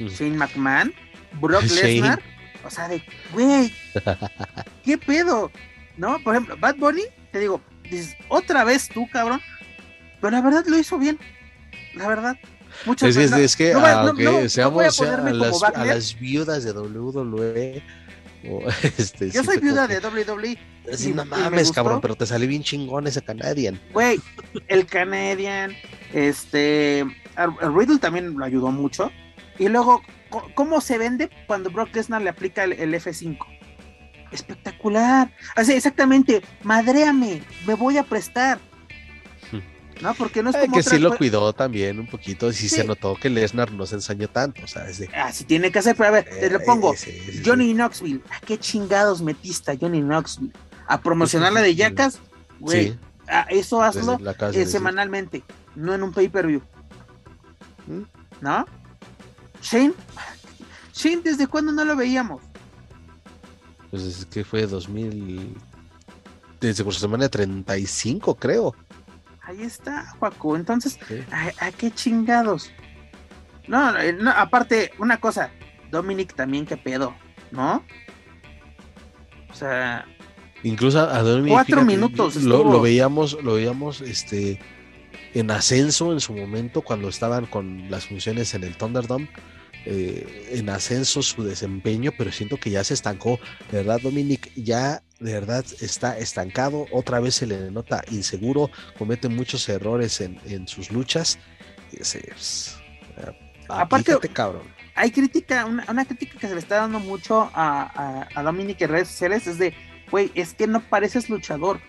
Mm. 0.00 0.06
Shane 0.08 0.36
McMahon, 0.36 0.94
Brock. 1.40 1.62
Lesnar. 1.82 2.22
O 2.64 2.70
sea, 2.70 2.88
de, 2.88 3.02
güey, 3.32 3.72
¿qué 4.84 4.98
pedo? 4.98 5.50
¿No? 5.96 6.18
Por 6.20 6.34
ejemplo, 6.34 6.56
Bad 6.56 6.76
Bunny, 6.76 7.02
te 7.32 7.40
digo, 7.40 7.60
dices, 7.84 8.16
otra 8.28 8.64
vez 8.64 8.88
tú, 8.88 9.08
cabrón. 9.10 9.40
Pero 10.20 10.30
la 10.32 10.40
verdad 10.40 10.64
lo 10.66 10.78
hizo 10.78 10.98
bien. 10.98 11.18
La 11.94 12.08
verdad. 12.08 12.36
Muchas 12.86 13.16
Es, 13.16 13.32
es- 13.32 13.56
que, 13.56 13.72
no 13.72 13.80
voy 13.80 13.88
a- 13.90 13.92
no- 13.94 13.98
aunque 14.08 14.24
no- 14.24 14.30
no 14.32 14.36
voy 14.38 14.46
a 14.46 14.48
seamos 14.48 15.00
a, 15.00 15.30
las, 15.32 15.62
a 15.62 15.66
Wagner. 15.70 15.86
las 15.94 16.18
viudas 16.18 16.64
de 16.64 16.72
WWE, 16.72 17.82
o, 18.48 18.62
este, 18.98 19.30
Yo 19.30 19.42
soy 19.44 19.58
viuda 19.58 19.86
de 19.86 20.00
WWE. 20.00 20.58
"Sí, 20.96 21.10
y- 21.10 21.12
no 21.12 21.24
mames, 21.24 21.60
gustó". 21.68 21.74
cabrón, 21.74 22.00
pero 22.00 22.14
te 22.14 22.24
salió 22.26 22.48
bien 22.48 22.62
chingón 22.62 23.06
ese 23.06 23.20
Canadian. 23.22 23.80
Güey, 23.92 24.20
el 24.68 24.86
Canadian, 24.86 25.74
este, 26.12 27.04
a 27.36 27.46
Riddle 27.68 27.98
también 27.98 28.36
lo 28.38 28.44
ayudó 28.44 28.70
mucho. 28.70 29.10
Y 29.58 29.68
luego, 29.68 30.02
¿cómo 30.54 30.80
se 30.80 30.98
vende 30.98 31.30
cuando 31.46 31.70
Brock 31.70 31.94
Lesnar 31.94 32.22
le 32.22 32.30
aplica 32.30 32.64
el, 32.64 32.74
el 32.74 32.94
F5? 32.94 33.38
Espectacular. 34.30 35.32
Así, 35.56 35.72
exactamente, 35.72 36.42
madréame, 36.62 37.42
me 37.66 37.74
voy 37.74 37.96
a 37.98 38.02
prestar. 38.04 38.58
¿No? 40.00 40.14
Porque 40.14 40.42
no 40.42 40.50
es 40.50 40.56
como 40.56 40.74
que 40.74 40.80
otras 40.80 40.94
sí 40.94 41.00
lo 41.00 41.16
cuidó 41.16 41.52
también 41.52 41.98
un 41.98 42.06
poquito, 42.06 42.52
sí, 42.52 42.68
Sí. 42.68 42.76
se 42.76 42.84
notó 42.84 43.16
que 43.16 43.28
Lesnar 43.30 43.72
no 43.72 43.84
se 43.86 43.96
ensañó 43.96 44.28
tanto, 44.28 44.62
o 44.62 44.66
sea, 44.68 44.88
es 44.88 44.98
de... 44.98 45.08
Así 45.08 45.44
tiene 45.44 45.72
que 45.72 45.80
hacer, 45.80 45.96
pero 45.96 46.08
a 46.08 46.12
ver, 46.12 46.24
te 46.24 46.48
lo 46.50 46.58
eh, 46.60 46.62
pongo. 46.64 46.94
sí, 46.94 47.10
sí, 47.10 47.32
sí. 47.32 47.42
Johnny 47.44 47.74
Knoxville, 47.74 48.22
¿a 48.30 48.40
qué 48.40 48.58
chingados 48.58 49.20
metiste 49.22 49.72
a 49.72 49.76
Johnny 49.80 50.00
Knoxville? 50.00 50.52
¿A 50.86 51.00
promocionar 51.00 51.52
la 51.52 51.60
de 51.62 51.74
Yacas? 51.74 52.20
Güey, 52.60 52.92
Sí, 52.92 52.98
a 53.26 53.42
eso 53.50 53.82
hazlo 53.82 54.18
casa 54.36 54.58
eh, 54.58 54.66
semanalmente, 54.66 55.42
no 55.74 55.94
en 55.94 56.02
un 56.02 56.12
pay-per-view. 56.12 56.62
¿Mm? 57.86 58.02
¿No? 58.40 58.66
Shane, 59.62 59.92
Shane, 60.94 61.22
¿desde 61.22 61.46
cuándo 61.46 61.72
no 61.72 61.84
lo 61.84 61.96
veíamos? 61.96 62.40
Pues 63.90 64.02
es 64.02 64.24
que 64.26 64.44
fue 64.44 64.66
2000... 64.66 65.56
Desde 66.60 66.82
por 66.82 66.94
semana 66.94 67.28
35, 67.28 68.34
creo. 68.34 68.74
Ahí 69.48 69.62
está, 69.62 70.04
Juaco. 70.18 70.56
Entonces, 70.56 70.98
Sí. 71.08 71.24
¿a, 71.32 71.66
a 71.66 71.72
qué 71.72 71.90
chingados? 71.90 72.70
No, 73.66 73.98
eh, 73.98 74.12
no, 74.12 74.30
aparte, 74.30 74.92
una 74.98 75.16
cosa, 75.18 75.50
Dominic 75.90 76.34
también, 76.34 76.66
qué 76.66 76.76
pedo, 76.76 77.14
¿no? 77.50 77.82
O 79.50 79.54
sea, 79.54 80.04
Incluso 80.62 81.00
a 81.00 81.22
Dominic, 81.22 81.52
Cuatro 81.52 81.82
minutos 81.84 82.36
lo, 82.36 82.62
lo 82.64 82.80
veíamos, 82.82 83.42
lo 83.42 83.54
veíamos 83.54 84.00
este 84.02 84.60
en 85.32 85.50
ascenso 85.50 86.12
en 86.12 86.20
su 86.20 86.32
momento 86.34 86.82
cuando 86.82 87.08
estaban 87.08 87.46
con 87.46 87.90
las 87.90 88.06
funciones 88.06 88.52
en 88.54 88.64
el 88.64 88.76
Thunderdome. 88.76 89.30
Eh, 89.90 90.50
en 90.52 90.68
ascenso 90.68 91.22
su 91.22 91.42
desempeño, 91.42 92.12
pero 92.18 92.30
siento 92.30 92.58
que 92.58 92.70
ya 92.70 92.84
se 92.84 92.92
estancó, 92.94 93.40
de 93.70 93.78
verdad 93.78 94.00
Dominic 94.02 94.52
ya 94.54 95.02
de 95.18 95.32
verdad 95.32 95.64
está 95.80 96.18
estancado, 96.18 96.86
otra 96.92 97.20
vez 97.20 97.36
se 97.36 97.46
le 97.46 97.70
nota 97.70 98.04
inseguro, 98.10 98.70
comete 98.98 99.28
muchos 99.28 99.68
errores 99.68 100.20
en, 100.20 100.38
en 100.44 100.68
sus 100.68 100.90
luchas. 100.92 101.38
y 101.92 102.02
ese, 102.02 102.20
pues, 102.28 102.76
Aparte- 103.68 104.12
aplícate, 104.12 104.28
cabrón. 104.28 104.62
hay 104.94 105.10
crítica, 105.10 105.64
una, 105.66 105.84
una 105.88 106.04
crítica 106.04 106.38
que 106.38 106.48
se 106.48 106.54
le 106.54 106.60
está 106.60 106.76
dando 106.76 107.00
mucho 107.00 107.50
a, 107.54 107.82
a, 107.94 108.28
a 108.34 108.42
Dominic 108.42 108.80
en 108.82 108.90
redes 108.90 109.08
sociales 109.08 109.46
es 109.46 109.58
de, 109.58 109.74
güey, 110.10 110.30
es 110.34 110.54
que 110.54 110.66
no 110.66 110.80
pareces 110.80 111.28
luchador. 111.30 111.80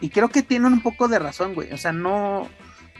Y 0.00 0.10
creo 0.10 0.28
que 0.28 0.42
tienen 0.42 0.72
un 0.72 0.80
poco 0.82 1.08
de 1.08 1.18
razón, 1.18 1.54
güey. 1.54 1.72
O 1.72 1.76
sea, 1.78 1.92
no, 1.92 2.48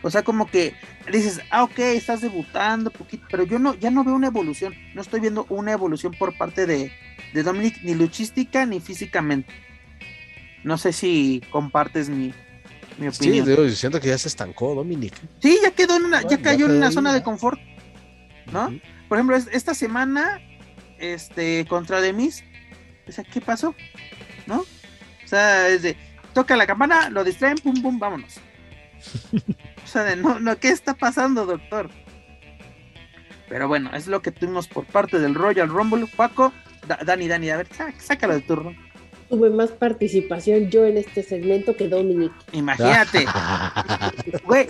o 0.02 0.10
sea, 0.10 0.22
como 0.22 0.46
que 0.50 0.74
dices, 1.12 1.40
ah, 1.50 1.64
ok, 1.64 1.78
estás 1.80 2.20
debutando, 2.20 2.90
poquito, 2.90 3.26
pero 3.30 3.44
yo 3.44 3.58
no, 3.58 3.74
ya 3.74 3.90
no 3.90 4.04
veo 4.04 4.14
una 4.14 4.28
evolución. 4.28 4.74
No 4.94 5.02
estoy 5.02 5.20
viendo 5.20 5.46
una 5.48 5.72
evolución 5.72 6.12
por 6.18 6.36
parte 6.36 6.66
de, 6.66 6.92
de 7.34 7.42
Dominic, 7.42 7.82
ni 7.82 7.94
luchística 7.94 8.64
ni 8.66 8.80
físicamente. 8.80 9.52
No 10.64 10.78
sé 10.78 10.92
si 10.92 11.42
compartes 11.50 12.08
mi, 12.08 12.32
mi 12.98 13.10
Sí, 13.12 13.26
opinión. 13.28 13.46
digo, 13.46 13.68
siento 13.70 14.00
que 14.00 14.08
ya 14.08 14.18
se 14.18 14.28
estancó 14.28 14.74
Dominic. 14.74 15.14
Sí, 15.40 15.58
ya 15.62 15.70
quedó 15.72 15.96
en 15.96 16.04
una, 16.04 16.22
ya 16.22 16.30
ya 16.30 16.42
cayó 16.42 16.66
en 16.66 16.72
una 16.76 16.90
zona 16.90 17.12
de 17.12 17.22
confort. 17.22 17.58
¿No? 18.52 18.72
Por 19.08 19.18
ejemplo, 19.18 19.36
es- 19.36 19.48
esta 19.52 19.74
semana, 19.74 20.40
este, 20.98 21.66
contra 21.66 22.00
Demis, 22.00 22.44
o 23.06 23.12
sea, 23.12 23.24
¿qué 23.24 23.40
pasó? 23.40 23.74
¿No? 24.46 24.60
O 24.60 25.26
sea, 25.28 25.68
es 25.68 25.82
de, 25.82 25.96
toca 26.34 26.56
la 26.56 26.66
campana, 26.66 27.10
lo 27.10 27.24
distraen, 27.24 27.58
pum, 27.58 27.80
pum, 27.82 27.98
vámonos. 27.98 28.40
o 29.88 29.90
sea, 29.90 30.04
de, 30.04 30.16
no, 30.16 30.38
no, 30.38 30.56
¿qué 30.58 30.68
está 30.68 30.92
pasando, 30.94 31.46
doctor? 31.46 31.88
Pero 33.48 33.66
bueno, 33.68 33.90
es 33.94 34.06
lo 34.06 34.20
que 34.20 34.30
tuvimos 34.30 34.68
por 34.68 34.84
parte 34.84 35.18
del 35.18 35.34
Royal 35.34 35.68
Rumble. 35.68 36.06
Paco, 36.14 36.52
Da- 36.86 36.98
Dani, 37.04 37.26
Dani, 37.28 37.48
a 37.50 37.56
ver, 37.56 37.66
sá- 37.74 37.92
sácalo 37.98 38.34
de 38.34 38.42
turno. 38.42 38.74
Tuve 39.30 39.48
más 39.50 39.70
participación 39.70 40.68
yo 40.70 40.84
en 40.84 40.98
este 40.98 41.22
segmento 41.22 41.74
que 41.76 41.88
Dominic. 41.88 42.32
Imagínate, 42.52 43.26
güey, 44.44 44.68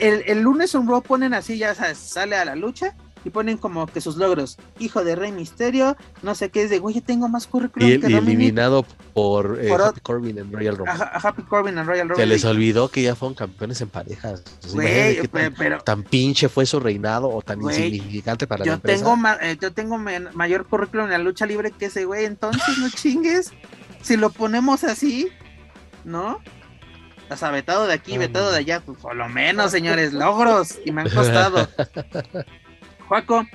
el, 0.00 0.22
el 0.26 0.40
lunes 0.40 0.74
un 0.74 0.88
Raw 0.88 1.02
ponen 1.02 1.34
así, 1.34 1.58
ya 1.58 1.74
sabes, 1.74 1.98
sale 1.98 2.36
a 2.36 2.44
la 2.44 2.54
lucha 2.56 2.94
y 3.24 3.30
ponen 3.30 3.56
como 3.56 3.86
que 3.86 4.00
sus 4.00 4.16
logros. 4.16 4.58
Hijo 4.78 5.04
de 5.04 5.14
Rey 5.16 5.32
Misterio, 5.32 5.96
no 6.22 6.34
sé 6.34 6.50
qué 6.50 6.62
es 6.64 6.70
de, 6.70 6.78
güey, 6.78 6.94
yo 6.96 7.02
tengo 7.02 7.28
más 7.28 7.46
currículum 7.46 7.88
y, 7.88 8.00
que 8.00 8.10
y 8.10 8.14
eliminado 8.14 8.84
por, 9.14 9.58
eh, 9.60 9.68
Por 9.68 9.82
Happy 9.82 10.00
Corbin 10.00 10.38
en 10.38 10.52
Royal 10.52 10.76
Rumble. 10.76 10.92
A, 10.92 11.04
a 11.16 11.18
Happy 11.28 11.42
Corbin 11.42 11.78
en 11.78 11.86
Royal 11.86 12.08
Se 12.16 12.26
les 12.26 12.44
olvidó 12.44 12.88
que 12.88 13.02
ya 13.02 13.14
fueron 13.14 13.34
campeones 13.34 13.80
en 13.80 13.88
parejas. 13.88 14.42
Güey, 14.72 15.20
qué 15.20 15.28
tan, 15.28 15.54
pero 15.54 15.78
tan 15.80 16.02
pinche 16.02 16.48
fue 16.48 16.66
su 16.66 16.80
reinado 16.80 17.28
o 17.28 17.42
tan 17.42 17.60
Güey, 17.60 17.76
insignificante 17.76 18.46
para 18.46 18.60
la 18.60 18.66
yo 18.66 18.72
empresa. 18.74 18.98
tengo, 19.04 19.16
ma- 19.16 19.38
eh, 19.40 19.56
yo 19.60 19.72
tengo 19.72 19.98
mayor 19.98 20.66
currículum 20.66 21.06
en 21.06 21.12
la 21.12 21.18
lucha 21.18 21.46
libre 21.46 21.70
que 21.70 21.86
ese 21.86 22.04
güey, 22.04 22.24
entonces 22.24 22.78
no 22.78 22.88
chingues. 22.90 23.52
Si 24.02 24.16
lo 24.16 24.30
ponemos 24.30 24.82
así, 24.84 25.28
¿no? 26.04 26.38
O 27.30 27.36
sea, 27.36 27.50
vetado 27.50 27.86
de 27.86 27.94
aquí, 27.94 28.18
vetado 28.18 28.50
de 28.50 28.58
allá, 28.58 28.80
pues 28.84 28.98
por 28.98 29.14
lo 29.16 29.26
menos, 29.28 29.70
señores, 29.70 30.12
logros, 30.12 30.78
y 30.84 30.90
me 30.92 31.02
han 31.02 31.08
costado. 31.10 31.66
Juaco, 33.12 33.46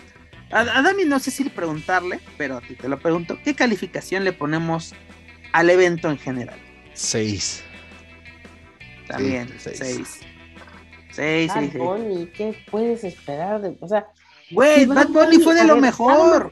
a, 0.51 0.59
a 0.59 0.81
Dani 0.83 1.05
no 1.05 1.17
sé 1.17 1.31
si 1.31 1.43
preguntarle, 1.45 2.19
pero 2.37 2.57
a 2.57 2.61
ti 2.61 2.75
te 2.75 2.87
lo 2.87 2.99
pregunto, 2.99 3.39
¿qué 3.43 3.55
calificación 3.55 4.23
le 4.23 4.31
ponemos 4.31 4.93
al 5.51 5.71
evento 5.71 6.11
en 6.11 6.19
general? 6.19 6.59
Seis. 6.93 7.63
También, 9.07 9.49
seis. 9.57 9.77
seis. 9.79 10.19
Seis, 11.11 11.47
Bad 11.47 11.59
seis. 11.61 11.73
Bunny, 11.73 12.27
¿qué 12.27 12.55
puedes 12.69 13.03
esperar? 13.03 13.59
De, 13.61 13.75
o 13.79 13.87
sea, 13.87 14.05
Güey, 14.51 14.81
si 14.81 14.85
Bad 14.85 15.07
Bunny 15.07 15.39
fue 15.39 15.55
de 15.55 15.63
lo 15.65 15.73
ver, 15.73 15.81
mejor. 15.81 16.51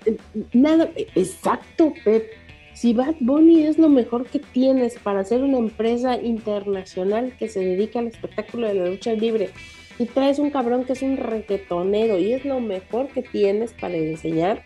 Nada, 0.52 0.78
nada- 0.78 0.90
exacto, 1.14 1.94
Pep. 2.04 2.26
Si 2.74 2.94
Bad 2.96 3.18
Bunny 3.20 3.68
es 3.68 3.78
lo 3.78 3.88
mejor 3.88 4.26
que 4.26 4.40
tienes 4.40 4.96
para 4.98 5.24
ser 5.24 5.44
una 5.44 5.60
empresa 5.60 6.16
internacional 6.20 7.36
que 7.38 7.50
se 7.50 7.60
dedica 7.60 8.00
al 8.00 8.08
espectáculo 8.08 8.68
de 8.68 8.74
la 8.74 8.86
lucha 8.88 9.14
libre 9.14 9.52
y 9.98 10.06
traes 10.06 10.40
un 10.40 10.52
cabrón 10.52 10.86
que 10.86 10.94
es 10.94 11.02
un 11.02 11.18
reggaetonero 11.18 12.18
y 12.18 12.34
es 12.34 12.46
lo 12.46 12.60
mejor 12.60 13.08
que 13.10 13.22
tienes 13.22 13.74
para 13.74 13.96
enseñar, 13.96 14.64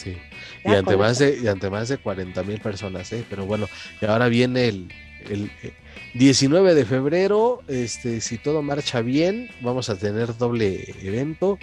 Sí. 0.00 0.16
Y 0.64 0.72
ante, 0.72 0.96
más 0.96 1.18
de, 1.18 1.38
y 1.42 1.46
ante 1.46 1.68
más 1.68 1.88
de 1.88 1.98
40 1.98 2.42
mil 2.44 2.60
personas, 2.60 3.12
¿eh? 3.12 3.24
Pero 3.28 3.44
bueno, 3.44 3.66
y 4.00 4.06
ahora 4.06 4.28
viene 4.28 4.68
el, 4.68 4.92
el 5.28 5.50
eh, 5.62 5.72
19 6.14 6.74
de 6.74 6.84
febrero. 6.84 7.60
Este, 7.68 8.20
si 8.20 8.38
todo 8.38 8.62
marcha 8.62 9.02
bien, 9.02 9.50
vamos 9.60 9.90
a 9.90 9.96
tener 9.96 10.36
doble 10.36 10.94
evento. 11.02 11.58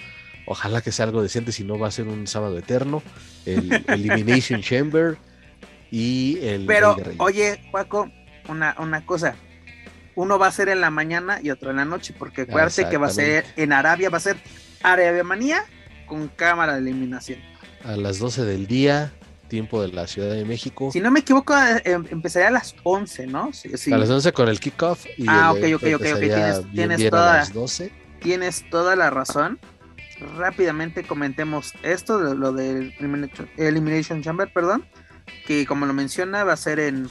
Ojalá 0.46 0.82
que 0.82 0.92
sea 0.92 1.06
algo 1.06 1.22
decente, 1.22 1.52
si 1.52 1.64
no 1.64 1.78
va 1.80 1.88
a 1.88 1.92
ser 1.92 2.08
un 2.08 2.28
sábado 2.28 2.58
eterno. 2.58 3.02
El 3.46 3.84
Elimination 3.88 4.62
Chamber 4.62 5.18
y 5.92 6.40
el. 6.42 6.66
Pero, 6.66 6.96
oye, 7.18 7.60
Juaco, 7.72 8.10
una, 8.48 8.76
una 8.80 9.06
cosa. 9.06 9.36
Uno 10.18 10.40
va 10.40 10.48
a 10.48 10.52
ser 10.52 10.68
en 10.70 10.82
la 10.82 10.90
mañana 10.90 11.40
y 11.44 11.52
otro 11.52 11.70
en 11.70 11.76
la 11.78 11.86
noche, 11.86 12.12
porque 12.18 12.42
acuérdate 12.42 12.90
que 12.90 12.98
va 12.98 13.06
a 13.06 13.12
ser 13.12 13.46
en 13.56 13.72
Arabia, 13.72 14.10
va 14.10 14.18
a 14.18 14.20
ser 14.20 14.36
Arabia 14.82 15.24
Manía 15.24 15.64
con 16.08 16.28
cámara 16.28 16.74
de 16.74 16.80
eliminación. 16.80 17.40
a 17.86 17.96
las 17.96 18.18
12 18.18 18.44
del 18.44 18.66
día, 18.66 19.14
tiempo 19.48 19.80
de 19.80 19.90
la 19.90 20.08
Ciudad 20.08 20.32
de 20.34 20.44
México. 20.44 20.90
Si 20.92 21.00
no 21.00 21.12
me 21.12 21.20
equivoco, 21.20 21.56
eh, 21.56 21.82
em- 21.86 22.06
empezaría 22.10 22.48
a 22.48 22.52
las 22.52 22.76
11, 22.84 23.28
¿no? 23.28 23.54
Sí, 23.54 23.70
sí. 23.78 23.94
A 23.94 23.98
las 24.00 24.10
11 24.10 24.34
con 24.34 24.50
el 24.50 24.60
kickoff. 24.60 25.06
Y 25.18 25.26
Ah, 25.28 25.52
ok, 25.52 25.60
ok, 25.60 25.64
ok, 25.68 25.76
ok, 25.76 25.84
empezaría 25.84 26.36
tienes- 26.36 26.72
tienes 26.74 27.10
toda- 27.12 27.34
las 27.38 27.54
12. 27.54 27.92
Tienes 28.20 28.66
toda 28.72 28.96
la 28.96 29.12
razón. 29.12 29.60
Rápidamente 30.36 31.04
comentemos 31.04 31.74
esto, 31.84 32.18
de 32.18 32.36
lo 32.36 32.52
del 32.52 32.92
Elimination, 33.58 34.24
Chamber, 34.24 34.52
perdón, 34.52 34.84
que 35.46 35.66
como 35.68 35.86
lo 35.86 35.94
menciona 35.94 36.44
va 36.44 36.54
a 36.54 36.58
ser 36.58 36.80
en, 36.80 36.96
en, 36.96 37.10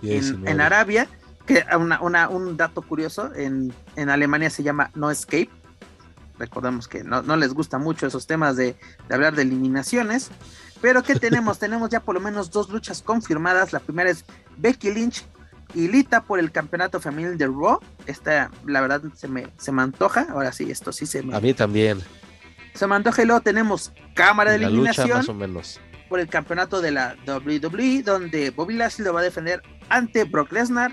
19. 0.00 0.50
en 0.50 0.60
Arabia. 0.62 1.08
Que 1.46 1.64
una, 1.78 2.00
una, 2.00 2.28
un 2.28 2.56
dato 2.56 2.82
curioso, 2.82 3.32
en, 3.34 3.72
en 3.96 4.08
Alemania 4.08 4.50
se 4.50 4.62
llama 4.62 4.90
No 4.94 5.10
Escape. 5.10 5.50
Recordemos 6.38 6.88
que 6.88 7.04
no, 7.04 7.22
no 7.22 7.36
les 7.36 7.54
gusta 7.54 7.78
mucho 7.78 8.06
esos 8.06 8.26
temas 8.26 8.56
de, 8.56 8.76
de 9.08 9.14
hablar 9.14 9.34
de 9.34 9.42
eliminaciones. 9.42 10.30
Pero 10.80 11.02
¿qué 11.02 11.14
tenemos? 11.14 11.58
tenemos 11.60 11.90
ya 11.90 12.00
por 12.00 12.14
lo 12.14 12.20
menos 12.20 12.50
dos 12.50 12.68
luchas 12.70 13.02
confirmadas. 13.02 13.72
La 13.72 13.80
primera 13.80 14.10
es 14.10 14.24
Becky 14.56 14.92
Lynch 14.92 15.24
y 15.74 15.88
Lita 15.88 16.22
por 16.22 16.38
el 16.38 16.50
campeonato 16.50 17.00
femenil 17.00 17.38
de 17.38 17.46
Raw. 17.46 17.78
Esta, 18.06 18.50
la 18.66 18.80
verdad, 18.80 19.02
se 19.14 19.28
me, 19.28 19.46
se 19.58 19.72
me 19.72 19.82
antoja. 19.82 20.26
Ahora 20.30 20.52
sí, 20.52 20.70
esto 20.70 20.92
sí 20.92 21.06
se 21.06 21.22
me. 21.22 21.36
A 21.36 21.40
mí 21.40 21.54
también. 21.54 22.00
Se 22.74 22.86
me 22.86 22.96
antoja 22.96 23.22
y 23.22 23.26
luego 23.26 23.40
tenemos 23.40 23.92
cámara 24.14 24.52
de 24.52 24.58
La 24.58 24.66
eliminación 24.66 25.06
lucha 25.06 25.18
más 25.18 25.28
o 25.28 25.34
menos. 25.34 25.80
por 26.08 26.18
el 26.18 26.28
campeonato 26.28 26.80
de 26.80 26.90
la 26.90 27.16
WWE, 27.26 28.02
donde 28.02 28.50
Bobby 28.50 28.74
Lashley 28.74 29.06
lo 29.06 29.14
va 29.14 29.20
a 29.20 29.22
defender 29.22 29.62
ante 29.88 30.24
Brock 30.24 30.50
Lesnar, 30.52 30.92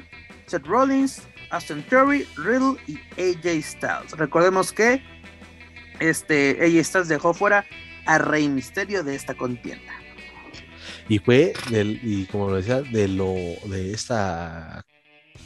Seth 0.52 0.68
Rollins, 0.68 1.22
Austin 1.50 1.82
Theory, 1.84 2.28
Riddle 2.36 2.76
y 2.86 3.00
AJ 3.18 3.64
Styles. 3.64 4.12
Recordemos 4.18 4.74
que 4.74 5.02
este 6.02 6.58
AJ 6.62 6.84
Styles 6.84 7.08
dejó 7.08 7.34
fuera 7.34 7.66
a 8.06 8.18
Rey 8.18 8.50
Misterio 8.50 9.02
de 9.04 9.16
esta 9.16 9.34
contienda. 9.34 9.94
Y 11.08 11.20
fue 11.20 11.54
y 11.72 12.26
como 12.26 12.50
lo 12.50 12.58
decía, 12.58 12.82
de 12.82 13.08
lo, 13.08 13.34
de 13.66 13.94
esta 13.94 14.86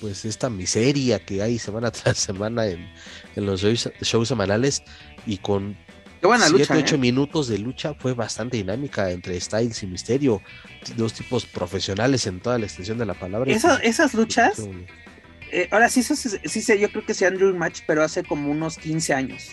pues 0.01 0.25
esta 0.25 0.49
miseria 0.49 1.23
que 1.23 1.41
hay 1.41 1.59
semana 1.59 1.91
tras 1.91 2.17
semana 2.17 2.65
en, 2.65 2.89
en 3.35 3.45
los 3.45 3.61
shows, 3.61 3.91
shows 4.01 4.27
semanales 4.27 4.81
y 5.27 5.37
con 5.37 5.77
Qué 6.21 6.27
buena 6.27 6.45
7, 6.47 6.59
lucha. 6.59 6.73
8 6.75 6.95
¿eh? 6.95 6.97
minutos 6.97 7.47
de 7.47 7.57
lucha 7.59 7.93
fue 7.93 8.13
bastante 8.13 8.57
dinámica 8.57 9.11
entre 9.11 9.39
Styles 9.39 9.83
y 9.83 9.87
Misterio, 9.87 10.41
dos 10.95 11.13
tipos 11.13 11.45
profesionales 11.45 12.25
en 12.27 12.39
toda 12.39 12.57
la 12.57 12.65
extensión 12.65 12.97
de 12.97 13.05
la 13.05 13.13
palabra. 13.13 13.51
Esa- 13.51 13.77
esas 13.77 14.13
luchas, 14.13 14.61
eh, 15.51 15.67
ahora 15.71 15.89
sí, 15.89 15.99
eso 15.99 16.15
sí, 16.15 16.29
sí 16.43 16.61
sé, 16.61 16.79
yo 16.79 16.89
creo 16.89 17.05
que 17.05 17.13
sea 17.13 17.27
Andrew 17.27 17.53
Match, 17.55 17.81
pero 17.85 18.03
hace 18.03 18.23
como 18.23 18.49
unos 18.51 18.77
15 18.77 19.13
años. 19.13 19.49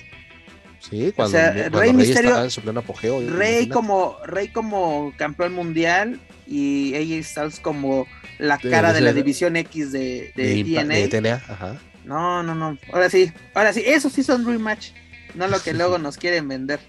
Sí, 0.80 1.12
cuando, 1.14 1.38
sea, 1.38 1.52
cuando 1.52 1.78
Rey 1.78 1.90
Rey, 1.90 1.96
Misterio- 1.96 2.30
estaba 2.30 2.44
en 2.44 2.50
su 2.50 2.60
pleno 2.60 2.80
apogeo. 2.80 3.20
Rey 3.30 3.68
como, 3.68 4.16
Rey 4.24 4.48
como 4.48 5.12
campeón 5.16 5.52
mundial 5.54 6.20
y 6.46 6.94
AJ 6.96 7.24
Styles 7.24 7.60
como 7.60 8.06
la 8.38 8.58
cara 8.58 8.88
de, 8.92 8.94
de 8.94 9.00
la 9.02 9.12
división 9.12 9.54
X 9.56 9.92
de, 9.92 10.32
de, 10.34 10.42
de, 10.42 10.56
Impa- 10.56 10.80
TNA. 10.82 10.94
de 10.94 11.08
TNA, 11.08 11.34
ajá. 11.48 11.80
No, 12.04 12.42
no, 12.42 12.54
no. 12.56 12.76
Ahora 12.92 13.08
sí, 13.08 13.30
ahora 13.54 13.72
sí, 13.72 13.82
eso 13.86 14.10
sí 14.10 14.24
son 14.24 14.44
rematch. 14.44 14.88
No 15.34 15.48
lo 15.48 15.60
que 15.60 15.72
luego 15.72 15.98
nos 15.98 16.16
quieren 16.18 16.46
vender. 16.48 16.80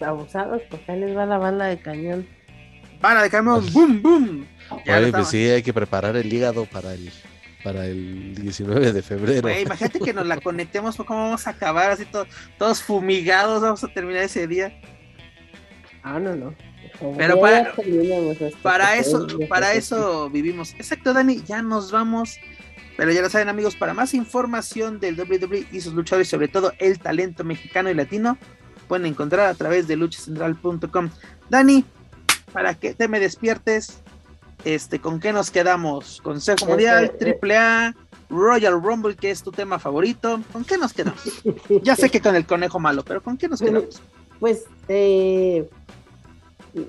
Abusados, 0.00 0.62
pues 0.70 0.80
ahí 0.88 0.98
les 1.00 1.16
va 1.16 1.26
la 1.26 1.36
banda 1.38 1.66
de 1.66 1.78
cañón. 1.78 2.26
Para 3.00 3.22
de 3.22 3.30
camión, 3.30 3.64
boom, 3.72 4.02
boom. 4.02 4.46
Ya 4.70 4.74
Oye, 4.74 4.82
pues 4.84 5.06
estamos- 5.06 5.28
sí, 5.28 5.48
hay 5.48 5.62
que 5.62 5.72
preparar 5.74 6.16
el 6.16 6.32
hígado 6.32 6.64
para 6.66 6.94
el, 6.94 7.10
para 7.62 7.86
el 7.86 8.34
19 8.34 8.92
de 8.92 9.02
febrero. 9.02 9.48
Imagínate 9.60 10.00
que 10.00 10.12
nos 10.14 10.26
la 10.26 10.38
conectemos, 10.38 10.96
¿cómo 10.96 11.24
vamos 11.24 11.46
a 11.46 11.50
acabar 11.50 11.90
así 11.90 12.04
to- 12.06 12.26
todos 12.58 12.82
fumigados? 12.82 13.60
Vamos 13.62 13.84
a 13.84 13.88
terminar 13.88 14.22
ese 14.22 14.46
día. 14.46 14.72
Ah, 16.02 16.18
no, 16.18 16.34
no. 16.34 16.54
Pero 17.18 17.38
para- 17.40 17.72
terminamos 17.74 18.40
esto, 18.40 18.58
Para 18.62 18.96
eso, 18.96 19.26
para 19.48 19.74
eso 19.74 20.30
vivimos. 20.30 20.72
Exacto, 20.74 21.12
Dani, 21.12 21.42
ya 21.46 21.60
nos 21.62 21.90
vamos. 21.92 22.36
Pero 23.00 23.12
ya 23.12 23.22
lo 23.22 23.30
saben, 23.30 23.48
amigos, 23.48 23.76
para 23.76 23.94
más 23.94 24.12
información 24.12 25.00
del 25.00 25.18
WWE 25.18 25.68
y 25.72 25.80
sus 25.80 25.94
luchadores, 25.94 26.28
sobre 26.28 26.48
todo 26.48 26.74
el 26.78 26.98
talento 26.98 27.44
mexicano 27.44 27.88
y 27.88 27.94
latino, 27.94 28.36
pueden 28.88 29.06
encontrar 29.06 29.46
a 29.46 29.54
través 29.54 29.88
de 29.88 29.96
luchacentral.com. 29.96 31.08
Dani, 31.48 31.86
para 32.52 32.74
que 32.74 32.92
te 32.92 33.08
me 33.08 33.18
despiertes, 33.18 34.00
este, 34.66 34.98
¿con 34.98 35.18
qué 35.18 35.32
nos 35.32 35.50
quedamos? 35.50 36.20
Consejo 36.20 36.66
Mundial, 36.66 37.04
Este, 37.04 37.16
Triple 37.16 37.56
A, 37.56 37.94
Royal 38.28 38.74
Rumble, 38.82 39.16
que 39.16 39.30
es 39.30 39.42
tu 39.42 39.50
tema 39.50 39.78
favorito. 39.78 40.38
¿Con 40.52 40.66
qué 40.66 40.76
nos 40.76 40.92
quedamos? 40.92 41.22
Ya 41.82 41.96
sé 41.96 42.10
que 42.10 42.20
con 42.20 42.36
el 42.36 42.44
conejo 42.44 42.80
malo, 42.80 43.02
pero 43.02 43.22
¿con 43.22 43.38
qué 43.38 43.48
nos 43.48 43.60
quedamos? 43.60 44.02
Pues 44.40 44.64
eh, 44.88 45.66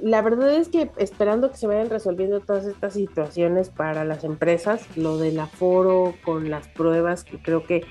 la 0.02 0.22
verdad 0.22 0.53
es 0.56 0.70
que 0.70 0.90
esperando 0.98 1.52
que 1.52 1.58
se 1.58 1.68
vayan 1.68 1.90
resolviendo 1.90 2.40
todas 2.40 2.66
estas 2.66 2.94
situaciones 2.94 3.70
para 3.70 4.06
las 4.06 4.24
empresas, 4.24 4.86
lo 4.95 5.18
del 5.18 5.40
aforo 5.40 6.14
con 6.24 6.49
las 6.49 6.68
pruebas, 6.68 7.24
que 7.24 7.41
creo 7.41 7.64
que 7.64 7.84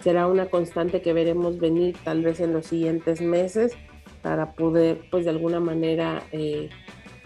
será 0.00 0.26
una 0.26 0.46
constante 0.46 1.02
que 1.02 1.12
veremos 1.12 1.58
venir 1.58 1.96
tal 2.04 2.22
vez 2.22 2.40
en 2.40 2.52
los 2.52 2.66
siguientes 2.66 3.20
meses 3.20 3.72
para 4.22 4.52
poder 4.52 5.00
pues 5.10 5.24
de 5.24 5.30
alguna 5.30 5.60
manera 5.60 6.22
eh, 6.32 6.68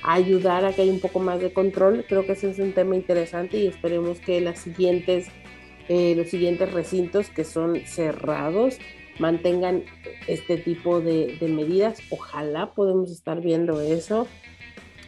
ayudar 0.03 0.65
a 0.65 0.73
que 0.73 0.83
haya 0.83 0.93
un 0.93 1.01
poco 1.01 1.19
más 1.19 1.41
de 1.41 1.53
control. 1.53 2.05
Creo 2.09 2.25
que 2.27 2.33
ese 2.33 2.51
es 2.51 2.59
un 2.59 2.73
tema 2.73 2.97
interesante 2.97 3.59
y 3.59 3.67
esperemos 3.67 4.19
que 4.21 4.39
eh, 4.39 6.15
los 6.17 6.29
siguientes 6.29 6.73
recintos 6.73 7.29
que 7.31 7.45
son 7.45 7.81
cerrados 7.87 8.79
mantengan 9.21 9.85
este 10.27 10.57
tipo 10.57 11.01
de, 11.01 11.37
medidas. 11.43 12.01
Ojalá 12.11 12.73
podemos 12.73 13.11
estar 13.13 13.41
viendo 13.41 13.81
eso. 13.81 14.27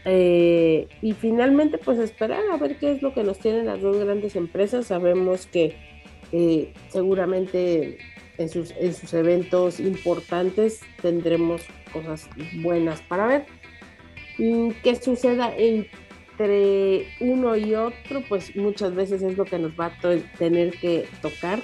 Eh, 0.04 0.88
y 1.00 1.12
finalmente, 1.14 1.78
pues 1.78 1.98
esperar 1.98 2.42
a 2.52 2.56
ver 2.56 2.76
qué 2.76 2.92
es 2.92 3.02
lo 3.02 3.14
que 3.14 3.24
nos 3.24 3.38
tienen 3.38 3.66
las 3.66 3.80
dos 3.80 3.96
grandes 3.98 4.36
empresas. 4.36 4.86
Sabemos 4.86 5.46
que 5.46 5.76
eh, 6.30 6.72
seguramente 6.88 7.98
en 8.38 8.48
sus, 8.48 8.72
en 8.72 8.94
sus 8.94 9.12
eventos 9.14 9.80
importantes 9.80 10.80
tendremos 11.00 11.62
cosas 11.92 12.28
buenas 12.62 13.00
para 13.02 13.26
ver. 13.26 13.46
Mm, 14.38 14.70
¿Qué 14.82 14.96
suceda 14.96 15.52
entre 15.56 17.06
uno 17.20 17.56
y 17.56 17.74
otro? 17.74 18.22
Pues 18.28 18.56
muchas 18.56 18.94
veces 18.94 19.22
es 19.22 19.36
lo 19.36 19.44
que 19.44 19.58
nos 19.58 19.72
va 19.72 19.86
a 19.86 20.18
tener 20.38 20.72
que 20.78 21.06
tocar 21.20 21.60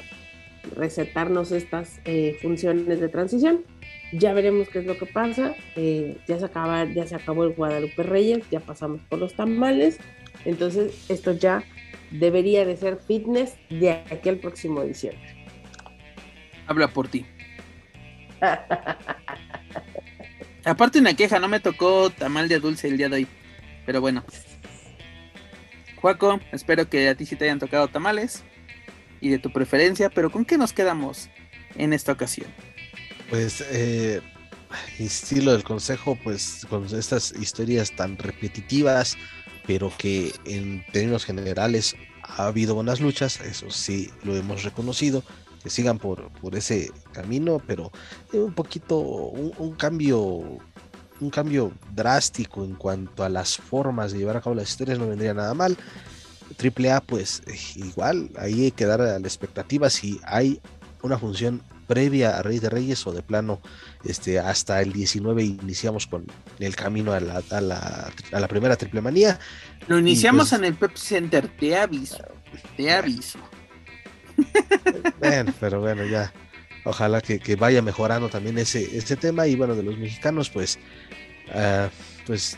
recetarnos 0.76 1.52
estas 1.52 2.00
eh, 2.04 2.36
funciones 2.42 3.00
de 3.00 3.08
transición. 3.08 3.64
Ya 4.12 4.32
veremos 4.32 4.68
qué 4.68 4.80
es 4.80 4.86
lo 4.86 4.98
que 4.98 5.06
pasa. 5.06 5.54
Eh, 5.76 6.16
ya, 6.26 6.38
se 6.38 6.48
ya 6.94 7.06
se 7.06 7.14
acabó 7.14 7.44
el 7.44 7.54
Guadalupe 7.54 8.02
Reyes, 8.02 8.48
ya 8.50 8.60
pasamos 8.60 9.00
por 9.08 9.18
los 9.18 9.34
tamales. 9.34 9.98
Entonces, 10.44 11.10
esto 11.10 11.32
ya 11.32 11.64
debería 12.10 12.64
de 12.64 12.76
ser 12.76 12.98
fitness 12.98 13.54
de 13.68 13.90
aquí 13.90 14.28
al 14.28 14.38
próximo 14.38 14.82
diciembre. 14.82 15.36
Habla 16.66 16.88
por 16.88 17.08
ti. 17.08 17.26
Aparte 20.64 20.98
una 20.98 21.14
queja, 21.14 21.38
no 21.38 21.48
me 21.48 21.60
tocó 21.60 22.10
tamal 22.10 22.48
de 22.48 22.60
dulce 22.60 22.88
el 22.88 22.96
día 22.96 23.08
de 23.08 23.16
hoy. 23.16 23.26
Pero 23.86 24.00
bueno. 24.00 24.24
Juaco, 25.96 26.40
espero 26.52 26.88
que 26.88 27.08
a 27.08 27.14
ti 27.14 27.26
sí 27.26 27.36
te 27.36 27.44
hayan 27.44 27.58
tocado 27.58 27.88
tamales. 27.88 28.44
Y 29.20 29.30
de 29.30 29.38
tu 29.38 29.52
preferencia, 29.52 30.10
pero 30.10 30.30
¿con 30.30 30.44
qué 30.44 30.58
nos 30.58 30.72
quedamos 30.72 31.28
en 31.76 31.92
esta 31.92 32.12
ocasión? 32.12 32.48
Pues, 33.30 33.62
eh, 33.70 34.20
estilo 34.98 35.52
del 35.52 35.64
consejo, 35.64 36.18
pues 36.22 36.66
con 36.68 36.84
estas 36.86 37.32
historias 37.32 37.94
tan 37.94 38.16
repetitivas, 38.16 39.16
pero 39.66 39.92
que 39.96 40.32
en 40.44 40.84
términos 40.92 41.24
generales 41.24 41.96
ha 42.22 42.46
habido 42.46 42.74
buenas 42.74 43.00
luchas, 43.00 43.40
eso 43.40 43.70
sí 43.70 44.10
lo 44.22 44.36
hemos 44.36 44.62
reconocido, 44.64 45.22
que 45.62 45.70
sigan 45.70 45.98
por, 45.98 46.30
por 46.40 46.54
ese 46.54 46.92
camino, 47.12 47.60
pero 47.66 47.90
eh, 48.32 48.38
un 48.38 48.54
poquito, 48.54 48.98
un, 48.98 49.52
un 49.58 49.74
cambio, 49.74 50.58
un 51.20 51.30
cambio 51.30 51.72
drástico 51.94 52.64
en 52.64 52.74
cuanto 52.74 53.24
a 53.24 53.28
las 53.28 53.56
formas 53.56 54.12
de 54.12 54.18
llevar 54.18 54.36
a 54.36 54.40
cabo 54.40 54.54
las 54.54 54.68
historias 54.68 54.98
no 54.98 55.08
vendría 55.08 55.34
nada 55.34 55.54
mal. 55.54 55.76
Triple 56.56 56.90
A, 56.92 57.00
pues 57.00 57.42
igual, 57.76 58.30
ahí 58.38 58.64
hay 58.64 58.70
que 58.70 58.86
dar 58.86 59.00
a 59.00 59.18
la 59.18 59.26
expectativa 59.26 59.90
si 59.90 60.20
hay 60.24 60.60
una 61.02 61.18
función 61.18 61.62
previa 61.86 62.36
a 62.36 62.42
Rey 62.42 62.58
de 62.58 62.68
Reyes 62.68 63.06
o 63.06 63.12
de 63.12 63.22
plano 63.22 63.60
este, 64.04 64.38
hasta 64.38 64.82
el 64.82 64.92
19 64.92 65.42
iniciamos 65.42 66.06
con 66.06 66.26
el 66.58 66.76
camino 66.76 67.12
a 67.12 67.20
la, 67.20 67.42
a 67.50 67.60
la, 67.60 68.12
a 68.32 68.40
la 68.40 68.48
primera 68.48 68.76
triple 68.76 69.00
manía. 69.00 69.38
Lo 69.86 69.98
iniciamos 69.98 70.50
pues- 70.50 70.58
en 70.60 70.64
el 70.66 70.74
Pepsi 70.74 71.06
Center, 71.06 71.48
te 71.48 71.76
aviso. 71.76 72.18
Te 72.76 72.92
aviso. 72.92 73.38
Bueno, 75.18 75.52
pero 75.60 75.80
bueno, 75.80 76.04
ya. 76.04 76.32
Ojalá 76.84 77.20
que, 77.20 77.38
que 77.38 77.56
vaya 77.56 77.82
mejorando 77.82 78.28
también 78.28 78.56
ese, 78.58 78.96
ese 78.96 79.16
tema. 79.16 79.46
Y 79.46 79.56
bueno, 79.56 79.74
de 79.74 79.82
los 79.82 79.98
mexicanos, 79.98 80.48
pues, 80.48 80.78
ah, 81.52 81.88
pues 82.26 82.56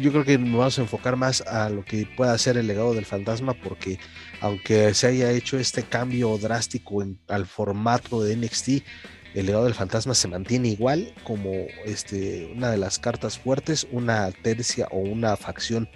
yo 0.00 0.10
creo 0.12 0.24
que 0.24 0.38
nos 0.38 0.58
vamos 0.58 0.78
a 0.78 0.82
enfocar 0.82 1.16
más 1.16 1.40
a 1.42 1.68
lo 1.70 1.84
que 1.84 2.06
pueda 2.16 2.36
ser 2.38 2.56
el 2.56 2.66
legado 2.66 2.94
del 2.94 3.06
fantasma, 3.06 3.54
porque 3.54 3.98
aunque 4.40 4.92
se 4.94 5.06
haya 5.08 5.30
hecho 5.30 5.58
este 5.58 5.82
cambio 5.82 6.36
drástico 6.38 7.02
en- 7.02 7.18
al 7.28 7.46
formato 7.46 8.22
de 8.22 8.34
NXT, 8.36 8.82
el 9.34 9.46
legado 9.46 9.64
del 9.64 9.74
fantasma 9.74 10.14
se 10.14 10.28
mantiene 10.28 10.68
igual 10.68 11.12
como 11.24 11.50
este, 11.84 12.50
una 12.54 12.70
de 12.70 12.76
las 12.78 12.98
cartas 12.98 13.38
fuertes, 13.38 13.86
una 13.90 14.30
tercia 14.30 14.86
o 14.90 14.98
una 14.98 15.36
facción, 15.36 15.88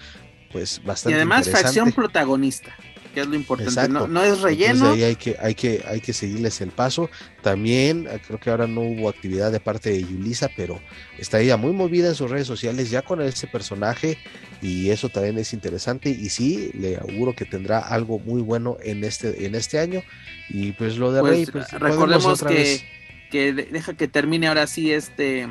pues 0.52 0.80
Y 0.82 0.86
bastante 0.86 1.16
además, 1.16 1.46
interesante. 1.46 1.66
facción 1.66 1.92
protagonista. 1.92 2.74
Que 3.19 3.23
es 3.23 3.28
lo 3.28 3.35
importante. 3.35 3.89
No, 3.89 4.23
es 4.23 4.40
relleno. 4.40 4.93
ahí 4.93 5.03
hay 5.03 5.16
que, 5.16 5.36
hay, 5.40 5.55
que, 5.55 5.82
hay 5.86 6.01
que 6.01 6.12
seguirles 6.12 6.61
el 6.61 6.70
paso. 6.70 7.11
También 7.43 8.07
eh, 8.09 8.20
creo 8.24 8.39
que 8.39 8.51
ahora 8.51 8.66
no 8.66 8.82
hubo 8.82 9.09
actividad 9.09 9.51
de 9.51 9.59
parte 9.59 9.90
de 9.90 10.03
Yulisa, 10.03 10.49
pero 10.57 10.81
está 11.19 11.40
ella 11.40 11.57
muy 11.57 11.73
movida 11.73 12.09
en 12.09 12.15
sus 12.15 12.31
redes 12.31 12.47
sociales 12.47 12.90
ya 12.90 13.03
con 13.03 13.20
ese 13.20 13.49
personaje 13.49 14.19
y 14.62 14.90
eso 14.90 15.09
también 15.09 15.39
es 15.39 15.53
interesante 15.53 16.11
y 16.11 16.28
sí, 16.28 16.70
le 16.74 16.97
auguro 16.97 17.35
que 17.35 17.45
tendrá 17.45 17.81
algo 17.81 18.19
muy 18.20 18.40
bueno 18.40 18.77
en 18.82 19.03
este, 19.03 19.47
en 19.47 19.55
este 19.55 19.81
año. 19.81 20.03
Y 20.49 20.73
pues 20.73 20.97
lo 20.97 21.12
de 21.12 21.20
pues, 21.20 21.32
Rey, 21.32 21.47
pues 21.47 21.73
recordemos 21.73 22.43
que, 22.43 22.85
que 23.31 23.53
deja 23.53 23.95
que 23.95 24.07
termine 24.07 24.47
ahora 24.47 24.66
sí 24.69 24.93
este 24.93 25.49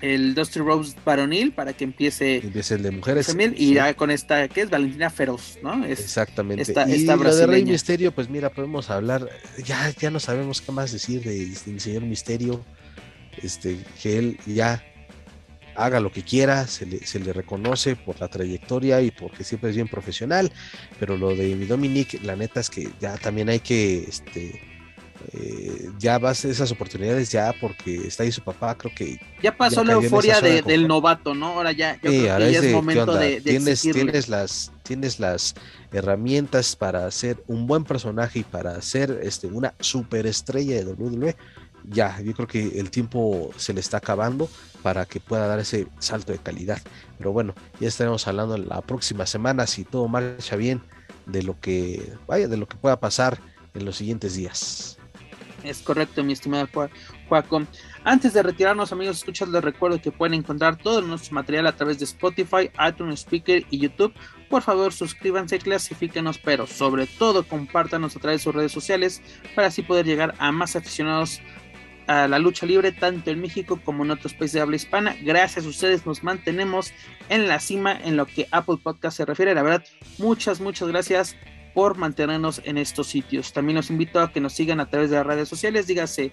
el 0.00 0.34
Dusty 0.34 0.60
Rose 0.60 0.96
varonil 1.04 1.52
para 1.52 1.72
que 1.72 1.84
empiece, 1.84 2.36
empiece 2.36 2.74
el 2.74 2.82
de 2.82 2.90
mujeres 2.90 3.34
y 3.56 3.74
ya 3.74 3.94
con 3.94 4.10
esta 4.10 4.48
que 4.48 4.62
es 4.62 4.70
Valentina 4.70 5.10
Feroz, 5.10 5.58
¿no? 5.62 5.84
Exactamente. 5.84 6.72
y 6.88 7.04
lo 7.04 7.34
de 7.34 7.46
Rey 7.46 7.64
Misterio, 7.64 8.12
pues 8.12 8.28
mira, 8.28 8.50
podemos 8.50 8.90
hablar, 8.90 9.28
ya, 9.64 9.90
ya 9.98 10.10
no 10.10 10.20
sabemos 10.20 10.60
qué 10.60 10.72
más 10.72 10.92
decir 10.92 11.22
del 11.22 11.52
de, 11.52 11.80
señor 11.80 12.02
Misterio, 12.02 12.64
este, 13.42 13.78
que 14.02 14.18
él 14.18 14.38
ya 14.46 14.84
haga 15.74 16.00
lo 16.00 16.10
que 16.10 16.22
quiera, 16.22 16.66
se 16.66 16.86
le, 16.86 17.06
se 17.06 17.20
le, 17.20 17.32
reconoce 17.32 17.94
por 17.94 18.20
la 18.20 18.28
trayectoria 18.28 19.00
y 19.00 19.12
porque 19.12 19.44
siempre 19.44 19.70
es 19.70 19.76
bien 19.76 19.88
profesional, 19.88 20.52
pero 20.98 21.16
lo 21.16 21.34
de 21.34 21.54
mi 21.54 21.66
Dominique, 21.66 22.18
la 22.22 22.34
neta 22.34 22.60
es 22.60 22.68
que 22.68 22.88
ya 23.00 23.16
también 23.16 23.48
hay 23.48 23.60
que 23.60 24.04
este, 24.08 24.60
eh, 25.32 25.90
ya 25.98 26.18
vas 26.18 26.44
a 26.44 26.48
esas 26.48 26.70
oportunidades 26.72 27.30
ya 27.30 27.54
porque 27.60 28.06
está 28.06 28.22
ahí 28.22 28.32
su 28.32 28.42
papá, 28.42 28.74
creo 28.76 28.94
que... 28.94 29.20
Ya 29.42 29.56
pasó 29.56 29.84
la 29.84 29.94
euforia 29.94 30.40
del 30.40 30.88
novato, 30.88 31.34
¿no? 31.34 31.48
Ahora 31.48 31.72
ya, 31.72 31.98
es, 32.02 32.72
momento 32.72 33.14
de, 33.14 33.40
tienes, 33.40 33.82
tienes 33.82 34.28
las 34.28 34.72
Tienes 34.88 35.20
las 35.20 35.54
herramientas 35.92 36.74
para 36.74 37.04
hacer 37.04 37.44
un 37.46 37.66
buen 37.66 37.84
personaje 37.84 38.38
y 38.38 38.42
para 38.42 38.70
hacer 38.70 39.20
este, 39.22 39.46
una 39.46 39.74
superestrella 39.80 40.76
de 40.76 40.94
WWE. 40.94 41.36
Ya, 41.90 42.18
yo 42.22 42.32
creo 42.32 42.48
que 42.48 42.80
el 42.80 42.90
tiempo 42.90 43.50
se 43.58 43.74
le 43.74 43.80
está 43.80 43.98
acabando 43.98 44.48
para 44.82 45.04
que 45.04 45.20
pueda 45.20 45.46
dar 45.46 45.58
ese 45.58 45.88
salto 45.98 46.32
de 46.32 46.38
calidad. 46.38 46.80
Pero 47.18 47.32
bueno, 47.32 47.54
ya 47.80 47.88
estaremos 47.88 48.26
hablando 48.26 48.56
la 48.56 48.80
próxima 48.80 49.26
semana, 49.26 49.66
si 49.66 49.84
todo 49.84 50.08
marcha 50.08 50.56
bien, 50.56 50.80
de 51.26 51.42
lo 51.42 51.60
que 51.60 52.10
vaya, 52.26 52.48
de 52.48 52.56
lo 52.56 52.66
que 52.66 52.78
pueda 52.78 52.98
pasar 52.98 53.38
en 53.74 53.84
los 53.84 53.96
siguientes 53.96 54.36
días. 54.36 54.97
Es 55.64 55.80
correcto, 55.82 56.22
mi 56.22 56.32
estimado 56.32 56.68
Juaco. 57.28 57.62
Antes 58.04 58.32
de 58.32 58.42
retirarnos, 58.42 58.92
amigos, 58.92 59.18
escuchas, 59.18 59.48
les 59.48 59.62
recuerdo 59.62 60.00
que 60.00 60.12
pueden 60.12 60.34
encontrar 60.34 60.76
todo 60.76 61.02
nuestro 61.02 61.34
material 61.34 61.66
a 61.66 61.76
través 61.76 61.98
de 61.98 62.04
Spotify, 62.04 62.70
iTunes 62.88 63.20
Speaker 63.20 63.64
y 63.70 63.78
YouTube. 63.78 64.14
Por 64.48 64.62
favor, 64.62 64.92
suscríbanse, 64.92 65.58
clasifíquenos, 65.58 66.38
pero 66.38 66.66
sobre 66.66 67.06
todo 67.06 67.46
compártanos 67.46 68.16
a 68.16 68.20
través 68.20 68.40
de 68.40 68.44
sus 68.44 68.54
redes 68.54 68.72
sociales 68.72 69.20
para 69.54 69.68
así 69.68 69.82
poder 69.82 70.06
llegar 70.06 70.34
a 70.38 70.52
más 70.52 70.76
aficionados 70.76 71.40
a 72.06 72.26
la 72.26 72.38
lucha 72.38 72.64
libre, 72.64 72.92
tanto 72.92 73.30
en 73.30 73.40
México 73.40 73.78
como 73.84 74.04
en 74.04 74.12
otros 74.12 74.32
países 74.32 74.54
de 74.54 74.60
habla 74.60 74.76
hispana. 74.76 75.14
Gracias 75.22 75.66
a 75.66 75.68
ustedes 75.68 76.06
nos 76.06 76.22
mantenemos 76.22 76.92
en 77.28 77.48
la 77.48 77.60
cima 77.60 77.92
en 77.92 78.16
lo 78.16 78.24
que 78.26 78.48
Apple 78.50 78.78
Podcast 78.82 79.18
se 79.18 79.26
refiere. 79.26 79.54
La 79.54 79.62
verdad, 79.62 79.84
muchas, 80.18 80.60
muchas 80.60 80.88
gracias 80.88 81.36
por 81.78 81.96
mantenernos 81.96 82.60
en 82.64 82.76
estos 82.76 83.06
sitios. 83.06 83.52
También 83.52 83.76
los 83.76 83.88
invito 83.88 84.18
a 84.18 84.32
que 84.32 84.40
nos 84.40 84.52
sigan 84.52 84.80
a 84.80 84.90
través 84.90 85.10
de 85.10 85.16
las 85.16 85.24
redes 85.24 85.48
sociales, 85.48 85.86
dígase 85.86 86.32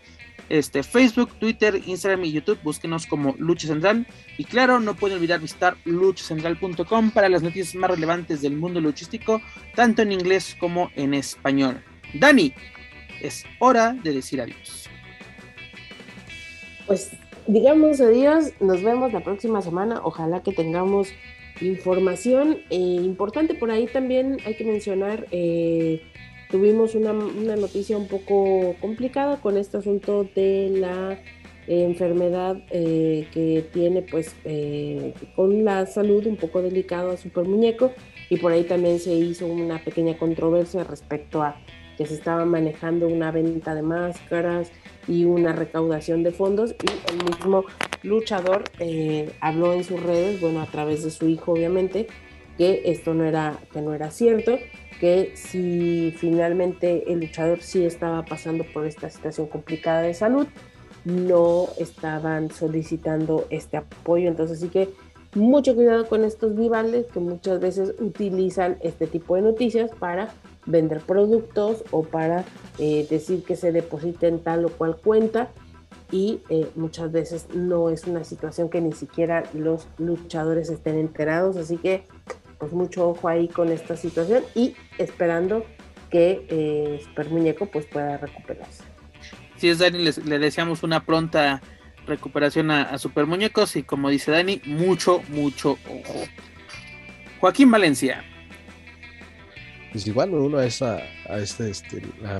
este, 0.49 0.81
Facebook, 0.81 1.29
Twitter, 1.37 1.79
Instagram 1.85 2.25
y 2.25 2.31
YouTube, 2.31 2.57
búsquenos 2.63 3.05
como 3.05 3.35
Lucha 3.37 3.67
Central. 3.67 4.07
Y 4.39 4.45
claro, 4.45 4.79
no 4.79 4.95
pueden 4.95 5.17
olvidar 5.17 5.39
visitar 5.39 5.77
luchacentral.com 5.85 7.11
para 7.11 7.29
las 7.29 7.43
noticias 7.43 7.75
más 7.75 7.91
relevantes 7.91 8.41
del 8.41 8.57
mundo 8.57 8.81
luchístico, 8.81 9.39
tanto 9.75 10.01
en 10.01 10.13
inglés 10.13 10.57
como 10.59 10.89
en 10.95 11.13
español. 11.13 11.79
Dani, 12.15 12.51
es 13.21 13.45
hora 13.59 13.93
de 13.93 14.13
decir 14.13 14.41
adiós. 14.41 14.89
Pues 16.87 17.11
digamos 17.45 18.01
adiós, 18.01 18.51
nos 18.59 18.81
vemos 18.81 19.13
la 19.13 19.19
próxima 19.19 19.61
semana, 19.61 20.01
ojalá 20.03 20.41
que 20.41 20.53
tengamos 20.53 21.09
información 21.61 22.57
eh, 22.69 22.75
importante. 22.75 23.53
Por 23.53 23.71
ahí 23.71 23.87
también 23.87 24.37
hay 24.45 24.55
que 24.55 24.63
mencionar, 24.63 25.27
eh, 25.31 26.01
tuvimos 26.49 26.95
una, 26.95 27.13
noticia 27.13 27.97
un 27.97 28.07
poco 28.07 28.75
complicada 28.81 29.41
con 29.41 29.57
este 29.57 29.77
asunto 29.77 30.27
de 30.35 30.71
la 30.75 31.19
enfermedad 31.67 32.61
eh, 32.69 33.27
que 33.33 33.65
tiene 33.73 34.03
pues 34.03 34.35
con 35.35 35.65
la 35.65 35.87
salud 35.87 36.27
un 36.27 36.35
poco 36.35 36.61
delicado 36.61 37.09
a 37.09 37.17
Super 37.17 37.45
Muñeco 37.45 37.91
y 38.29 38.37
por 38.37 38.51
ahí 38.51 38.65
también 38.65 38.99
se 38.99 39.13
hizo 39.13 39.47
una 39.47 39.83
pequeña 39.83 40.15
controversia 40.15 40.83
respecto 40.83 41.41
a 41.41 41.55
que 41.97 42.05
se 42.05 42.13
estaba 42.13 42.45
manejando 42.45 43.07
una 43.07 43.31
venta 43.31 43.75
de 43.75 43.81
máscaras 43.81 44.71
y 45.07 45.25
una 45.25 45.53
recaudación 45.53 46.23
de 46.23 46.31
fondos 46.31 46.71
y 46.71 47.11
el 47.11 47.23
mismo 47.23 47.65
luchador 48.03 48.63
eh, 48.79 49.31
habló 49.41 49.73
en 49.73 49.83
sus 49.83 50.01
redes, 50.01 50.41
bueno, 50.41 50.61
a 50.61 50.65
través 50.65 51.03
de 51.03 51.11
su 51.11 51.27
hijo 51.27 51.53
obviamente, 51.53 52.07
que 52.57 52.83
esto 52.85 53.13
no 53.13 53.25
era, 53.25 53.59
que 53.71 53.81
no 53.81 53.93
era 53.93 54.11
cierto, 54.11 54.57
que 54.99 55.31
si 55.35 56.13
finalmente 56.17 57.11
el 57.11 57.19
luchador 57.19 57.61
sí 57.61 57.83
estaba 57.85 58.23
pasando 58.23 58.63
por 58.73 58.85
esta 58.85 59.09
situación 59.09 59.47
complicada 59.47 60.01
de 60.01 60.13
salud, 60.13 60.47
no 61.03 61.67
estaban 61.77 62.49
solicitando 62.49 63.45
este 63.49 63.77
apoyo, 63.77 64.27
entonces 64.27 64.59
sí 64.59 64.69
que 64.69 64.89
mucho 65.35 65.75
cuidado 65.75 66.07
con 66.07 66.23
estos 66.23 66.55
rivales 66.55 67.07
que 67.07 67.19
muchas 67.19 67.59
veces 67.59 67.93
utilizan 67.99 68.77
este 68.81 69.05
tipo 69.05 69.35
de 69.35 69.41
noticias 69.41 69.91
para 69.99 70.33
vender 70.65 70.99
productos 70.99 71.83
o 71.91 72.03
para 72.03 72.45
eh, 72.79 73.05
decir 73.09 73.43
que 73.43 73.55
se 73.55 73.71
depositen 73.71 74.39
tal 74.39 74.65
o 74.65 74.69
cual 74.69 74.97
cuenta 74.97 75.49
y 76.11 76.41
eh, 76.49 76.67
muchas 76.75 77.11
veces 77.11 77.47
no 77.53 77.89
es 77.89 78.05
una 78.05 78.23
situación 78.23 78.69
que 78.69 78.81
ni 78.81 78.93
siquiera 78.93 79.43
los 79.53 79.87
luchadores 79.97 80.69
estén 80.69 80.97
enterados, 80.97 81.57
así 81.57 81.77
que 81.77 82.03
pues 82.59 82.71
mucho 82.71 83.09
ojo 83.09 83.27
ahí 83.27 83.47
con 83.47 83.71
esta 83.71 83.97
situación 83.97 84.43
y 84.53 84.75
esperando 84.97 85.65
que 86.09 86.45
eh, 86.49 87.01
Super 87.03 87.29
Muñeco 87.29 87.65
pues 87.65 87.85
pueda 87.85 88.17
recuperarse. 88.17 88.83
Si 89.57 89.69
es 89.69 89.79
Dani, 89.79 89.99
le 89.99 90.39
deseamos 90.39 90.83
una 90.83 91.05
pronta 91.05 91.61
recuperación 92.05 92.71
a, 92.71 92.83
a, 92.83 92.97
Super 92.97 93.25
Muñecos 93.25 93.75
y 93.75 93.83
como 93.83 94.09
dice 94.09 94.31
Dani, 94.31 94.61
mucho, 94.65 95.21
mucho 95.29 95.71
ojo. 95.71 96.25
Joaquín 97.39 97.71
Valencia 97.71 98.23
pues 99.95 100.07
igual 100.07 100.33
uno 100.33 100.59
es 100.59 100.81
a, 100.81 101.01
este, 101.39 101.71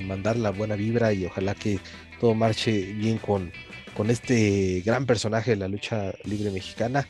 mandar 0.02 0.36
la 0.36 0.50
buena 0.50 0.76
vibra 0.76 1.14
y 1.14 1.24
ojalá 1.24 1.54
que 1.54 1.78
todo 2.20 2.34
marche 2.34 2.92
bien 2.92 3.16
con, 3.16 3.50
con 3.96 4.10
este 4.10 4.82
gran 4.84 5.06
personaje 5.06 5.52
de 5.52 5.56
la 5.56 5.66
lucha 5.66 6.12
libre 6.24 6.50
mexicana. 6.50 7.08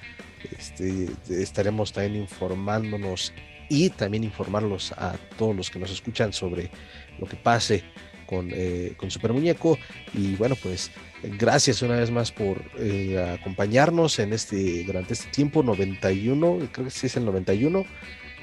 Este, 0.56 1.09
estaremos 1.28 1.93
también 1.93 2.23
informándonos 2.23 3.32
y 3.68 3.90
también 3.90 4.23
informarlos 4.23 4.93
a 4.93 5.16
todos 5.36 5.56
los 5.56 5.68
que 5.68 5.81
nos 5.81 5.90
escuchan 5.90 6.32
sobre 6.32 6.70
lo 7.18 7.27
que 7.27 7.35
pase 7.35 7.82
con, 8.24 8.48
eh, 8.52 8.93
con 8.97 9.10
Super 9.10 9.32
Muñeco. 9.32 9.77
Y 10.14 10.36
bueno, 10.36 10.55
pues 10.62 10.93
gracias 11.24 11.82
una 11.82 11.97
vez 11.97 12.12
más 12.12 12.31
por 12.31 12.62
eh, 12.78 13.36
acompañarnos 13.40 14.20
en 14.20 14.32
este, 14.32 14.85
durante 14.85 15.14
este 15.14 15.28
tiempo, 15.32 15.64
91, 15.64 16.68
creo 16.70 16.85
que 16.85 16.90
sí 16.93 17.09
es 17.09 17.16
el 17.16 17.24
91 17.24 17.85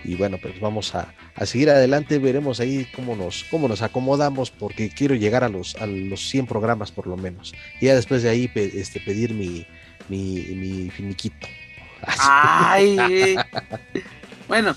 y 0.03 0.15
bueno, 0.15 0.37
pues 0.41 0.59
vamos 0.59 0.93
a, 0.95 1.13
seguir 1.45 1.69
adelante, 1.69 2.19
veremos 2.19 2.59
ahí 2.59 2.87
cómo 2.95 3.15
nos, 3.15 3.45
cómo 3.45 3.67
nos 3.67 3.81
acomodamos, 3.81 4.51
porque 4.51 4.89
quiero 4.89 5.15
llegar 5.15 5.43
a 5.43 5.49
los, 5.49 5.75
a 5.75 5.87
los 5.87 6.27
100 6.29 6.47
programas 6.47 6.91
por 6.91 7.07
lo 7.07 7.17
menos. 7.17 7.53
Y 7.79 7.85
ya 7.85 7.95
después 7.95 8.23
de 8.23 8.29
ahí 8.29 8.51
este, 8.55 8.99
pedir 8.99 9.33
mi, 9.33 9.65
mi, 10.09 10.89
finiquito. 10.89 11.47
Ay, 12.19 13.35
bueno, 14.47 14.75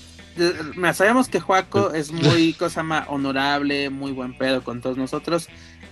sabemos 0.93 1.27
que 1.27 1.39
Juaco 1.39 1.93
es 1.93 2.11
muy 2.11 2.53
cosa 2.59 2.83
más 2.83 3.05
honorable, 3.09 3.89
muy 3.89 4.11
buen 4.11 4.37
pedo 4.37 4.63
con 4.63 4.81
todos 4.81 4.97
nosotros. 4.97 5.49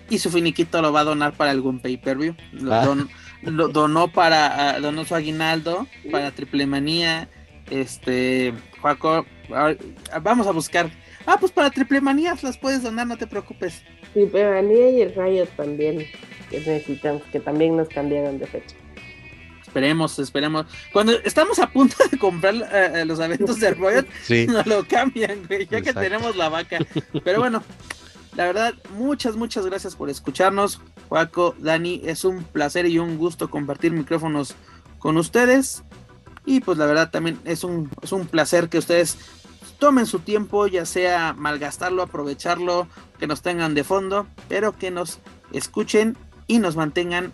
Y 0.09 0.19
su 0.19 0.29
finiquito 0.29 0.81
lo 0.81 0.93
va 0.93 0.99
a 0.99 1.05
donar 1.05 1.33
para 1.33 1.51
algún 1.51 1.79
pay-per-view. 1.79 2.35
Lo, 2.53 2.73
ah. 2.73 2.95
lo, 3.41 3.67
donó 3.69 4.07
para, 4.07 4.79
donó 4.79 5.03
su 5.03 5.15
aguinaldo 5.15 5.87
para 6.11 6.29
Triple 6.29 6.67
Manía 6.67 7.27
este, 7.69 8.53
Juaco, 8.81 9.25
vamos 10.21 10.47
a 10.47 10.51
buscar. 10.51 10.89
Ah, 11.25 11.37
pues 11.39 11.51
para 11.51 11.71
triple 11.71 12.01
manías 12.01 12.43
las 12.43 12.57
puedes 12.57 12.83
donar, 12.83 13.07
no 13.07 13.17
te 13.17 13.27
preocupes. 13.27 13.83
Triple 14.13 14.49
manía 14.49 14.89
y 14.89 15.01
el 15.01 15.15
rayo 15.15 15.47
también, 15.57 16.05
que 16.49 16.59
necesitamos, 16.59 17.23
que 17.31 17.39
también 17.39 17.75
nos 17.75 17.89
cambiaron 17.89 18.37
de 18.37 18.45
fecha. 18.45 18.75
Esperemos, 19.75 20.19
esperemos. 20.19 20.67
Cuando 20.93 21.19
estamos 21.23 21.59
a 21.59 21.69
punto 21.69 21.97
de 22.09 22.17
comprar 22.17 22.55
eh, 22.55 23.01
eh, 23.01 23.05
los 23.05 23.19
eventos 23.19 23.59
de 23.59 23.73
Riot, 23.73 24.05
nos 24.47 24.65
lo 24.65 24.87
cambian, 24.87 25.45
güey, 25.47 25.67
ya 25.67 25.81
que 25.81 25.93
tenemos 25.93 26.35
la 26.37 26.47
vaca. 26.47 26.77
Pero 27.25 27.39
bueno, 27.39 27.61
la 28.35 28.45
verdad, 28.45 28.73
muchas, 28.97 29.35
muchas 29.35 29.65
gracias 29.65 29.95
por 29.95 30.09
escucharnos. 30.09 30.79
Juaco, 31.09 31.55
Dani, 31.59 32.01
es 32.05 32.23
un 32.23 32.43
placer 32.43 32.85
y 32.85 32.99
un 32.99 33.17
gusto 33.17 33.49
compartir 33.49 33.91
micrófonos 33.91 34.55
con 34.97 35.17
ustedes. 35.17 35.83
Y 36.45 36.61
pues 36.61 36.77
la 36.77 36.85
verdad 36.85 37.09
también 37.09 37.39
es 37.45 37.63
un, 37.63 37.89
es 38.01 38.11
un 38.11 38.27
placer 38.27 38.69
que 38.69 38.77
ustedes 38.77 39.17
tomen 39.79 40.05
su 40.05 40.19
tiempo, 40.19 40.67
ya 40.67 40.85
sea 40.85 41.33
malgastarlo, 41.33 42.03
aprovecharlo, 42.03 42.87
que 43.19 43.27
nos 43.27 43.41
tengan 43.41 43.73
de 43.73 43.83
fondo, 43.83 44.27
pero 44.47 44.73
que 44.73 44.91
nos 44.91 45.19
escuchen 45.51 46.17
y 46.47 46.59
nos 46.59 46.75
mantengan 46.75 47.33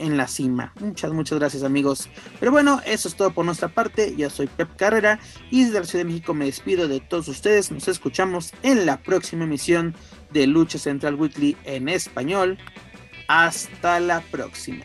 en 0.00 0.16
la 0.16 0.26
cima. 0.26 0.72
Muchas, 0.80 1.12
muchas 1.12 1.38
gracias 1.38 1.62
amigos. 1.62 2.08
Pero 2.38 2.50
bueno, 2.52 2.80
eso 2.86 3.08
es 3.08 3.14
todo 3.14 3.32
por 3.32 3.44
nuestra 3.44 3.68
parte. 3.68 4.14
Yo 4.16 4.30
soy 4.30 4.46
Pep 4.46 4.74
Carrera 4.76 5.20
y 5.50 5.64
desde 5.64 5.80
la 5.80 5.86
Ciudad 5.86 6.04
de 6.04 6.10
México 6.10 6.34
me 6.34 6.46
despido 6.46 6.88
de 6.88 7.00
todos 7.00 7.28
ustedes. 7.28 7.70
Nos 7.70 7.86
escuchamos 7.86 8.52
en 8.62 8.86
la 8.86 9.02
próxima 9.02 9.44
emisión 9.44 9.94
de 10.32 10.46
Lucha 10.46 10.78
Central 10.78 11.16
Weekly 11.16 11.56
en 11.64 11.88
español. 11.88 12.58
Hasta 13.28 14.00
la 14.00 14.20
próxima. 14.22 14.84